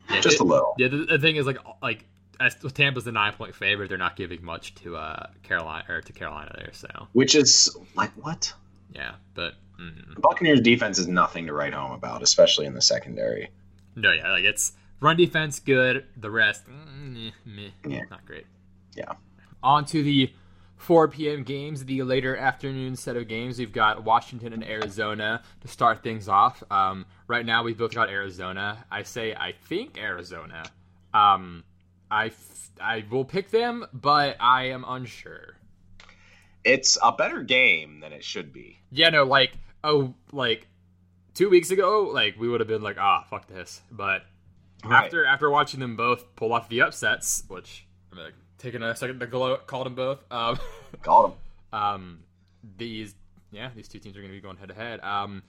yeah, 0.09 0.21
Just 0.21 0.35
it- 0.35 0.41
a 0.41 0.43
little. 0.43 0.73
Yeah, 0.77 0.87
the, 0.89 1.05
the 1.05 1.19
thing 1.19 1.35
is 1.37 1.45
like 1.45 1.57
like 1.81 2.05
as 2.41 2.55
Tampa's 2.55 3.03
the 3.03 3.11
nine 3.11 3.33
point 3.33 3.53
favorite, 3.55 3.89
they're 3.89 3.97
not 3.97 4.15
giving 4.15 4.43
much 4.43 4.73
to 4.75 4.95
uh 4.95 5.27
Carolina 5.43 5.83
or 5.89 6.01
to 6.01 6.13
Carolina 6.13 6.51
there. 6.57 6.69
So 6.73 6.87
Which 7.13 7.35
is 7.35 7.75
like 7.95 8.11
what? 8.13 8.53
yeah, 8.93 9.11
but 9.35 9.53
mm, 9.79 10.15
The 10.15 10.21
Buccaneers 10.21 10.61
defense 10.61 10.97
is 10.99 11.07
nothing 11.07 11.45
to 11.47 11.53
write 11.53 11.73
home 11.73 11.91
about, 11.91 12.23
especially 12.23 12.65
in 12.65 12.73
the 12.73 12.81
secondary. 12.81 13.49
no, 13.95 14.11
yeah, 14.11 14.31
like 14.31 14.45
it's 14.45 14.71
run 14.99 15.17
defense 15.17 15.59
good. 15.59 16.05
The 16.17 16.29
rest, 16.31 16.65
mm, 16.67 17.31
meh, 17.45 17.69
Yeah. 17.87 18.01
not 18.09 18.25
great. 18.25 18.45
Yeah. 18.95 19.13
On 19.63 19.85
to 19.85 20.03
the 20.03 20.33
4 20.77 21.09
p.m. 21.09 21.43
games, 21.43 21.85
the 21.85 22.03
later 22.03 22.37
afternoon 22.37 22.95
set 22.95 23.17
of 23.17 23.27
games. 23.27 23.59
We've 23.59 23.73
got 23.73 24.03
Washington 24.05 24.53
and 24.53 24.63
Arizona 24.63 25.43
to 25.61 25.67
start 25.67 26.01
things 26.03 26.29
off. 26.29 26.63
Um, 26.71 27.05
right 27.27 27.45
now, 27.45 27.63
we've 27.63 27.77
both 27.77 27.93
got 27.93 28.09
Arizona. 28.09 28.85
I 28.89 29.03
say 29.03 29.33
I 29.35 29.51
think 29.51 29.97
Arizona. 29.97 30.63
Um, 31.13 31.63
I 32.09 32.27
f- 32.27 32.69
I 32.81 33.03
will 33.11 33.25
pick 33.25 33.51
them, 33.51 33.85
but 33.91 34.37
I 34.39 34.67
am 34.69 34.85
unsure. 34.87 35.55
It's 36.63 36.97
a 37.03 37.11
better 37.11 37.41
game 37.43 37.99
than 37.99 38.13
it 38.13 38.23
should 38.23 38.53
be. 38.53 38.79
Yeah, 38.91 39.09
no, 39.09 39.23
like 39.25 39.51
oh, 39.83 40.13
like 40.31 40.67
two 41.33 41.49
weeks 41.49 41.71
ago, 41.71 42.09
like 42.13 42.35
we 42.39 42.47
would 42.47 42.59
have 42.61 42.67
been 42.67 42.81
like, 42.81 42.97
ah, 42.97 43.25
fuck 43.29 43.47
this. 43.47 43.81
But 43.91 44.23
Right. 44.85 45.05
after 45.05 45.25
after 45.25 45.49
watching 45.49 45.79
them 45.79 45.95
both 45.95 46.35
pull 46.35 46.53
off 46.53 46.69
the 46.69 46.81
upsets, 46.81 47.43
which 47.47 47.85
I'm 48.11 48.17
like, 48.19 48.33
taking 48.57 48.81
a 48.81 48.95
second 48.95 49.19
to 49.19 49.27
glow, 49.27 49.57
call 49.57 49.83
them 49.83 49.95
both. 49.95 50.19
Um, 50.31 50.57
Call 51.01 51.29
them. 51.29 51.79
um, 51.79 52.19
these 52.77 53.13
yeah, 53.51 53.69
these 53.75 53.87
two 53.87 53.99
teams 53.99 54.15
are 54.15 54.21
going 54.21 54.31
to 54.31 54.37
be 54.37 54.41
going 54.41 54.57
head 54.57 54.69
to 54.69 54.75
head. 54.75 54.99
Um, 55.01 55.43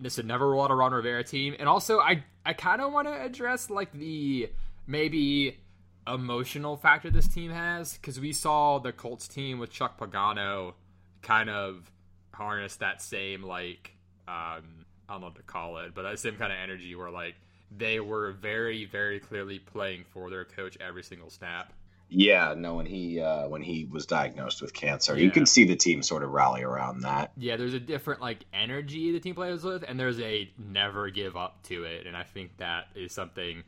this 0.00 0.16
would 0.16 0.26
never 0.26 0.50
roll 0.50 0.62
out 0.64 0.70
a 0.70 0.74
Ron 0.74 0.92
Rivera 0.92 1.22
team, 1.24 1.54
and 1.58 1.68
also 1.68 1.98
I 2.00 2.24
I 2.44 2.52
kind 2.52 2.80
of 2.80 2.92
want 2.92 3.08
to 3.08 3.22
address 3.22 3.70
like 3.70 3.92
the 3.92 4.50
maybe 4.86 5.58
emotional 6.06 6.76
factor 6.76 7.10
this 7.10 7.26
team 7.28 7.50
has 7.50 7.94
because 7.94 8.20
we 8.20 8.32
saw 8.32 8.78
the 8.78 8.92
Colts 8.92 9.26
team 9.26 9.58
with 9.58 9.70
Chuck 9.70 9.98
Pagano 9.98 10.74
kind 11.22 11.50
of 11.50 11.90
harness 12.32 12.76
that 12.76 13.02
same 13.02 13.42
like 13.42 13.92
um 14.28 14.84
I 15.08 15.12
don't 15.12 15.20
know 15.20 15.26
what 15.28 15.36
to 15.36 15.42
call 15.42 15.78
it, 15.78 15.94
but 15.94 16.02
that 16.02 16.18
same 16.18 16.36
kind 16.36 16.52
of 16.52 16.58
energy 16.62 16.94
where 16.94 17.10
like 17.10 17.34
they 17.76 18.00
were 18.00 18.32
very 18.32 18.84
very 18.84 19.20
clearly 19.20 19.58
playing 19.58 20.04
for 20.12 20.30
their 20.30 20.44
coach 20.44 20.76
every 20.80 21.02
single 21.02 21.30
snap. 21.30 21.72
Yeah, 22.08 22.54
no. 22.56 22.74
When 22.76 22.86
he 22.86 23.20
uh, 23.20 23.48
when 23.48 23.62
he 23.62 23.84
was 23.84 24.06
diagnosed 24.06 24.62
with 24.62 24.72
cancer, 24.72 25.16
Yeah. 25.16 25.24
you 25.24 25.30
can 25.32 25.44
see 25.44 25.64
the 25.64 25.74
team 25.74 26.02
sort 26.02 26.22
of 26.22 26.30
rally 26.30 26.62
around 26.62 27.00
that. 27.00 27.32
Yeah, 27.36 27.56
there's 27.56 27.74
a 27.74 27.80
different 27.80 28.20
like 28.20 28.44
energy 28.52 29.10
the 29.10 29.18
team 29.18 29.34
plays 29.34 29.64
with, 29.64 29.82
and 29.86 29.98
there's 29.98 30.20
a 30.20 30.48
never 30.56 31.10
give 31.10 31.36
up 31.36 31.62
to 31.64 31.82
it, 31.84 32.06
and 32.06 32.16
I 32.16 32.22
think 32.22 32.56
that 32.58 32.84
is 32.94 33.12
something 33.12 33.64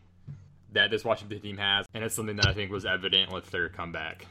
that 0.72 0.90
this 0.90 1.04
Washington 1.04 1.40
team 1.40 1.56
has, 1.56 1.86
and 1.94 2.04
it's 2.04 2.14
something 2.14 2.36
that 2.36 2.46
I 2.46 2.52
think 2.52 2.70
was 2.70 2.84
evident 2.86 3.32
with 3.32 3.50
their 3.50 3.68
comeback. 3.70 4.26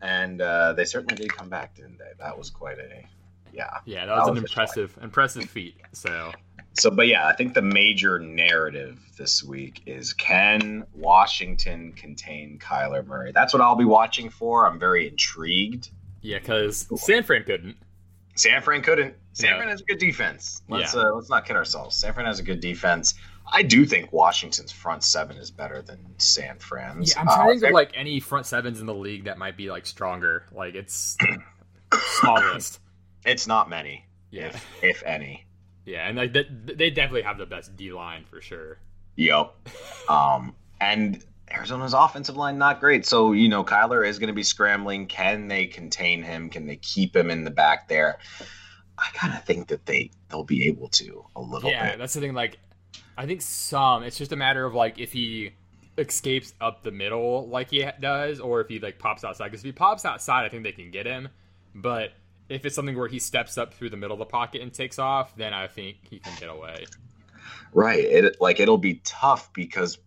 And 0.00 0.40
uh, 0.40 0.74
they 0.74 0.84
certainly 0.84 1.16
did 1.16 1.34
come 1.34 1.48
back, 1.48 1.74
didn't 1.74 1.98
they? 1.98 2.10
That 2.18 2.36
was 2.36 2.50
quite 2.50 2.78
a 2.78 3.04
yeah. 3.52 3.78
Yeah, 3.84 4.06
that 4.06 4.14
was 4.16 4.26
That 4.26 4.30
an 4.30 4.34
was 4.34 4.42
a 4.42 4.46
impressive, 4.52 4.98
impressive 5.02 5.44
feat. 5.50 5.76
So 5.92 6.32
So, 6.76 6.90
but 6.90 7.06
yeah, 7.06 7.26
I 7.28 7.34
think 7.34 7.54
the 7.54 7.62
major 7.62 8.18
narrative 8.18 8.98
this 9.16 9.44
week 9.44 9.82
is 9.86 10.12
can 10.12 10.84
Washington 10.94 11.92
contain 11.92 12.58
Kyler 12.58 13.06
Murray? 13.06 13.30
That's 13.32 13.52
what 13.52 13.62
I'll 13.62 13.76
be 13.76 13.84
watching 13.84 14.28
for. 14.28 14.66
I'm 14.66 14.78
very 14.78 15.06
intrigued. 15.08 15.90
yeah, 16.20 16.38
because 16.38 16.88
San 16.96 17.22
Fran 17.22 17.44
couldn't. 17.44 17.76
San 18.34 18.60
Fran 18.62 18.82
couldn't. 18.82 19.14
San 19.34 19.50
Yeah. 19.50 19.56
Fran 19.58 19.68
has 19.68 19.80
a 19.80 19.84
good 19.84 19.98
defense. 19.98 20.62
Let's 20.68 20.94
Yeah. 20.94 21.02
uh, 21.02 21.12
let's 21.12 21.30
not 21.30 21.46
kid 21.46 21.54
ourselves. 21.54 21.96
San 21.96 22.12
Fran 22.12 22.26
has 22.26 22.40
a 22.40 22.42
good 22.42 22.58
defense. 22.60 23.14
I 23.52 23.62
do 23.62 23.84
think 23.84 24.12
Washington's 24.12 24.72
front 24.72 25.04
seven 25.04 25.36
is 25.36 25.50
better 25.52 25.82
than 25.82 25.98
San 26.18 26.58
Fran's. 26.58 27.14
Yeah, 27.14 27.20
I'm 27.20 27.26
trying 27.26 27.36
to 27.38 27.42
Uh, 27.42 27.52
think 27.60 27.64
of 27.64 27.72
like 27.74 27.90
any 27.94 28.18
front 28.18 28.46
sevens 28.46 28.80
in 28.80 28.86
the 28.86 28.94
league 28.94 29.24
that 29.24 29.38
might 29.38 29.56
be 29.56 29.70
like 29.70 29.86
stronger. 29.86 30.46
Like 30.50 30.74
it's 30.74 31.16
smallest. 32.20 32.80
it's 33.24 33.46
not 33.46 33.68
many, 33.68 34.04
Yeah, 34.30 34.46
if 34.46 34.66
if 34.82 35.02
any. 35.04 35.44
Yeah, 35.84 36.08
and 36.08 36.16
like 36.16 36.32
they, 36.32 36.46
they 36.48 36.90
definitely 36.90 37.22
have 37.22 37.38
the 37.38 37.46
best 37.46 37.76
D 37.76 37.92
line 37.92 38.24
for 38.24 38.40
sure. 38.40 38.78
Yep. 39.16 39.54
Um, 40.06 40.54
and 40.82 41.24
Arizona's 41.50 41.94
offensive 41.94 42.36
line 42.36 42.58
not 42.58 42.78
great. 42.78 43.06
So 43.06 43.32
you 43.32 43.48
know 43.48 43.64
Kyler 43.64 44.06
is 44.06 44.18
going 44.18 44.28
to 44.28 44.34
be 44.34 44.42
scrambling. 44.42 45.06
Can 45.06 45.48
they 45.48 45.66
contain 45.66 46.22
him? 46.22 46.50
Can 46.50 46.66
they 46.66 46.76
keep 46.76 47.16
him 47.16 47.30
in 47.30 47.44
the 47.44 47.50
back 47.50 47.88
there? 47.88 48.18
I 48.98 49.08
kind 49.14 49.34
of 49.34 49.44
think 49.44 49.68
that 49.68 49.86
they 49.86 50.10
they'll 50.28 50.44
be 50.44 50.66
able 50.66 50.88
to 50.88 51.24
a 51.34 51.40
little 51.40 51.70
yeah, 51.70 51.84
bit. 51.84 51.90
Yeah, 51.92 51.96
that's 51.96 52.12
the 52.12 52.20
thing. 52.20 52.34
Like, 52.34 52.58
I 53.16 53.24
think 53.24 53.40
some. 53.40 54.02
It's 54.02 54.18
just 54.18 54.32
a 54.32 54.36
matter 54.36 54.66
of 54.66 54.74
like 54.74 54.98
if 54.98 55.12
he 55.12 55.52
escapes 55.96 56.52
up 56.60 56.82
the 56.82 56.90
middle 56.90 57.48
like 57.48 57.70
he 57.70 57.86
does, 57.98 58.40
or 58.40 58.60
if 58.60 58.68
he 58.68 58.78
like 58.78 58.98
pops 58.98 59.24
outside. 59.24 59.46
Because 59.46 59.60
if 59.60 59.66
he 59.66 59.72
pops 59.72 60.04
outside, 60.04 60.44
I 60.44 60.50
think 60.50 60.64
they 60.64 60.72
can 60.72 60.90
get 60.90 61.06
him. 61.06 61.28
But 61.74 62.12
if 62.48 62.64
it's 62.66 62.74
something 62.74 62.96
where 62.96 63.08
he 63.08 63.18
steps 63.18 63.56
up 63.56 63.74
through 63.74 63.90
the 63.90 63.96
middle 63.96 64.14
of 64.14 64.18
the 64.18 64.26
pocket 64.26 64.60
and 64.60 64.72
takes 64.72 64.98
off, 64.98 65.34
then 65.36 65.54
I 65.54 65.66
think 65.66 65.96
he 66.02 66.18
can 66.18 66.32
get 66.38 66.48
away. 66.48 66.86
Right. 67.72 68.04
It 68.04 68.40
like 68.40 68.60
it'll 68.60 68.78
be 68.78 69.00
tough 69.04 69.52
because 69.52 69.98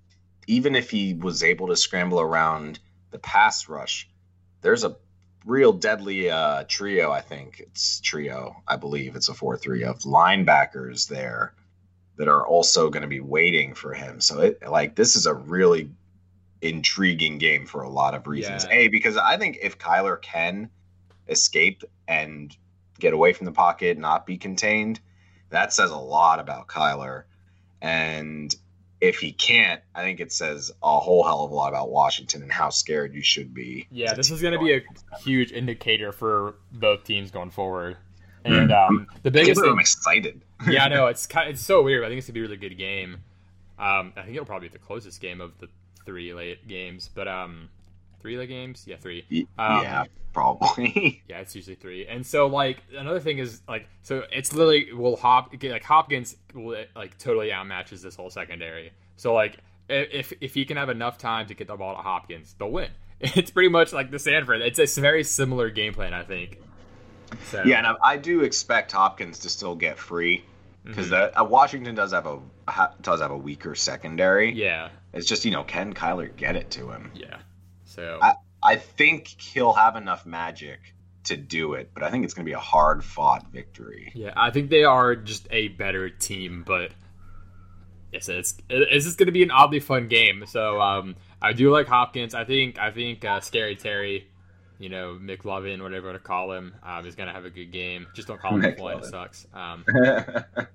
even 0.47 0.75
if 0.75 0.89
he 0.89 1.13
was 1.13 1.43
able 1.43 1.67
to 1.67 1.75
scramble 1.75 2.21
around 2.21 2.79
the 3.11 3.19
pass 3.19 3.67
rush, 3.67 4.09
there's 4.61 4.83
a 4.83 4.95
real 5.45 5.73
deadly 5.73 6.29
uh, 6.29 6.63
trio. 6.67 7.11
I 7.11 7.21
think 7.21 7.59
it's 7.59 7.99
trio. 7.99 8.61
I 8.67 8.75
believe 8.75 9.15
it's 9.15 9.29
a 9.29 9.33
four-three 9.33 9.83
of 9.83 9.99
linebackers 9.99 11.07
there 11.07 11.53
that 12.17 12.27
are 12.27 12.45
also 12.45 12.89
going 12.89 13.01
to 13.01 13.07
be 13.07 13.19
waiting 13.19 13.73
for 13.73 13.93
him. 13.93 14.21
So 14.21 14.41
it 14.41 14.67
like 14.67 14.95
this 14.95 15.15
is 15.15 15.25
a 15.25 15.33
really 15.33 15.91
intriguing 16.61 17.37
game 17.37 17.65
for 17.65 17.83
a 17.83 17.89
lot 17.89 18.13
of 18.13 18.27
reasons. 18.27 18.65
Yeah. 18.65 18.77
A 18.77 18.87
because 18.87 19.17
I 19.17 19.37
think 19.37 19.59
if 19.61 19.77
Kyler 19.77 20.21
can 20.21 20.69
escape 21.29 21.83
and 22.07 22.55
get 22.99 23.13
away 23.13 23.33
from 23.33 23.45
the 23.45 23.51
pocket, 23.51 23.97
not 23.97 24.25
be 24.25 24.37
contained, 24.37 24.99
that 25.49 25.73
says 25.73 25.91
a 25.91 25.97
lot 25.97 26.39
about 26.39 26.67
Kyler. 26.67 27.23
And 27.81 28.53
if 28.99 29.19
he 29.19 29.31
can't, 29.31 29.81
I 29.93 30.01
think 30.01 30.19
it 30.19 30.31
says 30.31 30.71
a 30.81 30.99
whole 30.99 31.23
hell 31.23 31.43
of 31.43 31.51
a 31.51 31.53
lot 31.53 31.69
about 31.69 31.89
Washington 31.89 32.41
and 32.41 32.51
how 32.51 32.69
scared 32.69 33.13
you 33.13 33.21
should 33.21 33.53
be. 33.53 33.87
Yeah, 33.91 34.13
this 34.13 34.31
is 34.31 34.41
going 34.41 34.53
to 34.53 34.59
be 34.59 34.73
a 34.73 34.81
huge 35.19 35.51
indicator 35.51 36.11
for 36.11 36.55
both 36.71 37.03
teams 37.03 37.31
going 37.31 37.51
forward. 37.51 37.97
And 38.43 38.71
um, 38.71 39.07
the 39.23 39.31
biggest 39.31 39.55
believe 39.55 39.73
I'm 39.73 39.79
excited. 39.79 40.41
yeah, 40.69 40.85
I 40.85 40.87
know 40.87 41.07
it's 41.07 41.25
kind, 41.25 41.49
it's 41.49 41.61
so 41.61 41.83
weird. 41.83 42.03
I 42.03 42.07
think 42.07 42.19
it's 42.19 42.27
gonna 42.27 42.35
be 42.35 42.39
a 42.39 42.43
really 42.43 42.57
good 42.57 42.77
game. 42.77 43.17
Um, 43.77 44.13
I 44.15 44.23
think 44.23 44.35
it'll 44.35 44.45
probably 44.45 44.69
be 44.69 44.73
the 44.73 44.79
closest 44.79 45.21
game 45.21 45.41
of 45.41 45.57
the 45.59 45.67
three 46.05 46.33
late 46.33 46.67
games, 46.67 47.09
but 47.13 47.27
um, 47.27 47.69
three 48.21 48.37
late 48.37 48.49
games, 48.49 48.83
yeah, 48.87 48.97
three. 48.97 49.25
Um, 49.57 49.83
yeah, 49.83 50.05
probably. 50.33 51.23
Yeah, 51.29 51.39
it's 51.39 51.55
usually 51.55 51.75
three. 51.75 52.07
And 52.07 52.25
so 52.25 52.47
like 52.47 52.83
another 52.95 53.19
thing 53.19 53.39
is 53.39 53.61
like 53.67 53.87
so 54.03 54.23
it's 54.31 54.53
literally 54.53 54.93
will 54.93 55.15
Hop 55.17 55.53
like 55.61 55.83
Hopkins 55.83 56.35
will 56.53 56.85
like 56.95 57.17
totally 57.17 57.49
outmatches 57.49 58.01
this 58.01 58.15
whole 58.15 58.29
secondary. 58.29 58.91
So 59.17 59.33
like 59.33 59.57
if 59.89 60.33
if 60.41 60.53
he 60.53 60.65
can 60.65 60.77
have 60.77 60.89
enough 60.89 61.17
time 61.17 61.47
to 61.47 61.53
get 61.53 61.67
the 61.67 61.75
ball 61.75 61.95
to 61.95 62.01
Hopkins, 62.01 62.55
they'll 62.57 62.71
win. 62.71 62.89
It's 63.19 63.49
pretty 63.49 63.69
much 63.69 63.93
like 63.93 64.11
the 64.11 64.19
San 64.19 64.45
Fran. 64.45 64.61
It's 64.61 64.77
a 64.77 65.01
very 65.01 65.23
similar 65.23 65.71
game 65.71 65.91
plan, 65.91 66.13
I 66.13 66.21
think. 66.21 66.59
So 67.45 67.63
yeah, 67.65 67.79
and 67.79 67.87
I, 67.87 67.95
I 68.03 68.17
do 68.17 68.41
expect 68.41 68.91
Hopkins 68.91 69.39
to 69.39 69.49
still 69.49 69.75
get 69.75 69.97
free 69.97 70.45
because 70.85 71.09
mhm. 71.09 71.31
uh, 71.35 71.43
Washington 71.43 71.95
does 71.95 72.13
have 72.13 72.27
a 72.27 72.39
ha, 72.67 72.93
does 73.01 73.19
have 73.21 73.31
a 73.31 73.37
weaker 73.37 73.73
secondary. 73.73 74.53
yeah, 74.53 74.89
It's 75.13 75.25
just 75.27 75.45
you 75.45 75.51
know 75.51 75.63
can 75.63 75.93
Kyler 75.93 76.33
get 76.35 76.55
it 76.55 76.69
to 76.71 76.91
him? 76.91 77.11
yeah. 77.15 77.37
So 77.97 78.19
I- 78.21 78.35
I 78.63 78.75
think 78.77 79.27
he'll 79.27 79.73
have 79.73 79.95
enough 79.95 80.25
magic 80.25 80.79
to 81.25 81.35
do 81.37 81.73
it, 81.73 81.91
but 81.93 82.03
I 82.03 82.09
think 82.09 82.23
it's 82.25 82.33
going 82.33 82.45
to 82.45 82.49
be 82.49 82.53
a 82.53 82.59
hard 82.59 83.03
fought 83.03 83.45
victory. 83.51 84.11
Yeah, 84.15 84.31
I 84.35 84.49
think 84.51 84.69
they 84.69 84.83
are 84.85 85.15
just 85.15 85.47
a 85.51 85.67
better 85.69 86.09
team, 86.09 86.63
but 86.65 86.91
yes, 88.13 88.29
it's 88.29 88.55
it's 88.69 89.05
just 89.05 89.17
going 89.17 89.27
to 89.27 89.31
be 89.33 89.43
an 89.43 89.51
oddly 89.51 89.79
fun 89.79 90.07
game. 90.07 90.45
So 90.47 90.81
um, 90.81 91.15
I 91.41 91.53
do 91.53 91.69
like 91.71 91.87
Hopkins. 91.87 92.33
I 92.33 92.45
think 92.45 92.79
I 92.79 92.91
think 92.91 93.23
uh, 93.25 93.41
Scary 93.41 93.75
Terry, 93.75 94.27
you 94.79 94.89
know 94.89 95.17
McLovin, 95.21 95.81
whatever 95.83 96.13
to 96.13 96.19
call 96.19 96.51
him, 96.53 96.73
um, 96.83 97.05
is 97.05 97.15
going 97.15 97.27
to 97.27 97.33
have 97.33 97.45
a 97.45 97.49
good 97.51 97.71
game. 97.71 98.07
Just 98.15 98.27
don't 98.27 98.39
call 98.41 98.55
him 98.55 98.61
McLovin; 98.63 98.99
it 98.99 99.05
sucks. 99.05 99.45
Um, 99.53 99.85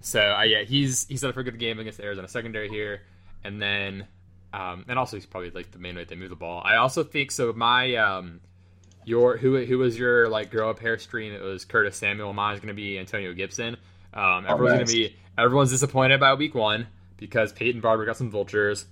so 0.00 0.20
uh, 0.20 0.42
yeah, 0.42 0.62
he's 0.62 1.06
he's 1.08 1.20
done 1.20 1.30
a 1.30 1.32
pretty 1.32 1.50
good 1.50 1.60
game 1.60 1.78
against 1.78 1.98
the 1.98 2.04
Arizona 2.04 2.28
secondary 2.28 2.68
here, 2.68 3.02
and 3.44 3.60
then 3.60 4.06
um, 4.52 4.84
and 4.88 4.98
also 4.98 5.16
he's 5.16 5.26
probably 5.26 5.50
like 5.50 5.70
the 5.70 5.78
main 5.78 5.96
way 5.96 6.04
they 6.04 6.14
move 6.16 6.30
the 6.30 6.36
ball. 6.36 6.62
I 6.64 6.76
also 6.76 7.04
think 7.04 7.30
so. 7.30 7.52
My 7.52 7.94
um, 7.96 8.40
your 9.04 9.36
who 9.36 9.64
who 9.64 9.78
was 9.78 9.98
your 9.98 10.28
like 10.28 10.50
grow 10.50 10.70
up 10.70 10.78
hair 10.78 10.98
stream? 10.98 11.32
It 11.32 11.42
was 11.42 11.64
Curtis 11.64 11.96
Samuel. 11.96 12.32
Mine's 12.32 12.60
gonna 12.60 12.74
be 12.74 12.98
Antonio 12.98 13.32
Gibson. 13.32 13.76
Um, 14.14 14.44
Oh, 14.48 14.52
everyone's 14.54 14.78
nice. 14.80 14.88
gonna 14.92 14.98
be 15.08 15.16
everyone's 15.36 15.70
disappointed 15.70 16.20
by 16.20 16.34
week 16.34 16.54
one 16.54 16.86
because 17.16 17.52
Peyton 17.52 17.80
Barber 17.80 18.04
got 18.06 18.16
some 18.16 18.30
vultures, 18.30 18.86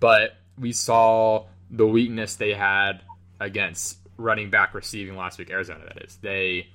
but 0.00 0.36
we 0.58 0.72
saw 0.72 1.46
the 1.70 1.86
weakness 1.86 2.36
they 2.36 2.54
had 2.54 3.02
against 3.40 3.98
running 4.16 4.48
back 4.50 4.74
receiving 4.74 5.16
last 5.16 5.38
week. 5.38 5.50
Arizona, 5.50 5.84
that 5.86 6.04
is. 6.04 6.16
They 6.22 6.68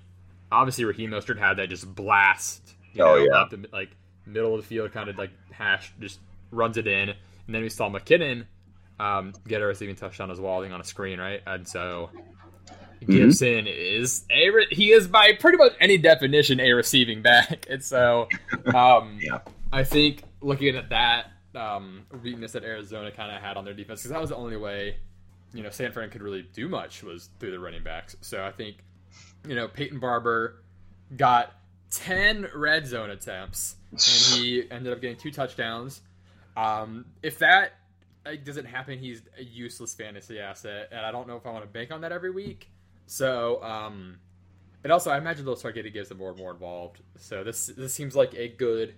obviously 0.51 0.83
Raheem 0.85 1.11
Mostert 1.11 1.37
had 1.39 1.55
that 1.57 1.69
just 1.69 1.93
blast. 1.95 2.73
You 2.93 3.03
Oh, 3.03 3.15
know, 3.15 3.23
yeah. 3.23 3.33
up 3.41 3.49
the 3.51 3.65
like 3.71 3.89
middle 4.25 4.53
of 4.55 4.61
the 4.61 4.67
field, 4.67 4.91
kind 4.91 5.09
of 5.09 5.17
like 5.17 5.31
hash, 5.51 5.91
just 5.99 6.19
runs 6.51 6.75
it 6.77 6.87
in, 6.87 7.13
and 7.49 7.55
then 7.55 7.63
we 7.63 7.69
saw 7.69 7.89
McKinnon 7.89 8.45
um, 8.99 9.33
get 9.47 9.59
a 9.59 9.65
receiving 9.65 9.95
touchdown 9.95 10.29
as 10.29 10.39
well, 10.39 10.59
I 10.59 10.61
think 10.61 10.73
on 10.73 10.81
a 10.81 10.83
screen, 10.83 11.19
right? 11.19 11.41
And 11.47 11.67
so 11.67 12.11
Mm-hmm. 13.01 13.13
Gibson 13.13 13.67
is 13.67 14.25
a 14.29 14.49
re- 14.49 14.67
he 14.71 14.91
is 14.91 15.07
by 15.07 15.31
pretty 15.39 15.57
much 15.57 15.71
any 15.79 15.97
definition 15.97 16.59
a 16.59 16.73
receiving 16.73 17.21
back, 17.21 17.65
and 17.69 17.81
so 17.81 18.27
um, 18.75 19.19
Yeah. 19.21 19.39
I 19.71 19.85
think 19.85 20.23
looking 20.41 20.75
at 20.75 20.89
that 20.89 21.27
um, 21.55 22.05
weakness 22.21 22.51
that 22.51 22.65
Arizona 22.65 23.09
kind 23.11 23.33
of 23.33 23.41
had 23.41 23.55
on 23.55 23.63
their 23.63 23.73
defense, 23.73 24.01
because 24.01 24.11
that 24.11 24.19
was 24.19 24.31
the 24.31 24.35
only 24.35 24.57
way 24.57 24.97
you 25.53 25.63
know 25.63 25.69
San 25.69 25.93
Fran 25.93 26.09
could 26.09 26.21
really 26.21 26.41
do 26.53 26.67
much 26.67 27.01
was 27.01 27.29
through 27.39 27.51
the 27.51 27.59
running 27.59 27.83
backs. 27.83 28.17
So 28.19 28.43
I 28.43 28.51
think 28.51 28.83
you 29.47 29.55
know 29.55 29.69
Peyton 29.69 29.99
Barber 29.99 30.61
got 31.15 31.53
ten 31.91 32.49
red 32.53 32.85
zone 32.85 33.11
attempts, 33.11 33.77
and 33.91 34.01
he 34.41 34.63
ended 34.69 34.91
up 34.91 34.99
getting 34.99 35.15
two 35.15 35.31
touchdowns. 35.31 36.01
Um, 36.59 37.05
if 37.23 37.39
that 37.39 37.73
doesn't 38.43 38.65
happen, 38.65 38.99
he's 38.99 39.21
a 39.37 39.43
useless 39.43 39.93
fantasy 39.93 40.39
asset, 40.39 40.89
and 40.91 41.05
I 41.05 41.11
don't 41.11 41.27
know 41.27 41.37
if 41.37 41.45
I 41.45 41.51
want 41.51 41.63
to 41.63 41.69
bank 41.69 41.91
on 41.91 42.01
that 42.01 42.11
every 42.11 42.31
week. 42.31 42.69
So, 43.05 43.63
um, 43.63 44.17
and 44.83 44.91
also 44.91 45.09
I 45.09 45.17
imagine 45.17 45.45
they'll 45.45 45.55
start 45.55 45.75
getting 45.75 45.93
Gibson 45.93 46.17
more 46.17 46.29
and 46.29 46.37
more 46.37 46.51
involved. 46.51 47.01
So 47.17 47.43
this 47.43 47.67
this 47.67 47.93
seems 47.93 48.15
like 48.15 48.33
a 48.35 48.49
good 48.49 48.95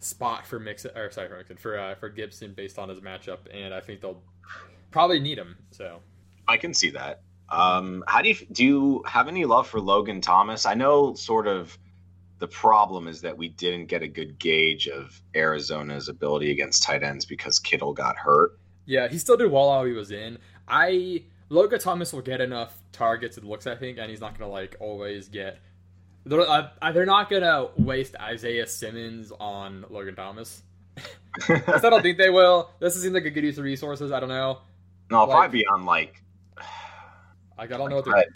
spot 0.00 0.46
for 0.46 0.58
Mixon, 0.58 0.90
or 0.96 1.10
sorry 1.10 1.28
for 1.28 1.36
Mixon, 1.36 1.56
for 1.56 1.78
uh, 1.78 1.94
for 1.94 2.08
Gibson 2.08 2.54
based 2.54 2.78
on 2.78 2.88
his 2.88 3.00
matchup, 3.00 3.38
and 3.52 3.72
I 3.72 3.80
think 3.80 4.00
they'll 4.00 4.22
probably 4.90 5.20
need 5.20 5.38
him. 5.38 5.56
So 5.70 6.00
I 6.48 6.56
can 6.56 6.74
see 6.74 6.90
that. 6.90 7.22
Um, 7.48 8.02
how 8.08 8.22
do 8.22 8.30
you 8.30 8.34
do? 8.50 8.64
You 8.64 9.02
have 9.06 9.28
any 9.28 9.44
love 9.44 9.68
for 9.68 9.80
Logan 9.80 10.20
Thomas? 10.20 10.66
I 10.66 10.74
know 10.74 11.14
sort 11.14 11.46
of 11.46 11.78
the 12.38 12.48
problem 12.48 13.08
is 13.08 13.20
that 13.22 13.36
we 13.36 13.48
didn't 13.48 13.86
get 13.86 14.02
a 14.02 14.08
good 14.08 14.38
gauge 14.38 14.88
of 14.88 15.20
Arizona's 15.34 16.08
ability 16.08 16.50
against 16.50 16.82
tight 16.82 17.02
ends 17.02 17.24
because 17.24 17.58
Kittle 17.58 17.92
got 17.94 18.16
hurt. 18.16 18.58
yeah, 18.84 19.08
he 19.08 19.18
still 19.18 19.36
did 19.36 19.50
well 19.50 19.68
while 19.68 19.84
he 19.84 19.92
was 19.92 20.10
in. 20.10 20.38
I 20.68 21.22
Logan 21.48 21.78
Thomas 21.78 22.12
will 22.12 22.22
get 22.22 22.40
enough 22.40 22.76
targets. 22.92 23.38
It 23.38 23.44
looks, 23.44 23.66
I 23.66 23.74
think, 23.76 23.98
and 23.98 24.10
he's 24.10 24.20
not 24.20 24.38
gonna 24.38 24.50
like 24.50 24.76
always 24.80 25.28
get. 25.28 25.58
They're, 26.24 26.40
uh, 26.40 26.70
they're 26.92 27.06
not 27.06 27.30
gonna 27.30 27.68
waste 27.76 28.16
Isaiah 28.16 28.66
Simmons 28.66 29.32
on 29.38 29.84
Logan 29.90 30.16
Thomas. 30.16 30.62
I 31.48 31.78
don't 31.82 32.02
think 32.02 32.18
they 32.18 32.30
will. 32.30 32.70
This 32.80 33.00
seems 33.00 33.14
like 33.14 33.26
a 33.26 33.30
good 33.30 33.44
use 33.44 33.58
of 33.58 33.64
resources. 33.64 34.10
I 34.10 34.18
don't 34.20 34.28
know. 34.28 34.58
no, 35.10 35.18
I'll 35.20 35.26
Like- 35.28 35.36
probably 35.36 35.58
be 35.60 35.66
on 35.66 35.84
like 35.86 36.22
I 37.58 37.66
don't 37.66 37.90
know 37.90 37.96
what 37.96 38.06
Right. 38.08 38.26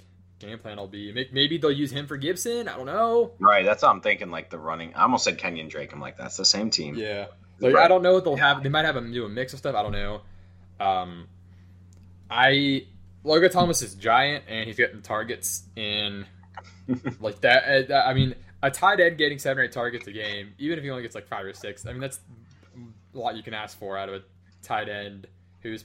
Game 0.41 0.59
plan 0.59 0.79
will 0.79 0.89
be. 0.89 1.29
Maybe 1.33 1.59
they'll 1.59 1.71
use 1.71 1.93
him 1.93 2.07
for 2.09 2.17
Gibson. 2.17 2.67
I 2.67 2.77
don't 2.77 2.87
know. 2.87 3.33
right. 3.39 3.65
That's 3.65 3.83
what 3.85 3.91
I'm 3.91 4.01
thinking. 4.01 4.31
Like 4.31 4.51
the 4.51 4.59
running. 4.59 4.93
I 4.95 5.03
almost 5.03 5.25
said 5.25 5.39
Kenyon 5.39 5.69
Drake. 5.69 5.93
I'm 5.93 6.01
like 6.01 6.17
that's 6.17 6.37
the 6.37 6.45
same 6.45 6.71
team. 6.71 6.97
Yeah. 6.97 7.27
Like 7.61 7.75
Right. 7.75 7.85
I 7.85 7.89
don't 7.89 8.03
know 8.03 8.15
what 8.15 8.25
they'll 8.25 8.37
have. 8.37 8.63
They 8.63 8.69
might 8.71 8.85
have 8.87 8.97
him 8.97 9.13
do 9.13 9.25
a 9.25 9.29
mix 9.29 9.53
of 9.53 9.59
stuff. 9.61 9.75
I 9.77 9.83
don't 9.83 9.93
know. 9.93 10.23
Um, 10.81 11.29
I 12.31 12.87
Logan 13.25 13.51
Thomas 13.51 13.83
is 13.83 13.95
giant 13.95 14.45
and 14.49 14.67
he's 14.67 14.77
getting 14.77 15.03
targets 15.03 15.65
in 15.77 16.27
like 17.21 17.37
uh, 17.37 17.83
that- 17.89 18.07
I 18.07 18.15
mean, 18.15 18.35
a 18.63 18.71
tight 18.71 19.01
end 19.01 19.19
getting 19.19 19.39
seven 19.39 19.61
or 19.61 19.65
eight 19.65 19.73
targets 19.73 20.07
a 20.07 20.13
game, 20.13 20.55
even 20.59 20.79
if 20.79 20.85
he 20.85 20.91
only 20.91 21.03
gets 21.03 21.15
like 21.15 21.29
five 21.29 21.45
or 21.45 21.53
six. 21.53 21.87
I 21.87 21.93
mean, 21.93 22.01
that's 22.01 22.21
a 23.15 23.19
lot 23.19 23.37
you 23.37 23.43
can 23.43 23.55
ask 23.55 23.79
for 23.79 23.97
out 23.99 24.09
of 24.09 24.15
a 24.17 24.23
tight 24.63 24.89
end 24.89 25.27
who's 25.63 25.85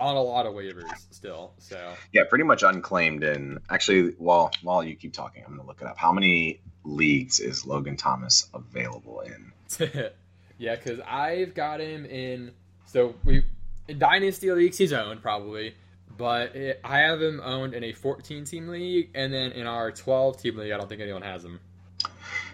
on 0.00 0.16
a 0.16 0.22
lot 0.22 0.46
of 0.46 0.54
waivers 0.54 0.90
still. 1.10 1.52
So 1.58 1.92
Yeah, 2.12 2.24
pretty 2.28 2.44
much 2.44 2.62
unclaimed. 2.62 3.22
And 3.22 3.58
actually, 3.68 4.14
while 4.18 4.50
while 4.62 4.82
you 4.82 4.96
keep 4.96 5.12
talking, 5.12 5.44
I'm 5.46 5.56
gonna 5.56 5.68
look 5.68 5.80
it 5.80 5.86
up. 5.86 5.98
How 5.98 6.10
many 6.10 6.60
leagues 6.82 7.38
is 7.38 7.66
Logan 7.66 7.96
Thomas 7.96 8.48
available 8.54 9.20
in? 9.20 9.52
yeah, 10.58 10.74
because 10.74 11.00
I've 11.00 11.54
got 11.54 11.80
him 11.80 12.06
in. 12.06 12.52
So 12.86 13.14
we 13.24 13.44
in 13.86 13.98
dynasty 13.98 14.50
leagues 14.50 14.78
he's 14.78 14.92
owned 14.92 15.22
probably, 15.22 15.74
but 16.16 16.56
it, 16.56 16.80
I 16.82 17.00
have 17.00 17.20
him 17.20 17.40
owned 17.44 17.74
in 17.74 17.84
a 17.84 17.92
14 17.92 18.44
team 18.44 18.68
league, 18.68 19.10
and 19.14 19.32
then 19.32 19.52
in 19.52 19.66
our 19.66 19.92
12 19.92 20.40
team 20.40 20.56
league, 20.56 20.72
I 20.72 20.78
don't 20.78 20.88
think 20.88 21.00
anyone 21.00 21.22
has 21.22 21.44
him. 21.44 21.60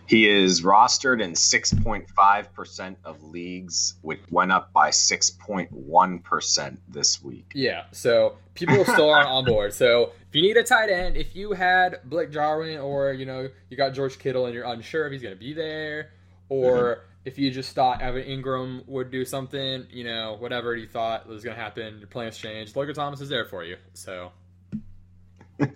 He 0.06 0.28
is 0.28 0.62
rostered 0.62 1.22
in 1.22 1.32
6.5% 1.32 2.96
of 3.04 3.22
leagues, 3.22 3.94
which 4.02 4.20
went 4.30 4.52
up 4.52 4.72
by 4.72 4.90
6.1% 4.90 6.78
this 6.88 7.22
week. 7.22 7.52
Yeah, 7.54 7.84
so 7.92 8.36
people 8.54 8.84
still 8.84 9.10
aren't 9.10 9.28
on 9.28 9.44
board. 9.46 9.72
So 9.72 10.12
if 10.28 10.34
you 10.34 10.42
need 10.42 10.56
a 10.56 10.62
tight 10.62 10.90
end, 10.90 11.16
if 11.16 11.34
you 11.34 11.52
had 11.52 12.00
Blake 12.04 12.30
Jarwin 12.30 12.78
or 12.78 13.12
you 13.12 13.26
know 13.26 13.48
you 13.68 13.76
got 13.76 13.90
George 13.94 14.18
Kittle 14.18 14.46
and 14.46 14.54
you're 14.54 14.64
unsure 14.64 15.06
if 15.06 15.12
he's 15.12 15.22
going 15.22 15.34
to 15.34 15.40
be 15.40 15.52
there, 15.52 16.10
or 16.48 17.04
if 17.24 17.38
you 17.38 17.50
just 17.50 17.74
thought 17.74 18.00
Evan 18.00 18.22
Engram 18.22 18.86
would 18.86 19.10
do 19.10 19.24
something, 19.24 19.86
you 19.90 20.04
know 20.04 20.36
whatever 20.38 20.76
you 20.76 20.86
thought 20.86 21.26
was 21.26 21.42
going 21.42 21.56
to 21.56 21.62
happen, 21.62 21.98
your 21.98 22.08
plans 22.08 22.38
changed. 22.38 22.76
Logan 22.76 22.94
Thomas 22.94 23.20
is 23.20 23.28
there 23.28 23.44
for 23.44 23.64
you. 23.64 23.76
So 23.94 24.30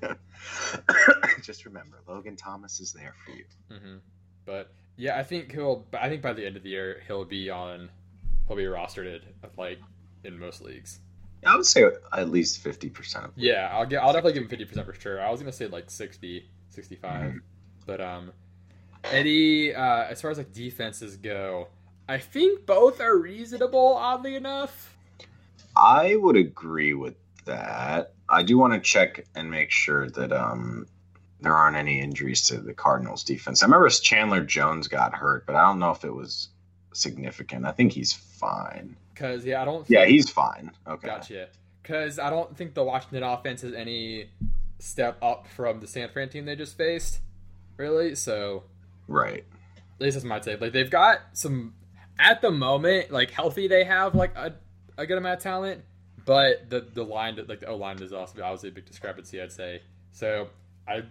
Just 1.42 1.64
remember, 1.64 1.98
Logan 2.06 2.36
Thomas 2.36 2.80
is 2.80 2.92
there 2.92 3.14
for 3.24 3.32
you. 3.32 3.44
hmm 3.68 3.96
But 4.50 4.68
yeah, 4.96 5.16
I 5.16 5.22
think 5.22 5.52
he'll. 5.52 5.86
I 5.92 6.08
think 6.08 6.22
by 6.22 6.32
the 6.32 6.44
end 6.44 6.56
of 6.56 6.64
the 6.64 6.70
year 6.70 7.02
he'll 7.06 7.24
be 7.24 7.50
on. 7.50 7.88
He'll 8.48 8.56
be 8.56 8.64
rostered 8.64 9.20
like 9.56 9.78
in 10.24 10.40
most 10.40 10.60
leagues. 10.60 10.98
I 11.46 11.54
would 11.54 11.64
say 11.64 11.84
at 12.12 12.28
least 12.28 12.62
50% 12.62 13.30
Yeah, 13.36 13.70
I'll 13.72 13.86
get. 13.86 14.02
I'll 14.02 14.12
definitely 14.12 14.32
give 14.32 14.42
him 14.42 14.48
fifty 14.48 14.64
percent 14.64 14.86
for 14.86 14.94
sure. 14.94 15.22
I 15.22 15.30
was 15.30 15.38
gonna 15.38 15.52
say 15.52 15.68
like 15.68 15.88
60, 15.88 16.50
65. 16.70 17.32
Mhm. 17.32 17.40
but 17.86 18.00
um, 18.00 18.32
Eddie, 19.04 19.72
uh, 19.72 20.04
as 20.08 20.20
far 20.20 20.32
as 20.32 20.38
like 20.38 20.52
defenses 20.52 21.16
go, 21.16 21.68
I 22.08 22.18
think 22.18 22.66
both 22.66 23.00
are 23.00 23.16
reasonable. 23.16 23.94
Oddly 23.94 24.34
enough, 24.34 24.96
I 25.76 26.16
would 26.16 26.36
agree 26.36 26.94
with 26.94 27.14
that. 27.44 28.14
I 28.28 28.42
do 28.42 28.58
want 28.58 28.72
to 28.72 28.80
check 28.80 29.24
and 29.36 29.48
make 29.48 29.70
sure 29.70 30.10
that 30.10 30.32
um 30.32 30.86
there 31.42 31.54
aren't 31.54 31.76
any 31.76 32.00
injuries 32.00 32.42
to 32.48 32.58
the 32.58 32.74
Cardinals 32.74 33.24
defense. 33.24 33.62
I 33.62 33.66
remember 33.66 33.88
Chandler 33.88 34.42
Jones 34.44 34.88
got 34.88 35.14
hurt, 35.14 35.46
but 35.46 35.56
I 35.56 35.66
don't 35.66 35.78
know 35.78 35.90
if 35.90 36.04
it 36.04 36.14
was 36.14 36.48
significant. 36.92 37.64
I 37.66 37.72
think 37.72 37.92
he's 37.92 38.12
fine. 38.12 38.96
Because 39.14 39.44
yeah, 39.44 39.62
I 39.62 39.64
don't. 39.64 39.88
Yeah, 39.88 40.06
he's 40.06 40.30
fine. 40.30 40.70
Okay. 40.86 41.06
Gotcha. 41.08 41.48
Because 41.82 42.18
I 42.18 42.30
don't 42.30 42.56
think 42.56 42.74
the 42.74 42.84
Washington 42.84 43.22
offense 43.22 43.64
is 43.64 43.74
any 43.74 44.30
step 44.78 45.18
up 45.22 45.46
from 45.48 45.80
the 45.80 45.86
San 45.86 46.08
Fran 46.10 46.28
team 46.28 46.44
they 46.44 46.56
just 46.56 46.76
faced, 46.76 47.20
really. 47.76 48.14
So 48.14 48.64
Right. 49.08 49.44
at 49.76 50.00
least 50.00 50.14
that's 50.14 50.24
my 50.24 50.38
take. 50.38 50.60
Like 50.60 50.72
they've 50.72 50.90
got 50.90 51.18
some 51.32 51.74
at 52.18 52.40
the 52.42 52.50
moment, 52.50 53.10
like 53.10 53.30
healthy. 53.30 53.66
They 53.66 53.84
have 53.84 54.14
like 54.14 54.36
a, 54.36 54.54
a 54.98 55.06
good 55.06 55.18
amount 55.18 55.38
of 55.38 55.42
talent, 55.42 55.82
but 56.24 56.68
the 56.70 56.80
the 56.80 57.02
line, 57.04 57.38
like 57.48 57.60
the 57.60 57.66
O 57.66 57.76
line, 57.76 58.00
is 58.02 58.12
also 58.12 58.42
obviously 58.42 58.68
a 58.68 58.72
big 58.72 58.86
discrepancy. 58.86 59.40
I'd 59.40 59.52
say. 59.52 59.82
So 60.12 60.48
I 60.86 61.02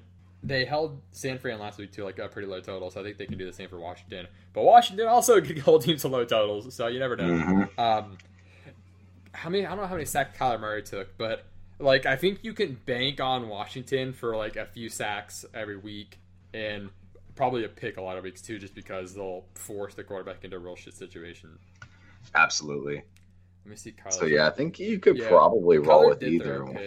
they 0.43 0.63
held 0.65 1.01
San 1.11 1.37
Fran 1.37 1.59
last 1.59 1.77
week 1.77 1.91
to 1.93 2.03
like 2.05 2.17
a 2.19 2.27
pretty 2.27 2.47
low 2.47 2.61
total, 2.61 2.89
so 2.89 3.01
I 3.01 3.03
think 3.03 3.17
they 3.17 3.25
can 3.25 3.37
do 3.37 3.45
the 3.45 3.53
same 3.53 3.69
for 3.69 3.79
Washington. 3.79 4.27
But 4.53 4.63
Washington 4.63 5.07
also 5.07 5.41
can 5.41 5.57
hold 5.59 5.83
teams 5.83 6.01
to 6.01 6.07
low 6.07 6.25
totals, 6.25 6.73
so 6.73 6.87
you 6.87 6.99
never 6.99 7.15
know. 7.15 7.23
Mhm. 7.25 7.79
Um, 7.79 8.17
how 9.33 9.49
many? 9.49 9.65
I 9.65 9.69
don't 9.69 9.79
know 9.79 9.85
how 9.87 9.95
many 9.95 10.05
sacks 10.05 10.37
Kyler 10.37 10.59
Murray 10.59 10.81
took, 10.83 11.17
but 11.17 11.45
like 11.79 12.05
I 12.05 12.15
think 12.15 12.39
you 12.43 12.53
can 12.53 12.77
bank 12.85 13.19
on 13.21 13.47
Washington 13.49 14.13
for 14.13 14.35
like 14.35 14.55
a 14.55 14.65
few 14.65 14.89
sacks 14.89 15.45
every 15.53 15.77
week, 15.77 16.17
and 16.53 16.89
probably 17.35 17.63
a 17.63 17.69
pick 17.69 17.97
a 17.97 18.01
lot 18.01 18.17
of 18.17 18.23
weeks 18.23 18.41
too, 18.41 18.59
just 18.59 18.75
because 18.75 19.13
they'll 19.13 19.45
force 19.55 19.93
the 19.93 20.03
quarterback 20.03 20.43
into 20.43 20.57
a 20.57 20.59
real 20.59 20.75
shit 20.75 20.93
situation. 20.93 21.57
Absolutely. 22.35 22.95
Let 23.65 23.69
me 23.71 23.75
see 23.75 23.91
Kyler. 23.91 24.13
So 24.13 24.25
yeah, 24.25 24.47
I 24.47 24.51
think 24.51 24.79
you 24.79 24.99
could 24.99 25.17
Yeah. 25.17 25.27
probably 25.29 25.77
roll 25.77 26.09
with 26.09 26.23
either. 26.23 26.63
one. 26.65 26.77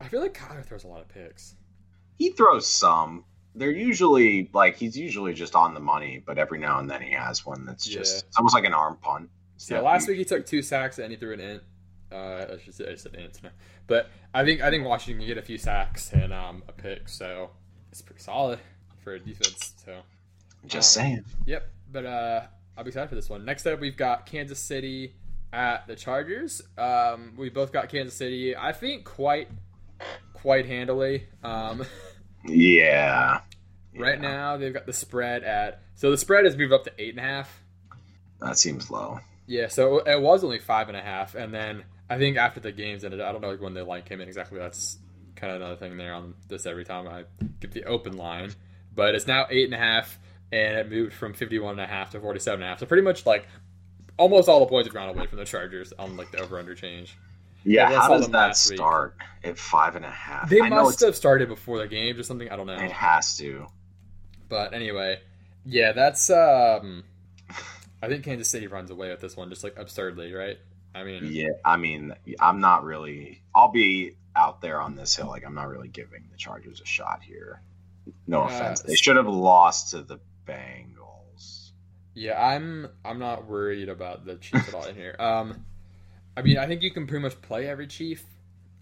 I 0.00 0.08
feel 0.08 0.20
like 0.20 0.34
Kyler 0.34 0.64
throws 0.64 0.84
a 0.84 0.88
lot 0.88 1.00
of 1.00 1.08
picks. 1.08 1.54
He 2.18 2.30
throws 2.30 2.66
some. 2.66 3.24
They're 3.54 3.70
usually 3.70 4.50
like 4.52 4.76
he's 4.76 4.96
usually 4.98 5.32
just 5.34 5.54
on 5.54 5.74
the 5.74 5.80
money, 5.80 6.22
but 6.24 6.38
every 6.38 6.58
now 6.58 6.78
and 6.80 6.90
then 6.90 7.02
he 7.02 7.12
has 7.12 7.46
one 7.46 7.64
that's 7.66 7.86
Yeah. 7.88 7.98
just 7.98 8.24
it's 8.26 8.36
almost 8.36 8.54
like 8.54 8.64
an 8.64 8.74
arm 8.74 8.96
punt. 9.00 9.30
So 9.56 9.80
last 9.82 10.08
week 10.08 10.18
he 10.18 10.24
took 10.24 10.44
two 10.46 10.62
sacks 10.62 10.98
and 10.98 11.10
he 11.10 11.16
threw 11.16 11.32
an 11.34 11.40
int. 11.40 11.62
Uh, 12.12 12.46
I 12.54 12.58
should 12.62 12.74
say 12.74 12.90
I 12.90 12.96
said 12.96 13.14
int, 13.14 13.40
but 13.86 14.10
I 14.32 14.44
think 14.44 14.60
I 14.60 14.70
think 14.70 14.84
Washington 14.84 15.20
can 15.20 15.26
get 15.28 15.38
a 15.38 15.42
few 15.42 15.58
sacks 15.58 16.12
and 16.12 16.32
um, 16.32 16.62
a 16.68 16.72
pick, 16.72 17.08
so 17.08 17.50
it's 17.90 18.02
pretty 18.02 18.22
solid 18.22 18.58
for 19.02 19.14
a 19.14 19.18
defense. 19.20 19.72
So 19.84 20.00
Just 20.66 20.96
um, 20.98 21.02
saying. 21.04 21.24
Yep, 21.46 21.68
but 21.92 22.06
uh, 22.06 22.42
I'll 22.76 22.84
be 22.84 22.88
excited 22.88 23.08
for 23.08 23.14
this 23.14 23.28
one. 23.30 23.44
Next 23.44 23.66
up, 23.66 23.80
we've 23.80 23.96
got 23.96 24.26
Kansas 24.26 24.58
City 24.58 25.14
at 25.52 25.86
the 25.86 25.94
Chargers. 25.94 26.60
Um, 26.76 27.34
we 27.36 27.48
both 27.50 27.72
got 27.72 27.88
Kansas 27.88 28.14
City. 28.14 28.56
I 28.56 28.72
think 28.72 29.04
quite 29.04 29.48
quite 30.44 30.66
handily. 30.66 31.24
Um, 31.42 31.86
Yeah. 32.46 33.40
Right 33.98 34.20
Yeah. 34.20 34.28
now, 34.28 34.56
they've 34.58 34.74
got 34.74 34.84
the 34.84 34.92
spread 34.92 35.42
at 35.42 35.80
so 35.94 36.10
the 36.10 36.18
spread 36.18 36.44
has 36.44 36.54
moved 36.54 36.72
up 36.74 36.84
to 36.84 36.92
eight 36.98 37.10
and 37.16 37.18
a 37.18 37.22
half. 37.22 37.62
That 38.40 38.58
seems 38.58 38.90
low. 38.90 39.20
Yeah, 39.46 39.68
so 39.68 39.98
it 40.00 40.20
was 40.20 40.44
only 40.44 40.58
five 40.58 40.88
and 40.88 40.96
a 40.98 41.00
half, 41.00 41.34
and 41.34 41.54
then 41.54 41.84
I 42.10 42.18
think 42.18 42.36
after 42.36 42.60
the 42.60 42.72
games 42.72 43.04
ended, 43.04 43.22
I 43.22 43.32
don't 43.32 43.40
know 43.40 43.56
when 43.56 43.72
the 43.72 43.84
line 43.84 44.02
came 44.02 44.20
in 44.20 44.28
exactly. 44.28 44.58
That's 44.58 44.98
kind 45.34 45.50
of 45.50 45.62
another 45.62 45.76
thing 45.76 45.96
there 45.96 46.12
on 46.12 46.34
this 46.48 46.66
every 46.66 46.84
time 46.84 47.08
I 47.08 47.24
get 47.60 47.72
the 47.72 47.84
open 47.84 48.18
line, 48.18 48.52
but 48.94 49.14
it's 49.14 49.26
now 49.26 49.46
eight 49.48 49.64
and 49.64 49.74
a 49.74 49.78
half, 49.78 50.18
and 50.52 50.76
it 50.76 50.90
moved 50.90 51.14
from 51.14 51.32
fifty-one 51.32 51.72
and 51.72 51.80
a 51.80 51.86
half 51.86 52.10
to 52.10 52.20
forty-seven 52.20 52.60
and 52.60 52.64
a 52.64 52.68
half. 52.68 52.80
So 52.80 52.86
pretty 52.86 53.02
much 53.02 53.24
like 53.24 53.46
almost 54.18 54.48
all 54.50 54.60
the 54.60 54.66
points 54.66 54.88
have 54.88 54.94
gone 54.94 55.08
away 55.08 55.26
from 55.26 55.38
the 55.38 55.46
Chargers 55.46 55.94
on 55.98 56.18
like 56.18 56.30
the 56.32 56.42
over/under 56.42 56.74
change. 56.74 57.16
Yeah, 57.64 57.90
Yeah, 57.90 58.00
how 58.00 58.08
does 58.16 58.26
that 58.28 58.32
last 58.32 58.70
week. 58.70 58.78
start 58.78 59.16
at 59.42 59.58
five 59.58 59.96
and 59.96 60.04
a 60.04 60.10
half? 60.10 60.48
They 60.50 60.60
I 60.60 60.68
must 60.68 61.00
have 61.00 61.16
started 61.16 61.48
before 61.48 61.78
the 61.78 61.88
game 61.88 62.18
or 62.18 62.22
something. 62.22 62.50
I 62.50 62.56
don't 62.56 62.66
know. 62.66 62.74
It 62.74 62.92
has 62.92 63.36
to. 63.38 63.66
But 64.48 64.74
anyway, 64.74 65.20
yeah, 65.64 65.92
that's 65.92 66.28
um 66.30 67.04
I 68.02 68.08
think 68.08 68.24
Kansas 68.24 68.48
City 68.50 68.66
runs 68.66 68.90
away 68.90 69.08
with 69.10 69.20
this 69.20 69.36
one 69.36 69.48
just 69.48 69.64
like 69.64 69.78
absurdly, 69.78 70.32
right? 70.34 70.58
I 70.94 71.02
mean, 71.04 71.24
Yeah, 71.32 71.48
I 71.64 71.76
mean, 71.76 72.14
I'm 72.38 72.60
not 72.60 72.84
really. 72.84 73.42
I'll 73.54 73.72
be 73.72 74.12
out 74.36 74.60
there 74.60 74.80
on 74.80 74.94
this 74.94 75.16
hill. 75.16 75.26
Like, 75.26 75.44
I'm 75.44 75.54
not 75.54 75.68
really 75.68 75.88
giving 75.88 76.28
the 76.30 76.36
Chargers 76.36 76.80
a 76.80 76.84
shot 76.86 77.20
here. 77.22 77.62
No 78.26 78.42
Uh, 78.42 78.46
offense. 78.46 78.80
They 78.80 78.94
should 78.94 79.16
have 79.16 79.26
lost 79.26 79.90
to 79.90 80.02
the 80.02 80.20
Bengals. 80.46 81.70
yeah, 82.14 82.40
I'm 82.40 82.88
I'm 83.04 83.18
not 83.18 83.46
worried 83.48 83.88
about 83.88 84.24
the 84.26 84.36
Chiefs 84.36 84.68
at 84.68 84.74
all 84.74 84.84
in 84.84 84.94
here. 84.94 85.16
Um 85.18 85.64
I 86.36 86.42
mean, 86.42 86.58
I 86.58 86.66
think 86.66 86.82
you 86.82 86.90
can 86.90 87.06
pretty 87.06 87.22
much 87.22 87.40
play 87.42 87.66
every 87.68 87.86
Chief. 87.86 88.24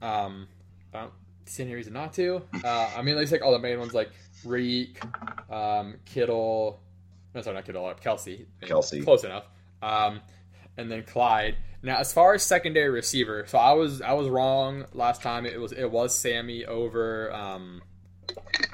Um 0.00 0.48
I 0.94 1.00
don't 1.03 1.12
see 1.46 1.62
any 1.62 1.74
reason 1.74 1.92
not 1.92 2.12
to. 2.14 2.42
Uh 2.64 2.90
I 2.96 3.03
mean, 3.03 3.14
at 3.14 3.20
least 3.20 3.32
like 3.32 3.42
all 3.42 3.53
the 3.53 3.59
main 3.59 3.78
ones 3.78 3.94
like 3.94 4.11
Reek, 4.44 5.00
um, 5.50 5.94
Kittle, 6.05 6.80
no, 7.34 7.40
sorry, 7.42 7.55
not 7.55 7.64
Kittle, 7.64 7.86
uh, 7.86 7.94
Kelce. 7.94 8.44
Kelce. 8.62 9.05
Close 9.05 9.22
enough. 9.22 9.44
Um, 9.80 10.20
and 10.76 10.90
then 10.90 11.05
Clyde. 11.05 11.57
Now, 11.84 11.98
as 11.98 12.12
far 12.12 12.34
as 12.34 12.42
secondary 12.42 12.90
receiver, 12.90 13.44
so 13.46 13.59
I 13.59 13.72
was 13.72 14.03
I 14.03 14.12
was 14.14 14.28
wrong 14.28 14.84
last 14.92 15.22
time. 15.22 15.46
It 15.46 15.61
was 15.61 15.70
it 15.72 15.90
was 15.90 16.12
Sammy 16.14 16.64
over 16.66 17.32
um 17.32 17.82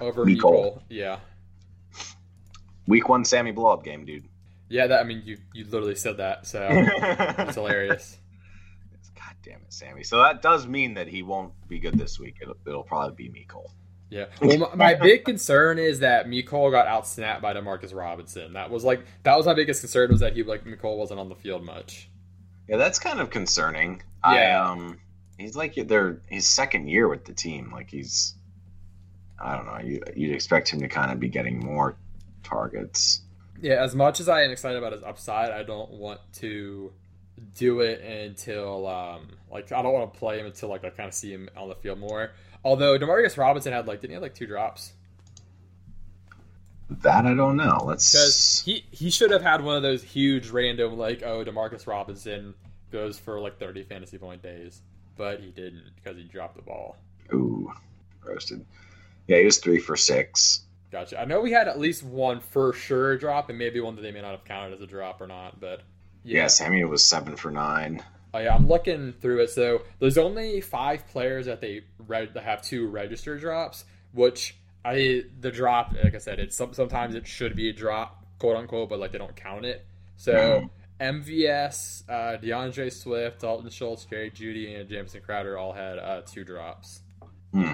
over. 0.01 0.25
Mecole. 0.25 0.81
Yeah, 0.89 1.19
Week 2.87 3.09
one, 3.09 3.25
Sammy 3.25 3.51
blowout 3.53 3.85
game, 3.85 4.05
dude. 4.05 4.25
yeah. 4.69 4.87
That 4.87 5.01
I 5.01 5.05
mean, 5.05 5.23
you 5.25 5.37
you 5.53 5.65
literally 5.65 5.95
said 5.95 6.17
that, 6.19 6.47
so 6.47 6.67
it's 6.71 7.55
hilarious. 7.57 8.17
God 9.49 9.53
damn 9.53 9.61
it, 9.63 9.73
Sammy. 9.73 10.03
So 10.03 10.23
that 10.23 10.43
does 10.43 10.67
mean 10.67 10.95
that 10.95 11.09
he 11.09 11.23
won't 11.23 11.53
be 11.69 11.79
good 11.79 11.99
this 11.99 12.19
week. 12.19 12.37
It'll, 12.41 12.57
it'll 12.67 12.83
probably 12.83 13.29
be 13.29 13.31
Mecole. 13.31 13.71
Yeah. 14.11 14.27
Well, 14.41 14.59
my, 14.59 14.75
my 14.75 14.95
big 14.95 15.25
concern 15.25 15.79
is 15.79 16.01
that 16.01 16.27
Mecole 16.27 16.71
got 16.71 16.87
outsnapped 16.87 17.43
by 17.43 17.55
Demarcus 17.55 17.95
Robinson. 17.95 18.55
That 18.55 18.71
was 18.71 18.85
like 18.85 19.05
that 19.25 19.37
was 19.37 19.47
my 19.47 19.55
biggest 19.55 19.81
concern 19.81 20.11
was 20.11 20.21
that 20.21 20.35
he 20.35 20.43
like 20.43 20.65
Mecole 20.65 20.97
wasn't 20.97 21.21
on 21.21 21.29
the 21.29 21.35
field 21.35 21.65
much. 21.65 22.09
Yeah, 22.69 22.77
that's 22.77 22.99
kind 22.99 23.21
of 23.21 23.31
concerning. 23.31 24.03
Yeah. 24.25 24.31
I, 24.31 24.71
um, 24.71 25.01
he's 25.39 25.57
like 25.57 25.75
their 25.75 26.23
his 26.27 26.47
second 26.47 26.89
year 26.89 27.09
with 27.09 27.25
the 27.25 27.35
team. 27.35 27.71
Like 27.73 27.91
he's, 27.91 28.35
I 29.39 29.57
don't 29.57 29.67
know. 29.67 29.79
You 29.79 30.03
you'd 30.17 30.35
expect 30.35 30.71
him 30.71 30.81
to 30.81 30.89
kind 30.89 31.13
of 31.13 31.21
be 31.21 31.29
getting 31.29 31.61
more 31.61 31.97
targets. 32.43 33.23
Yeah, 33.61 33.83
as 33.83 33.95
much 33.95 34.21
as 34.21 34.29
I 34.29 34.43
am 34.43 34.51
excited 34.51 34.79
about 34.79 34.93
his 34.93 35.03
upside, 35.03 35.51
I 35.51 35.65
don't 35.65 35.91
want 35.91 36.21
to 36.35 36.93
do 37.55 37.81
it 37.81 38.01
until 38.01 38.87
um 38.87 39.29
like 39.51 39.71
I 39.73 39.83
don't 39.83 39.93
want 39.93 40.13
to 40.13 40.19
play 40.19 40.39
him 40.39 40.47
until 40.47 40.69
like 40.69 40.85
I 40.85 40.91
kind 40.91 41.09
of 41.09 41.15
see 41.15 41.31
him 41.31 41.49
on 41.57 41.69
the 41.69 41.75
field 41.75 41.99
more. 41.99 42.33
Although 42.65 42.99
Demarcus 42.99 43.37
Robinson 43.37 43.73
had 43.73 43.87
like 43.87 44.01
didn't 44.01 44.11
he 44.11 44.15
have 44.15 44.23
like 44.23 44.35
two 44.35 44.47
drops? 44.47 44.93
That 46.91 47.27
I 47.27 47.35
don't 47.35 47.57
know. 47.57 47.85
Let's. 47.85 48.13
because 48.13 48.63
he 48.65 48.85
he 48.91 49.11
should 49.11 49.31
have 49.31 49.43
had 49.43 49.63
one 49.63 49.77
of 49.77 49.83
those 49.83 50.03
huge 50.03 50.49
random 50.49 50.97
like 50.97 51.23
oh 51.23 51.45
Demarcus 51.45 51.87
Robinson 51.87 52.55
goes 52.91 53.19
for 53.19 53.39
like 53.41 53.59
thirty 53.59 53.83
fantasy 53.83 54.19
point 54.19 54.43
days, 54.43 54.81
but 55.17 55.41
he 55.41 55.51
didn't 55.51 55.85
because 55.97 56.17
he 56.17 56.25
dropped 56.25 56.57
the 56.57 56.63
ball. 56.63 56.97
Ooh, 57.33 57.71
roasted. 58.25 58.65
Yeah, 59.27 59.39
he 59.39 59.45
was 59.45 59.59
three 59.59 59.79
for 59.79 59.97
six. 59.97 60.65
Gotcha. 60.91 61.21
I 61.21 61.27
know 61.27 61.41
we 61.41 61.53
had 61.53 61.69
at 61.69 61.79
least 61.79 62.03
one 62.03 62.41
for 62.41 62.73
sure 62.73 63.19
drop, 63.19 63.51
and 63.51 63.59
maybe 63.59 63.79
one 63.81 63.95
that 63.97 64.03
they 64.03 64.13
may 64.13 64.23
not 64.23 64.31
have 64.31 64.45
counted 64.45 64.73
as 64.73 64.81
a 64.81 64.87
drop 64.87 65.21
or 65.21 65.27
not, 65.27 65.61
but 65.61 65.83
Yeah, 66.29 66.47
Sammy 66.49 66.85
was 66.85 67.03
seven 67.05 67.37
for 67.37 67.51
nine. 67.51 68.03
Oh 68.35 68.39
yeah, 68.39 68.55
I'm 68.55 68.69
looking 68.69 69.13
through 69.13 69.41
it. 69.41 69.51
So 69.51 69.83
there's 69.99 70.19
only 70.19 70.61
five 70.61 71.07
players 71.09 71.47
that 71.47 71.61
they 71.61 71.83
read 72.07 72.35
that 72.35 72.45
have 72.45 72.63
two 72.63 72.87
register 72.89 73.39
drops, 73.39 73.85
which 74.13 74.57
I 74.85 75.23
the 75.41 75.51
drop, 75.51 75.95
like 76.03 76.15
I 76.15 76.19
said, 76.19 76.39
it's 76.39 76.57
some, 76.57 76.75
sometimes 76.75 77.15
it 77.15 77.27
should 77.27 77.57
be 77.57 77.71
a 77.71 77.73
drop, 77.73 78.25
quote 78.39 78.57
unquote, 78.57 78.89
but 78.91 78.99
like 78.99 79.13
they 79.13 79.19
don't 79.19 79.37
count 79.37 79.65
it. 79.65 79.85
So 80.17 80.69
MVS, 81.01 82.03
uh, 82.09 82.39
DeAndre 82.39 82.93
Swift, 82.93 83.41
Dalton 83.41 83.71
Schultz, 83.71 84.05
Jerry 84.05 84.31
Jeudy, 84.31 84.79
and 84.79 84.89
Jameson 84.89 85.21
Crowder 85.23 85.57
all 85.57 85.73
had 85.73 85.99
uh, 85.99 86.23
two 86.27 86.45
drops. 86.45 87.01
Hmm. 87.53 87.73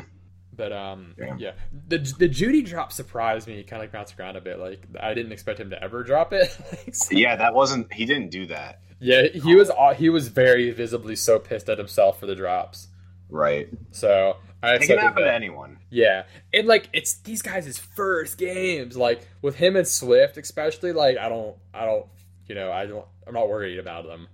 But 0.57 0.73
um, 0.73 1.15
Damn. 1.19 1.39
yeah, 1.39 1.53
the 1.89 1.99
the 2.19 2.29
Jeudy 2.29 2.65
drop 2.65 2.93
surprised 2.93 3.47
me. 3.49 3.63
Kind 3.63 3.81
of 3.83 3.85
like 3.85 3.93
bounced 3.93 4.19
around 4.19 4.37
a 4.37 4.41
bit. 4.41 4.59
Like 4.59 4.85
I 5.01 5.15
didn't 5.15 5.33
expect 5.33 5.59
him 5.61 5.71
to 5.71 5.83
ever 5.83 6.03
drop 6.03 6.33
it. 6.33 6.57
Like, 6.71 6.95
so- 6.95 7.17
Yeah, 7.17 7.37
that 7.37 7.55
wasn't. 7.55 7.93
He 7.93 8.05
didn't 8.07 8.31
do 8.31 8.47
that. 8.47 8.81
yeah, 9.01 9.27
he 9.33 9.55
was 9.55 9.71
he 9.97 10.09
was 10.11 10.29
very 10.29 10.71
visibly 10.71 11.17
so 11.17 11.39
pissed 11.39 11.69
at 11.69 11.79
himself 11.79 12.21
for 12.21 12.27
the 12.27 12.35
drops. 12.35 12.89
Right. 13.29 13.69
So 13.91 14.37
I 14.63 14.75
It 14.77 14.83
can 14.83 14.99
happen 14.99 15.25
to 15.25 15.33
anyone. 15.35 15.79
Yeah, 15.91 16.25
and 16.53 16.67
like 16.69 16.89
it's 16.93 17.15
these 17.15 17.43
guys' 17.43 17.79
first 17.79 18.39
games. 18.39 18.97
Like 18.97 19.27
with 19.43 19.57
him 19.57 19.77
and 19.77 19.87
Swift, 19.89 20.37
especially. 20.37 20.93
Like 20.93 21.19
I 21.19 21.29
don't, 21.29 21.57
I 21.73 21.85
don't, 21.85 22.07
you 22.47 22.55
know, 22.55 22.71
I 22.73 22.87
don't, 22.87 23.05
I'm 23.27 23.35
not 23.35 23.49
worried 23.49 23.79
about 23.79 24.07
them. 24.07 24.29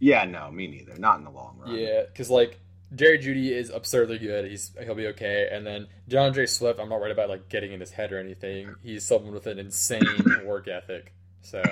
Yeah, 0.00 0.24
no, 0.24 0.50
me 0.50 0.68
neither. 0.68 0.94
Not 0.96 1.18
in 1.18 1.24
the 1.24 1.30
long 1.30 1.58
run. 1.58 1.74
Yeah, 1.74 2.02
because 2.06 2.30
like 2.30 2.58
Jerry 2.94 3.18
Jeudy 3.18 3.50
is 3.50 3.70
absurdly 3.70 4.18
good. 4.18 4.50
He's 4.50 4.72
he'll 4.82 4.94
be 4.94 5.08
okay. 5.08 5.48
And 5.52 5.66
then 5.66 5.88
DeAndre 6.08 6.48
Swift, 6.48 6.80
I'm 6.80 6.88
not 6.88 7.00
worried 7.00 7.12
about 7.12 7.28
like 7.28 7.48
getting 7.48 7.72
in 7.72 7.80
his 7.80 7.90
head 7.90 8.12
or 8.12 8.18
anything. 8.18 8.74
He's 8.82 9.04
someone 9.04 9.34
with 9.34 9.46
an 9.46 9.58
insane 9.58 10.06
work 10.44 10.68
ethic. 10.68 11.12
So 11.42 11.62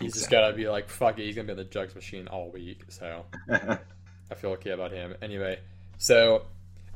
he's 0.00 0.14
just 0.14 0.30
gotta 0.30 0.54
be 0.54 0.68
like, 0.68 0.88
fuck 0.88 1.18
it, 1.18 1.24
he's 1.24 1.36
gonna 1.36 1.46
be 1.46 1.52
in 1.52 1.58
the 1.58 1.64
jugs 1.64 1.94
machine 1.94 2.28
all 2.28 2.50
week. 2.50 2.84
So 2.88 3.26
I 3.50 4.34
feel 4.34 4.50
okay 4.52 4.70
about 4.70 4.92
him. 4.92 5.14
Anyway, 5.20 5.58
so 5.98 6.46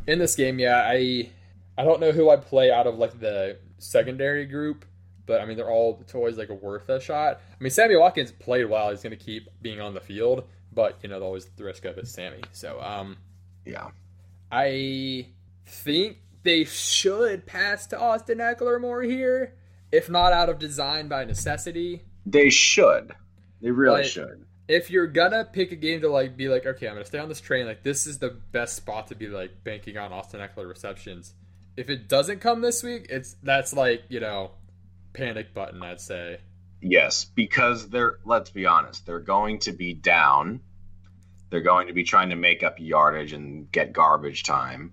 in 0.06 0.18
this 0.18 0.34
game, 0.34 0.58
yeah, 0.58 0.82
I 0.84 1.30
I 1.76 1.84
don't 1.84 2.00
know 2.00 2.12
who 2.12 2.30
I'd 2.30 2.46
play 2.46 2.70
out 2.70 2.86
of 2.86 2.96
like 2.96 3.20
the 3.20 3.58
secondary 3.78 4.46
group, 4.46 4.86
but 5.26 5.40
I 5.40 5.44
mean 5.44 5.56
they're 5.56 5.70
all 5.70 6.02
always 6.14 6.38
like 6.38 6.48
worth 6.48 6.88
a 6.88 6.98
shot. 6.98 7.40
I 7.52 7.62
mean 7.62 7.70
Sammy 7.70 7.96
Watkins 7.96 8.32
played 8.32 8.64
well; 8.68 8.90
he's 8.90 9.02
gonna 9.02 9.16
keep 9.16 9.48
being 9.60 9.80
on 9.80 9.92
the 9.92 10.00
field, 10.00 10.44
but 10.72 10.98
you 11.02 11.08
know 11.08 11.20
always 11.20 11.46
the 11.56 11.64
risk 11.64 11.84
of 11.84 11.98
it, 11.98 12.08
Sammy. 12.08 12.40
So 12.52 12.80
um, 12.80 13.16
yeah, 13.64 13.88
I 14.50 15.28
think 15.66 16.18
they 16.42 16.64
should 16.64 17.46
pass 17.46 17.86
to 17.88 17.98
Austin 18.00 18.38
Ekeler 18.38 18.80
more 18.80 19.02
here, 19.02 19.54
if 19.92 20.08
not 20.08 20.32
out 20.32 20.48
of 20.48 20.58
design 20.58 21.08
by 21.08 21.24
necessity. 21.24 22.02
They 22.26 22.50
should. 22.50 23.12
They 23.60 23.70
really 23.70 24.02
But- 24.02 24.10
should. 24.10 24.44
If 24.68 24.90
you're 24.90 25.06
gonna 25.06 25.46
pick 25.50 25.72
a 25.72 25.76
game 25.76 26.02
to 26.02 26.10
like 26.10 26.36
be 26.36 26.48
like, 26.50 26.66
okay, 26.66 26.88
I'm 26.88 26.94
gonna 26.94 27.06
stay 27.06 27.18
on 27.18 27.30
this 27.30 27.40
train, 27.40 27.66
like 27.66 27.82
this 27.82 28.06
is 28.06 28.18
the 28.18 28.28
best 28.52 28.76
spot 28.76 29.06
to 29.06 29.14
be 29.14 29.26
like 29.26 29.64
banking 29.64 29.96
on 29.96 30.12
Austin 30.12 30.40
Ekeler 30.40 30.68
receptions. 30.68 31.32
If 31.78 31.88
it 31.88 32.06
doesn't 32.06 32.40
come 32.40 32.60
this 32.60 32.82
week, 32.82 33.06
it's 33.08 33.34
that's 33.42 33.72
like, 33.72 34.02
you 34.10 34.20
know, 34.20 34.50
panic 35.14 35.54
button, 35.54 35.82
I'd 35.82 36.02
say. 36.02 36.40
Yes, 36.80 37.24
because 37.24 37.88
they're 37.88 38.18
let's 38.24 38.50
be 38.50 38.66
honest, 38.66 39.06
they're 39.06 39.18
going 39.20 39.58
to 39.60 39.72
be 39.72 39.94
down. 39.94 40.60
They're 41.50 41.60
going 41.60 41.88
to 41.88 41.92
be 41.92 42.04
trying 42.04 42.30
to 42.30 42.36
make 42.36 42.62
up 42.62 42.78
yardage 42.78 43.32
and 43.32 43.70
get 43.72 43.92
garbage 43.92 44.42
time. 44.42 44.92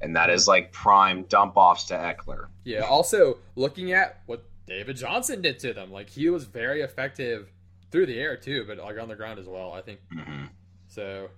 And 0.00 0.16
that 0.16 0.30
is 0.30 0.48
like 0.48 0.72
prime 0.72 1.24
dump 1.24 1.56
offs 1.56 1.84
to 1.84 1.94
Ekeler. 1.94 2.46
Yeah, 2.64 2.80
also 2.80 3.38
looking 3.54 3.92
at 3.92 4.22
what 4.26 4.44
David 4.66 4.96
Johnson 4.96 5.42
did 5.42 5.58
to 5.60 5.74
them, 5.74 5.92
like 5.92 6.08
he 6.08 6.30
was 6.30 6.44
very 6.44 6.80
effective 6.80 7.50
through 7.90 8.06
the 8.06 8.18
air 8.18 8.36
too, 8.36 8.64
but 8.66 8.78
like 8.78 8.98
on 8.98 9.08
the 9.08 9.16
ground 9.16 9.38
as 9.38 9.46
well. 9.46 9.72
I 9.72 9.82
think 9.82 10.00
hmm 10.10 10.44
So 10.88 11.28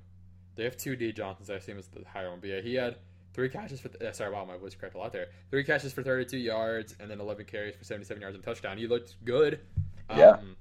they 0.54 0.64
have 0.64 0.76
two 0.76 0.96
D 0.96 1.12
Johnsons. 1.12 1.50
I 1.50 1.54
assume 1.54 1.78
it's 1.78 1.88
the 1.88 2.04
higher 2.06 2.30
one. 2.30 2.40
But 2.40 2.50
yeah, 2.50 2.60
he 2.60 2.74
had 2.74 2.96
three 3.34 3.48
catches 3.48 3.80
for. 3.80 3.90
Uh, 4.04 4.12
sorry, 4.12 4.32
wow, 4.32 4.44
my 4.44 4.56
voice 4.56 4.74
cracked 4.74 4.94
a 4.94 4.98
lot 4.98 5.12
there. 5.12 5.28
Three 5.50 5.64
catches 5.64 5.92
for 5.92 6.02
32 6.02 6.38
yards, 6.38 6.94
and 7.00 7.10
then 7.10 7.20
11 7.20 7.46
carries 7.46 7.74
for 7.76 7.84
77 7.84 8.20
yards 8.20 8.34
and 8.34 8.44
touchdown. 8.44 8.78
He 8.78 8.86
looked 8.86 9.16
good. 9.24 9.60
Yeah. 10.10 10.30
Um, 10.30 10.56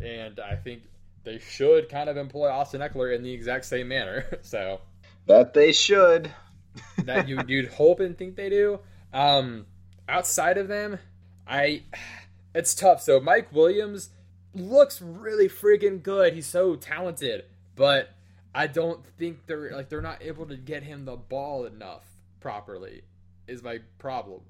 and 0.00 0.40
I 0.40 0.56
think 0.56 0.82
they 1.24 1.38
should 1.38 1.88
kind 1.88 2.08
of 2.08 2.16
employ 2.16 2.48
Austin 2.48 2.80
Ekeler 2.80 3.14
in 3.14 3.22
the 3.22 3.32
exact 3.32 3.64
same 3.64 3.88
manner. 3.88 4.24
so 4.42 4.80
That 5.26 5.54
they 5.54 5.72
should. 5.72 6.30
that 7.04 7.28
you 7.28 7.40
you'd 7.46 7.68
hope 7.68 8.00
and 8.00 8.16
think 8.16 8.36
they 8.36 8.50
do. 8.50 8.80
Um, 9.12 9.66
outside 10.08 10.58
of 10.58 10.68
them, 10.68 10.98
I 11.46 11.82
it's 12.54 12.74
tough. 12.74 13.02
So 13.02 13.20
Mike 13.20 13.52
Williams 13.52 14.10
looks 14.54 15.00
really 15.00 15.48
freaking 15.48 16.02
good. 16.02 16.34
He's 16.34 16.46
so 16.46 16.76
talented, 16.76 17.44
but 17.74 18.10
I 18.54 18.66
don't 18.66 19.04
think 19.18 19.46
they're 19.46 19.70
like 19.72 19.88
they're 19.88 20.00
not 20.00 20.22
able 20.22 20.46
to 20.46 20.56
get 20.56 20.82
him 20.82 21.04
the 21.04 21.16
ball 21.16 21.64
enough 21.64 22.04
properly. 22.40 23.02
Is 23.46 23.62
my 23.62 23.78
problem. 23.98 24.42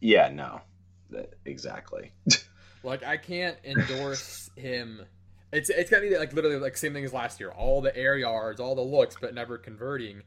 Yeah, 0.00 0.28
no. 0.28 0.62
That, 1.10 1.34
exactly. 1.44 2.12
Like 2.82 3.04
I 3.04 3.16
can't 3.16 3.56
endorse 3.64 4.50
him. 4.56 5.02
It's 5.52 5.68
it's 5.68 5.90
gonna 5.90 6.08
be 6.08 6.16
like 6.16 6.32
literally 6.32 6.58
like 6.58 6.76
same 6.76 6.92
thing 6.92 7.04
as 7.04 7.12
last 7.12 7.40
year. 7.40 7.50
All 7.50 7.80
the 7.80 7.94
air 7.96 8.16
yards, 8.16 8.60
all 8.60 8.74
the 8.74 8.82
looks, 8.82 9.16
but 9.20 9.34
never 9.34 9.58
converting. 9.58 10.22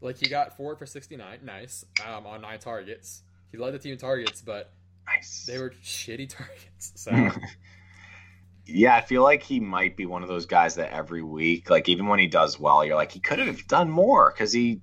Like 0.00 0.18
he 0.18 0.28
got 0.28 0.56
four 0.56 0.76
for 0.76 0.86
sixty 0.86 1.16
nine, 1.16 1.40
nice, 1.42 1.84
um, 2.06 2.26
on 2.26 2.42
nine 2.42 2.58
targets. 2.58 3.22
He 3.50 3.58
led 3.58 3.74
the 3.74 3.78
team 3.78 3.92
in 3.92 3.98
targets, 3.98 4.40
but 4.40 4.72
nice. 5.06 5.46
they 5.46 5.58
were 5.58 5.70
shitty 5.82 6.28
targets. 6.36 6.92
So 6.94 7.30
yeah, 8.66 8.94
I 8.94 9.00
feel 9.00 9.22
like 9.22 9.42
he 9.42 9.58
might 9.58 9.96
be 9.96 10.06
one 10.06 10.22
of 10.22 10.28
those 10.28 10.46
guys 10.46 10.76
that 10.76 10.92
every 10.92 11.22
week, 11.22 11.70
like 11.70 11.88
even 11.88 12.06
when 12.06 12.20
he 12.20 12.28
does 12.28 12.60
well, 12.60 12.84
you're 12.84 12.96
like 12.96 13.12
he 13.12 13.20
could 13.20 13.40
have 13.40 13.66
done 13.66 13.90
more 13.90 14.30
because 14.30 14.52
he, 14.52 14.80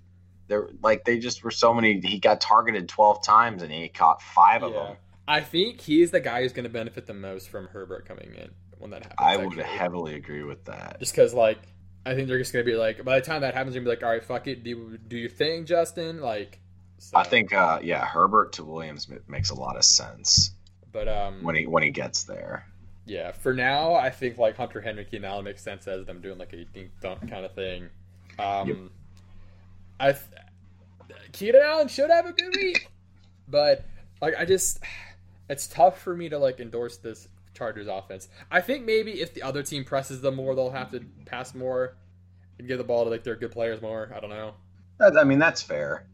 they're 0.48 0.70
like 0.82 1.06
they 1.06 1.20
just 1.20 1.44
were 1.44 1.52
so 1.52 1.74
many. 1.74 2.00
He 2.02 2.20
got 2.20 2.42
targeted 2.42 2.90
twelve 2.90 3.24
times 3.24 3.64
and 3.64 3.72
he 3.72 3.90
caught 3.90 4.22
five 4.22 4.64
of 4.64 4.74
yeah, 4.74 4.84
them. 4.84 4.96
I 5.28 5.42
think 5.42 5.82
he's 5.82 6.12
the 6.12 6.20
guy 6.20 6.42
who's 6.42 6.54
going 6.54 6.64
to 6.64 6.70
benefit 6.70 7.06
the 7.06 7.14
most 7.14 7.50
from 7.50 7.68
Herbert 7.68 8.08
coming 8.08 8.34
in 8.34 8.50
when 8.78 8.92
that 8.92 9.04
happens. 9.04 9.18
I 9.20 9.38
would 9.38 9.58
heavily 9.58 10.16
agree 10.16 10.44
with 10.44 10.66
that. 10.66 11.00
just 11.00 11.14
because 11.14 11.34
like 11.34 11.60
I 12.06 12.16
think 12.16 12.28
they're 12.28 12.40
just 12.40 12.54
going 12.54 12.66
to 12.66 12.72
be 12.72 12.78
like 12.78 13.04
by 13.04 13.20
the 13.20 13.26
time 13.26 13.42
that 13.42 13.54
happens, 13.54 13.76
you're 13.76 13.84
gonna 13.84 13.96
be 13.96 14.02
like, 14.02 14.08
all 14.08 14.14
right, 14.14 14.24
fuck 14.24 14.48
it, 14.48 14.64
do 14.64 14.98
do 15.08 15.18
your 15.18 15.30
thing, 15.30 15.66
Justin. 15.66 16.22
Like, 16.22 16.60
so, 17.00 17.18
I 17.18 17.24
think, 17.24 17.54
uh, 17.54 17.80
yeah, 17.84 18.06
Herbert 18.06 18.54
to 18.54 18.64
Williams 18.64 19.08
makes 19.28 19.50
a 19.50 19.56
lot 19.56 19.76
of 19.76 19.84
sense 19.84 20.52
but 20.98 21.08
um, 21.08 21.44
when 21.44 21.56
he 21.56 21.66
when 21.68 21.84
he 21.84 21.92
gets 21.92 22.24
there. 22.24 22.66
Yeah, 23.06 23.32
for 23.32 23.54
now, 23.54 23.94
I 23.94 24.10
think 24.10 24.38
like 24.38 24.58
Hunter 24.58 24.82
Henry 24.82 25.06
Keenan 25.06 25.30
Allen 25.30 25.46
makes 25.46 25.62
sense 25.62 25.88
as 25.88 26.06
them 26.06 26.22
doing 26.22 26.38
like 26.38 26.54
a 26.54 26.66
dink 26.66 26.92
dunk 27.02 27.30
kind 27.30 27.46
of 27.46 27.54
thing. 27.54 27.90
Um, 28.40 28.68
Yep. 28.68 28.78
I 30.00 30.14
th- 30.14 30.24
Keenan 31.32 31.62
Allen 31.64 31.88
should 31.88 32.10
have 32.10 32.26
a 32.26 32.34
good 32.34 32.56
week, 32.56 32.90
but 33.48 33.86
like 34.22 34.36
I 34.38 34.46
just, 34.46 34.80
it's 35.50 35.68
tough 35.68 36.02
for 36.02 36.16
me 36.16 36.30
to 36.30 36.38
like 36.38 36.60
endorse 36.60 36.98
this 36.98 37.28
Chargers 37.54 37.88
offense. 37.88 38.30
I 38.52 38.62
think 38.62 38.86
maybe 38.86 39.22
if 39.22 39.34
the 39.34 39.44
other 39.44 39.64
team 39.64 39.84
presses 39.84 40.22
them 40.22 40.36
more, 40.36 40.56
they'll 40.56 40.70
have 40.70 40.92
to 40.92 41.02
pass 41.26 41.56
more 41.56 41.96
and 42.60 42.68
give 42.68 42.78
the 42.78 42.84
ball 42.84 43.04
to 43.04 43.10
like 43.10 43.24
their 43.24 43.36
good 43.36 43.52
players 43.52 43.82
more. 43.82 44.12
I 44.16 44.20
don't 44.20 44.30
know. 44.30 44.54
I 45.00 45.24
mean, 45.24 45.40
that's 45.40 45.62
fair. 45.62 46.08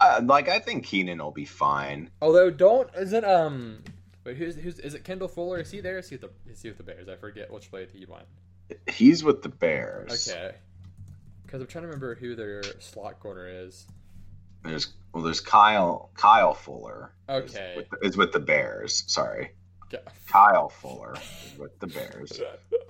Uh, 0.00 0.20
like 0.24 0.48
I 0.48 0.58
think 0.58 0.84
Keenan 0.84 1.18
will 1.18 1.30
be 1.30 1.44
fine. 1.44 2.10
Although, 2.20 2.50
don't 2.50 2.90
isn't 2.96 3.24
um. 3.24 3.82
Wait, 4.24 4.36
who's 4.36 4.56
who's 4.56 4.78
is 4.78 4.94
it? 4.94 5.04
Kendall 5.04 5.28
Fuller? 5.28 5.60
Is 5.60 5.70
he 5.70 5.80
there? 5.80 5.98
Is 5.98 6.08
he 6.08 6.16
with 6.16 6.22
the 6.22 6.50
is 6.50 6.62
he 6.62 6.68
with 6.68 6.78
the 6.78 6.84
Bears? 6.84 7.08
I 7.08 7.16
forget 7.16 7.52
which 7.52 7.70
play 7.70 7.86
he 7.92 8.04
went. 8.06 8.24
He's 8.88 9.22
with 9.22 9.42
the 9.42 9.48
Bears. 9.48 10.28
Okay. 10.28 10.54
Because 11.52 11.60
I'm 11.60 11.68
trying 11.68 11.82
to 11.82 11.88
remember 11.88 12.14
who 12.14 12.34
their 12.34 12.62
slot 12.78 13.20
corner 13.20 13.46
is. 13.46 13.86
There's 14.64 14.94
well, 15.12 15.22
there's 15.22 15.40
Kyle 15.40 16.08
Kyle 16.14 16.54
Fuller. 16.54 17.12
is 17.28 17.54
Okay. 17.54 17.74
with 17.76 17.90
the- 17.90 18.06
Is 18.06 18.16
with 18.16 18.32
the 18.32 18.40
Bears. 18.40 19.04
Sorry, 19.06 19.50
Yeah. 19.90 19.98
Kyle 20.26 20.70
Fuller 20.70 21.14
is 21.44 21.58
with 21.58 21.78
the 21.78 21.88
Bears. 21.88 22.40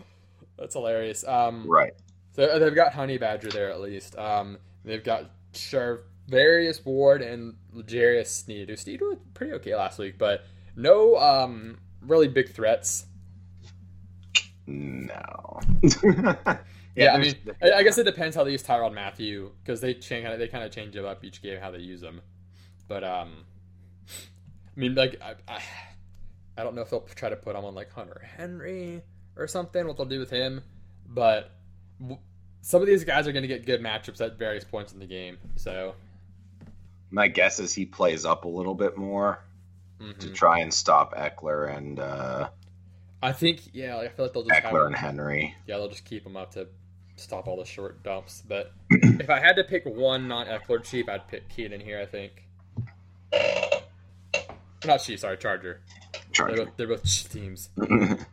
That's 0.56 0.74
hilarious. 0.74 1.26
Um, 1.26 1.68
Right. 1.68 1.92
so 2.36 2.60
they've 2.60 2.72
got 2.72 2.92
Honey 2.92 3.18
Badger 3.18 3.48
there 3.48 3.72
at 3.72 3.80
least. 3.80 4.16
Um, 4.16 4.58
they've 4.84 5.02
got 5.02 5.28
Various 6.28 6.84
Ward 6.84 7.20
and 7.20 7.56
L'Jarius 7.72 8.28
Sneed. 8.28 8.68
Who 8.68 8.76
Sneed 8.76 9.00
was 9.00 9.18
pretty 9.34 9.54
okay 9.54 9.74
last 9.74 9.98
week, 9.98 10.18
but 10.18 10.44
no 10.76 11.16
um 11.16 11.80
really 12.00 12.28
big 12.28 12.52
threats. 12.54 13.06
No. 14.68 15.58
Yeah, 16.94 17.14
I 17.14 17.18
mean, 17.18 17.34
I, 17.62 17.72
I 17.72 17.82
guess 17.82 17.96
it 17.96 18.04
depends 18.04 18.36
how 18.36 18.44
they 18.44 18.52
use 18.52 18.62
Tyrann 18.62 18.92
Mathieu 18.94 19.50
because 19.62 19.80
they 19.80 19.94
change 19.94 20.26
they 20.38 20.48
kind 20.48 20.64
of 20.64 20.70
change 20.70 20.94
it 20.94 21.04
up 21.04 21.24
each 21.24 21.40
game 21.40 21.58
how 21.60 21.70
they 21.70 21.78
use 21.78 22.00
them. 22.00 22.20
But 22.86 23.02
um, 23.02 23.44
I 24.08 24.80
mean, 24.80 24.94
like 24.94 25.20
I, 25.22 25.34
I, 25.48 25.62
I 26.58 26.62
don't 26.62 26.74
know 26.74 26.82
if 26.82 26.90
they'll 26.90 27.00
try 27.00 27.30
to 27.30 27.36
put 27.36 27.56
him 27.56 27.64
on 27.64 27.74
like 27.74 27.90
Hunter 27.90 28.20
Henry 28.36 29.02
or 29.36 29.46
something. 29.46 29.86
What 29.86 29.96
they'll 29.96 30.06
do 30.06 30.18
with 30.18 30.30
him, 30.30 30.62
but 31.08 31.52
w- 32.00 32.20
some 32.60 32.82
of 32.82 32.86
these 32.86 33.04
guys 33.04 33.26
are 33.26 33.32
going 33.32 33.42
to 33.42 33.48
get 33.48 33.64
good 33.64 33.80
matchups 33.80 34.20
at 34.20 34.38
various 34.38 34.64
points 34.64 34.92
in 34.92 34.98
the 34.98 35.06
game. 35.06 35.38
So 35.56 35.94
my 37.10 37.28
guess 37.28 37.58
is 37.58 37.72
he 37.72 37.86
plays 37.86 38.24
up 38.24 38.44
a 38.44 38.48
little 38.48 38.74
bit 38.74 38.96
more 38.96 39.42
to 40.00 40.26
mhm. 40.28 40.34
try 40.34 40.58
and 40.60 40.72
stop 40.74 41.14
Ekeler 41.14 41.76
and 41.76 42.00
uh, 42.00 42.48
I 43.22 43.32
think 43.32 43.60
yeah, 43.72 43.96
like, 43.96 44.06
I 44.06 44.08
feel 44.08 44.24
like 44.24 44.34
they'll 44.34 44.44
just 44.44 44.62
Ekeler 44.62 44.80
him- 44.80 44.86
and 44.88 44.96
Henry. 44.96 45.54
yeah 45.66 45.76
they'll 45.76 45.88
just 45.88 46.04
keep 46.04 46.26
him 46.26 46.36
up 46.36 46.52
to 46.54 46.66
stop 47.22 47.46
all 47.48 47.56
the 47.56 47.64
short 47.64 48.02
dumps. 48.02 48.42
But 48.46 48.72
if 48.90 49.30
I 49.30 49.38
had 49.40 49.56
to 49.56 49.64
pick 49.64 49.84
one 49.84 50.28
non 50.28 50.46
Ekeler 50.46 50.82
cheap, 50.84 51.08
I'd 51.08 51.26
pick 51.28 51.48
Keenan 51.48 51.80
here. 51.80 52.00
I 52.00 52.06
think. 52.06 52.32
Not 54.84 55.00
she, 55.00 55.16
sorry, 55.16 55.36
Charger. 55.36 55.80
They're 56.12 56.22
Charger. 56.32 56.64
both, 56.64 56.76
they're 56.76 56.88
both 56.88 57.32
teams. 57.32 57.68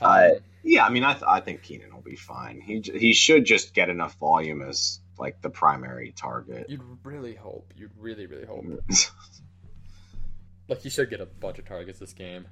Um, 0.00 0.32
yeah, 0.64 0.84
I 0.84 0.90
mean, 0.90 1.04
I, 1.04 1.12
th- 1.12 1.22
I 1.28 1.38
think 1.38 1.62
Keenan 1.62 1.94
will 1.94 2.00
be 2.02 2.16
fine. 2.16 2.60
He 2.60 2.80
j- 2.80 2.98
he 2.98 3.12
should 3.14 3.44
just 3.44 3.72
get 3.72 3.88
enough 3.88 4.16
volume 4.18 4.60
as 4.60 4.98
like 5.16 5.40
the 5.42 5.48
primary 5.48 6.12
target. 6.16 6.66
you'd 6.68 6.82
really 7.04 7.36
hope. 7.36 7.72
You'd 7.76 7.92
really, 7.96 8.26
really 8.26 8.44
hope. 8.46 8.64
Like, 10.68 10.84
you 10.84 10.90
should 10.90 11.08
get 11.10 11.20
a 11.20 11.26
bunch 11.26 11.58
of 11.58 11.66
targets 11.66 11.98
this 11.98 12.12
game. 12.14 12.46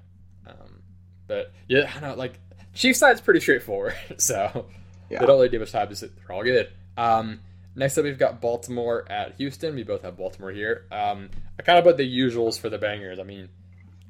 Um, 0.47 0.83
but 1.27 1.53
yeah, 1.69 1.91
I 1.97 2.01
know. 2.01 2.15
Like, 2.15 2.39
Chiefs 2.75 2.99
side's 3.01 3.21
pretty 3.21 3.41
straightforward. 3.41 3.95
So 4.19 4.67
Yeah. 5.11 5.19
they 5.21 5.27
don't 5.27 5.37
really 5.37 5.49
do 5.49 5.59
much 5.59 5.73
time 5.73 5.89
to 5.89 5.97
sit. 5.97 6.13
They're 6.17 6.35
all 6.37 6.45
good. 6.45 6.71
Um, 6.97 7.41
next 7.75 7.99
up, 7.99 8.05
we've 8.05 8.19
got 8.19 8.41
Baltimore 8.41 9.05
at 9.11 9.35
Houston. 9.37 9.75
We 9.75 9.83
both 9.83 10.03
have 10.03 10.17
Baltimore 10.17 10.51
here. 10.53 10.87
Um, 10.93 11.31
I 11.59 11.63
kind 11.63 11.79
of 11.79 11.85
put 11.85 11.97
the 11.97 12.05
usuals 12.19 12.59
for 12.61 12.69
the 12.69 12.79
bangers. 12.79 13.19
I 13.19 13.25
mean, 13.25 13.49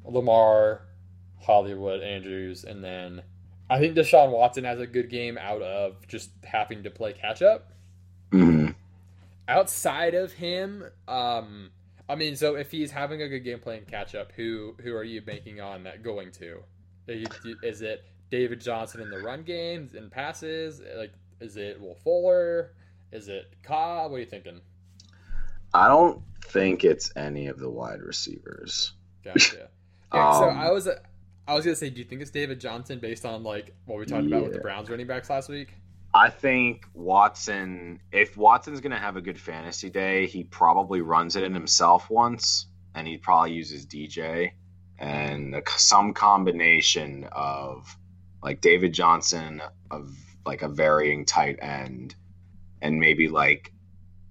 Lamar, 0.05 0.81
Hollywood, 1.41 2.01
Andrews, 2.01 2.63
and 2.63 2.83
then 2.83 3.23
I 3.69 3.79
think 3.79 3.95
Deshaun 3.95 4.31
Watson 4.31 4.63
has 4.65 4.79
a 4.79 4.87
good 4.87 5.09
game 5.09 5.37
out 5.37 5.61
of 5.61 6.07
just 6.07 6.29
having 6.43 6.83
to 6.83 6.89
play 6.91 7.13
catch 7.13 7.41
up. 7.41 7.71
Mhm. 8.31 8.75
Outside 9.47 10.13
of 10.13 10.33
him, 10.33 10.85
um, 11.07 11.71
I 12.07 12.15
mean, 12.15 12.35
so 12.35 12.55
if 12.55 12.71
he's 12.71 12.91
having 12.91 13.21
a 13.21 13.27
good 13.27 13.41
game 13.41 13.59
playing 13.59 13.85
catch 13.85 14.15
up, 14.15 14.31
who 14.33 14.75
who 14.81 14.93
are 14.95 15.03
you 15.03 15.21
banking 15.21 15.59
on 15.61 15.83
that 15.83 16.03
going 16.03 16.31
to? 16.33 16.63
You- 17.07 17.57
Is 17.63 17.81
it 17.81 18.03
David 18.31 18.61
Johnson 18.61 19.01
in 19.01 19.09
the 19.09 19.19
run 19.19 19.43
games 19.43 19.93
and 19.93 20.11
passes? 20.11 20.81
Like, 20.97 21.13
is 21.39 21.57
it 21.57 21.79
Will 21.79 21.95
Fuller? 21.95 22.73
Is 23.11 23.27
it 23.27 23.53
Cobb? 23.61 24.11
What 24.11 24.17
are 24.17 24.19
you 24.21 24.25
thinking? 24.25 24.61
I 25.73 25.87
don't 25.87 26.21
think 26.45 26.83
it's 26.83 27.11
any 27.15 27.47
of 27.47 27.59
the 27.59 27.69
wide 27.69 28.01
receivers. 28.01 28.93
Gotcha. 29.23 29.69
Yeah, 30.13 30.31
so 30.33 30.49
Um, 30.49 30.57
I 30.57 30.69
was 30.71 30.89
I 31.47 31.53
was 31.53 31.63
gonna 31.63 31.77
say, 31.77 31.89
do 31.89 31.99
you 31.99 32.03
think 32.03 32.21
it's 32.21 32.31
David 32.31 32.59
Johnson 32.59 32.99
based 32.99 33.25
on 33.25 33.43
like 33.43 33.73
what 33.85 33.97
we 33.97 34.05
talked 34.05 34.27
about 34.27 34.43
with 34.43 34.51
the 34.51 34.59
Browns 34.59 34.89
running 34.89 35.07
backs 35.07 35.29
last 35.29 35.47
week? 35.47 35.73
I 36.13 36.29
think 36.29 36.85
Watson, 36.93 38.01
if 38.11 38.35
Watson's 38.35 38.81
going 38.81 38.91
to 38.91 38.97
have 38.99 39.15
a 39.15 39.21
good 39.21 39.39
fantasy 39.39 39.89
day, 39.89 40.27
he 40.27 40.43
probably 40.43 40.99
runs 41.01 41.37
it 41.37 41.43
in 41.43 41.53
himself 41.53 42.09
once, 42.09 42.67
and 42.93 43.07
he 43.07 43.17
probably 43.17 43.53
uses 43.53 43.85
DJ 43.85 44.51
and 44.99 45.55
some 45.77 46.13
combination 46.13 47.29
of 47.31 47.97
like 48.43 48.61
David 48.61 48.93
Johnson, 48.93 49.61
of 49.89 50.15
like 50.45 50.61
a 50.61 50.67
varying 50.67 51.25
tight 51.25 51.59
end, 51.61 52.15
and 52.81 52.99
maybe 52.99 53.27
like 53.27 53.71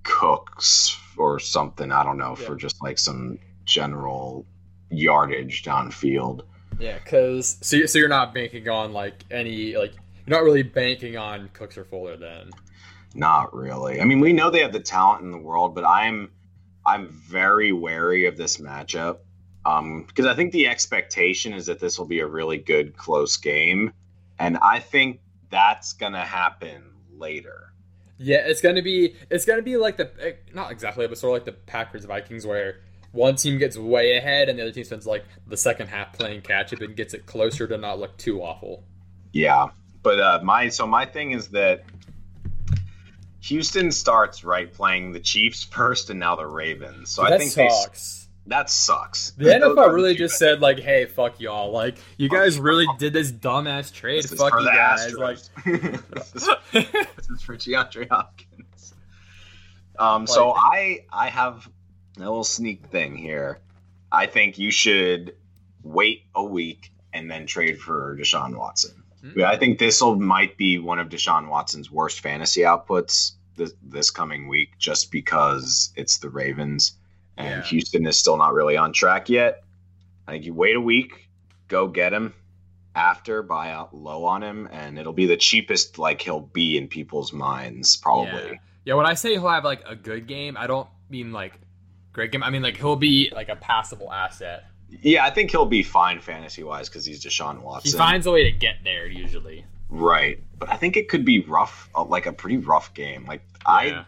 Cooks 0.03 0.97
or 1.17 1.39
something. 1.39 1.93
I 1.93 2.03
don't 2.05 2.19
know 2.19 2.35
for 2.35 2.57
just 2.57 2.83
like 2.83 2.99
some 2.99 3.39
general 3.65 4.47
yardage 4.91 5.63
downfield. 5.63 6.43
Yeah, 6.79 6.99
because 6.99 7.59
so 7.61 7.77
you- 7.77 7.87
so 7.87 7.99
you're 7.99 8.09
not 8.09 8.35
banking 8.35 8.69
on 8.69 8.93
like 8.93 9.25
any 9.31 9.77
like 9.77 9.93
you're 10.27 10.37
not 10.37 10.45
really 10.45 10.63
banking 10.63 11.17
on 11.17 11.49
Cooks 11.53 11.77
or 11.79 11.85
Fuller 11.85 12.17
then. 12.17 12.51
Not 13.15 13.55
really. 13.55 14.01
I 14.01 14.05
mean, 14.05 14.21
we 14.21 14.33
know 14.33 14.51
they 14.51 14.61
have 14.61 14.73
the 14.73 14.81
talent 14.81 15.23
in 15.23 15.31
the 15.33 15.39
world, 15.39 15.75
but 15.75 15.85
I'm 15.85 16.31
I'm 16.87 17.09
very 17.09 17.73
wary 17.73 18.27
of 18.27 18.37
this 18.37 18.57
matchup 18.57 19.19
um, 19.67 20.05
because 20.05 20.25
I 20.27 20.35
think 20.35 20.53
the 20.53 20.67
expectation 20.67 21.53
is 21.53 21.67
that 21.67 21.79
this 21.79 21.99
will 21.99 22.07
be 22.07 22.21
a 22.21 22.27
really 22.27 22.57
good 22.57 22.97
close 22.97 23.37
game, 23.37 23.93
and 24.41 24.59
I 24.63 24.81
think 24.81 25.21
that's 25.51 25.93
gonna 25.93 26.25
happen 26.25 26.83
later. 27.13 27.73
Yeah, 28.19 28.39
it's 28.39 28.61
gonna 28.61 28.83
be 28.83 29.15
it's 29.31 29.45
gonna 29.45 29.63
be 29.63 29.77
like 29.77 29.97
the 29.97 30.11
eh, 30.21 30.33
not 30.53 30.73
exactly, 30.73 31.07
but 31.07 31.19
sort 31.19 31.31
of 31.31 31.47
like 31.47 31.55
the 31.55 31.61
Packers 31.71 32.05
Vikings 32.07 32.47
where 32.47 32.81
one 33.13 33.37
team 33.37 33.59
gets 33.59 33.77
way 33.77 34.17
ahead 34.17 34.49
and 34.49 34.59
the 34.59 34.63
other 34.63 34.73
team 34.73 34.85
spends 34.85 35.07
like 35.07 35.25
the 35.47 35.57
second 35.57 35.89
half 35.89 36.13
playing 36.13 36.41
catch 36.43 36.73
up 36.73 36.81
and 36.81 36.97
gets 36.97 37.15
it 37.15 37.27
closer 37.27 37.67
to 37.67 37.77
not 37.77 37.99
look 37.99 38.17
too 38.17 38.43
awful. 38.43 38.85
Yeah, 39.33 39.69
but 40.03 40.19
uh, 40.19 40.41
my 40.43 40.69
so 40.69 40.87
my 40.87 41.05
thing 41.05 41.33
is 41.33 41.49
that 41.49 41.85
Houston 43.43 43.91
starts 43.93 44.45
right 44.45 44.73
playing 44.73 45.13
the 45.13 45.21
Chiefs 45.21 45.65
first, 45.71 46.11
and 46.11 46.19
now 46.19 46.37
the 46.37 46.47
Ravens. 46.47 47.11
So 47.11 47.23
I 47.23 47.31
that 47.31 47.41
think 47.41 47.53
they, 47.55 47.69
sucks. 47.69 48.20
That 48.51 48.69
sucks. 48.69 49.31
The 49.31 49.45
Those 49.45 49.77
NFL 49.77 49.95
really 49.95 50.15
just 50.17 50.37
said 50.37 50.61
like, 50.61 50.81
"Hey, 50.81 51.07
fuck 51.07 51.41
y'all! 51.41 51.71
Like, 51.71 51.99
you 52.17 52.29
guys 52.29 52.59
really 52.59 52.87
did 52.99 53.13
this 53.13 53.31
dumbass 53.31 53.93
trade. 53.93 54.25
This 54.25 54.35
Fuck 54.35 54.53
you 54.59 54.67
guys!" 54.67 55.15
Like, 55.15 55.39
this, 55.65 56.35
is, 56.35 56.49
this 56.73 57.31
is 57.31 57.43
for 57.43 57.57
DeAndre 57.57 58.09
Hopkins. 58.11 58.95
Um, 59.99 60.27
so 60.27 60.53
I 60.57 61.05
I 61.13 61.29
have 61.29 61.69
a 62.17 62.21
little 62.21 62.43
sneak 62.43 62.87
thing 62.87 63.17
here. 63.17 63.61
I 64.11 64.27
think 64.27 64.59
you 64.59 64.73
should 64.73 65.37
wait 65.85 66.25
a 66.35 66.43
week 66.43 66.93
and 67.13 67.31
then 67.31 67.47
trade 67.47 67.81
for 67.81 68.17
Deshaun 68.21 68.57
Watson. 68.57 69.05
Hmm. 69.23 69.43
I 69.45 69.57
think 69.57 69.79
this 69.79 70.03
will 70.03 70.17
might 70.17 70.57
be 70.57 70.79
one 70.79 70.99
of 70.99 71.09
Deshaun 71.09 71.49
Watson's 71.49 71.91
worst 71.91 72.21
fantasy 72.21 72.63
outputs 72.63 73.33
this, 73.57 73.75
this 73.81 74.11
coming 74.11 74.49
week, 74.49 74.71
just 74.79 75.13
because 75.13 75.93
it's 75.95 76.19
the 76.19 76.31
Ravens 76.31 76.97
and 77.41 77.63
Yeah. 77.63 77.69
Houston 77.71 78.07
is 78.07 78.19
still 78.19 78.37
not 78.37 78.53
really 78.55 78.77
on 78.77 78.93
track 78.93 79.29
yet. 79.29 79.63
I 80.27 80.33
think 80.33 80.45
you 80.45 80.55
wait 80.55 80.77
a 80.77 80.81
week, 80.81 81.29
go 81.69 81.89
get 81.89 82.13
him 82.13 82.35
after, 82.95 83.43
buy 83.43 83.71
out 83.71 83.95
low 83.95 84.25
on 84.25 84.43
him, 84.43 84.69
and 84.73 84.99
it'll 84.99 85.13
be 85.13 85.27
the 85.27 85.37
cheapest 85.37 85.99
like 85.99 86.21
he'll 86.23 86.41
be 86.41 86.77
in 86.77 86.89
people's 86.89 87.33
minds, 87.33 87.97
probably. 87.97 88.33
yeah, 88.47 88.53
yeah, 88.85 88.95
when 88.95 89.07
I 89.07 89.15
say 89.15 89.33
he'll 89.33 89.49
have 89.49 89.65
like 89.65 89.83
a 89.87 89.95
good 89.97 90.27
game, 90.27 90.57
I 90.57 90.67
don't 90.67 90.89
mean 91.09 91.33
like 91.33 91.55
great 92.13 92.33
game. 92.33 92.43
I 92.43 92.51
mean 92.51 92.63
like 92.63 92.77
he'll 92.77 92.97
be 92.97 93.31
like 93.35 93.49
a 93.49 93.57
passable 93.57 94.13
asset. 94.13 94.65
Yeah, 94.89 95.25
I 95.25 95.31
think 95.31 95.53
he'll 95.53 95.67
be 95.67 95.83
fine 95.85 96.21
fantasy 96.21 96.65
wise 96.65 96.89
because 96.89 97.05
he's 97.05 97.25
Deshaun 97.25 97.61
Watson. 97.63 97.93
He 97.93 97.97
finds 97.97 98.27
a 98.27 98.33
way 98.33 98.43
to 98.45 98.51
get 98.51 98.77
there 98.83 99.07
usually. 99.07 99.65
Right. 99.89 100.43
But 100.59 100.69
I 100.69 100.77
think 100.77 100.97
it 100.97 101.09
could 101.09 101.25
be 101.25 101.41
rough, 101.41 101.89
uh, 101.95 102.05
like 102.05 102.27
a 102.27 102.33
pretty 102.33 102.57
rough 102.57 102.93
game. 102.95 103.25
Like 103.27 103.43
Yeah. 103.69 104.05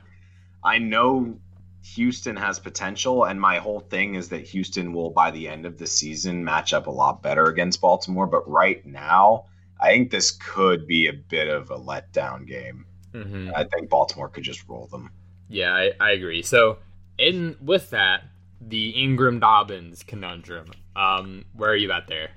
I 0.65 0.75
I 0.75 0.79
know 0.79 1.39
Houston 1.83 2.37
has 2.37 2.59
potential 2.59 3.25
and 3.25 3.41
my 3.41 3.59
whole 3.59 3.81
thing 3.81 4.15
is 4.15 4.29
that 4.29 4.47
Houston 4.49 4.93
will 4.93 5.11
by 5.11 5.31
the 5.31 5.49
end 5.49 5.67
of 5.67 5.79
the 5.79 5.87
season 5.87 6.45
match 6.45 6.73
up 6.73 6.87
a 6.87 6.91
lot 6.91 7.23
better 7.23 7.45
against 7.45 7.81
Baltimore, 7.81 8.27
but 8.27 8.49
right 8.49 8.85
now 8.87 9.47
I 9.81 9.89
think 9.89 10.11
this 10.11 10.31
could 10.31 10.87
be 10.87 11.09
a 11.09 11.13
bit 11.13 11.49
of 11.49 11.71
a 11.71 11.77
letdown 11.77 12.47
game. 12.47 12.87
hmm 13.13 13.51
I 13.55 13.65
think 13.65 13.91
Baltimore 13.91 14.29
could 14.29 14.45
just 14.45 14.67
roll 14.69 14.87
them. 14.87 15.11
Yeah, 15.49 15.75
I, 15.75 15.91
I 16.01 16.11
agree. 16.13 16.43
So, 16.43 16.79
in 17.19 17.57
with 17.61 17.91
that, 17.91 18.23
the 18.61 18.91
Ingram 18.91 19.41
Dobbins 19.41 20.03
conundrum. 20.03 20.71
Um, 20.95 21.45
where 21.55 21.71
are 21.71 21.77
you 21.77 21.91
at 21.93 22.07
there? 22.07 22.31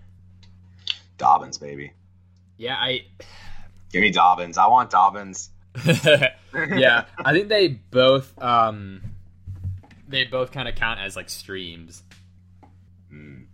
Dobbins, 1.18 1.58
baby. 1.58 1.94
Yeah, 2.58 2.76
I. 2.76 3.06
Give 3.92 4.02
me 4.02 4.12
Dobbins. 4.12 4.58
I 4.58 4.68
want 4.68 4.90
Dobbins. 4.90 5.52
yeah, 5.86 7.06
I 7.24 7.32
think 7.32 7.48
they 7.48 7.68
both 7.68 8.34
um, 8.42 9.02
they 10.16 10.24
both 10.24 10.52
kind 10.52 10.68
of 10.68 10.76
count 10.76 11.00
as 11.00 11.16
like 11.16 11.30
streams. 11.30 12.04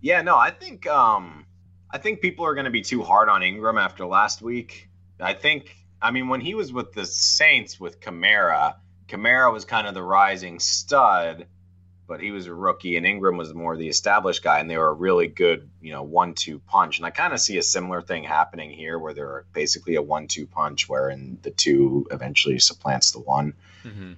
Yeah, 0.01 0.23
no, 0.23 0.35
I 0.35 0.49
think 0.49 0.87
um 0.87 1.45
I 1.91 1.97
think 1.97 2.21
people 2.21 2.45
are 2.45 2.55
going 2.55 2.65
to 2.65 2.71
be 2.71 2.81
too 2.81 3.03
hard 3.03 3.29
on 3.29 3.43
Ingram 3.43 3.77
after 3.77 4.05
last 4.05 4.41
week. 4.41 4.89
I 5.19 5.33
think 5.33 5.75
I 6.01 6.11
mean 6.11 6.27
when 6.27 6.41
he 6.41 6.55
was 6.55 6.73
with 6.73 6.93
the 6.93 7.05
Saints 7.05 7.79
with 7.79 7.99
Kamara, 7.99 8.75
Kamara 9.07 9.53
was 9.53 9.65
kind 9.65 9.87
of 9.87 9.93
the 9.93 10.01
rising 10.01 10.59
stud, 10.59 11.45
but 12.07 12.19
he 12.19 12.31
was 12.31 12.47
a 12.47 12.53
rookie 12.53 12.97
and 12.97 13.05
Ingram 13.05 13.37
was 13.37 13.53
more 13.53 13.77
the 13.77 13.89
established 13.89 14.43
guy 14.43 14.59
and 14.59 14.69
they 14.69 14.77
were 14.77 14.89
a 14.89 14.93
really 14.93 15.27
good, 15.27 15.69
you 15.81 15.91
know, 15.91 16.01
one-two 16.01 16.59
punch. 16.59 16.97
And 16.97 17.05
I 17.05 17.11
kind 17.11 17.33
of 17.33 17.39
see 17.39 17.57
a 17.59 17.63
similar 17.63 18.01
thing 18.01 18.23
happening 18.23 18.71
here 18.71 18.97
where 18.97 19.13
they're 19.13 19.45
basically 19.53 19.95
a 19.95 20.01
one-two 20.01 20.47
punch 20.47 20.89
wherein 20.89 21.37
the 21.43 21.51
two 21.51 22.07
eventually 22.09 22.57
supplants 22.57 23.11
the 23.11 23.19
one. 23.19 23.53
hmm 23.83 24.13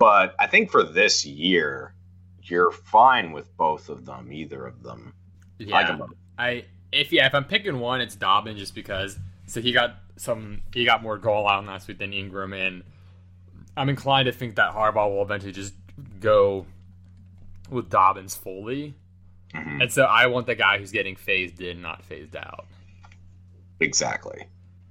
But 0.00 0.34
I 0.40 0.46
think 0.48 0.70
for 0.70 0.82
this 0.82 1.24
year, 1.26 1.94
you're 2.42 2.72
fine 2.72 3.30
with 3.32 3.54
both 3.56 3.88
of 3.90 4.06
them, 4.06 4.32
either 4.32 4.66
of 4.66 4.82
them. 4.82 5.12
Yeah, 5.58 5.98
I 6.38 6.64
if 6.90 7.12
yeah 7.12 7.26
if 7.26 7.34
I'm 7.34 7.44
picking 7.44 7.78
one, 7.78 8.00
it's 8.00 8.16
Dobbin 8.16 8.56
just 8.56 8.74
because 8.74 9.18
so 9.46 9.60
he 9.60 9.72
got 9.72 9.96
some 10.16 10.62
he 10.72 10.84
got 10.86 11.02
more 11.02 11.18
goal 11.18 11.44
line 11.44 11.66
last 11.66 11.86
week 11.86 11.98
than 11.98 12.14
Ingram, 12.14 12.54
and 12.54 12.82
I'm 13.76 13.90
inclined 13.90 14.24
to 14.26 14.32
think 14.32 14.56
that 14.56 14.72
Harbaugh 14.72 15.10
will 15.14 15.22
eventually 15.22 15.52
just 15.52 15.74
go 16.18 16.64
with 17.68 17.90
Dobbins 17.90 18.34
fully, 18.34 18.94
Mhm. 19.54 19.82
and 19.82 19.92
so 19.92 20.04
I 20.04 20.26
want 20.28 20.46
the 20.46 20.54
guy 20.54 20.78
who's 20.78 20.92
getting 20.92 21.14
phased 21.16 21.60
in, 21.60 21.82
not 21.82 22.02
phased 22.02 22.34
out. 22.36 22.66
Exactly. 23.80 24.46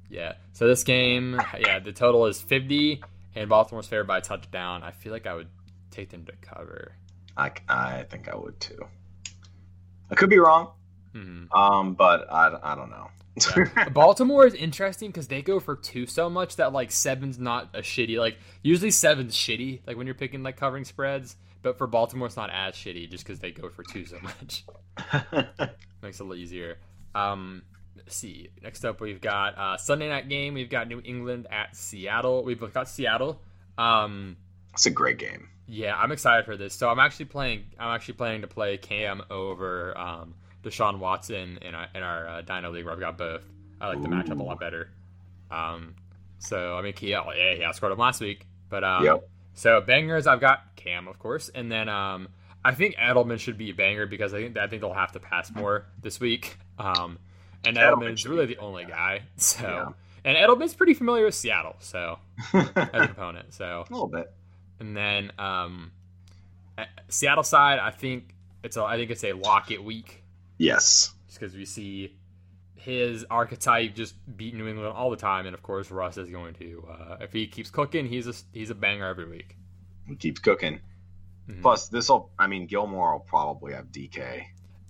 Yeah. 0.10 0.34
So 0.54 0.68
this 0.68 0.84
game, 0.84 1.42
yeah, 1.60 1.80
the 1.80 1.92
total 1.92 2.26
is 2.28 2.40
50, 2.42 3.02
and 3.36 3.50
Baltimore's 3.50 3.88
favored 3.88 4.08
by 4.08 4.20
a 4.20 4.22
touchdown. 4.22 4.84
I 4.84 4.92
feel 4.92 5.12
like 5.12 5.28
I 5.28 5.34
would 5.34 5.50
take 5.92 6.10
them 6.10 6.26
to 6.26 6.34
cover. 6.42 6.94
I, 7.38 7.52
I 7.68 8.04
think 8.04 8.28
I 8.30 8.36
would 8.36 8.60
too. 8.60 8.80
I 10.12 10.16
could 10.16 10.30
be 10.30 10.40
wrong, 10.40 10.72
hmm 11.14 11.46
um, 11.52 11.94
but 11.94 12.32
I, 12.32 12.58
I 12.62 12.76
don't 12.76 12.90
know. 12.90 13.10
Yeah. 13.56 13.90
Baltimore 13.94 14.46
is 14.46 14.54
interesting 14.54 15.10
because 15.10 15.28
they 15.28 15.42
go 15.42 15.60
for 15.60 15.76
two 15.76 16.06
so 16.06 16.30
much 16.30 16.58
that 16.58 16.74
like 16.74 16.92
seven's 16.92 17.40
not 17.40 17.70
a 17.74 17.80
shitty. 17.80 18.18
Like 18.18 18.38
usually 18.64 18.92
seven's 18.92 19.36
shitty. 19.36 19.82
Like 19.88 19.98
when 19.98 20.08
you're 20.08 20.16
picking 20.16 20.44
like 20.44 20.58
covering 20.58 20.84
spreads, 20.84 21.36
but 21.62 21.78
for 21.78 21.88
Baltimore 21.88 22.28
it's 22.28 22.36
not 22.38 22.50
as 22.50 22.74
shitty 22.74 23.10
just 23.10 23.24
because 23.24 23.40
they 23.40 23.52
go 23.52 23.70
for 23.70 23.84
two 23.84 24.06
so 24.06 24.18
much. 24.22 24.66
Makes 26.02 26.20
it 26.20 26.24
a 26.24 26.24
little 26.24 26.36
easier. 26.36 26.80
Um, 27.16 27.64
let's 27.96 28.16
see. 28.16 28.50
Next 28.62 28.86
up 28.86 29.02
we've 29.02 29.22
got 29.22 29.58
uh, 29.58 29.78
Sunday 29.78 30.10
night 30.10 30.30
game. 30.30 30.54
We've 30.54 30.70
got 30.70 30.88
New 30.88 31.02
England 31.04 31.48
at 31.52 31.76
Seattle. 31.76 32.44
We've 32.44 32.60
got 32.74 32.88
Seattle. 32.90 33.42
Um, 33.78 34.38
it's 34.74 34.86
a 34.86 34.92
great 34.92 35.18
game. 35.18 35.50
yeah, 35.68 35.96
I'm 35.96 36.12
excited 36.12 36.46
for 36.46 36.58
this. 36.58 36.74
So 36.74 36.90
I'm 36.90 37.00
actually 37.00 37.26
playing. 37.26 37.66
I'm 37.80 37.94
actually 37.96 38.16
planning 38.16 38.42
to 38.42 38.48
play 38.48 38.78
Cam 38.78 39.22
over 39.30 39.98
um, 39.98 40.36
Deshaun 40.64 41.00
Watson 41.00 41.60
in 41.62 41.76
our, 41.76 41.88
in 41.96 42.04
our 42.04 42.28
uh, 42.28 42.42
Dino 42.42 42.72
League 42.72 42.86
where 42.86 42.94
I've 42.94 43.00
got 43.00 43.18
both. 43.18 43.44
I 43.82 43.88
like 43.88 44.02
the 44.02 44.08
matchup 44.10 44.40
a 44.40 44.44
lot 44.44 44.60
better. 44.60 44.90
Um, 45.52 45.96
so 46.40 46.76
I 46.76 46.82
mean, 46.82 46.94
yeah, 47.00 47.24
yeah, 47.36 47.54
yeah, 47.60 47.70
I 47.70 47.72
scored 47.72 47.92
him 47.94 47.98
last 47.98 48.20
week. 48.22 48.46
But 48.70 48.84
um, 48.84 49.04
Yep. 49.06 49.30
so 49.54 49.82
bangers, 49.82 50.28
I've 50.28 50.42
got 50.42 50.76
Cam, 50.76 51.08
of 51.08 51.18
course, 51.20 51.50
and 51.50 51.72
then 51.72 51.90
um, 51.90 52.28
I 52.64 52.74
think 52.74 52.96
Edelman 52.96 53.40
should 53.40 53.58
be 53.58 53.70
a 53.72 53.74
banger 53.74 54.06
because 54.06 54.34
I 54.34 54.42
think 54.42 54.58
I 54.58 54.68
think 54.68 54.82
they'll 54.82 54.94
have 54.94 55.14
to 55.14 55.20
pass 55.20 55.54
more 55.54 55.86
this 56.02 56.20
week. 56.20 56.58
Um, 56.80 57.20
and 57.66 57.78
Edelman 57.78 57.98
Edelman 58.04 58.14
is 58.14 58.26
really 58.28 58.46
the 58.46 58.58
only 58.58 58.86
guy. 58.86 59.22
So 59.38 59.64
Yeah. 59.64 59.90
and 60.26 60.38
Edelman's 60.38 60.74
pretty 60.74 60.94
familiar 60.94 61.26
with 61.26 61.36
Seattle, 61.36 61.76
so 61.80 62.20
as 62.54 62.70
an 62.76 63.02
opponent. 63.10 63.54
So 63.54 63.86
a 63.90 63.92
little 63.94 64.08
bit. 64.08 64.32
and 64.80 64.96
then 64.96 65.32
um, 65.38 65.92
Seattle 67.10 67.44
side, 67.44 67.80
I 67.80 67.92
think 67.92 68.36
it's 68.64 68.78
a 68.78 68.84
I 68.84 68.98
think 68.98 69.12
it's 69.12 69.24
a 69.24 69.34
lock 69.34 69.72
it 69.72 69.84
week 69.84 70.24
Yes. 70.58 71.14
just 71.28 71.40
because 71.40 71.56
we 71.56 71.66
see 71.66 72.16
his 72.76 73.26
archetype 73.30 73.94
just 73.96 74.16
beat 74.38 74.56
New 74.56 74.68
England 74.68 74.94
all 74.96 75.10
the 75.10 75.18
time, 75.18 75.46
and 75.46 75.54
of 75.54 75.62
course 75.62 75.92
Russ 75.92 76.18
is 76.18 76.30
going 76.30 76.54
to. 76.56 76.88
Uh, 76.90 77.18
if 77.22 77.34
he 77.34 77.46
keeps 77.48 77.70
cooking, 77.70 78.06
he's 78.06 78.28
a 78.28 78.34
he's 78.54 78.70
a 78.70 78.76
banger 78.76 79.06
every 79.06 79.30
week. 79.30 79.58
He 80.08 80.16
keeps 80.16 80.40
cooking. 80.40 80.80
Mhm. 81.50 81.62
Plus, 81.62 81.90
this 81.90 82.08
will. 82.10 82.32
I 82.40 82.48
mean, 82.48 82.68
Gilmore 82.68 83.14
will 83.14 83.20
probably 83.20 83.74
have 83.74 83.88
DK. 83.92 84.46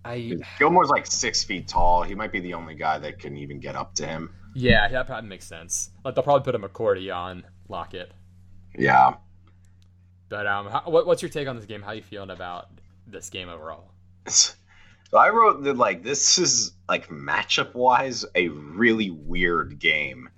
I 0.06 0.38
Gilmore's 0.60 0.90
like 0.90 1.06
six 1.06 1.44
feet 1.44 1.68
tall. 1.68 2.04
He 2.04 2.16
might 2.16 2.32
be 2.32 2.40
the 2.40 2.54
only 2.54 2.76
guy 2.76 3.00
that 3.00 3.20
can 3.20 3.38
even 3.38 3.60
get 3.60 3.76
up 3.76 3.96
to 3.96 4.06
him. 4.06 4.34
yeah, 4.56 4.88
that 4.88 5.08
probably 5.08 5.30
makes 5.30 5.46
sense. 5.46 5.92
Like 6.04 6.16
they'll 6.16 6.24
probably 6.24 6.44
put 6.44 6.56
a 6.56 6.60
McCourty 6.60 7.16
on 7.16 7.44
Lockett. 7.68 8.12
Yeah. 8.78 9.16
But 10.30 10.46
um, 10.48 10.68
how, 10.68 10.84
what, 10.86 11.08
what's 11.08 11.22
your 11.22 11.30
take 11.30 11.48
on 11.48 11.56
this 11.56 11.66
game? 11.66 11.82
How 11.82 11.92
you 11.92 12.04
feeling 12.04 12.30
about 12.30 12.70
this 13.08 13.30
game 13.30 13.50
overall? 13.50 13.92
So 14.28 15.18
I 15.18 15.30
wrote 15.30 15.64
that 15.64 15.76
like 15.76 16.04
this 16.04 16.38
is 16.38 16.74
like 16.88 17.08
matchup 17.10 17.74
wise 17.74 18.26
a 18.36 18.50
really 18.50 19.10
weird 19.10 19.80
game 19.80 20.30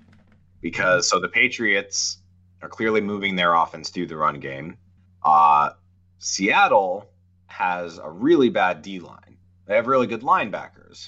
because 0.62 1.10
so 1.10 1.20
the 1.20 1.28
Patriots 1.28 2.20
are 2.62 2.70
clearly 2.70 3.02
moving 3.02 3.36
their 3.36 3.54
offense 3.54 3.90
through 3.90 4.06
the 4.06 4.16
run 4.16 4.40
game. 4.40 4.78
Uh, 5.24 5.72
Seattle 6.20 7.10
has 7.48 7.98
a 7.98 8.10
really 8.10 8.50
bad 8.50 8.82
D 8.82 9.00
line. 9.00 9.31
They 9.72 9.78
have 9.78 9.88
really 9.88 10.08
good 10.08 10.22
linebackers, 10.22 11.08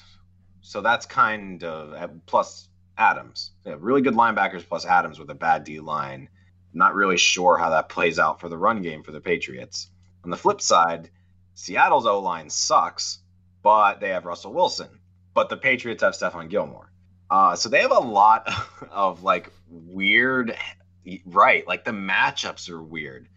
so 0.61 0.79
that's 0.79 1.05
kind 1.05 1.61
of 1.65 2.25
plus 2.25 2.69
Adams. 2.97 3.51
They 3.65 3.71
have 3.71 3.83
really 3.83 4.01
good 4.01 4.13
linebackers 4.13 4.65
plus 4.65 4.85
Adams 4.85 5.19
with 5.19 5.29
a 5.29 5.35
bad 5.35 5.65
D 5.65 5.81
line. 5.81 6.29
Not 6.73 6.95
really 6.95 7.17
sure 7.17 7.57
how 7.57 7.71
that 7.71 7.89
plays 7.89 8.19
out 8.19 8.39
for 8.39 8.47
the 8.47 8.57
run 8.57 8.81
game 8.81 9.03
for 9.03 9.11
the 9.11 9.19
Patriots. 9.19 9.89
On 10.23 10.29
the 10.29 10.37
flip 10.37 10.61
side, 10.61 11.09
Seattle's 11.55 12.05
O 12.05 12.21
line 12.21 12.49
sucks, 12.49 13.19
but 13.63 13.99
they 13.99 14.11
have 14.11 14.23
Russell 14.23 14.53
Wilson. 14.53 15.01
But 15.33 15.49
the 15.49 15.57
Patriots 15.57 16.01
have 16.01 16.13
Stephon 16.13 16.49
Gilmore. 16.49 16.89
Uh, 17.29 17.57
so 17.57 17.67
they 17.67 17.81
have 17.81 17.91
a 17.91 17.99
lot 17.99 18.49
of 18.91 19.23
like 19.23 19.51
weird, 19.67 20.55
right? 21.25 21.67
Like 21.67 21.83
the 21.83 21.91
matchups 21.91 22.69
are 22.69 22.81
weird. 22.81 23.27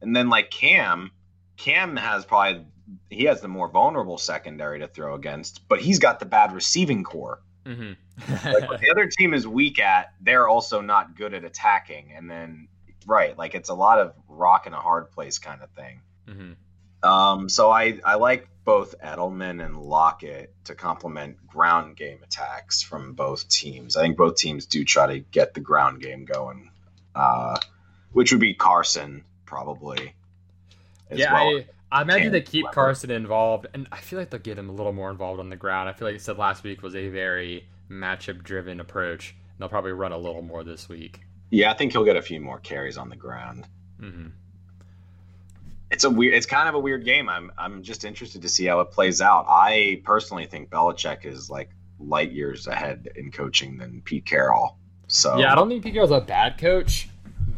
And 0.00 0.16
then 0.16 0.28
like 0.28 0.50
Cam, 0.50 1.12
Cam 1.56 1.94
has 1.94 2.24
probably 2.24 2.66
he 3.10 3.24
has 3.24 3.40
the 3.40 3.48
more 3.48 3.68
vulnerable 3.68 4.18
secondary 4.18 4.80
to 4.80 4.88
throw 4.88 5.14
against, 5.14 5.68
but 5.68 5.80
he's 5.80 5.98
got 5.98 6.20
the 6.20 6.26
bad 6.26 6.52
receiving 6.52 7.04
core. 7.04 7.40
Mm-hmm. 7.64 7.92
Like 8.52 8.68
what 8.68 8.80
the 8.80 8.90
other 8.90 9.06
team 9.06 9.34
is 9.34 9.46
weak 9.46 9.78
at, 9.78 10.12
they're 10.20 10.48
also 10.48 10.80
not 10.80 11.16
good 11.16 11.34
at 11.34 11.44
attacking. 11.44 12.12
And 12.16 12.30
then 12.30 12.68
right, 13.06 13.36
like 13.38 13.54
it's 13.54 13.68
a 13.68 13.74
lot 13.74 13.98
of 13.98 14.14
rock 14.28 14.66
in 14.66 14.72
a 14.72 14.80
hard 14.80 15.10
place 15.10 15.38
kind 15.38 15.62
of 15.62 15.70
thing. 15.70 16.00
hmm 16.28 16.52
Um, 17.08 17.48
so 17.48 17.70
I, 17.70 18.00
I 18.04 18.14
like 18.16 18.48
both 18.64 18.94
Edelman 19.00 19.64
and 19.64 19.76
Lockett 19.76 20.54
to 20.64 20.74
complement 20.74 21.46
ground 21.46 21.96
game 21.96 22.18
attacks 22.22 22.82
from 22.82 23.14
both 23.14 23.48
teams. 23.48 23.96
I 23.96 24.02
think 24.02 24.16
both 24.16 24.36
teams 24.36 24.66
do 24.66 24.84
try 24.84 25.06
to 25.06 25.18
get 25.18 25.54
the 25.54 25.60
ground 25.60 26.00
game 26.00 26.24
going, 26.24 26.70
uh, 27.14 27.56
which 28.12 28.32
would 28.32 28.40
be 28.40 28.54
Carson 28.54 29.24
probably. 29.46 30.14
as 31.10 31.18
Yeah, 31.18 31.32
well. 31.32 31.56
I, 31.58 31.66
I 31.92 32.02
imagine 32.02 32.32
they 32.32 32.40
keep. 32.40 32.66
Carson 32.72 33.10
involved, 33.10 33.66
and 33.74 33.86
I 33.92 33.98
feel 33.98 34.18
like 34.18 34.30
they'll 34.30 34.40
get 34.40 34.58
him 34.58 34.68
a 34.68 34.72
little 34.72 34.92
more 34.92 35.10
involved 35.10 35.38
on 35.40 35.50
the 35.50 35.56
ground. 35.56 35.88
I 35.88 35.92
feel 35.92 36.08
like 36.08 36.14
you 36.14 36.18
said 36.18 36.38
last 36.38 36.64
week 36.64 36.82
was 36.82 36.96
a 36.96 37.08
very 37.08 37.66
matchup 37.90 38.42
driven 38.42 38.80
approach. 38.80 39.30
And 39.50 39.58
they'll 39.60 39.68
probably 39.68 39.92
run 39.92 40.12
a 40.12 40.18
little 40.18 40.42
more 40.42 40.64
this 40.64 40.88
week. 40.88 41.20
yeah, 41.50 41.70
I 41.70 41.74
think 41.74 41.92
he'll 41.92 42.04
get 42.04 42.16
a 42.16 42.22
few 42.22 42.40
more 42.40 42.58
carries 42.58 42.96
on 42.96 43.10
the 43.10 43.16
ground. 43.16 43.66
hmm 44.00 44.28
It's 45.90 46.04
a 46.04 46.10
weird. 46.10 46.34
It's 46.34 46.46
kind 46.46 46.68
of 46.68 46.74
a 46.74 46.78
weird 46.80 47.04
game. 47.04 47.28
I'm 47.28 47.52
I'm 47.58 47.82
just 47.82 48.04
interested 48.04 48.40
to 48.42 48.48
see 48.48 48.64
how 48.64 48.80
it 48.80 48.90
plays 48.90 49.20
out. 49.20 49.44
I 49.46 50.00
personally 50.04 50.46
think 50.46 50.70
Belichick 50.70 51.26
is 51.26 51.50
like 51.50 51.68
light 52.00 52.32
years 52.32 52.66
ahead 52.66 53.10
in 53.16 53.30
coaching 53.30 53.76
than 53.76 54.00
Pete 54.02 54.24
Carroll. 54.24 54.78
So 55.08 55.36
Yeah, 55.36 55.52
I 55.52 55.54
don't 55.54 55.68
think 55.68 55.84
Pete 55.84 55.92
Carroll's 55.92 56.10
a 56.10 56.20
bad 56.22 56.56
coach, 56.56 57.08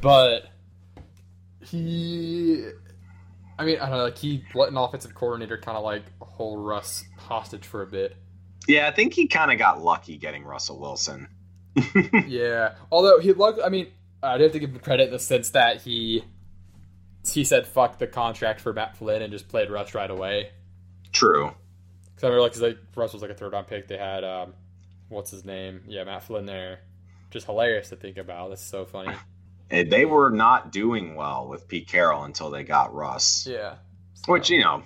but 0.00 0.48
he. 1.64 2.66
I 3.58 3.64
mean, 3.64 3.76
I 3.78 3.88
don't 3.88 3.98
know. 3.98 4.04
Like 4.04 4.18
he 4.18 4.44
let 4.54 4.70
an 4.70 4.76
offensive 4.76 5.14
coordinator 5.14 5.56
kind 5.58 5.76
of 5.78 5.84
like 5.84 6.02
hold 6.20 6.64
Russ 6.66 7.04
hostage 7.18 7.66
for 7.66 7.82
a 7.82 7.86
bit. 7.86 8.16
Yeah, 8.66 8.88
I 8.88 8.92
think 8.92 9.12
he 9.14 9.26
kind 9.28 9.52
of 9.52 9.58
got 9.58 9.82
lucky 9.82 10.16
getting 10.16 10.44
Russell 10.44 10.78
Wilson. 10.80 11.28
Yeah, 12.26 12.74
although 12.92 13.18
he 13.18 13.32
luck. 13.32 13.56
I 13.64 13.68
mean, 13.68 13.88
I 14.22 14.36
do 14.38 14.44
have 14.44 14.52
to 14.52 14.58
give 14.58 14.70
him 14.70 14.78
credit 14.78 15.06
in 15.06 15.12
the 15.12 15.18
sense 15.18 15.50
that 15.50 15.82
he 15.82 16.24
he 17.30 17.42
said 17.44 17.66
fuck 17.66 17.98
the 17.98 18.06
contract 18.06 18.60
for 18.60 18.72
Matt 18.72 18.96
Flynn 18.96 19.22
and 19.22 19.32
just 19.32 19.48
played 19.48 19.70
Russ 19.70 19.94
right 19.94 20.10
away. 20.10 20.50
True. 21.12 21.52
Because 22.04 22.24
I 22.24 22.26
remember, 22.28 22.42
like, 22.42 22.52
'cause, 22.52 22.62
like 22.62 22.78
Russ 22.96 23.12
was 23.12 23.22
like 23.22 23.30
a 23.30 23.34
third 23.34 23.52
round 23.52 23.66
pick. 23.66 23.88
They 23.88 23.98
had 23.98 24.22
um, 24.24 24.54
what's 25.08 25.30
his 25.30 25.44
name? 25.44 25.82
Yeah, 25.88 26.04
Matt 26.04 26.22
Flynn 26.24 26.46
there. 26.46 26.80
Just 27.30 27.46
hilarious 27.46 27.88
to 27.90 27.96
think 27.96 28.16
about. 28.18 28.50
That's 28.50 28.62
so 28.62 28.84
funny. 28.84 29.14
Eh, 29.70 29.84
They 29.88 30.04
were 30.04 30.30
not 30.30 30.72
doing 30.72 31.14
well 31.14 31.48
with 31.48 31.66
Pete 31.68 31.88
Carroll 31.88 32.24
until 32.24 32.50
they 32.50 32.64
got 32.64 32.94
Russ, 32.94 33.46
Yeah. 33.46 33.76
which 34.26 34.50
you 34.50 34.60
know, 34.62 34.82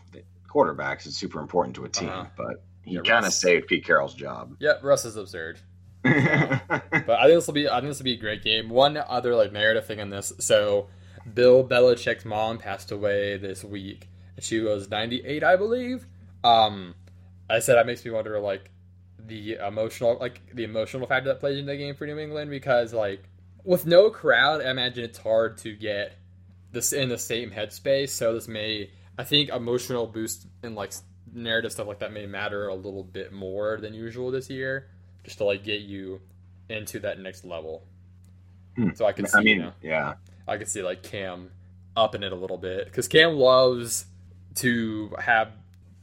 quarterbacks 0.49 1.07
is 1.07 1.17
super 1.17 1.41
important 1.41 1.77
to 1.77 1.85
a 1.85 1.89
team, 1.89 2.09
Uh-huh. 2.09 2.27
but 2.37 2.63
he 2.83 2.95
Yeah, 2.95 3.01
kind 3.03 3.27
of 3.27 3.33
saved 3.33 3.67
Pete 3.67 3.85
Carroll's 3.85 4.15
job. 4.15 4.57
Yep, 4.61 4.83
Russ 4.83 5.05
is 5.05 5.17
absurd. 5.17 5.59
But 6.05 7.19
I 7.19 7.25
think 7.27 7.37
this 7.39 7.47
will 7.47 7.55
be 7.55 7.69
I 7.69 7.81
think 7.81 7.91
this 7.91 7.99
will 7.99 8.05
be 8.05 8.15
a 8.15 8.19
great 8.19 8.43
game. 8.43 8.69
One 8.71 8.97
other 8.97 9.35
like 9.35 9.53
narrative 9.53 9.87
thing 9.87 9.99
in 9.99 10.11
this. 10.11 10.33
So 10.39 10.89
Bill 11.35 11.67
Belichick's 11.67 12.25
mom 12.25 12.59
passed 12.59 12.91
away 12.93 13.37
this 13.37 13.65
week. 13.65 14.09
And 14.37 14.45
she 14.45 14.61
was 14.61 14.89
98, 14.89 15.43
I 15.43 15.57
believe. 15.57 16.07
Um 16.45 16.95
I 17.51 17.59
said 17.59 17.75
that 17.77 17.87
makes 17.87 18.05
me 18.05 18.11
wonder 18.11 18.39
like 18.39 18.71
the 19.19 19.55
emotional 19.57 20.17
like 20.21 20.41
the 20.55 20.65
emotional 20.65 21.07
factor 21.07 21.29
that 21.31 21.41
plays 21.41 21.59
into 21.59 21.73
the 21.73 21.77
game 21.77 21.95
for 21.95 22.07
New 22.07 22.19
England 22.19 22.51
because 22.51 22.95
like 22.95 23.23
with 23.69 23.85
no 23.85 24.09
crowd, 24.09 24.63
I 24.63 24.71
imagine 24.71 25.05
it's 25.05 25.19
hard 25.19 25.59
to 25.59 25.77
get 25.77 26.17
this 26.73 26.95
in 26.95 27.11
the 27.11 27.19
same 27.19 27.51
headspace. 27.51 28.09
So 28.09 28.33
this 28.33 28.49
may 28.49 28.91
I 29.19 29.25
think 29.25 29.51
emotional 29.51 30.07
boost 30.07 30.47
and 30.63 30.75
like 30.75 30.95
narrative 31.35 31.71
stuff 31.71 31.87
like 31.87 31.99
that 31.99 32.11
may 32.11 32.25
matter 32.25 32.69
a 32.69 32.75
little 32.75 33.05
bit 33.05 33.31
more 33.31 33.77
than 33.79 33.93
usual 33.93 34.31
this 34.31 34.49
year 34.49 34.89
just 35.23 35.37
to 35.39 35.45
like 35.45 35.65
get 35.65 35.83
you 35.83 36.23
into 36.71 36.99
that 37.01 37.19
next 37.21 37.45
level. 37.45 37.85
Hmm. 38.75 38.91
So 38.95 39.05
I 39.05 39.13
can 39.13 39.27
see, 39.27 39.39
I 39.39 39.43
mean, 39.43 39.57
you 39.59 39.63
know, 39.65 39.73
yeah, 39.83 40.15
I 40.47 40.57
can 40.57 40.67
see 40.67 40.83
like 40.83 41.03
Cam 41.03 41.51
upping 41.95 42.23
it 42.23 42.33
a 42.33 42.37
little 42.37 42.59
bit 42.59 42.87
because 42.87 43.07
Cam 43.07 43.35
loves 43.35 44.07
to 44.55 45.15
have 45.19 45.53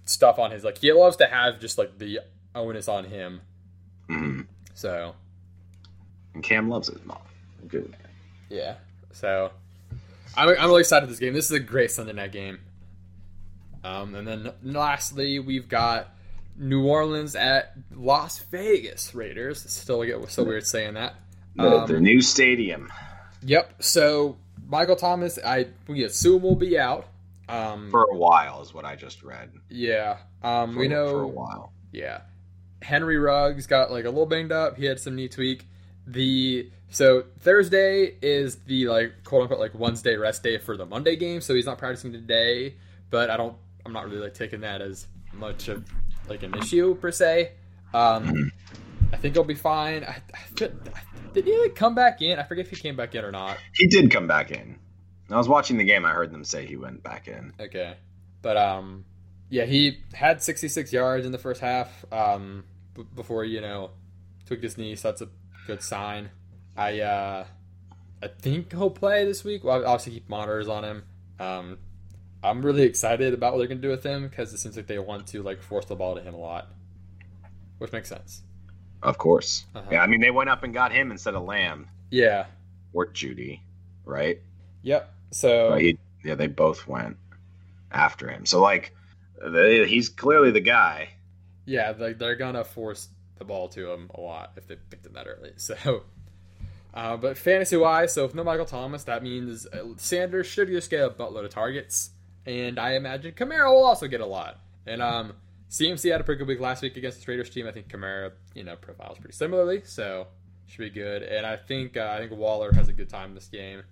stuff 0.05 0.37
on 0.37 0.51
his 0.51 0.63
like 0.63 0.77
he 0.77 0.91
loves 0.93 1.17
to 1.17 1.25
have 1.25 1.59
just 1.59 1.79
like 1.79 1.97
the 1.97 2.19
onus 2.53 2.87
on 2.87 3.05
him. 3.05 3.41
hmm 4.07 4.41
So 4.75 5.15
and 6.35 6.43
Cam 6.43 6.69
loves 6.69 6.89
his 6.89 7.03
mom. 7.03 7.17
Good. 7.67 7.95
yeah, 8.49 8.75
so 9.11 9.51
I'm 10.35 10.49
I'm 10.49 10.67
really 10.69 10.81
excited 10.81 11.05
for 11.05 11.11
this 11.11 11.19
game. 11.19 11.33
This 11.33 11.45
is 11.45 11.51
a 11.51 11.59
great 11.59 11.91
Sunday 11.91 12.13
night 12.13 12.31
game. 12.31 12.59
Um, 13.83 14.15
and 14.15 14.27
then 14.27 14.51
lastly, 14.63 15.39
we've 15.39 15.67
got 15.69 16.09
New 16.57 16.85
Orleans 16.87 17.35
at 17.35 17.73
Las 17.95 18.39
Vegas 18.39 19.13
Raiders. 19.13 19.61
Still 19.71 20.03
get 20.03 20.29
so 20.31 20.43
weird 20.43 20.65
saying 20.65 20.95
that. 20.95 21.15
The, 21.55 21.63
Um, 21.83 22.03
new 22.03 22.21
stadium. 22.21 22.91
Yep. 23.43 23.83
So 23.83 24.37
Michael 24.67 24.95
Thomas, 24.95 25.37
I 25.45 25.67
we 25.87 26.03
assume 26.03 26.41
will 26.41 26.55
be 26.55 26.77
out. 26.79 27.07
Um, 27.47 27.91
For 27.91 28.05
a 28.11 28.15
while 28.17 28.63
is 28.63 28.73
what 28.73 28.85
I 28.85 28.95
just 28.95 29.21
read. 29.21 29.51
yeah. 29.69 30.17
Um, 30.41 30.73
For, 30.73 30.79
we 30.79 30.87
know. 30.87 31.09
for 31.09 31.21
a 31.21 31.27
while. 31.27 31.71
Yeah. 31.91 32.21
Henry 32.81 33.17
Ruggs 33.17 33.67
got 33.67 33.91
like 33.91 34.05
a 34.05 34.09
little 34.09 34.25
banged 34.25 34.51
up. 34.51 34.77
He 34.77 34.85
had 34.85 34.99
some 34.99 35.15
knee 35.15 35.27
tweak. 35.27 35.65
The 36.07 36.69
so 36.89 37.23
Thursday 37.39 38.15
is 38.21 38.57
the 38.57 38.87
like 38.87 39.23
quote 39.23 39.43
unquote 39.43 39.59
like 39.59 39.71
Wednesday 39.73 40.15
rest 40.15 40.43
day 40.43 40.57
for 40.57 40.77
the 40.77 40.85
Monday 40.85 41.15
game, 41.15 41.41
so 41.41 41.55
he's 41.55 41.65
not 41.65 41.77
practicing 41.77 42.11
today. 42.11 42.75
But 43.09 43.29
I 43.29 43.37
don't. 43.37 43.55
I'm 43.85 43.93
not 43.93 44.05
really 44.05 44.17
like 44.17 44.33
taking 44.33 44.61
that 44.61 44.81
as 44.81 45.07
much 45.33 45.67
of 45.67 45.85
like 46.29 46.43
an 46.43 46.53
issue 46.55 46.95
per 46.95 47.11
se. 47.11 47.51
Um, 47.93 48.51
I 49.13 49.17
think 49.17 49.35
he'll 49.35 49.43
be 49.43 49.55
fine. 49.55 50.03
I, 50.03 50.21
I, 50.33 50.69
did 51.33 51.45
he 51.45 51.57
like 51.61 51.75
come 51.75 51.95
back 51.95 52.21
in? 52.21 52.39
I 52.39 52.43
forget 52.43 52.65
if 52.65 52.71
he 52.71 52.77
came 52.77 52.95
back 52.95 53.15
in 53.15 53.23
or 53.23 53.31
not. 53.31 53.57
He 53.73 53.87
did 53.87 54.11
come 54.11 54.27
back 54.27 54.51
in. 54.51 54.79
I 55.29 55.37
was 55.37 55.47
watching 55.47 55.77
the 55.77 55.83
game. 55.83 56.05
I 56.05 56.11
heard 56.11 56.31
them 56.31 56.43
say 56.43 56.65
he 56.65 56.77
went 56.77 57.03
back 57.03 57.27
in. 57.27 57.53
Okay, 57.59 57.95
but 58.41 58.57
um, 58.57 59.05
yeah, 59.49 59.65
he 59.65 59.99
had 60.13 60.41
66 60.41 60.93
yards 60.93 61.25
in 61.25 61.31
the 61.31 61.37
first 61.37 61.61
half. 61.61 62.05
Um, 62.11 62.63
b- 62.93 63.05
before 63.15 63.43
you 63.43 63.61
know, 63.61 63.91
took 64.45 64.61
his 64.61 64.77
knee, 64.77 64.95
so 64.95 65.09
that's 65.09 65.21
a 65.21 65.29
good 65.67 65.81
sign. 65.81 66.29
I 66.77 66.99
uh, 67.01 67.45
I 68.21 68.27
think 68.27 68.71
he'll 68.71 68.89
play 68.89 69.25
this 69.25 69.43
week. 69.43 69.63
Well, 69.63 69.75
I'll 69.77 69.85
obviously 69.87 70.13
keep 70.13 70.29
monitors 70.29 70.67
on 70.67 70.83
him. 70.83 71.03
Um, 71.39 71.77
I'm 72.43 72.61
really 72.65 72.83
excited 72.83 73.33
about 73.33 73.53
what 73.53 73.59
they're 73.59 73.67
gonna 73.67 73.81
do 73.81 73.89
with 73.89 74.03
him 74.03 74.27
because 74.27 74.53
it 74.53 74.59
seems 74.59 74.75
like 74.77 74.87
they 74.87 74.99
want 74.99 75.27
to 75.27 75.41
like 75.43 75.61
force 75.61 75.85
the 75.85 75.95
ball 75.95 76.15
to 76.15 76.21
him 76.21 76.33
a 76.33 76.37
lot, 76.39 76.67
which 77.79 77.91
makes 77.91 78.09
sense. 78.09 78.41
Of 79.01 79.17
course. 79.17 79.65
Uh-huh. 79.75 79.87
Yeah, 79.91 80.01
I 80.01 80.07
mean 80.07 80.21
they 80.21 80.31
went 80.31 80.49
up 80.49 80.63
and 80.63 80.73
got 80.73 80.91
him 80.91 81.11
instead 81.11 81.35
of 81.35 81.43
Lamb 81.43 81.87
Yeah. 82.09 82.45
or 82.93 83.07
Jeudy, 83.07 83.59
right? 84.05 84.39
Yep. 84.83 85.13
So 85.31 85.75
he, 85.75 85.97
yeah, 86.23 86.35
they 86.35 86.47
both 86.47 86.87
went 86.87 87.17
after 87.91 88.29
him. 88.29 88.45
So 88.45 88.61
like, 88.61 88.95
they, 89.45 89.87
he's 89.87 90.09
clearly 90.09 90.51
the 90.51 90.59
guy. 90.61 91.09
yeah, 91.65 91.93
like 91.97 92.17
they're 92.19 92.35
gonna 92.35 92.63
force 92.63 93.09
the 93.37 93.45
ball 93.45 93.67
to 93.69 93.91
him 93.91 94.09
a 94.15 94.21
lot 94.21 94.53
if 94.55 94.67
they 94.67 94.75
picked 94.75 95.05
him 95.05 95.13
that 95.13 95.27
early. 95.27 95.51
So, 95.57 96.03
uh, 96.93 97.17
but 97.17 97.37
fantasy 97.37 97.75
wise, 97.75 98.13
so 98.13 98.23
if 98.23 98.33
no 98.33 98.43
Michael 98.43 98.65
Thomas, 98.65 99.03
that 99.03 99.21
means 99.21 99.67
uh, 99.67 99.83
Sanders 99.97 100.47
should 100.47 100.69
just 100.69 100.89
get 100.89 101.03
a 101.03 101.09
buttload 101.09 101.43
of 101.43 101.49
targets, 101.49 102.11
and 102.45 102.79
I 102.79 102.95
imagine 102.95 103.33
Kamara 103.33 103.69
will 103.69 103.83
also 103.83 104.07
get 104.07 104.21
a 104.21 104.25
lot. 104.25 104.61
And 104.87 105.01
um, 105.01 105.33
CMC 105.69 106.11
had 106.11 106.21
a 106.21 106.23
pretty 106.23 106.39
good 106.39 106.47
week 106.47 106.61
last 106.61 106.81
week 106.81 106.95
against 106.95 107.25
the 107.25 107.29
Raiders 107.29 107.49
team. 107.49 107.67
I 107.67 107.71
think 107.71 107.89
Kamara, 107.89 108.31
you 108.53 108.63
know, 108.63 108.77
profiles 108.77 109.17
pretty 109.17 109.35
similarly, 109.35 109.81
so 109.83 110.27
should 110.67 110.79
be 110.79 110.89
good. 110.89 111.23
And 111.23 111.45
I 111.45 111.57
think 111.57 111.97
uh, 111.97 112.13
I 112.15 112.19
think 112.19 112.31
Waller 112.31 112.71
has 112.73 112.87
a 112.87 112.93
good 112.93 113.09
time 113.09 113.35
this 113.35 113.47
game. 113.47 113.83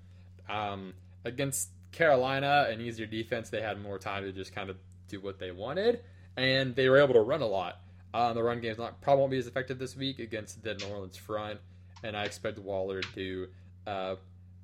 Um, 0.49 0.93
against 1.25 1.69
Carolina, 1.91 2.67
an 2.69 2.81
easier 2.81 3.05
defense, 3.05 3.49
they 3.49 3.61
had 3.61 3.81
more 3.81 3.99
time 3.99 4.23
to 4.23 4.31
just 4.31 4.53
kind 4.53 4.69
of 4.69 4.77
do 5.07 5.19
what 5.19 5.39
they 5.39 5.51
wanted, 5.51 6.01
and 6.37 6.75
they 6.75 6.89
were 6.89 6.97
able 6.97 7.13
to 7.15 7.21
run 7.21 7.41
a 7.41 7.47
lot. 7.47 7.79
Um, 8.13 8.35
the 8.35 8.43
run 8.43 8.61
game 8.61 8.71
is 8.71 8.77
not 8.77 9.01
probably 9.01 9.21
won't 9.21 9.31
be 9.31 9.37
as 9.39 9.47
effective 9.47 9.79
this 9.79 9.95
week 9.95 10.19
against 10.19 10.63
the 10.63 10.75
New 10.75 10.85
Orleans 10.87 11.17
front, 11.17 11.59
and 12.03 12.15
I 12.15 12.25
expect 12.25 12.59
Waller 12.59 13.01
to 13.01 13.47
uh, 13.87 14.15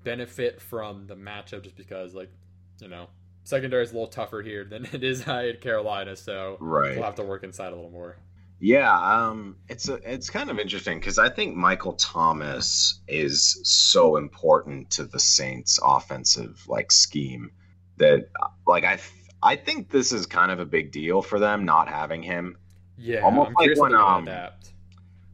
benefit 0.03 0.61
from 0.61 1.07
the 1.07 1.15
matchup 1.15 1.63
just 1.63 1.75
because, 1.75 2.13
like, 2.13 2.31
you 2.79 2.87
know, 2.87 3.07
secondary 3.43 3.83
is 3.83 3.91
a 3.91 3.93
little 3.93 4.07
tougher 4.07 4.41
here 4.41 4.63
than 4.63 4.85
it 4.93 5.03
is 5.03 5.27
in 5.27 5.57
Carolina, 5.61 6.15
so 6.15 6.57
Right. 6.59 6.95
we'll 6.95 7.05
have 7.05 7.15
to 7.15 7.23
work 7.23 7.43
inside 7.43 7.73
a 7.73 7.75
little 7.75 7.89
more. 7.91 8.17
Yeah, 8.61 8.93
um, 8.93 9.55
it's 9.69 9.87
a, 9.87 9.95
it's 9.95 10.29
kind 10.29 10.49
of 10.49 10.59
interesting 10.59 10.99
because 10.99 11.17
I 11.17 11.29
think 11.29 11.55
Michael 11.55 11.93
Thomas 11.93 12.99
is 13.07 13.61
so 13.63 14.17
important 14.17 14.89
to 14.91 15.05
the 15.05 15.19
Saints' 15.19 15.79
offensive 15.81 16.61
like 16.67 16.91
scheme 16.91 17.51
that 17.97 18.29
like 18.67 18.83
I 18.83 18.99
I 19.41 19.55
think 19.55 19.89
this 19.89 20.11
is 20.11 20.25
kind 20.25 20.51
of 20.51 20.59
a 20.59 20.65
big 20.65 20.91
deal 20.91 21.21
for 21.21 21.39
them 21.39 21.63
not 21.63 21.87
having 21.87 22.21
him. 22.21 22.57
Yeah, 22.99 23.21
Almost 23.21 23.49
I'm 23.49 23.53
like 23.53 23.77
when, 23.77 23.95
um, 23.95 24.23
adapt. 24.23 24.71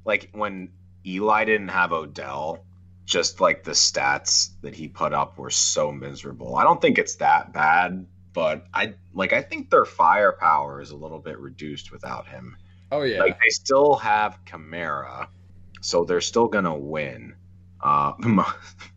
Like 0.06 0.30
when 0.34 0.70
Eli 1.06 1.46
didn't 1.46 1.70
have 1.70 1.92
Odell, 1.92 2.64
just 3.06 3.42
like 3.42 3.64
the 3.64 3.72
stats 3.72 4.50
that 4.62 4.76
he 4.76 4.88
put 4.88 5.14
up 5.14 5.38
were 5.38 5.50
so 5.50 5.92
miserable. 5.92 6.56
I 6.56 6.64
don't 6.64 6.80
think 6.80 6.98
it's 6.98 7.16
that 7.16 7.54
bad, 7.54 8.06
but 8.34 8.66
I 8.74 8.94
like 9.14 9.34
I 9.34 9.42
think 9.42 9.70
their 9.70 9.86
firepower 9.86 10.82
is 10.82 10.92
a 10.92 10.96
little 10.96 11.20
bit 11.20 11.40
reduced 11.40 11.92
without 11.92 12.28
him. 12.28 12.58
Oh 12.92 13.02
yeah, 13.02 13.20
Like 13.20 13.40
they 13.40 13.50
still 13.50 13.96
have 13.96 14.38
Kamara, 14.46 15.28
so 15.82 16.04
they're 16.04 16.22
still 16.22 16.48
gonna 16.48 16.78
win, 16.78 17.36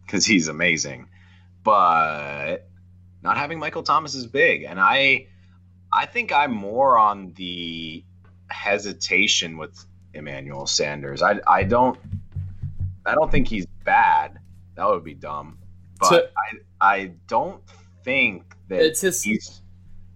because 0.07 0.27
he's 0.27 0.49
amazing. 0.49 1.09
But 1.65 2.69
not 3.23 3.37
having 3.37 3.59
Michael 3.59 3.83
Thomas 3.83 4.15
is 4.15 4.27
big, 4.27 4.63
and 4.63 4.79
I, 4.79 5.27
I 5.93 6.07
think 6.07 6.33
I'm 6.33 6.53
more 6.53 6.99
on 6.99 7.33
the 7.35 8.05
hesitation 8.51 9.57
with 9.57 9.85
Emmanuel 10.15 10.67
Sanders. 10.67 11.23
I, 11.23 11.41
I 11.47 11.63
don't, 11.65 11.99
I 13.07 13.15
don't 13.15 13.31
think 13.31 13.49
he's 13.49 13.67
bad. 13.85 14.39
That 14.75 14.89
would 14.89 15.05
be 15.05 15.15
dumb. 15.15 15.59
But 16.01 16.09
So- 16.09 16.29
I, 16.81 16.95
I 16.95 17.13
don't 17.27 17.63
think 18.05 18.55
that 18.69 18.81
it's 18.81 19.01
his. 19.01 19.23
he's 19.23 19.61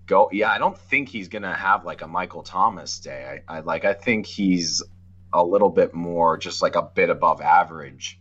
go 0.07 0.29
yeah 0.33 0.51
i 0.51 0.59
don't 0.59 0.77
think 0.79 1.09
he's 1.09 1.29
gonna 1.29 1.55
have 1.55 1.85
like 1.85 2.03
a 2.03 2.07
michael 2.07 2.43
thomas 2.43 2.99
day 2.99 3.41
i, 3.49 3.57
I 3.57 3.61
like 3.61 3.85
i 3.85 3.93
think 3.93 4.27
he's 4.27 4.83
a 5.33 5.45
little 5.45 5.69
bit 5.69 5.95
more 5.95 6.37
just 6.37 6.61
like 6.63 6.75
a 6.75 6.83
bit 6.83 7.09
above 7.11 7.41
average 7.41 8.19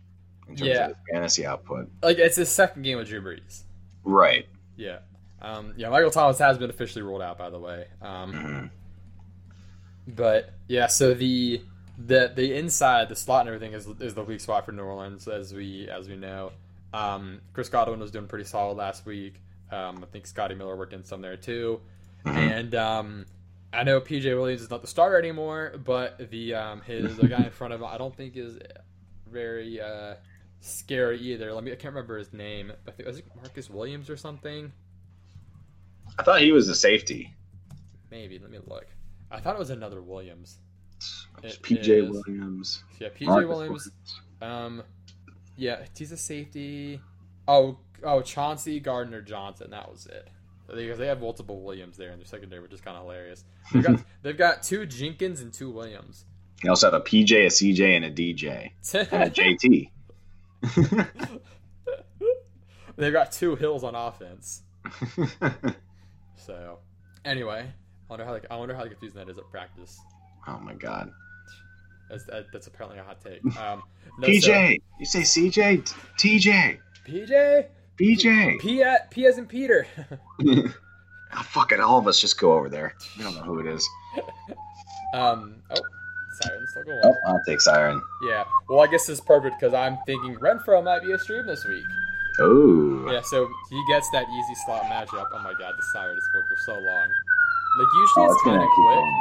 in 0.48 0.56
terms 0.56 0.68
Yeah. 0.68 0.84
of 0.84 0.88
his 0.88 0.96
fantasy 1.10 1.46
output 1.46 1.88
like 2.02 2.18
it's 2.18 2.36
his 2.36 2.48
second 2.50 2.82
game 2.82 2.98
with 2.98 3.08
Drew 3.08 3.20
Brees. 3.22 3.62
right 4.04 4.46
Yeah. 4.76 4.98
Um, 5.40 5.74
yeah, 5.76 5.88
Michael 5.88 6.10
Thomas 6.10 6.38
has 6.38 6.56
been 6.56 6.70
officially 6.70 7.02
ruled 7.02 7.20
out, 7.22 7.36
by 7.36 7.50
the 7.50 7.58
way. 7.58 7.86
Um, 8.00 8.32
Mhm. 8.32 8.70
But 10.06 10.52
yeah, 10.68 10.86
so 10.86 11.14
the 11.14 11.62
the 11.98 12.32
the 12.34 12.54
inside, 12.56 13.08
the 13.08 13.16
slot, 13.16 13.46
and 13.46 13.54
everything 13.54 13.72
is 13.74 13.86
is 14.00 14.14
the 14.14 14.24
weak 14.24 14.40
spot 14.40 14.64
for 14.66 14.72
New 14.72 14.82
Orleans, 14.82 15.28
as 15.28 15.52
we 15.54 15.88
as 15.88 16.08
we 16.08 16.16
know. 16.16 16.52
Um, 16.94 17.40
Chris 17.52 17.68
Godwin 17.68 18.00
was 18.00 18.10
doing 18.10 18.26
pretty 18.26 18.44
solid 18.44 18.76
last 18.76 19.06
week. 19.06 19.34
Um, 19.70 20.00
I 20.02 20.06
think 20.12 20.26
Scotty 20.26 20.54
Miller 20.54 20.76
worked 20.76 20.92
in 20.92 21.04
some 21.04 21.22
there 21.22 21.36
too, 21.36 21.80
Mhm. 22.26 22.36
and 22.36 22.74
um, 22.74 23.26
I 23.72 23.84
know 23.84 24.00
PJ 24.00 24.34
Williams 24.36 24.60
is 24.62 24.70
not 24.70 24.82
the 24.82 24.86
starter 24.88 25.18
anymore, 25.18 25.72
but 25.82 26.30
the 26.30 26.54
um, 26.54 26.82
his 26.82 27.16
the 27.16 27.28
guy 27.28 27.44
in 27.44 27.50
front 27.50 27.72
of 27.72 27.80
him, 27.80 27.86
I 27.86 27.96
don't 27.96 28.14
think 28.14 28.36
is 28.36 28.58
very 29.30 29.80
uh, 29.80 30.14
scary 30.60 31.18
either. 31.20 31.54
Let 31.54 31.64
me, 31.64 31.72
I 31.72 31.76
can't 31.76 31.94
remember 31.94 32.18
his 32.18 32.32
name. 32.34 32.70
I 32.86 32.90
think 32.90 33.06
was 33.06 33.18
it 33.20 33.26
Marcus 33.36 33.70
Williams 33.70 34.10
or 34.10 34.16
something. 34.18 34.72
i 36.18 36.22
thought 36.22 36.42
he 36.42 36.52
was 36.52 36.68
a 36.68 36.74
safety 36.74 37.34
Maybe. 38.10 38.38
Let 38.38 38.50
me 38.50 38.58
look. 38.66 38.86
I 39.32 39.40
thought 39.40 39.56
it 39.56 39.58
was 39.58 39.70
another 39.70 40.02
Williams. 40.02 40.58
It 41.42 41.58
pj 41.62 41.88
is- 41.88 42.10
williams 42.10 42.84
Yeah, 43.00 43.08
PJ 43.08 43.26
Marcus 43.26 43.48
Williams. 43.48 43.90
Um, 44.40 44.82
yeah, 45.56 45.84
he's 45.96 46.12
a 46.12 46.16
safety. 46.16 47.00
Oh, 47.48 47.78
oh, 48.04 48.20
Chauncey 48.20 48.78
Gardner 48.78 49.20
Johnson. 49.22 49.70
That 49.70 49.90
was 49.90 50.06
it. 50.06 50.28
Because 50.72 50.98
they 50.98 51.08
have 51.08 51.20
multiple 51.20 51.60
Williams 51.62 51.96
there 51.96 52.10
in 52.12 52.18
their 52.18 52.26
secondary, 52.26 52.62
which 52.62 52.72
is 52.72 52.80
kind 52.80 52.96
of 52.96 53.02
hilarious. 53.02 53.44
They've 53.72 53.82
got, 53.82 54.00
they've 54.22 54.38
got 54.38 54.62
two 54.62 54.86
Jenkins 54.86 55.40
and 55.40 55.52
two 55.52 55.70
Williams. 55.70 56.24
They 56.62 56.68
also 56.68 56.86
have 56.90 56.94
a 56.94 57.00
pj 57.04 57.32
a 57.32 57.48
cj 57.48 57.96
and 57.96 58.04
a 58.04 58.10
dj 58.10 58.70
and 59.10 59.22
a 59.24 59.30
jt 59.30 59.90
they've 62.96 63.12
got 63.12 63.32
two 63.32 63.56
Hills 63.56 63.82
on 63.82 63.94
offense. 63.96 64.62
So, 66.44 66.78
anyway, 67.24 67.70
wonder 68.12 68.24
how 68.24 68.32
they, 68.38 68.40
I 68.50 68.56
wonder 68.56 68.74
how 68.74 68.84
confusing 68.86 69.18
that 69.18 69.28
is 69.30 69.38
at 69.38 69.44
practice. 69.50 69.98
oh 70.48 70.58
my 70.60 70.74
god 70.74 71.10
That's, 72.10 72.24
that, 72.26 72.46
that's 72.52 72.66
apparently 72.66 72.98
a 73.00 73.04
hot 73.04 73.20
take. 73.24 73.40
Um, 73.58 73.82
no, 74.18 74.28
pj 74.28 74.78
you 75.00 75.06
say 75.06 75.20
cj 75.20 75.84
T- 76.16 76.38
tj 76.40 76.76
so- 76.76 77.10
PJ. 77.10 77.68
pj 78.00 78.60
P, 78.60 78.84
P 79.10 79.26
as 79.26 79.38
in 79.38 79.46
Peter. 79.46 79.86
oh, 80.46 81.42
fuck 81.44 81.72
it 81.72 81.80
all 81.80 81.98
of 81.98 82.06
us 82.06 82.20
just 82.20 82.38
go 82.38 82.52
over 82.54 82.68
there 82.68 82.94
we 83.16 83.22
don't 83.24 83.34
know 83.34 83.42
who 83.42 83.58
it 83.60 83.66
is 83.66 83.88
um. 85.14 85.56
Oh, 85.70 85.76
siren 86.40 86.66
still 86.70 86.84
going. 86.84 87.00
oh 87.04 87.14
i'll 87.26 87.40
take 87.46 87.60
siren 87.60 88.00
Yeah. 88.26 88.44
Well, 88.68 88.80
I 88.80 88.86
guess 88.86 89.06
this 89.06 89.18
is 89.18 89.20
perfect 89.20 89.56
because 89.60 89.74
I'm 89.74 89.98
thinking 90.06 90.34
Renfrow 90.36 90.82
might 90.82 91.02
be 91.02 91.12
a 91.12 91.18
stream 91.18 91.46
this 91.46 91.64
week. 91.66 91.84
oh 92.40 93.10
Yeah. 93.10 93.20
So 93.22 93.48
he 93.70 93.82
gets 93.88 94.08
that 94.12 94.26
easy 94.28 94.54
slot 94.64 94.82
matchup. 94.84 95.26
Oh 95.32 95.38
my 95.42 95.52
god, 95.58 95.74
the 95.76 95.82
siren 95.92 96.16
has 96.16 96.24
worked 96.34 96.48
for 96.48 96.56
so 96.64 96.72
long. 96.80 97.08
Like 97.78 97.88
usually 97.94 98.24
Oh, 98.24 98.26
it's 98.26 98.34
it's 98.34 98.42
kind 98.44 98.56
of 98.62 98.68
quick. 98.68 98.76
going. 98.76 99.20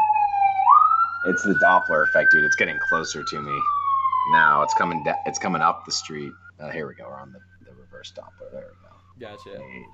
It's 1.26 1.44
the 1.44 1.54
Doppler 1.64 2.04
effect, 2.04 2.32
dude. 2.32 2.44
It's 2.44 2.56
getting 2.56 2.78
closer 2.90 3.24
to 3.24 3.42
me. 3.42 3.62
Now 4.34 4.64
it's 4.64 4.74
coming. 4.74 5.04
Da- 5.04 5.22
it's 5.26 5.40
coming 5.40 5.62
up 5.62 5.86
the 5.86 5.92
street. 5.92 6.32
Uh, 6.60 6.70
here 6.70 6.88
we 6.88 6.96
go. 6.96 7.06
We're 7.08 7.20
on 7.20 7.32
the, 7.32 7.40
the 7.66 7.76
reverse 7.80 8.12
Doppler. 8.18 8.52
There 8.52 8.72
we 8.72 9.26
go. 9.26 9.32
Gotcha. 9.32 9.56
Anyway. 9.56 9.86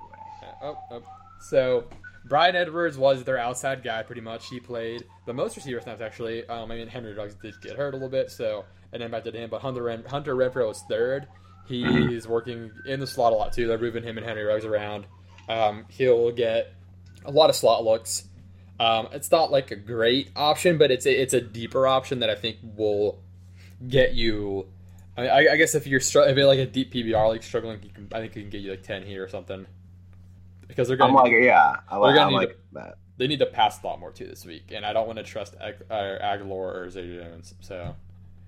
Uh, 0.42 0.64
oh, 0.64 0.78
oh. 0.90 1.02
So 1.40 1.84
Bryan 2.26 2.56
Edwards 2.56 2.96
was 2.98 3.24
their 3.24 3.38
outside 3.38 3.82
guy 3.82 4.02
pretty 4.02 4.20
much. 4.22 4.48
He 4.48 4.58
played 4.60 5.04
the 5.26 5.32
most 5.34 5.56
receiver 5.56 5.80
snaps 5.80 6.00
actually. 6.00 6.46
Um, 6.48 6.70
I 6.70 6.76
mean 6.76 6.88
Henry 6.88 7.14
Ruggs 7.14 7.34
did 7.34 7.54
get 7.62 7.76
hurt 7.76 7.90
a 7.94 7.96
little 7.96 8.08
bit, 8.08 8.30
so 8.30 8.64
it 8.92 9.00
impacted 9.00 9.34
him. 9.34 9.50
But 9.50 9.60
Hunter 9.62 9.82
Ren- 9.84 10.04
Hunter 10.04 10.34
Renfrow 10.34 10.68
was 10.68 10.82
third. 10.88 11.26
He's 11.66 12.26
working 12.26 12.70
in 12.86 12.98
the 13.00 13.06
slot 13.06 13.32
a 13.34 13.36
lot 13.36 13.52
too. 13.52 13.66
They're 13.66 13.78
moving 13.78 14.02
him 14.02 14.16
and 14.16 14.26
Henry 14.26 14.44
Ruggs 14.44 14.64
around. 14.64 15.06
Um, 15.50 15.84
he'll 15.90 16.30
get 16.32 16.72
a 17.26 17.30
lot 17.30 17.50
of 17.50 17.56
slot 17.56 17.84
looks. 17.84 18.24
Um, 18.80 19.08
it's 19.12 19.30
not 19.30 19.50
like 19.50 19.70
a 19.70 19.76
great 19.76 20.30
option, 20.36 20.78
but 20.78 20.90
it's 20.90 21.04
a, 21.06 21.22
it's 21.22 21.34
a 21.34 21.40
deeper 21.40 21.86
option 21.86 22.20
that 22.20 22.30
I 22.30 22.34
think 22.36 22.58
will 22.76 23.18
get 23.88 24.14
you. 24.14 24.68
I, 25.16 25.26
I 25.28 25.38
I 25.52 25.56
guess 25.56 25.74
if 25.74 25.86
you're 25.86 26.00
str- 26.00 26.20
if 26.20 26.36
you're 26.36 26.46
like 26.46 26.60
a 26.60 26.66
deep 26.66 26.92
PPR 26.92 27.28
like 27.28 27.42
struggling, 27.42 27.80
you 27.82 27.90
can, 27.90 28.08
I 28.12 28.20
think 28.20 28.34
he 28.34 28.40
can 28.42 28.50
get 28.50 28.60
you 28.60 28.70
like 28.70 28.82
ten 28.84 29.02
here 29.04 29.24
or 29.24 29.28
something. 29.28 29.66
Because 30.68 30.88
they're 30.88 31.02
I'm 31.02 31.12
gonna 31.12 31.22
like, 31.22 31.32
yeah, 31.42 31.76
I, 31.88 31.98
We're 31.98 32.06
like, 32.08 32.16
gonna 32.16 32.26
I 32.26 32.30
need 32.30 32.36
like 32.36 32.58
that. 32.72 32.98
they 33.16 33.26
need 33.26 33.38
to 33.40 33.46
pass 33.46 33.82
a 33.82 33.86
lot 33.86 33.98
more 33.98 34.12
too 34.12 34.26
this 34.26 34.44
week, 34.44 34.70
and 34.72 34.84
I 34.84 34.92
don't 34.92 35.06
want 35.06 35.18
to 35.18 35.24
trust 35.24 35.56
Ag- 35.60 35.84
uh, 35.90 35.94
Agholor 36.22 36.50
or 36.76 36.90
Zay 36.90 37.16
Jones. 37.16 37.54
So 37.60 37.96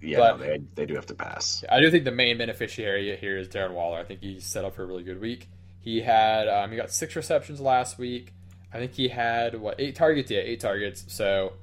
Yeah, 0.00 0.18
but- 0.18 0.38
no, 0.40 0.46
they, 0.46 0.58
they 0.74 0.86
do 0.86 0.94
have 0.94 1.06
to 1.06 1.14
pass. 1.14 1.64
I 1.68 1.80
do 1.80 1.90
think 1.90 2.04
the 2.04 2.10
main 2.12 2.38
beneficiary 2.38 3.16
here 3.16 3.38
is 3.38 3.48
Darren 3.48 3.72
Waller. 3.72 3.98
I 3.98 4.04
think 4.04 4.20
he's 4.20 4.44
set 4.44 4.64
up 4.64 4.74
for 4.76 4.82
a 4.82 4.86
really 4.86 5.02
good 5.02 5.20
week. 5.20 5.48
He 5.80 6.02
had 6.02 6.46
um, 6.46 6.70
he 6.70 6.76
got 6.76 6.92
six 6.92 7.16
receptions 7.16 7.58
last 7.60 7.98
week. 7.98 8.34
I 8.72 8.78
think 8.78 8.94
he 8.94 9.08
had 9.08 9.60
what 9.60 9.80
eight 9.80 9.94
targets? 9.94 10.30
Yeah, 10.30 10.40
eight 10.40 10.60
targets. 10.60 11.04
So 11.08 11.54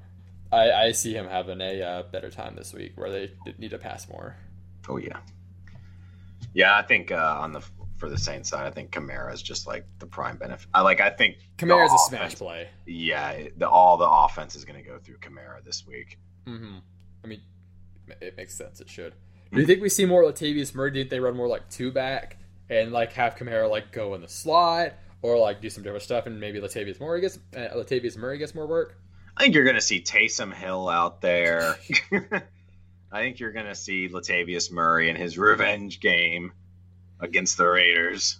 I, 0.51 0.71
I 0.71 0.91
see 0.91 1.13
him 1.13 1.27
having 1.27 1.61
a 1.61 1.81
uh, 1.81 2.03
better 2.03 2.29
time 2.29 2.55
this 2.55 2.73
week 2.73 2.93
where 2.95 3.09
they 3.09 3.31
need 3.57 3.71
to 3.71 3.77
pass 3.77 4.07
more. 4.09 4.35
Oh 4.89 4.97
yeah, 4.97 5.19
yeah. 6.53 6.75
I 6.75 6.81
think 6.81 7.11
uh, 7.11 7.37
on 7.39 7.53
the 7.53 7.61
for 7.97 8.09
the 8.09 8.17
Saints 8.17 8.49
side, 8.49 8.65
I 8.65 8.71
think 8.71 8.91
Kamara 8.91 9.33
is 9.33 9.41
just 9.41 9.67
like 9.67 9.85
the 9.99 10.05
prime 10.05 10.37
benefit. 10.37 10.67
I 10.73 10.81
like. 10.81 11.01
I 11.01 11.09
think 11.09 11.37
the 11.57 11.77
is 11.77 11.91
a 11.91 11.97
smash 12.09 12.35
play. 12.35 12.69
Yeah, 12.85 13.47
the, 13.57 13.67
all 13.67 13.97
the 13.97 14.09
offense 14.09 14.55
is 14.55 14.65
going 14.65 14.81
to 14.81 14.87
go 14.87 14.97
through 14.99 15.17
Kamara 15.17 15.63
this 15.63 15.85
week. 15.85 16.17
hmm 16.45 16.77
I 17.23 17.27
mean, 17.27 17.41
it 18.21 18.37
makes 18.37 18.55
sense. 18.55 18.79
It 18.79 18.89
should. 18.89 19.13
Do 19.51 19.59
you 19.59 19.65
think 19.65 19.81
we 19.81 19.89
see 19.89 20.05
more 20.05 20.23
Latavius 20.23 20.75
Murray? 20.75 20.91
Do 20.91 20.99
you 20.99 21.03
think 21.03 21.11
they 21.11 21.19
run 21.19 21.35
more 21.35 21.47
like 21.47 21.69
two 21.69 21.91
back 21.91 22.37
and 22.69 22.91
like 22.91 23.13
have 23.13 23.35
Kamara 23.35 23.69
like 23.69 23.91
go 23.91 24.13
in 24.13 24.21
the 24.21 24.27
slot 24.27 24.93
or 25.21 25.37
like 25.37 25.61
do 25.61 25.69
some 25.69 25.83
different 25.83 26.03
stuff 26.03 26.25
and 26.25 26.39
maybe 26.39 26.59
Latavius 26.59 26.99
Murray 26.99 27.21
gets 27.21 27.39
uh, 27.55 27.75
Latavius 27.75 28.17
Murray 28.17 28.37
gets 28.37 28.53
more 28.55 28.67
work? 28.67 28.97
I 29.35 29.43
think 29.43 29.55
you're 29.55 29.63
going 29.63 29.75
to 29.75 29.81
see 29.81 30.01
Taysom 30.01 30.53
Hill 30.53 30.89
out 30.89 31.21
there. 31.21 31.77
I 33.11 33.21
think 33.21 33.39
you're 33.39 33.51
gonna 33.51 33.75
see 33.75 34.09
Latavius 34.09 34.71
Murray 34.71 35.09
in 35.09 35.15
his 35.15 35.37
revenge 35.37 35.99
game 35.99 36.51
against 37.19 37.57
the 37.57 37.65
Raiders. 37.65 38.37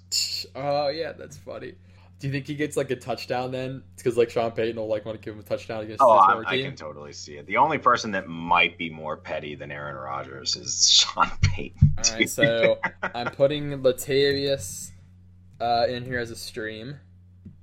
Oh 0.56 0.90
yeah, 0.90 1.14
that's 1.14 1.38
funny. 1.38 1.76
Do 2.20 2.28
you 2.28 2.34
think 2.34 2.48
he 2.48 2.56
gets 2.56 2.76
like 2.76 2.90
a 2.90 2.96
touchdown 2.96 3.52
then? 3.52 3.84
Because 3.96 4.18
like 4.18 4.32
Sean 4.32 4.52
Payton 4.52 4.76
will 4.76 4.88
like 4.88 5.06
want 5.06 5.22
to 5.22 5.24
give 5.24 5.36
him 5.36 5.40
a 5.40 5.44
touchdown 5.44 5.84
against 5.84 6.02
Oh, 6.02 6.10
I, 6.10 6.42
I 6.46 6.62
can 6.62 6.76
totally 6.76 7.14
see 7.14 7.38
it. 7.38 7.46
The 7.46 7.58
only 7.58 7.78
person 7.78 8.12
that 8.12 8.28
might 8.28 8.78
be 8.78 8.90
more 8.90 9.16
petty 9.16 9.56
than 9.56 9.72
Aaron 9.72 9.96
Rodgers 9.96 10.56
is 10.56 10.90
Sean 10.90 11.30
Payton. 11.42 11.94
All 11.98 12.14
right, 12.16 12.30
so 12.30 12.80
I'm 13.02 13.32
putting 13.32 13.70
Latavius 13.84 14.92
uh, 15.60 15.86
in 15.88 16.06
here 16.06 16.20
as 16.20 16.32
a 16.32 16.36
stream. 16.36 17.00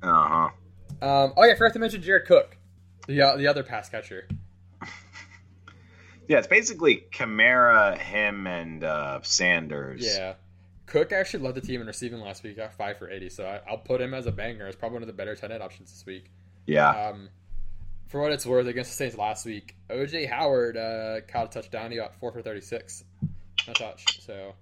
uh 0.03 0.29
huh. 0.29 0.49
Um, 1.03 1.35
oh 1.37 1.45
yeah, 1.45 1.53
I 1.53 1.57
forgot 1.57 1.73
to 1.75 1.79
mention 1.79 2.03
Jared 2.03 2.27
Cook, 2.27 2.57
the 3.07 3.21
uh, 3.21 3.37
the 3.37 3.47
other 3.47 3.63
pass 3.63 3.89
catcher. 3.89 4.29
Yeah, 6.27 6.39
it's 6.39 6.47
basically 6.47 7.05
Kamara, 7.13 7.99
him, 7.99 8.47
and 8.47 8.83
uh, 8.83 9.21
Sanders. 9.23 10.03
Yeah, 10.03 10.35
Cook 10.87 11.13
actually 11.13 11.45
led 11.45 11.55
the 11.55 11.61
team 11.61 11.83
in 11.83 11.87
receiving 11.87 12.21
last 12.21 12.43
week. 12.43 12.57
Got 12.57 12.73
five 12.75 12.99
for 12.99 13.11
eighty, 13.11 13.29
so 13.29 13.45
I, 13.45 13.61
I'll 13.69 13.77
put 13.77 14.01
him 14.01 14.15
as 14.15 14.27
a 14.27 14.33
banger. 14.33 14.67
It's 14.67 14.77
probably 14.77 14.95
one 14.95 15.03
of 15.03 15.07
the 15.07 15.13
better 15.13 15.37
tight 15.37 15.51
end 15.51 15.63
options 15.63 15.91
this 15.91 16.07
week. 16.07 16.31
Yeah. 16.67 16.89
Um, 16.89 17.29
for 18.09 18.23
what 18.23 18.33
it's 18.33 18.47
worth, 18.47 18.67
against 18.67 18.91
the 18.91 18.97
Saints 18.97 19.19
last 19.19 19.45
week, 19.45 19.77
OJ 19.91 20.29
Howard 20.29 20.79
uh, 20.79 21.21
caught 21.31 21.55
a 21.55 21.61
touchdown. 21.61 21.91
He 21.91 21.99
got 21.99 22.15
four 22.15 22.33
for 22.33 22.41
thirty-six, 22.41 23.05
no 23.67 23.73
touch. 23.75 24.23
So 24.25 24.55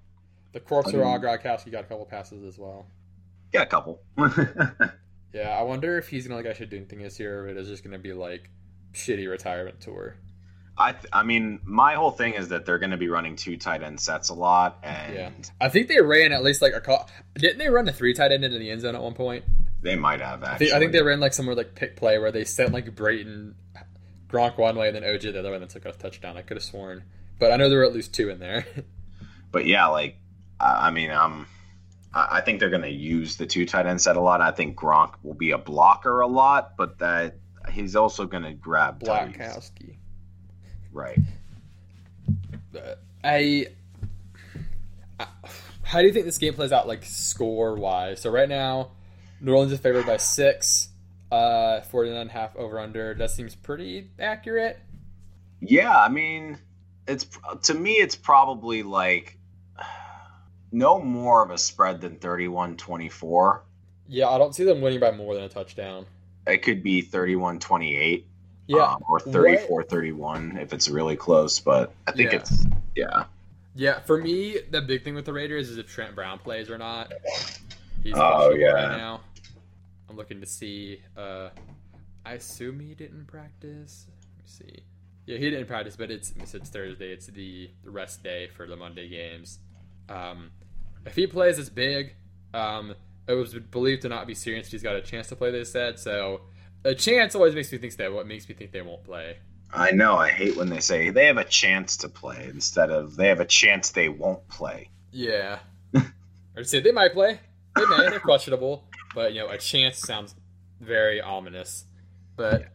the 0.52 0.60
corpse 0.60 0.92
of 0.92 0.98
Rob 0.98 1.22
Gronkowski 1.22 1.70
got 1.70 1.84
a 1.84 1.86
couple 1.86 2.06
passes 2.06 2.42
as 2.44 2.58
well. 2.58 2.86
Yeah, 3.52 3.62
a 3.62 3.66
couple. 3.66 4.02
Yeah, 5.34 5.48
I 5.58 5.62
wonder 5.62 5.96
if 5.96 6.08
he's 6.08 6.26
gonna 6.26 6.36
like 6.36 6.44
actually 6.46 6.66
do 6.66 6.76
anything 6.76 7.00
this 7.00 7.18
year, 7.18 7.40
or 7.40 7.48
it 7.48 7.56
is 7.56 7.66
just 7.66 7.82
gonna 7.82 7.98
be 7.98 8.12
like 8.12 8.50
shitty 8.92 9.26
retirement 9.30 9.80
tour. 9.80 10.16
I 10.76 10.92
th- 10.92 11.06
I 11.10 11.22
mean, 11.22 11.60
my 11.64 11.94
whole 11.94 12.10
thing 12.10 12.34
is 12.34 12.48
that 12.48 12.66
they're 12.66 12.78
going 12.78 12.90
to 12.92 12.96
be 12.98 13.08
running 13.08 13.36
two 13.36 13.56
tight 13.58 13.82
end 13.82 14.00
sets 14.00 14.28
a 14.30 14.34
lot, 14.34 14.78
and 14.82 15.14
Yeah. 15.14 15.30
I 15.60 15.68
think 15.70 15.88
they 15.88 16.00
ran 16.00 16.32
at 16.32 16.42
least 16.42 16.60
like 16.62 16.72
a 16.74 16.80
call. 16.80 17.08
Didn't 17.34 17.58
they 17.58 17.68
run 17.68 17.88
a 17.88 17.92
three 17.92 18.12
tight 18.14 18.32
end 18.32 18.44
into 18.44 18.58
the 18.58 18.70
end 18.70 18.80
zone 18.82 18.94
at 18.94 19.02
one 19.02 19.14
point? 19.14 19.44
they 19.82 19.96
might 19.96 20.20
have 20.20 20.42
I 20.44 20.52
actually. 20.52 20.66
think, 20.66 20.76
I 20.76 20.78
think 20.78 20.92
they 20.92 21.02
ran 21.02 21.18
like 21.20 21.32
somewhere 21.32 21.54
like 21.56 21.74
pick 21.74 21.96
play 21.96 22.18
where 22.18 22.30
they 22.32 22.44
sent 22.44 22.72
like 22.72 22.94
Brayton, 22.94 23.54
Gronk 24.28 24.58
one 24.58 24.76
way, 24.76 24.88
and 24.88 24.96
then 24.96 25.02
OJ 25.02 25.32
the 25.32 25.38
other 25.38 25.48
way, 25.48 25.54
and 25.56 25.62
then 25.62 25.68
took 25.68 25.86
a 25.86 25.92
touchdown. 25.92 26.36
I 26.36 26.42
could 26.42 26.56
have 26.58 26.64
sworn, 26.64 27.04
but 27.38 27.52
I 27.52 27.56
know 27.56 27.68
there 27.70 27.78
were 27.78 27.84
at 27.84 27.94
least 27.94 28.12
two 28.14 28.28
in 28.28 28.38
there. 28.38 28.66
But 29.50 29.66
yeah, 29.66 29.86
like 29.88 30.16
I 30.60 30.90
mean, 30.90 31.10
I'm 31.10 31.32
um, 31.32 31.46
I 32.14 32.38
I 32.38 32.40
think 32.40 32.60
they're 32.60 32.70
going 32.70 32.82
to 32.82 32.90
use 32.90 33.36
the 33.36 33.46
two 33.46 33.66
tight 33.66 33.86
end 33.86 34.00
set 34.00 34.16
a 34.16 34.20
lot. 34.20 34.40
I 34.40 34.50
think 34.50 34.76
Gronk 34.76 35.14
will 35.22 35.34
be 35.34 35.50
a 35.52 35.58
blocker 35.58 36.20
a 36.20 36.26
lot, 36.26 36.76
but 36.76 36.98
that 36.98 37.36
he's 37.70 37.96
also 37.96 38.26
going 38.26 38.42
to 38.44 38.52
grab 38.52 39.00
tutties. 39.00 39.36
Blackowski. 39.36 39.96
Right. 40.92 41.18
Uh, 42.76 42.94
I, 43.24 43.66
I- 45.20 45.26
how 45.84 46.00
do 46.00 46.06
you 46.06 46.12
think 46.12 46.24
this 46.24 46.38
game 46.38 46.54
plays 46.54 46.72
out 46.72 46.88
like 46.88 47.04
score 47.04 47.74
wise? 47.74 48.20
So 48.20 48.30
right 48.30 48.48
now, 48.48 48.92
New 49.40 49.52
Orleans 49.52 49.72
is 49.72 49.80
favored 49.80 50.06
by 50.06 50.16
six. 50.16 50.88
Uh, 51.30 51.80
49 51.82 52.18
and 52.18 52.30
a 52.30 52.32
half 52.32 52.54
over 52.56 52.78
under. 52.78 53.14
That 53.14 53.30
seems 53.30 53.54
pretty 53.54 54.10
accurate. 54.18 54.78
Yeah, 55.60 55.94
I 55.96 56.08
mean, 56.08 56.58
it's 57.06 57.26
to 57.62 57.74
me, 57.74 57.92
it's 57.92 58.16
probably 58.16 58.82
like 58.82 59.38
no 60.72 60.98
more 61.00 61.42
of 61.44 61.50
a 61.50 61.58
spread 61.58 62.00
than 62.00 62.16
31-24. 62.16 63.60
Yeah, 64.08 64.28
I 64.28 64.38
don't 64.38 64.54
see 64.54 64.64
them 64.64 64.80
winning 64.80 65.00
by 65.00 65.10
more 65.12 65.34
than 65.34 65.44
a 65.44 65.48
touchdown. 65.48 66.06
It 66.46 66.58
could 66.62 66.82
be 66.82 67.02
31-28 67.02 68.24
Yeah, 68.66 68.78
um, 68.82 69.02
or 69.08 69.20
34-31 69.20 70.60
if 70.60 70.72
it's 70.72 70.88
really 70.88 71.16
close, 71.16 71.60
but 71.60 71.92
I 72.06 72.12
think 72.12 72.32
Yeah. 72.32 72.38
it's 72.38 72.66
yeah. 72.96 73.24
yeah. 73.74 74.00
For 74.00 74.18
me, 74.18 74.58
the 74.70 74.82
big 74.82 75.04
thing 75.04 75.14
with 75.14 75.24
the 75.24 75.32
Raiders 75.32 75.68
is 75.70 75.78
if 75.78 75.86
Trent 75.86 76.14
Brown 76.14 76.38
plays 76.38 76.68
or 76.68 76.78
not. 76.78 77.12
He's 78.02 78.14
Oh, 78.16 78.50
yeah. 78.54 78.68
right 78.72 78.96
now. 78.96 79.20
I'm 80.10 80.16
looking 80.16 80.40
to 80.40 80.46
see. 80.46 81.00
Uh, 81.16 81.50
I 82.26 82.34
assume 82.34 82.80
he 82.80 82.94
didn't 82.94 83.26
practice. 83.26 84.06
Let 84.08 84.38
me 84.38 84.42
see. 84.76 84.82
Yeah, 85.26 85.38
he 85.38 85.48
didn't 85.50 85.66
practice, 85.66 85.96
but 85.96 86.10
it's 86.10 86.34
it's 86.36 86.68
Thursday. 86.68 87.12
It's 87.12 87.26
the 87.26 87.70
the 87.84 87.90
rest 87.90 88.22
day 88.22 88.48
for 88.48 88.66
the 88.66 88.76
Monday 88.76 89.08
games. 89.08 89.60
Um, 90.08 90.50
if 91.06 91.16
he 91.16 91.26
plays, 91.26 91.58
it's 91.58 91.68
big. 91.68 92.14
Um, 92.54 92.94
it 93.26 93.34
was 93.34 93.54
believed 93.54 94.02
to 94.02 94.08
not 94.08 94.26
be 94.26 94.34
serious. 94.34 94.70
He's 94.70 94.82
got 94.82 94.96
a 94.96 95.00
chance 95.00 95.28
to 95.28 95.36
play. 95.36 95.50
They 95.50 95.64
said 95.64 95.98
so. 95.98 96.42
A 96.84 96.94
chance 96.94 97.34
always 97.34 97.54
makes 97.54 97.70
me 97.70 97.78
think 97.78 97.96
that. 97.96 98.12
What 98.12 98.26
makes 98.26 98.48
me 98.48 98.54
think 98.54 98.72
they 98.72 98.82
won't 98.82 99.04
play. 99.04 99.38
I 99.72 99.92
know. 99.92 100.16
I 100.16 100.30
hate 100.30 100.56
when 100.56 100.68
they 100.68 100.80
say 100.80 101.10
they 101.10 101.26
have 101.26 101.38
a 101.38 101.44
chance 101.44 101.96
to 101.98 102.08
play 102.08 102.48
instead 102.50 102.90
of 102.90 103.16
they 103.16 103.28
have 103.28 103.40
a 103.40 103.44
chance 103.44 103.90
they 103.90 104.08
won't 104.08 104.46
play. 104.48 104.90
Yeah. 105.12 105.60
or 106.56 106.64
say 106.64 106.80
they 106.80 106.92
might 106.92 107.12
play. 107.12 107.40
They 107.76 107.86
may. 107.86 108.10
They're 108.10 108.20
questionable, 108.20 108.84
but 109.14 109.32
you 109.32 109.40
know, 109.40 109.48
a 109.48 109.58
chance 109.58 109.98
sounds 109.98 110.34
very 110.80 111.20
ominous. 111.20 111.86
But 112.36 112.66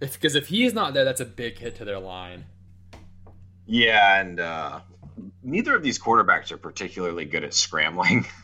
if 0.00 0.12
because 0.14 0.34
if 0.34 0.48
he's 0.48 0.72
not 0.72 0.94
there, 0.94 1.04
that's 1.04 1.20
a 1.20 1.26
big 1.26 1.58
hit 1.58 1.76
to 1.76 1.84
their 1.84 1.98
line. 1.98 2.44
Yeah, 3.66 4.20
and 4.20 4.38
uh, 4.38 4.80
neither 5.42 5.74
of 5.74 5.82
these 5.82 5.98
quarterbacks 5.98 6.50
are 6.52 6.56
particularly 6.58 7.24
good 7.24 7.44
at 7.44 7.54
scrambling. 7.54 8.26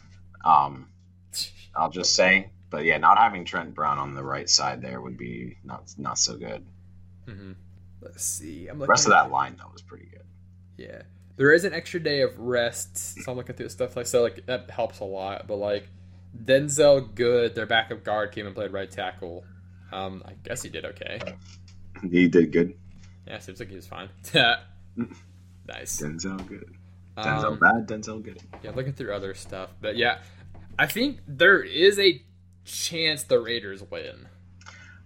Um, 0.44 0.89
I'll 1.77 1.90
just 1.90 2.16
say, 2.16 2.51
but 2.69 2.85
yeah, 2.85 2.99
not 2.99 3.16
having 3.16 3.44
Trent 3.44 3.77
Brown 3.77 3.99
on 3.99 4.15
the 4.16 4.24
right 4.24 4.51
side 4.51 4.82
there 4.82 5.01
would 5.01 5.16
be 5.16 5.57
not 5.62 5.85
not 5.97 6.19
so 6.19 6.36
good. 6.36 6.66
hmm 7.28 7.53
Let's 8.01 8.24
see. 8.24 8.66
I'm 8.66 8.78
The 8.78 8.81
looking. 8.81 8.90
rest 8.90 9.07
of 9.07 9.12
that 9.12 9.31
line 9.31 9.55
though 9.57 9.70
was 9.73 9.82
pretty 9.82 10.07
good. 10.07 10.24
Yeah, 10.77 11.03
there 11.36 11.53
is 11.53 11.65
an 11.65 11.73
extra 11.74 12.01
day 12.01 12.23
of 12.23 12.36
rest, 12.40 12.97
so 13.23 13.31
I'm 13.31 13.36
looking 13.36 13.55
through 13.55 13.69
stuff 13.69 13.94
like 13.97 14.09
so. 14.09 14.20
Like 14.23 14.44
that 14.47 14.69
helps 14.69 14.99
a 14.99 15.05
lot. 15.05 15.47
But 15.47 15.59
like 15.59 15.86
Denzelle 16.44 17.15
Good, 17.15 17.55
their 17.55 17.66
backup 17.66 18.03
guard, 18.03 18.32
came 18.32 18.47
and 18.47 18.55
played 18.57 18.73
right 18.73 18.90
tackle. 18.90 19.44
Um, 19.93 20.24
I 20.27 20.32
guess 20.43 20.61
he 20.61 20.70
did 20.70 20.85
okay. 20.86 21.20
He 22.11 22.27
did 22.27 22.51
good. 22.51 22.74
Yeah, 23.28 23.39
seems 23.39 23.61
like 23.61 23.69
he 23.69 23.77
was 23.77 23.86
fine. 23.86 24.09
nice. 25.66 26.01
Denzelle 26.01 26.47
good. 26.47 26.74
Denzelle 27.16 27.44
Um, 27.52 27.59
bad. 27.59 27.86
Denzelle 27.89 28.22
good. 28.22 28.40
Yeah, 28.62 28.70
looking 28.74 28.93
through 28.93 29.12
other 29.14 29.34
stuff, 29.34 29.70
but 29.80 29.97
yeah, 29.97 30.18
I 30.78 30.86
think 30.86 31.20
there 31.26 31.62
is 31.62 31.98
a 31.98 32.22
chance 32.64 33.24
the 33.24 33.40
Raiders 33.40 33.82
win. 33.90 34.28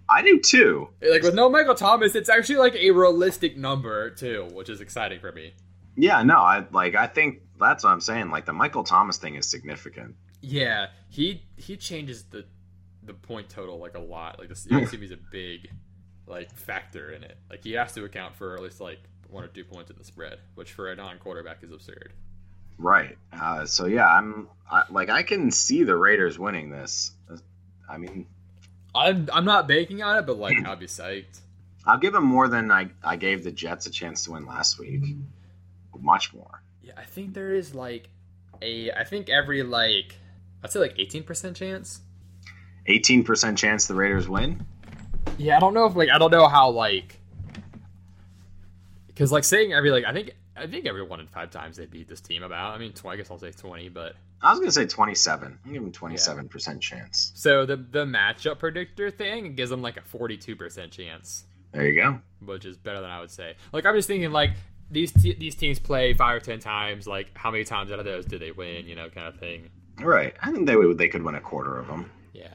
I 0.09 0.21
do 0.21 0.39
too. 0.39 0.89
Like 1.01 1.23
with 1.23 1.35
no 1.35 1.49
Michael 1.49 1.75
Thomas, 1.75 2.15
it's 2.15 2.29
actually 2.29 2.59
like 2.59 2.75
a 2.75 2.91
realistic 2.91 3.57
number 3.57 4.09
too, 4.11 4.47
which 4.53 4.69
is 4.69 4.79
exciting 4.79 5.19
for 5.19 5.31
me. 5.31 5.53
Yeah, 5.97 6.23
no, 6.23 6.37
I 6.37 6.65
like. 6.71 6.95
I 6.95 7.07
think 7.07 7.41
that's 7.59 7.83
what 7.83 7.89
I'm 7.89 7.99
saying. 8.01 8.29
Like 8.29 8.45
the 8.45 8.53
Michael 8.53 8.83
Thomas 8.83 9.17
thing 9.17 9.35
is 9.35 9.45
significant. 9.49 10.15
Yeah, 10.41 10.87
he 11.09 11.43
he 11.57 11.75
changes 11.75 12.23
the 12.23 12.45
the 13.03 13.13
point 13.13 13.49
total 13.49 13.79
like 13.79 13.95
a 13.95 13.99
lot. 13.99 14.39
Like 14.39 14.49
this, 14.49 14.65
it 14.69 14.87
seems 14.87 15.11
a 15.11 15.17
big 15.31 15.69
like 16.25 16.55
factor 16.55 17.11
in 17.11 17.23
it. 17.23 17.37
Like 17.49 17.63
he 17.63 17.73
has 17.73 17.93
to 17.93 18.05
account 18.05 18.35
for 18.35 18.55
at 18.55 18.61
least 18.61 18.79
like 18.79 18.99
one 19.29 19.43
or 19.43 19.47
two 19.47 19.63
points 19.63 19.89
in 19.89 19.97
the 19.97 20.03
spread, 20.03 20.39
which 20.55 20.73
for 20.73 20.91
a 20.91 20.95
non-quarterback 20.95 21.63
is 21.63 21.71
absurd. 21.71 22.13
Right. 22.77 23.17
Uh, 23.33 23.65
so 23.65 23.85
yeah, 23.85 24.07
I'm 24.07 24.47
I, 24.69 24.83
like 24.89 25.09
I 25.09 25.23
can 25.23 25.51
see 25.51 25.83
the 25.83 25.95
Raiders 25.95 26.37
winning 26.37 26.69
this. 26.69 27.11
I 27.89 27.97
mean, 27.97 28.27
I'm 28.93 29.29
I'm 29.33 29.45
not 29.45 29.67
banking 29.67 30.03
on 30.03 30.17
it, 30.17 30.25
but 30.25 30.37
like 30.37 30.65
I'd 30.65 30.79
be 30.79 30.87
psyched. 30.87 31.39
I'll 31.85 31.97
give 31.97 32.13
them 32.13 32.25
more 32.25 32.47
than 32.49 32.69
I, 32.69 32.89
I 33.01 33.15
gave 33.15 33.45
the 33.45 33.51
Jets 33.51 33.87
a 33.87 33.89
chance 33.89 34.25
to 34.25 34.33
win 34.33 34.45
last 34.45 34.77
week. 34.77 35.01
Much 35.97 36.33
more. 36.33 36.61
Yeah, 36.83 36.93
I 36.97 37.05
think 37.05 37.33
there 37.33 37.53
is 37.53 37.73
like 37.73 38.09
a 38.61 38.91
I 38.91 39.03
think 39.05 39.29
every 39.29 39.63
like 39.63 40.15
I'd 40.63 40.71
say 40.71 40.79
like 40.79 40.95
eighteen 40.99 41.23
percent 41.23 41.55
chance. 41.55 42.01
18% 42.87 43.57
chance 43.57 43.87
the 43.87 43.93
Raiders 43.93 44.29
win. 44.29 44.65
Yeah, 45.37 45.57
I 45.57 45.59
don't 45.59 45.73
know 45.73 45.85
if 45.85 45.95
like 45.95 46.09
I 46.09 46.17
don't 46.17 46.31
know 46.31 46.47
how 46.47 46.69
like 46.69 47.16
because 49.17 49.31
like 49.31 49.43
saying 49.43 49.73
every 49.73 49.89
like 49.89 50.05
I 50.05 50.13
think 50.13 50.31
I 50.55 50.67
think 50.67 50.85
every 50.85 51.01
one 51.01 51.19
in 51.19 51.27
five 51.27 51.49
times 51.49 51.77
they 51.77 51.87
beat 51.87 52.07
this 52.07 52.21
team 52.21 52.43
about. 52.43 52.75
I 52.75 52.77
mean, 52.77 52.93
20, 52.93 53.13
I 53.13 53.17
guess 53.17 53.31
I'll 53.31 53.39
say 53.39 53.51
twenty, 53.51 53.89
but 53.89 54.15
I 54.41 54.51
was 54.51 54.59
gonna 54.59 54.71
say 54.71 54.85
27. 54.85 55.57
I'm 55.65 55.73
giving 55.73 55.91
27% 55.91 56.79
chance. 56.79 57.31
so 57.35 57.65
the 57.65 57.77
the 57.77 58.05
matchup 58.05 58.59
predictor 58.59 59.09
thing 59.09 59.55
gives 59.55 59.71
them 59.71 59.81
like 59.81 59.97
a 59.97 60.01
forty 60.01 60.37
two 60.37 60.55
percent 60.55 60.91
chance, 60.91 61.45
There 61.71 61.87
you 61.87 61.99
go. 61.99 62.19
which 62.45 62.65
is 62.65 62.77
better 62.77 63.01
than 63.01 63.09
I 63.09 63.19
would 63.19 63.31
say. 63.31 63.55
Like 63.73 63.85
I'm 63.87 63.95
just 63.95 64.07
thinking 64.07 64.31
like 64.31 64.51
these 64.91 65.11
te- 65.11 65.33
these 65.35 65.55
teams 65.55 65.79
play 65.79 66.13
five 66.13 66.35
or 66.37 66.39
ten 66.39 66.59
times. 66.59 67.07
Like 67.07 67.35
how 67.35 67.49
many 67.49 67.63
times 67.63 67.91
out 67.91 67.97
of 67.99 68.05
those 68.05 68.25
do 68.25 68.37
they 68.37 68.51
win? 68.51 68.85
You 68.87 68.95
know, 68.95 69.09
kind 69.09 69.27
of 69.27 69.39
thing. 69.39 69.69
Right. 69.99 70.35
I 70.43 70.51
think 70.51 70.67
they 70.67 70.75
would 70.75 70.97
they 70.99 71.07
could 71.07 71.23
win 71.23 71.33
a 71.35 71.41
quarter 71.41 71.79
of 71.79 71.87
them. 71.87 72.11
Yeah. 72.33 72.53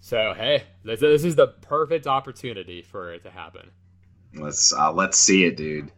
So 0.00 0.34
hey, 0.36 0.62
this, 0.84 1.00
this 1.00 1.24
is 1.24 1.34
the 1.34 1.48
perfect 1.48 2.06
opportunity 2.06 2.82
for 2.82 3.12
it 3.12 3.24
to 3.24 3.30
happen. 3.30 3.70
Let's 4.34 4.72
uh, 4.72 4.92
let's 4.92 5.18
see 5.18 5.44
it, 5.44 5.56
dude. 5.56 5.90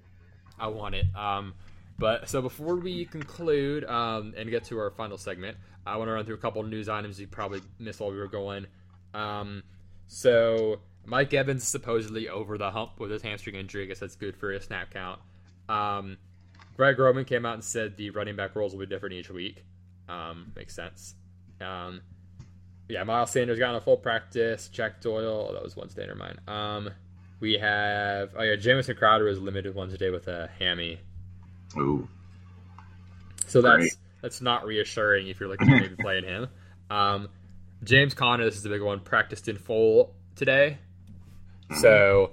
I 0.58 0.68
want 0.68 0.94
it. 0.94 1.06
Um, 1.16 1.54
but 1.98 2.28
so 2.28 2.40
before 2.40 2.76
we 2.76 3.04
conclude 3.04 3.84
um, 3.84 4.34
and 4.36 4.50
get 4.50 4.64
to 4.64 4.78
our 4.78 4.90
final 4.90 5.18
segment, 5.18 5.56
I 5.86 5.96
want 5.96 6.08
to 6.08 6.12
run 6.12 6.24
through 6.24 6.36
a 6.36 6.38
couple 6.38 6.62
news 6.62 6.88
items 6.88 7.20
you 7.20 7.26
probably 7.26 7.60
missed 7.78 8.00
while 8.00 8.10
we 8.10 8.18
were 8.18 8.28
going. 8.28 8.66
Um, 9.14 9.62
so 10.06 10.80
Mike 11.04 11.34
Evans 11.34 11.62
is 11.62 11.68
supposedly 11.68 12.28
over 12.28 12.58
the 12.58 12.70
hump 12.70 13.00
with 13.00 13.10
his 13.10 13.22
hamstring 13.22 13.56
injury. 13.56 13.84
I 13.84 13.86
guess 13.86 13.98
that's 13.98 14.16
good 14.16 14.36
for 14.36 14.52
his 14.52 14.64
snap 14.64 14.92
count. 14.92 15.20
Um, 15.68 16.18
Greg 16.76 16.98
Roman 16.98 17.24
came 17.24 17.44
out 17.44 17.54
and 17.54 17.64
said 17.64 17.96
the 17.96 18.10
running 18.10 18.36
back 18.36 18.54
roles 18.54 18.72
will 18.72 18.80
be 18.80 18.86
different 18.86 19.14
each 19.14 19.30
week. 19.30 19.64
Um, 20.08 20.52
makes 20.54 20.74
sense. 20.74 21.14
Um, 21.60 22.02
yeah, 22.88 23.02
Miles 23.04 23.30
Sanders 23.30 23.58
got 23.58 23.70
in 23.70 23.76
a 23.76 23.80
full 23.80 23.96
practice. 23.96 24.68
Jack 24.68 25.00
Doyle, 25.00 25.48
oh, 25.50 25.52
that 25.52 25.62
was 25.62 25.76
Wednesday, 25.76 26.06
never 26.06 26.18
mind. 26.18 26.38
Um, 26.46 26.90
we 27.40 27.54
have 27.54 28.30
oh 28.36 28.42
yeah, 28.42 28.56
Jamison 28.56 28.96
Crowder 28.96 29.28
is 29.28 29.38
limited 29.40 29.74
one 29.74 29.88
today 29.90 30.10
with 30.10 30.28
a 30.28 30.48
hammy, 30.58 31.00
Ooh. 31.76 32.08
so 33.46 33.60
that's 33.62 33.76
Great. 33.78 33.96
that's 34.22 34.40
not 34.40 34.64
reassuring 34.66 35.28
if 35.28 35.40
you're 35.40 35.48
looking 35.48 35.72
at 35.72 35.80
maybe 35.82 35.96
playing 35.96 36.24
him. 36.24 36.48
Um, 36.90 37.28
James 37.84 38.14
Conner, 38.14 38.44
this 38.44 38.56
is 38.56 38.62
the 38.62 38.70
big 38.70 38.82
one, 38.82 39.00
practiced 39.00 39.48
in 39.48 39.56
full 39.58 40.14
today. 40.36 40.78
So 41.80 42.32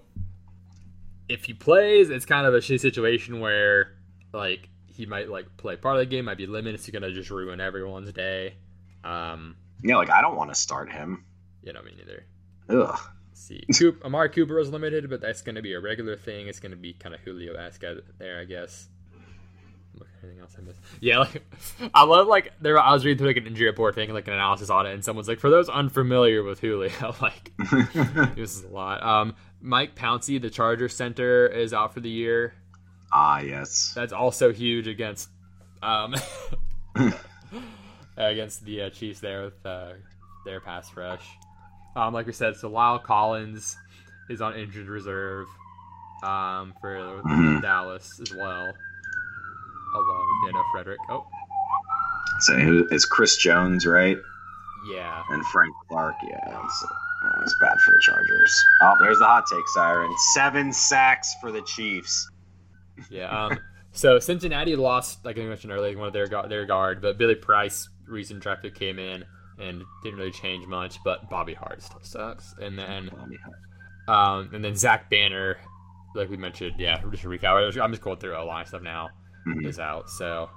if 1.27 1.43
he 1.45 1.53
plays, 1.53 2.09
it's 2.09 2.25
kind 2.25 2.47
of 2.47 2.53
a 2.53 2.57
shitty 2.59 2.79
situation 2.79 3.39
where 3.41 3.91
like 4.33 4.69
he 4.87 5.05
might 5.05 5.29
like 5.29 5.57
play 5.57 5.75
part 5.75 5.95
of 5.97 5.99
the 5.99 6.05
game, 6.05 6.25
might 6.25 6.37
be 6.37 6.47
limited. 6.47 6.75
It's 6.79 6.89
gonna 6.89 7.11
just 7.11 7.29
ruin 7.29 7.59
everyone's 7.59 8.11
day. 8.13 8.55
Um, 9.03 9.57
Yeah, 9.83 9.97
like 9.97 10.09
I 10.09 10.21
don't 10.21 10.35
want 10.37 10.51
to 10.51 10.55
start 10.55 10.91
him. 10.91 11.25
you 11.63 11.73
know, 11.73 11.81
me 11.83 11.91
neither. 11.97 12.25
Ugh. 12.69 12.99
See, 13.37 13.63
Coop, 13.77 14.03
Amari 14.05 14.29
Cooper 14.29 14.57
is 14.59 14.69
limited, 14.69 15.09
but 15.09 15.19
that's 15.19 15.41
gonna 15.41 15.61
be 15.61 15.73
a 15.73 15.79
regular 15.79 16.15
thing. 16.15 16.47
It's 16.47 16.59
gonna 16.61 16.77
be 16.77 16.93
kind 16.93 17.13
of 17.13 17.19
Julio 17.21 17.53
esque 17.55 17.83
there, 18.17 18.39
I 18.39 18.45
guess. 18.45 18.87
Anything 20.23 20.39
else 20.41 20.55
I 20.57 20.61
missed? 20.61 20.79
Yeah, 21.01 21.19
like 21.19 21.43
I 21.93 22.05
love 22.05 22.27
like 22.27 22.53
there. 22.61 22.79
I 22.79 22.93
was 22.93 23.03
reading 23.05 23.17
through 23.17 23.27
like 23.27 23.37
an 23.37 23.45
injury 23.45 23.67
report 23.67 23.93
thing, 23.93 24.11
like 24.13 24.27
an 24.27 24.33
analysis 24.33 24.69
on 24.69 24.85
it, 24.87 24.93
and 24.93 25.03
someone's 25.03 25.27
like, 25.27 25.39
for 25.39 25.49
those 25.49 25.67
unfamiliar 25.69 26.43
with 26.43 26.59
Julio, 26.61 26.89
like 27.21 27.51
this 28.35 28.55
is 28.57 28.63
a 28.63 28.69
lot. 28.69 29.03
Um, 29.03 29.35
Mike 29.61 29.95
Pouncey, 29.95 30.41
the 30.41 30.49
Charger 30.49 30.87
center, 30.89 31.45
is 31.45 31.73
out 31.73 31.93
for 31.93 31.99
the 31.99 32.09
year. 32.09 32.53
ah, 33.11 33.39
yes. 33.39 33.91
That's 33.95 34.13
also 34.13 34.53
huge 34.53 34.87
against 34.87 35.29
um 35.83 36.15
against 38.17 38.63
the 38.65 38.83
uh, 38.83 38.89
Chiefs 38.89 39.19
there 39.19 39.43
with 39.43 39.65
uh, 39.65 39.93
their 40.45 40.61
pass 40.61 40.95
rush. 40.95 41.25
Um, 41.95 42.13
like 42.13 42.25
we 42.25 42.33
said, 42.33 42.55
so 42.57 42.69
La'el 42.69 43.01
Collins 43.01 43.77
is 44.29 44.41
on 44.41 44.53
injured 44.55 44.87
reserve 44.87 45.47
um, 46.23 46.73
for 46.81 47.21
Mhm. 47.25 47.61
Dallas 47.61 48.19
as 48.19 48.33
well, 48.33 48.73
along 49.95 50.39
with 50.43 50.51
Dano 50.51 50.63
Frederick. 50.73 50.99
Oh, 51.09 51.25
So 52.41 52.85
it's 52.91 53.05
Chris 53.05 53.37
Jones, 53.37 53.85
right? 53.85 54.17
yeah. 54.91 55.23
And 55.29 55.43
Frank 55.47 55.73
Clark. 55.89 56.15
Yeah, 56.27 56.61
it's, 56.63 56.85
it's 57.43 57.55
bad 57.61 57.79
for 57.79 57.91
the 57.91 57.99
Chargers. 58.01 58.65
Oh, 58.81 58.93
there's 58.99 59.19
the 59.19 59.25
hot 59.25 59.45
take 59.51 59.67
siren. 59.73 60.11
Seven 60.33 60.71
sacks 60.73 61.33
for 61.41 61.51
the 61.51 61.61
Chiefs. 61.63 62.29
Yeah. 63.09 63.29
Um, 63.29 63.59
so 63.93 64.19
Cincinnati 64.19 64.75
lost, 64.75 65.23
like 65.25 65.37
I 65.39 65.41
mentioned 65.43 65.71
earlier, 65.73 65.97
one 65.97 66.07
of 66.07 66.13
their 66.13 66.27
gu- 66.27 66.47
their 66.49 66.65
guard, 66.65 67.01
but 67.01 67.17
Billy 67.17 67.35
Price, 67.35 67.87
recent 68.07 68.41
draft 68.41 68.61
pick, 68.63 68.75
came 68.75 68.99
in 68.99 69.23
and 69.59 69.83
didn't 70.03 70.17
really 70.19 70.31
change 70.31 70.65
much. 70.67 70.97
But 71.03 71.29
Bobby 71.29 71.53
Hart 71.53 71.81
still 71.81 71.99
sucks. 72.01 72.53
And 72.61 72.77
then, 72.77 73.09
um, 74.07 74.49
and 74.53 74.63
then 74.63 74.75
Zach 74.75 75.09
Banner, 75.09 75.57
like 76.15 76.29
we 76.29 76.37
mentioned, 76.37 76.73
yeah, 76.77 77.01
just 77.11 77.23
a 77.23 77.27
recap. 77.27 77.81
I'm 77.81 77.91
just 77.91 78.01
going 78.03 78.17
through 78.17 78.37
a 78.37 78.43
lot 78.43 78.61
of 78.63 78.67
stuff 78.67 78.81
now. 78.81 79.09
Mhm. 79.47 79.65
Is 79.67 79.79
out. 79.79 80.09
So, 80.09 80.49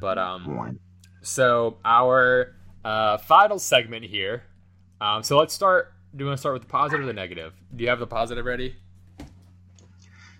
but 0.00 0.16
um, 0.18 0.56
One. 0.56 0.78
so 1.22 1.76
our 1.84 2.54
uh, 2.84 3.18
final 3.18 3.58
segment 3.58 4.04
here. 4.04 4.44
Um, 5.00 5.22
so 5.24 5.36
let's 5.38 5.52
start. 5.52 5.92
Do 6.14 6.22
you 6.22 6.26
want 6.28 6.36
to 6.36 6.40
start 6.40 6.52
with 6.54 6.62
the 6.62 6.68
positive 6.68 7.00
or 7.00 7.06
the 7.06 7.12
negative? 7.12 7.54
Do 7.74 7.82
you 7.82 7.90
have 7.90 7.98
the 7.98 8.06
positive 8.06 8.44
ready? 8.44 8.76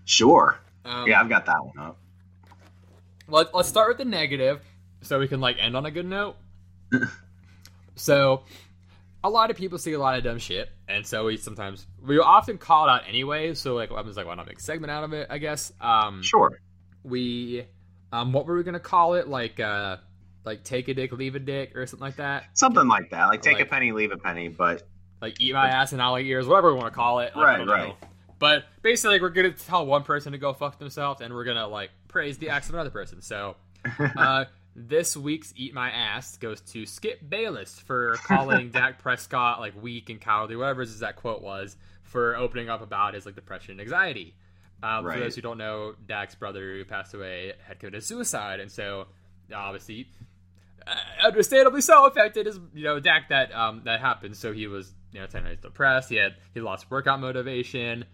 Sure. 0.04 0.60
Um, 0.84 1.06
Yeah, 1.08 1.20
I've 1.20 1.28
got 1.28 1.46
that 1.46 1.64
one 1.64 1.78
up. 1.78 1.98
Let, 3.28 3.54
let's 3.54 3.68
start 3.68 3.88
with 3.88 3.98
the 3.98 4.04
negative 4.04 4.60
so 5.00 5.18
we 5.18 5.26
can 5.28 5.40
like 5.40 5.56
end 5.58 5.76
on 5.76 5.86
a 5.86 5.90
good 5.90 6.06
note. 6.06 6.36
so 7.94 8.42
a 9.24 9.30
lot 9.30 9.50
of 9.50 9.56
people 9.56 9.78
see 9.78 9.92
a 9.92 9.98
lot 9.98 10.16
of 10.16 10.24
dumb 10.24 10.38
shit 10.38 10.68
and 10.88 11.06
so 11.06 11.24
we 11.26 11.36
sometimes 11.36 11.86
we 12.04 12.18
often 12.18 12.58
call 12.58 12.86
it 12.86 12.90
out 12.90 13.02
anyway 13.08 13.54
so 13.54 13.74
like 13.74 13.90
i 13.92 14.00
was 14.00 14.16
like 14.16 14.26
why 14.26 14.34
not 14.34 14.46
make 14.46 14.58
a 14.58 14.62
segment 14.62 14.90
out 14.90 15.04
of 15.04 15.12
it 15.12 15.26
i 15.30 15.38
guess 15.38 15.72
um 15.80 16.22
Sure. 16.22 16.60
we 17.04 17.64
um 18.12 18.32
what 18.32 18.46
were 18.46 18.56
we 18.56 18.62
gonna 18.62 18.80
call 18.80 19.14
it 19.14 19.28
like 19.28 19.60
uh 19.60 19.96
like 20.44 20.64
take 20.64 20.88
a 20.88 20.94
dick 20.94 21.12
leave 21.12 21.34
a 21.36 21.38
dick 21.38 21.76
or 21.76 21.86
something 21.86 22.04
like 22.06 22.16
that 22.16 22.44
Something 22.54 22.88
like 22.88 23.10
that. 23.10 23.26
Like 23.26 23.42
take 23.42 23.58
Like- 23.58 23.66
a 23.66 23.70
penny, 23.70 23.92
leave 23.92 24.10
a 24.10 24.16
penny, 24.16 24.48
but 24.48 24.82
like 25.20 25.40
eat 25.40 25.52
my 25.54 25.68
ass 25.68 25.92
and 25.92 26.02
i'll 26.02 26.18
eat 26.18 26.26
yours 26.26 26.48
whatever 26.48 26.72
we 26.74 26.80
want 26.80 26.92
to 26.92 26.96
call 26.96 27.20
it 27.20 27.30
I 27.36 27.40
Right, 27.42 27.66
right. 27.66 27.88
know. 27.90 27.96
but 28.40 28.64
basically 28.82 29.14
like, 29.16 29.22
we're 29.22 29.28
gonna 29.28 29.52
tell 29.52 29.86
one 29.86 30.02
person 30.02 30.32
to 30.32 30.38
go 30.38 30.52
fuck 30.52 30.80
themselves 30.80 31.20
and 31.20 31.32
we're 31.32 31.44
gonna 31.44 31.68
like 31.68 31.90
praise 32.08 32.38
the 32.38 32.48
acts 32.48 32.68
of 32.68 32.74
another 32.74 32.90
person 32.90 33.22
so 33.22 33.54
uh, 34.16 34.46
this 34.74 35.16
week's 35.16 35.52
Eat 35.56 35.74
My 35.74 35.90
Ass 35.90 36.36
goes 36.36 36.60
to 36.72 36.86
Skip 36.86 37.20
Bayless 37.28 37.78
for 37.78 38.16
calling 38.24 38.70
Dak 38.72 38.98
Prescott 38.98 39.60
like 39.60 39.80
weak 39.80 40.10
and 40.10 40.20
cowardly, 40.20 40.56
whatever 40.56 40.82
his 40.82 41.00
that 41.00 41.16
quote 41.16 41.42
was, 41.42 41.76
for 42.02 42.36
opening 42.36 42.68
up 42.68 42.82
about 42.82 43.14
his 43.14 43.26
like 43.26 43.34
depression 43.34 43.72
and 43.72 43.80
anxiety. 43.80 44.34
Um, 44.82 45.04
Right. 45.04 45.18
For 45.18 45.20
those 45.24 45.36
who 45.36 45.42
don't 45.42 45.58
know, 45.58 45.94
Dak's 46.06 46.34
brother 46.34 46.76
who 46.76 46.84
passed 46.84 47.14
away 47.14 47.52
had 47.66 47.78
committed 47.78 48.02
suicide, 48.02 48.60
and 48.60 48.70
so 48.70 49.06
obviously, 49.54 50.08
uh, 50.86 50.94
understandably 51.22 51.80
so, 51.80 52.06
affected 52.06 52.46
his 52.46 52.58
you 52.74 52.84
know 52.84 52.98
Dak 52.98 53.28
that 53.28 53.54
um, 53.54 53.82
that 53.84 54.00
happened. 54.00 54.36
So 54.36 54.52
he 54.52 54.66
was 54.66 54.92
you 55.12 55.20
know 55.20 55.26
technically 55.26 55.58
depressed. 55.62 56.08
He 56.08 56.16
had 56.16 56.34
he 56.54 56.60
lost 56.60 56.90
workout 56.90 57.20
motivation. 57.20 58.04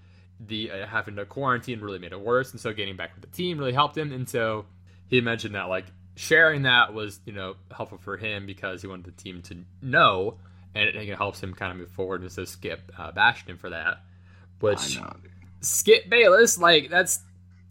The 0.41 0.71
uh, 0.71 0.87
having 0.87 1.17
to 1.17 1.25
quarantine 1.25 1.81
really 1.81 1.99
made 1.99 2.13
it 2.13 2.21
worse, 2.21 2.53
and 2.53 2.61
so 2.61 2.73
getting 2.73 2.97
back 2.97 3.15
with 3.15 3.23
the 3.23 3.37
team 3.37 3.59
really 3.59 3.73
helped 3.73 3.97
him. 3.97 4.13
And 4.13 4.29
so 4.29 4.67
he 5.09 5.21
mentioned 5.21 5.55
that 5.55 5.69
like 5.69 5.87
sharing 6.19 6.63
that 6.63 6.93
was 6.93 7.21
you 7.25 7.33
know 7.33 7.55
helpful 7.75 7.99
for 7.99 8.17
him 8.17 8.47
because 8.47 8.83
he 8.83 8.89
wanted 8.89 9.05
the 9.05 9.23
team 9.23 9.41
to 9.43 9.57
know 9.81 10.37
and 10.75 10.89
it, 10.89 10.97
it 10.97 11.17
helps 11.17 11.43
him 11.43 11.55
kind 11.55 11.73
of 11.73 11.79
move 11.79 11.91
forward 11.91 12.21
and 12.23 12.33
so 12.33 12.45
skip 12.45 12.93
uh, 12.99 13.13
bashed 13.13 13.49
him 13.49 13.57
for 13.57 13.71
that 13.71 14.03
which 14.61 14.97
know. 14.97 15.17
skip 15.61 16.11
bayless 16.11 16.59
like 16.59 16.91
that's 16.91 17.21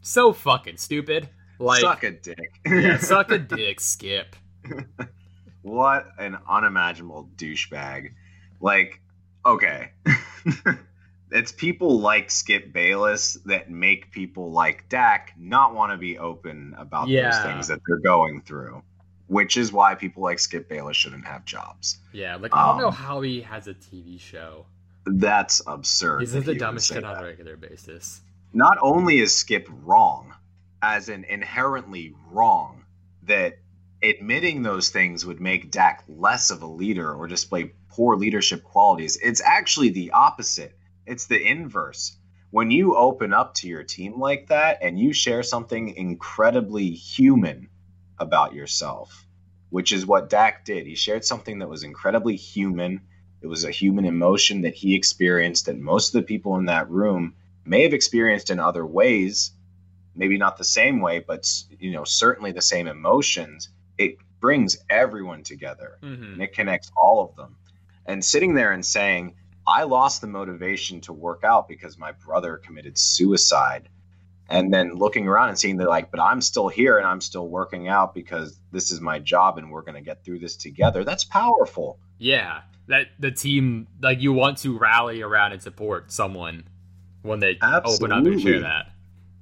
so 0.01 0.31
fucking 0.31 0.77
stupid 0.77 1.27
like 1.59 1.81
Suck 1.81 2.03
a 2.03 2.11
dick. 2.11 2.59
yeah, 2.65 2.97
suck 2.99 3.31
a 3.31 3.37
dick 3.37 3.79
skip 3.81 4.35
what 5.67 6.07
an 6.17 6.37
unimaginable 6.47 7.29
douchebag. 7.35 8.13
Like, 8.59 9.01
okay. 9.45 9.91
it's 11.31 11.51
people 11.51 11.99
like 11.99 12.31
Skip 12.31 12.71
Bayless 12.73 13.33
that 13.45 13.69
make 13.69 14.11
people 14.11 14.51
like 14.51 14.87
Dak 14.89 15.33
not 15.37 15.73
want 15.75 15.91
to 15.91 15.97
be 15.97 16.17
open 16.17 16.73
about 16.77 17.07
Yeah. 17.09 17.29
those 17.31 17.39
things 17.41 17.67
that 17.67 17.79
they're 17.87 17.99
going 17.99 18.41
through. 18.41 18.81
Which 19.27 19.57
is 19.57 19.73
why 19.73 19.95
people 19.95 20.23
like 20.23 20.39
Skip 20.39 20.69
Bayless 20.69 20.95
shouldn't 20.95 21.25
have 21.27 21.43
jobs. 21.43 21.97
yeah 22.13 22.35
like 22.37 22.55
i 22.55 22.65
don't 22.67 22.77
know 22.79 22.87
Um, 22.87 22.93
how 22.93 23.21
he 23.21 23.41
has 23.41 23.67
a 23.67 23.73
tv 23.73 24.19
show 24.19 24.65
That's 25.05 25.61
absurd. 25.67 26.23
if 26.23 26.29
says 26.29 26.45
the 26.45 26.55
dumbest 26.55 26.87
shit 26.93 27.03
on 27.03 27.17
a 27.21 27.23
regular 27.25 27.57
basis 27.57 28.21
not 28.53 28.77
only 28.81 29.19
is 29.19 29.35
Skip 29.35 29.67
wrong, 29.83 30.33
as 30.81 31.09
in 31.09 31.25
inherently 31.25 32.13
wrong, 32.31 32.85
that 33.23 33.59
admitting 34.01 34.63
those 34.63 34.89
things 34.89 35.25
would 35.25 35.41
make 35.41 35.69
Dak 35.71 36.03
less 36.07 36.49
of 36.49 36.61
a 36.61 36.65
leader 36.67 37.13
or 37.13 37.27
display 37.27 37.71
poor 37.89 38.15
leadership 38.15 38.63
qualities. 38.63 39.17
It's 39.21 39.41
actually 39.41 39.89
the 39.89 40.11
opposite. 40.11 40.73
It's 41.07 41.25
the 41.25 41.41
inverse. 41.41 42.17
When 42.51 42.71
you 42.71 42.95
open 42.95 43.33
up 43.33 43.55
to 43.55 43.67
your 43.67 43.83
team 43.83 44.19
like 44.19 44.47
that 44.47 44.79
and 44.81 44.99
you 44.99 45.13
share 45.13 45.43
something 45.43 45.95
incredibly 45.95 46.89
human 46.91 47.69
about 48.19 48.53
yourself, 48.53 49.25
which 49.69 49.91
is 49.91 50.05
what 50.05 50.29
Dak 50.29 50.65
did, 50.65 50.85
he 50.85 50.95
shared 50.95 51.25
something 51.25 51.59
that 51.59 51.69
was 51.69 51.83
incredibly 51.83 52.35
human. 52.35 53.01
It 53.41 53.47
was 53.47 53.63
a 53.63 53.71
human 53.71 54.05
emotion 54.05 54.61
that 54.61 54.75
he 54.75 54.95
experienced 54.95 55.65
that 55.65 55.77
most 55.77 56.13
of 56.13 56.21
the 56.21 56.27
people 56.27 56.57
in 56.57 56.65
that 56.65 56.89
room 56.89 57.35
may 57.65 57.83
have 57.83 57.93
experienced 57.93 58.49
in 58.49 58.59
other 58.59 58.85
ways 58.85 59.51
maybe 60.17 60.37
not 60.37 60.57
the 60.57 60.63
same 60.63 60.99
way 60.99 61.19
but 61.19 61.47
you 61.79 61.91
know 61.91 62.03
certainly 62.03 62.51
the 62.51 62.61
same 62.61 62.87
emotions. 62.87 63.69
It 63.97 64.17
brings 64.39 64.77
everyone 64.89 65.43
together. 65.43 65.97
Hmm 66.01 66.33
and 66.33 66.41
it 66.41 66.53
connects 66.53 66.91
all 66.97 67.23
of 67.23 67.35
them. 67.35 67.55
And 68.05 68.23
sitting 68.23 68.53
there 68.55 68.71
and 68.71 68.85
saying 68.85 69.35
i 69.67 69.83
lost 69.83 70.21
the 70.21 70.27
motivation 70.27 71.01
to 71.01 71.13
work 71.13 71.43
out 71.43 71.67
because 71.67 71.97
my 71.97 72.11
brother 72.13 72.57
committed 72.57 72.97
suicide. 72.97 73.89
And 74.49 74.73
then 74.73 74.93
looking 74.93 75.27
around 75.27 75.49
and 75.49 75.59
seeing 75.59 75.75
that 75.77 75.89
like 75.89 76.09
but 76.09 76.21
i'm 76.21 76.39
still 76.39 76.69
here 76.69 76.97
and 76.97 77.05
i'm 77.05 77.19
still 77.19 77.49
working 77.49 77.89
out 77.89 78.15
because 78.15 78.57
this 78.71 78.91
is 78.91 79.01
my 79.01 79.19
job 79.19 79.57
and 79.57 79.69
we're 79.69 79.81
going 79.81 79.95
to 79.95 80.01
get 80.01 80.23
through 80.23 80.39
this 80.39 80.55
together. 80.55 81.03
That's 81.03 81.25
powerful. 81.25 81.99
Yeah. 82.17 82.61
That 82.87 83.07
the 83.19 83.31
team 83.31 83.87
like 84.01 84.21
you 84.21 84.31
want 84.31 84.59
to 84.59 84.77
rally 84.77 85.21
around 85.21 85.51
and 85.51 85.61
support 85.61 86.13
someone 86.13 86.63
when 87.23 87.41
they 87.41 87.57
open 87.61 88.13
up 88.13 88.25
and 88.25 88.41
share 88.41 88.61
that. 88.61 88.91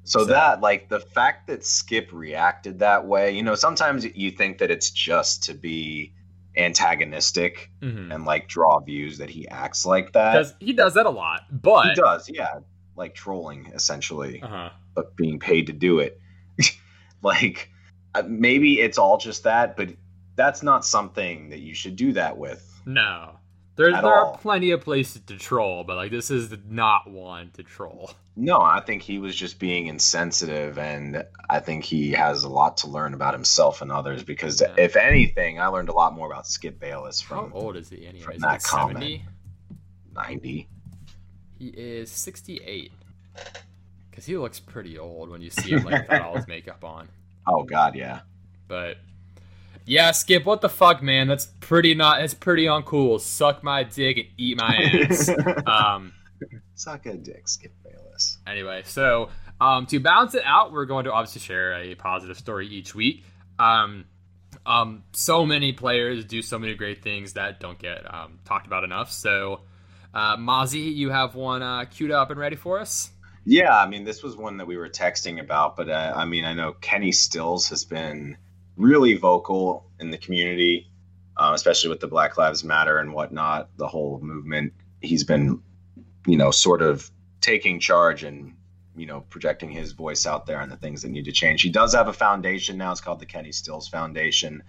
So, 0.06 0.20
So- 0.22 0.26
that, 0.26 0.62
like 0.62 0.90
the 0.90 1.00
fact 1.00 1.46
that 1.48 1.64
Skip 1.64 2.10
reacted 2.12 2.80
that 2.80 3.06
way, 3.06 3.32
you 3.32 3.44
know, 3.44 3.54
sometimes 3.54 4.06
you 4.16 4.32
think 4.32 4.58
that 4.58 4.72
it's 4.72 4.90
just 4.90 5.44
to 5.44 5.54
be 5.54 6.14
antagonistic 6.58 7.72
Mhm. 7.82 8.14
and 8.14 8.26
like 8.26 8.48
draw 8.48 8.80
views 8.80 9.18
that 9.18 9.30
he 9.30 9.48
acts 9.50 9.86
like 9.86 10.14
that. 10.14 10.34
because 10.34 10.54
he 10.60 10.74
does 10.74 10.94
that 10.96 11.06
a 11.06 11.10
lot 11.10 11.42
but 11.52 11.88
he 11.90 11.94
does, 11.96 12.30
yeah, 12.34 12.60
like 12.96 13.14
trolling 13.16 13.72
essentially. 13.74 14.42
Uh-huh. 14.42 14.70
but 14.94 15.16
being 15.18 15.40
paid 15.40 15.68
to 15.68 15.74
do 15.74 16.00
it. 16.00 16.20
like 17.22 17.70
uh, 18.14 18.24
maybe 18.28 18.80
it's 18.80 18.98
all 18.98 19.18
just 19.18 19.44
that, 19.44 19.76
but 19.76 19.90
that's 20.36 20.64
not 20.64 20.86
something 20.86 21.50
that 21.50 21.60
you 21.60 21.74
should 21.74 21.96
do 21.96 22.14
that 22.14 22.38
with. 22.38 22.82
No. 22.86 23.38
There, 23.78 23.92
there 23.92 24.04
all. 24.06 24.34
are 24.34 24.38
plenty 24.38 24.72
of 24.72 24.82
places 24.82 25.22
to 25.28 25.38
troll, 25.38 25.84
but 25.84 25.96
like 25.98 26.10
this 26.12 26.32
is 26.32 26.54
not 26.70 27.10
one 27.10 27.52
to 27.56 27.64
troll. 27.64 28.12
No, 28.38 28.60
I 28.60 28.82
think 28.82 29.02
he 29.02 29.18
was 29.20 29.36
just 29.36 29.60
being 29.60 29.88
insensitive, 29.88 30.78
and 30.78 31.24
I 31.50 31.60
think 31.60 31.84
he 31.84 32.12
has 32.12 32.44
a 32.44 32.50
lot 32.50 32.78
to 32.78 32.88
learn 32.88 33.14
about 33.14 33.34
himself 33.34 33.82
and 33.82 33.92
others. 33.92 34.24
Because 34.24 34.62
Yeah. 34.62 34.74
if 34.78 34.96
anything, 34.96 35.60
I 35.60 35.68
learned 35.68 35.90
a 35.90 35.94
lot 35.94 36.14
more 36.14 36.28
about 36.32 36.48
Skip 36.48 36.80
Bayless 36.80 37.22
How 37.22 37.44
from 37.44 37.54
old 37.54 37.76
is 37.78 37.90
he 37.90 38.06
anyway? 38.06 38.24
from 38.24 38.36
Is 38.36 38.42
that 38.42 38.64
comment. 38.64 39.00
70? 39.00 39.26
ninety. 40.14 40.68
He 41.60 41.68
is 41.68 42.10
68. 42.12 42.92
Because 44.10 44.26
he 44.26 44.38
looks 44.38 44.60
pretty 44.60 44.98
old 44.98 45.30
when 45.30 45.42
you 45.42 45.50
see 45.50 45.72
him 45.72 45.84
like 45.84 46.02
without 46.10 46.22
all 46.22 46.36
his 46.36 46.48
makeup 46.48 46.84
on. 46.84 47.08
Oh 47.48 47.62
God, 47.64 47.96
yeah. 47.96 48.22
But 48.68 48.98
yeah, 49.86 50.12
Skip, 50.12 50.46
what 50.46 50.62
the 50.62 50.70
fuck, 50.70 51.04
man? 51.04 51.28
That's 51.28 51.46
pretty 51.46 51.94
not. 51.94 52.22
It's 52.22 52.34
pretty 52.34 52.66
uncool. 52.66 53.20
Suck 53.20 53.64
my 53.64 53.84
dick 53.84 54.18
and 54.18 54.28
eat 54.38 54.58
my 54.58 54.76
ass. 54.76 55.30
um. 55.66 56.14
Suck 56.76 57.06
a 57.06 57.14
dick, 57.16 57.48
Skip 57.48 57.72
Bayless. 57.84 58.40
Anyway, 58.46 58.84
so 58.86 59.30
um, 59.62 59.86
to 59.88 60.00
balance 60.00 60.36
it 60.36 60.44
out, 60.46 60.74
we're 60.74 60.86
going 60.86 61.06
to 61.06 61.14
obviously 61.14 61.42
share 61.42 61.74
a 61.74 61.96
positive 61.96 62.38
story 62.38 62.68
each 62.68 62.94
week. 62.94 63.24
Um, 63.58 64.06
um, 64.66 65.04
so 65.14 65.46
many 65.46 65.72
players 65.74 66.26
do 66.26 66.42
so 66.42 66.60
many 66.60 66.74
great 66.76 67.04
things 67.04 67.34
that 67.34 67.60
don't 67.60 67.80
get 67.80 68.12
um, 68.12 68.40
talked 68.46 68.68
about 68.68 68.84
enough. 68.84 69.12
So, 69.12 69.62
uh, 70.14 70.38
Mozzie, 70.38 70.94
you 70.94 71.10
have 71.12 71.36
one 71.36 71.62
uh, 71.62 71.86
queued 71.86 72.12
up 72.12 72.32
and 72.32 72.40
ready 72.40 72.56
for 72.56 72.80
us? 72.80 73.12
Yeah, 73.46 73.78
I 73.78 73.88
mean, 73.88 74.04
this 74.04 74.24
was 74.24 74.36
one 74.36 74.58
that 74.58 74.66
we 74.66 74.76
were 74.76 74.90
texting 74.90 75.40
about, 75.40 75.78
but 75.78 75.90
uh, 75.90 76.14
I 76.16 76.26
mean, 76.26 76.46
I 76.46 76.54
know 76.54 76.74
Kenny 76.74 77.12
Stills 77.12 77.70
has 77.70 77.86
been 77.86 78.38
really 78.78 79.16
vocal 79.16 79.86
in 80.00 80.12
the 80.12 80.18
community, 80.18 80.92
uh, 81.38 81.52
especially 81.54 81.90
with 81.90 82.00
the 82.00 82.08
Black 82.08 82.38
Lives 82.38 82.64
Matter 82.64 82.98
and 83.00 83.14
whatnot, 83.14 83.70
the 83.78 83.88
whole 83.88 84.20
movement. 84.22 84.74
He's 85.02 85.24
been, 85.24 85.62
you 86.26 86.38
know, 86.38 86.52
sort 86.52 86.82
of 86.82 87.10
taking 87.42 87.80
charge 87.80 88.24
and, 88.24 88.56
you 88.96 89.06
know, 89.06 89.22
projecting 89.30 89.70
his 89.70 89.92
voice 89.92 90.26
out 90.26 90.46
there 90.46 90.60
on 90.60 90.70
the 90.70 90.78
things 90.78 91.02
that 91.02 91.10
need 91.10 91.26
to 91.26 91.32
change. 91.32 91.62
He 91.62 91.70
does 91.70 91.94
have 91.94 92.08
a 92.08 92.14
foundation 92.14 92.78
now. 92.78 92.92
It's 92.92 93.02
called 93.02 93.20
the 93.20 93.26
Kenny 93.26 93.52
Stills 93.52 93.88
Foundation, 93.88 94.64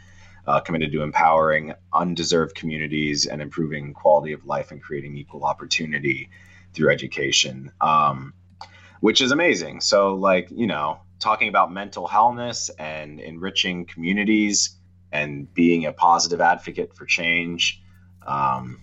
uh, 0.46 0.60
committed 0.60 0.92
to 0.92 1.02
empowering 1.02 1.74
undeserved 1.92 2.54
communities 2.54 3.26
and 3.26 3.40
improving 3.40 3.94
quality 3.94 4.32
of 4.32 4.44
life 4.44 4.70
and 4.70 4.82
creating 4.82 5.16
equal 5.16 5.44
opportunity 5.44 6.30
through 6.74 6.90
education. 6.90 7.72
Um, 7.80 8.34
which 9.00 9.20
is 9.20 9.30
amazing. 9.30 9.80
So, 9.80 10.14
like, 10.14 10.48
you 10.50 10.66
know, 10.66 11.00
talking 11.18 11.48
about 11.48 11.72
mental 11.72 12.06
wellness 12.06 12.70
and 12.78 13.20
enriching 13.20 13.86
communities 13.86 14.76
and 15.12 15.52
being 15.55 15.86
a 15.86 15.93
positive 15.93 16.40
advocate 16.40 16.94
for 16.94 17.06
change, 17.06 17.82
um, 18.26 18.80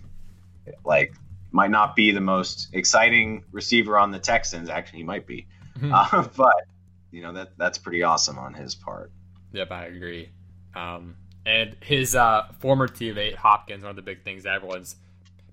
like, 0.85 1.14
might 1.51 1.69
not 1.69 1.95
be 1.95 2.11
the 2.11 2.22
most 2.22 2.69
exciting 2.73 3.43
receiver 3.51 3.97
on 3.97 4.11
the 4.11 4.19
Texans. 4.19 4.69
Actually, 4.69 4.99
he 4.99 5.03
might 5.03 5.27
be, 5.27 5.47
uh, 5.84 6.27
but 6.35 6.65
you 7.11 7.22
know 7.22 7.34
that 7.34 7.51
that's 7.57 7.77
pretty 7.77 8.03
awesome 8.03 8.39
on 8.39 8.53
his 8.53 8.76
part. 8.76 9.11
Yep, 9.51 9.72
I 9.72 9.85
agree. 9.85 10.30
Um, 10.76 11.15
and 11.45 11.76
his 11.81 12.15
uh, 12.15 12.47
former 12.60 12.88
teammate 12.88 13.35
Hopkins, 13.35 13.84
one 13.84 13.91
of 13.91 13.95
the 13.95 14.01
big 14.01 14.23
things 14.23 14.43
that 14.43 14.55
everyone's 14.55 14.95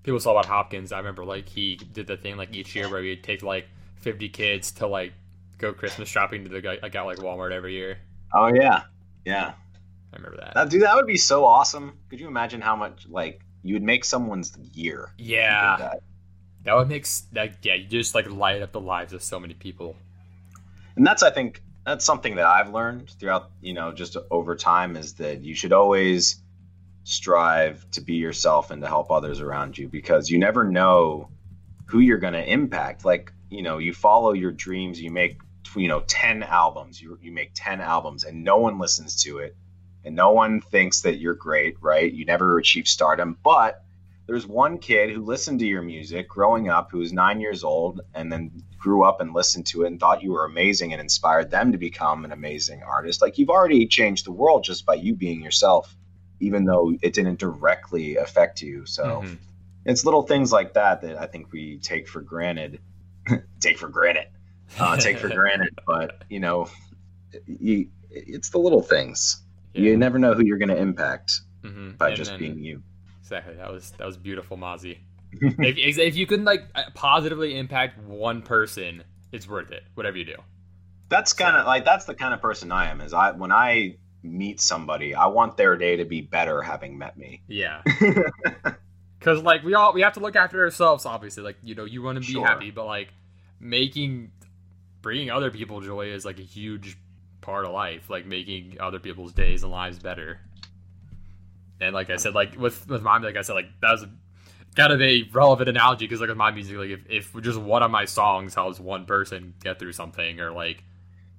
people 0.03 0.19
saw 0.19 0.31
about 0.31 0.45
Hopkins. 0.45 0.91
I 0.91 0.97
remember 0.97 1.23
like 1.23 1.47
he 1.47 1.75
did 1.75 2.07
the 2.07 2.17
thing 2.17 2.37
like 2.37 2.55
each 2.55 2.75
year 2.75 2.89
where 2.89 3.03
he'd 3.03 3.23
take 3.23 3.43
like 3.43 3.67
50 3.97 4.29
kids 4.29 4.71
to 4.73 4.87
like 4.87 5.13
go 5.61 5.73
Christmas 5.73 6.09
shopping 6.09 6.43
to 6.43 6.49
the 6.49 6.61
guy 6.61 6.77
like 6.81 6.93
like 6.93 7.17
Walmart 7.17 7.51
every 7.51 7.73
year. 7.73 7.99
Oh 8.33 8.51
yeah, 8.53 8.83
yeah. 9.25 9.53
I 10.13 10.17
remember 10.17 10.37
that. 10.37 10.53
That 10.55 10.69
dude, 10.69 10.81
that 10.81 10.95
would 10.95 11.07
be 11.07 11.17
so 11.17 11.45
awesome. 11.45 11.97
Could 12.09 12.19
you 12.19 12.27
imagine 12.27 12.59
how 12.59 12.75
much 12.75 13.07
like 13.07 13.41
you 13.63 13.75
would 13.75 13.83
make 13.83 14.03
someone's 14.03 14.57
year? 14.73 15.11
if 15.17 15.25
you 15.25 15.25
did 15.27 15.35
yeah, 15.35 15.75
that? 15.79 16.03
that 16.63 16.75
would 16.75 16.89
make 16.89 17.07
that 17.33 17.57
yeah. 17.63 17.75
You 17.75 17.87
just 17.87 18.15
like 18.15 18.29
light 18.29 18.61
up 18.61 18.71
the 18.71 18.81
lives 18.81 19.13
of 19.13 19.23
so 19.23 19.39
many 19.39 19.53
people. 19.53 19.95
and 20.95 21.05
that's 21.07 21.23
i 21.23 21.31
think 21.31 21.61
that's 21.85 22.05
something 22.05 22.35
that 22.35 22.45
i've 22.45 22.73
learned 22.73 23.09
throughout 23.11 23.51
you 23.61 23.73
know 23.73 23.91
just 23.91 24.17
over 24.29 24.55
time 24.55 24.95
is 24.95 25.13
that 25.13 25.41
you 25.41 25.55
should 25.55 25.73
always 25.73 26.41
strive 27.03 27.89
to 27.91 28.01
be 28.01 28.15
yourself 28.15 28.71
and 28.71 28.81
to 28.81 28.87
help 28.87 29.11
others 29.11 29.39
around 29.39 29.77
you 29.77 29.87
because 29.87 30.29
you 30.29 30.37
never 30.37 30.63
know 30.63 31.29
who 31.85 31.99
you're 31.99 32.19
going 32.19 32.33
to 32.33 32.51
impact 32.51 33.05
like 33.05 33.31
you 33.49 33.61
know 33.63 33.77
you 33.79 33.93
follow 33.93 34.33
your 34.33 34.51
dreams 34.51 35.01
you 35.01 35.11
make 35.11 35.39
you 35.75 35.87
know 35.87 36.01
10 36.01 36.43
albums 36.43 37.01
you, 37.01 37.17
you 37.21 37.31
make 37.31 37.51
10 37.53 37.81
albums 37.81 38.23
and 38.23 38.43
no 38.43 38.57
one 38.57 38.79
listens 38.79 39.23
to 39.23 39.39
it 39.39 39.55
and 40.03 40.15
no 40.15 40.31
one 40.31 40.61
thinks 40.61 41.01
that 41.01 41.19
you're 41.19 41.35
great 41.35 41.75
right? 41.81 42.11
You 42.11 42.25
never 42.25 42.57
achieve 42.57 42.87
stardom. 42.87 43.37
But 43.43 43.83
there's 44.27 44.47
one 44.47 44.77
kid 44.77 45.11
who 45.11 45.23
listened 45.23 45.59
to 45.59 45.65
your 45.67 45.81
music 45.81 46.27
growing 46.29 46.69
up 46.69 46.89
who 46.91 46.99
was 46.99 47.11
nine 47.13 47.39
years 47.41 47.63
old 47.63 48.01
and 48.13 48.31
then 48.31 48.63
grew 48.77 49.03
up 49.03 49.21
and 49.21 49.33
listened 49.33 49.65
to 49.67 49.83
it 49.83 49.87
and 49.87 49.99
thought 49.99 50.23
you 50.23 50.31
were 50.31 50.45
amazing 50.45 50.93
and 50.93 51.01
inspired 51.01 51.51
them 51.51 51.71
to 51.71 51.77
become 51.77 52.25
an 52.25 52.31
amazing 52.31 52.81
artist. 52.83 53.21
Like 53.21 53.37
you've 53.37 53.49
already 53.49 53.85
changed 53.87 54.25
the 54.25 54.31
world 54.31 54.63
just 54.63 54.85
by 54.85 54.95
you 54.95 55.15
being 55.15 55.41
yourself 55.41 55.95
even 56.39 56.65
though 56.65 56.91
it 57.03 57.13
didn't 57.13 57.37
directly 57.39 58.15
affect 58.17 58.63
you. 58.63 58.85
So 58.85 59.21
Mhm. 59.23 59.37
it's 59.85 60.05
little 60.05 60.23
things 60.23 60.51
like 60.51 60.73
that 60.73 61.01
that 61.01 61.19
i 61.19 61.25
think 61.25 61.51
we 61.51 61.77
take 61.79 62.07
for 62.07 62.21
granted 62.21 62.79
take 63.59 63.77
for 63.77 63.87
granted 63.87 64.27
uh, 64.79 64.97
take 64.97 65.17
for 65.17 65.29
granted 65.35 65.77
but 65.85 66.23
you 66.29 66.39
know 66.39 66.67
you, 67.45 67.87
it's 68.09 68.49
the 68.49 68.57
little 68.57 68.81
things 68.81 69.41
you 69.73 69.95
never 69.97 70.19
know 70.19 70.33
who 70.33 70.43
you're 70.45 70.57
going 70.57 70.69
to 70.69 70.77
impact 70.77 71.39
Mhm. 71.63 71.97
by 71.97 72.07
And 72.09 72.17
just 72.17 72.31
then- 72.31 72.39
being 72.39 72.59
you 72.63 72.81
exactly. 73.21 73.55
That 73.55 73.71
was 73.71 73.91
that 73.91 74.05
was 74.05 74.17
beautiful, 74.17 74.57
Mozzie. 74.57 74.97
if, 75.31 75.97
if 75.97 76.15
you 76.17 76.25
can 76.25 76.43
like 76.43 76.63
positively 76.95 77.57
impact 77.57 77.97
one 77.99 78.41
person, 78.41 79.03
it's 79.31 79.47
worth 79.47 79.71
it. 79.71 79.83
Whatever 79.93 80.17
you 80.17 80.25
do. 80.25 80.35
that's 81.07 81.31
kind 81.33 81.55
of 81.55 81.65
like 81.65 81.85
that's 81.85 82.05
the 82.05 82.13
kind 82.15 82.33
of 82.33 82.41
person 82.41 82.71
i 82.71 82.89
am 82.89 82.99
is 83.01 83.13
i 83.13 83.31
when 83.31 83.51
i 83.51 83.95
meet 84.23 84.59
somebody 84.61 85.13
i 85.15 85.25
want 85.27 85.55
their 85.57 85.75
day 85.77 85.95
to 85.97 86.05
be 86.05 86.21
better 86.21 86.61
having 86.61 86.97
met 86.97 87.17
me 87.17 87.41
Yeah. 87.47 87.81
Because 89.19 89.43
like 89.43 89.63
we 89.63 89.73
all 89.75 89.93
we 89.93 90.01
have 90.01 90.13
to 90.13 90.19
look 90.19 90.35
after 90.35 90.63
ourselves. 90.63 91.05
Obviously, 91.05 91.43
like 91.43 91.57
you 91.61 91.75
know 91.75 91.85
you 91.85 92.01
want 92.01 92.15
to 92.15 92.21
be 92.21 92.33
Sure. 92.33 92.45
happy, 92.45 92.71
but 92.71 92.85
like 92.87 93.09
making 93.59 94.31
bringing 95.01 95.29
other 95.29 95.51
people 95.51 95.81
joy 95.81 96.07
is 96.07 96.25
like 96.25 96.39
a 96.39 96.43
huge 96.43 96.97
part 97.41 97.65
of 97.65 97.71
life. 97.71 98.09
Like 98.09 98.25
making 98.25 98.77
other 98.79 98.99
people's 98.99 99.33
days 99.33 99.63
and 99.63 99.71
lives 99.71 99.99
better. 99.99 100.39
And 101.79 101.93
like 101.95 102.09
I 102.09 102.17
said, 102.17 102.33
like 102.35 102.57
with 102.59 102.87
with 102.87 103.01
my 103.01 103.17
like 103.17 103.35
I 103.37 103.41
said, 103.41 103.53
like 103.53 103.69
that 103.81 103.91
was 103.91 104.03
a, 104.03 104.09
kind 104.75 104.93
of 104.93 105.01
a 105.01 105.23
relevant 105.33 105.67
analogy 105.69 106.05
because 106.05 106.19
like 106.21 106.29
with 106.29 106.37
my 106.37 106.51
music, 106.51 106.77
like 106.77 106.89
if, 106.89 106.99
if 107.09 107.41
just 107.41 107.59
one 107.59 107.81
of 107.83 107.89
my 107.91 108.05
songs 108.05 108.53
helps 108.55 108.79
one 108.79 109.05
person 109.05 109.53
get 109.63 109.79
through 109.79 109.93
something 109.93 110.39
or 110.39 110.51
like 110.51 110.83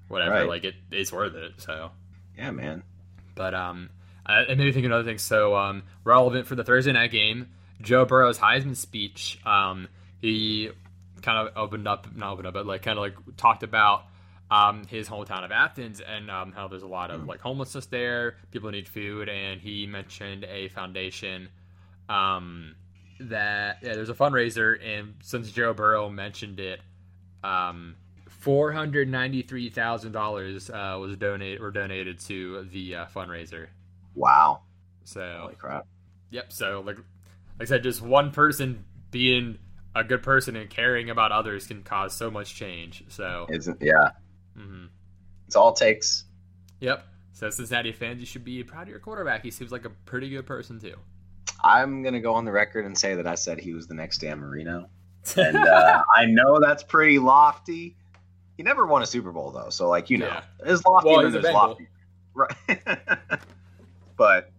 whatever, 0.08 0.32
Right. 0.34 0.48
like 0.48 0.64
it 0.64 0.74
it's 0.90 1.12
worth 1.12 1.34
it. 1.34 1.52
So. 1.58 1.90
yeah 2.36 2.50
man 2.50 2.82
But 3.34 3.54
um, 3.54 3.90
I, 4.26 4.40
it 4.42 4.58
made 4.58 4.64
me 4.64 4.72
think 4.72 4.84
of 4.84 4.90
another 4.90 5.04
thing. 5.04 5.18
So 5.18 5.54
um, 5.56 5.84
relevant 6.04 6.46
for 6.48 6.56
the 6.56 6.64
Thursday 6.64 6.92
night 6.92 7.12
game, 7.12 7.48
Joe 7.80 8.04
Burrow's 8.04 8.38
Heisman 8.38 8.76
speech. 8.76 9.38
Um, 9.46 9.88
he 10.20 10.70
kind 11.22 11.48
of 11.48 11.56
opened 11.56 11.88
up, 11.88 12.14
not 12.14 12.32
opened 12.32 12.48
up, 12.48 12.54
but 12.54 12.66
like 12.66 12.82
kind 12.82 12.98
of 12.98 13.02
like 13.02 13.14
talked 13.36 13.62
about 13.62 14.04
um, 14.50 14.84
his 14.86 15.08
hometown 15.08 15.44
of 15.44 15.52
Athens 15.52 16.00
and 16.00 16.30
um, 16.30 16.52
how 16.52 16.68
there's 16.68 16.82
a 16.82 16.88
lot 16.88 17.10
of 17.10 17.26
like 17.26 17.40
homelessness 17.40 17.86
there. 17.86 18.36
People 18.50 18.70
need 18.70 18.88
food, 18.88 19.28
and 19.28 19.60
he 19.60 19.86
mentioned 19.86 20.44
a 20.44 20.68
foundation 20.68 21.48
um, 22.08 22.74
that 23.20 23.78
yeah, 23.82 23.94
there's 23.94 24.10
a 24.10 24.14
fundraiser, 24.14 24.78
and 24.84 25.14
since 25.22 25.50
Joe 25.50 25.72
Burrow 25.72 26.10
mentioned 26.10 26.60
it, 26.60 26.80
um, 27.42 27.96
four 28.28 28.72
hundred 28.72 29.08
ninety-three 29.08 29.70
thousand 29.70 30.12
dollars 30.12 30.68
uh, 30.68 30.98
was 31.00 31.16
donated 31.16 31.60
or 31.60 31.70
donated 31.70 32.20
to 32.20 32.64
the 32.64 32.96
uh, 32.96 33.06
fundraiser. 33.06 33.68
wow 34.14 34.60
So, 35.04 35.38
holy 35.40 35.54
crap 35.54 35.86
yep. 36.32 36.52
So, 36.52 36.82
like, 36.84 36.96
like 36.96 37.04
I 37.60 37.64
said, 37.66 37.84
just 37.84 38.02
one 38.02 38.32
person 38.32 38.84
being 39.12 39.58
a 39.94 40.02
good 40.04 40.22
person 40.22 40.56
and 40.56 40.68
caring 40.70 41.10
about 41.10 41.32
others 41.32 41.66
can 41.66 41.82
cause 41.82 42.14
so 42.16 42.30
much 42.30 42.54
change. 42.54 43.04
So, 43.08 43.46
isn't 43.50 43.78
yeah 43.80 44.10
mhm. 44.58 44.88
it's 45.46 45.56
all 45.56 45.70
it 45.70 45.76
takes 45.76 46.24
yep. 46.80 47.04
So, 47.34 47.48
Cincinnati 47.50 47.92
fans, 47.92 48.20
you 48.20 48.26
should 48.26 48.44
be 48.44 48.62
proud 48.62 48.82
of 48.82 48.88
your 48.88 48.98
quarterback. 49.00 49.42
He 49.42 49.50
seems 49.50 49.72
like 49.72 49.84
a 49.86 49.90
pretty 49.90 50.28
good 50.30 50.46
person 50.46 50.78
too. 50.80 50.94
i'm 51.64 52.02
gonna 52.02 52.20
go 52.20 52.34
on 52.34 52.44
the 52.44 52.52
record 52.52 52.84
and 52.84 52.96
say 52.96 53.14
that 53.16 53.26
i 53.26 53.34
said 53.34 53.58
he 53.60 53.72
was 53.72 53.86
the 53.86 53.94
next 53.94 54.18
dan 54.18 54.38
marino 54.38 54.88
and 55.36 55.56
uh, 55.56 56.02
i 56.16 56.24
know 56.26 56.58
that's 56.60 56.82
pretty 56.82 57.18
lofty 57.18 57.96
he 58.56 58.62
never 58.62 58.84
won 58.86 59.02
a 59.02 59.06
super 59.06 59.30
bowl 59.32 59.50
though 59.52 59.70
so 59.70 59.88
like 59.88 60.10
you 60.10 60.18
know 60.18 60.26
Yeah. 60.26 60.42
there's 60.64 60.84
lofty 60.84 61.08
Well, 61.08 61.30
there's 61.30 61.44
lofty 61.44 61.88
right 62.34 62.54
but 64.16 64.50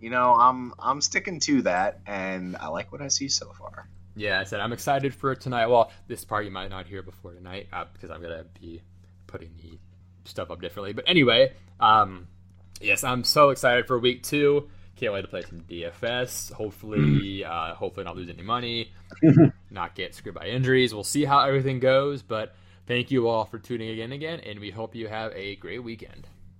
you 0.00 0.10
know 0.10 0.34
i'm 0.34 0.72
i'm 0.78 1.00
sticking 1.00 1.40
to 1.40 1.62
that 1.62 2.00
and 2.06 2.56
i 2.56 2.68
like 2.68 2.92
what 2.92 3.00
i 3.00 3.08
see 3.08 3.28
so 3.28 3.52
far 3.58 3.88
Yeah, 4.16 4.40
I 4.40 4.44
said 4.44 4.60
I'm 4.60 4.72
excited 4.72 5.14
for 5.14 5.34
tonight. 5.34 5.66
Well, 5.66 5.92
this 6.08 6.24
part 6.24 6.44
you 6.44 6.50
might 6.50 6.70
not 6.70 6.86
hear 6.86 7.02
before 7.02 7.32
tonight 7.32 7.68
uh, 7.72 7.84
because 7.92 8.10
I'm 8.10 8.20
gonna 8.20 8.44
be 8.60 8.82
putting 9.26 9.50
the 9.62 9.78
stuff 10.24 10.50
up 10.50 10.60
differently. 10.60 10.92
But 10.92 11.04
anyway, 11.06 11.52
um, 11.78 12.26
yes, 12.80 13.04
I'm 13.04 13.24
so 13.24 13.50
excited 13.50 13.86
for 13.86 13.98
week 13.98 14.22
two. 14.22 14.68
Can't 14.96 15.14
wait 15.14 15.22
to 15.22 15.28
play 15.28 15.42
some 15.42 15.60
DFS. 15.60 16.52
Hopefully, 16.52 17.44
uh, 17.44 17.74
hopefully 17.74 18.04
not 18.04 18.16
lose 18.16 18.28
any 18.28 18.42
money, 18.42 18.92
not 19.70 19.94
get 19.94 20.14
screwed 20.14 20.34
by 20.34 20.46
injuries. 20.46 20.92
We'll 20.92 21.04
see 21.04 21.24
how 21.24 21.40
everything 21.40 21.80
goes. 21.80 22.22
But 22.22 22.54
thank 22.86 23.10
you 23.10 23.28
all 23.28 23.44
for 23.44 23.58
tuning 23.58 23.98
in 23.98 24.12
again, 24.12 24.40
and 24.40 24.60
we 24.60 24.70
hope 24.70 24.94
you 24.94 25.08
have 25.08 25.32
a 25.34 25.56
great 25.56 25.82
weekend. 25.82 26.26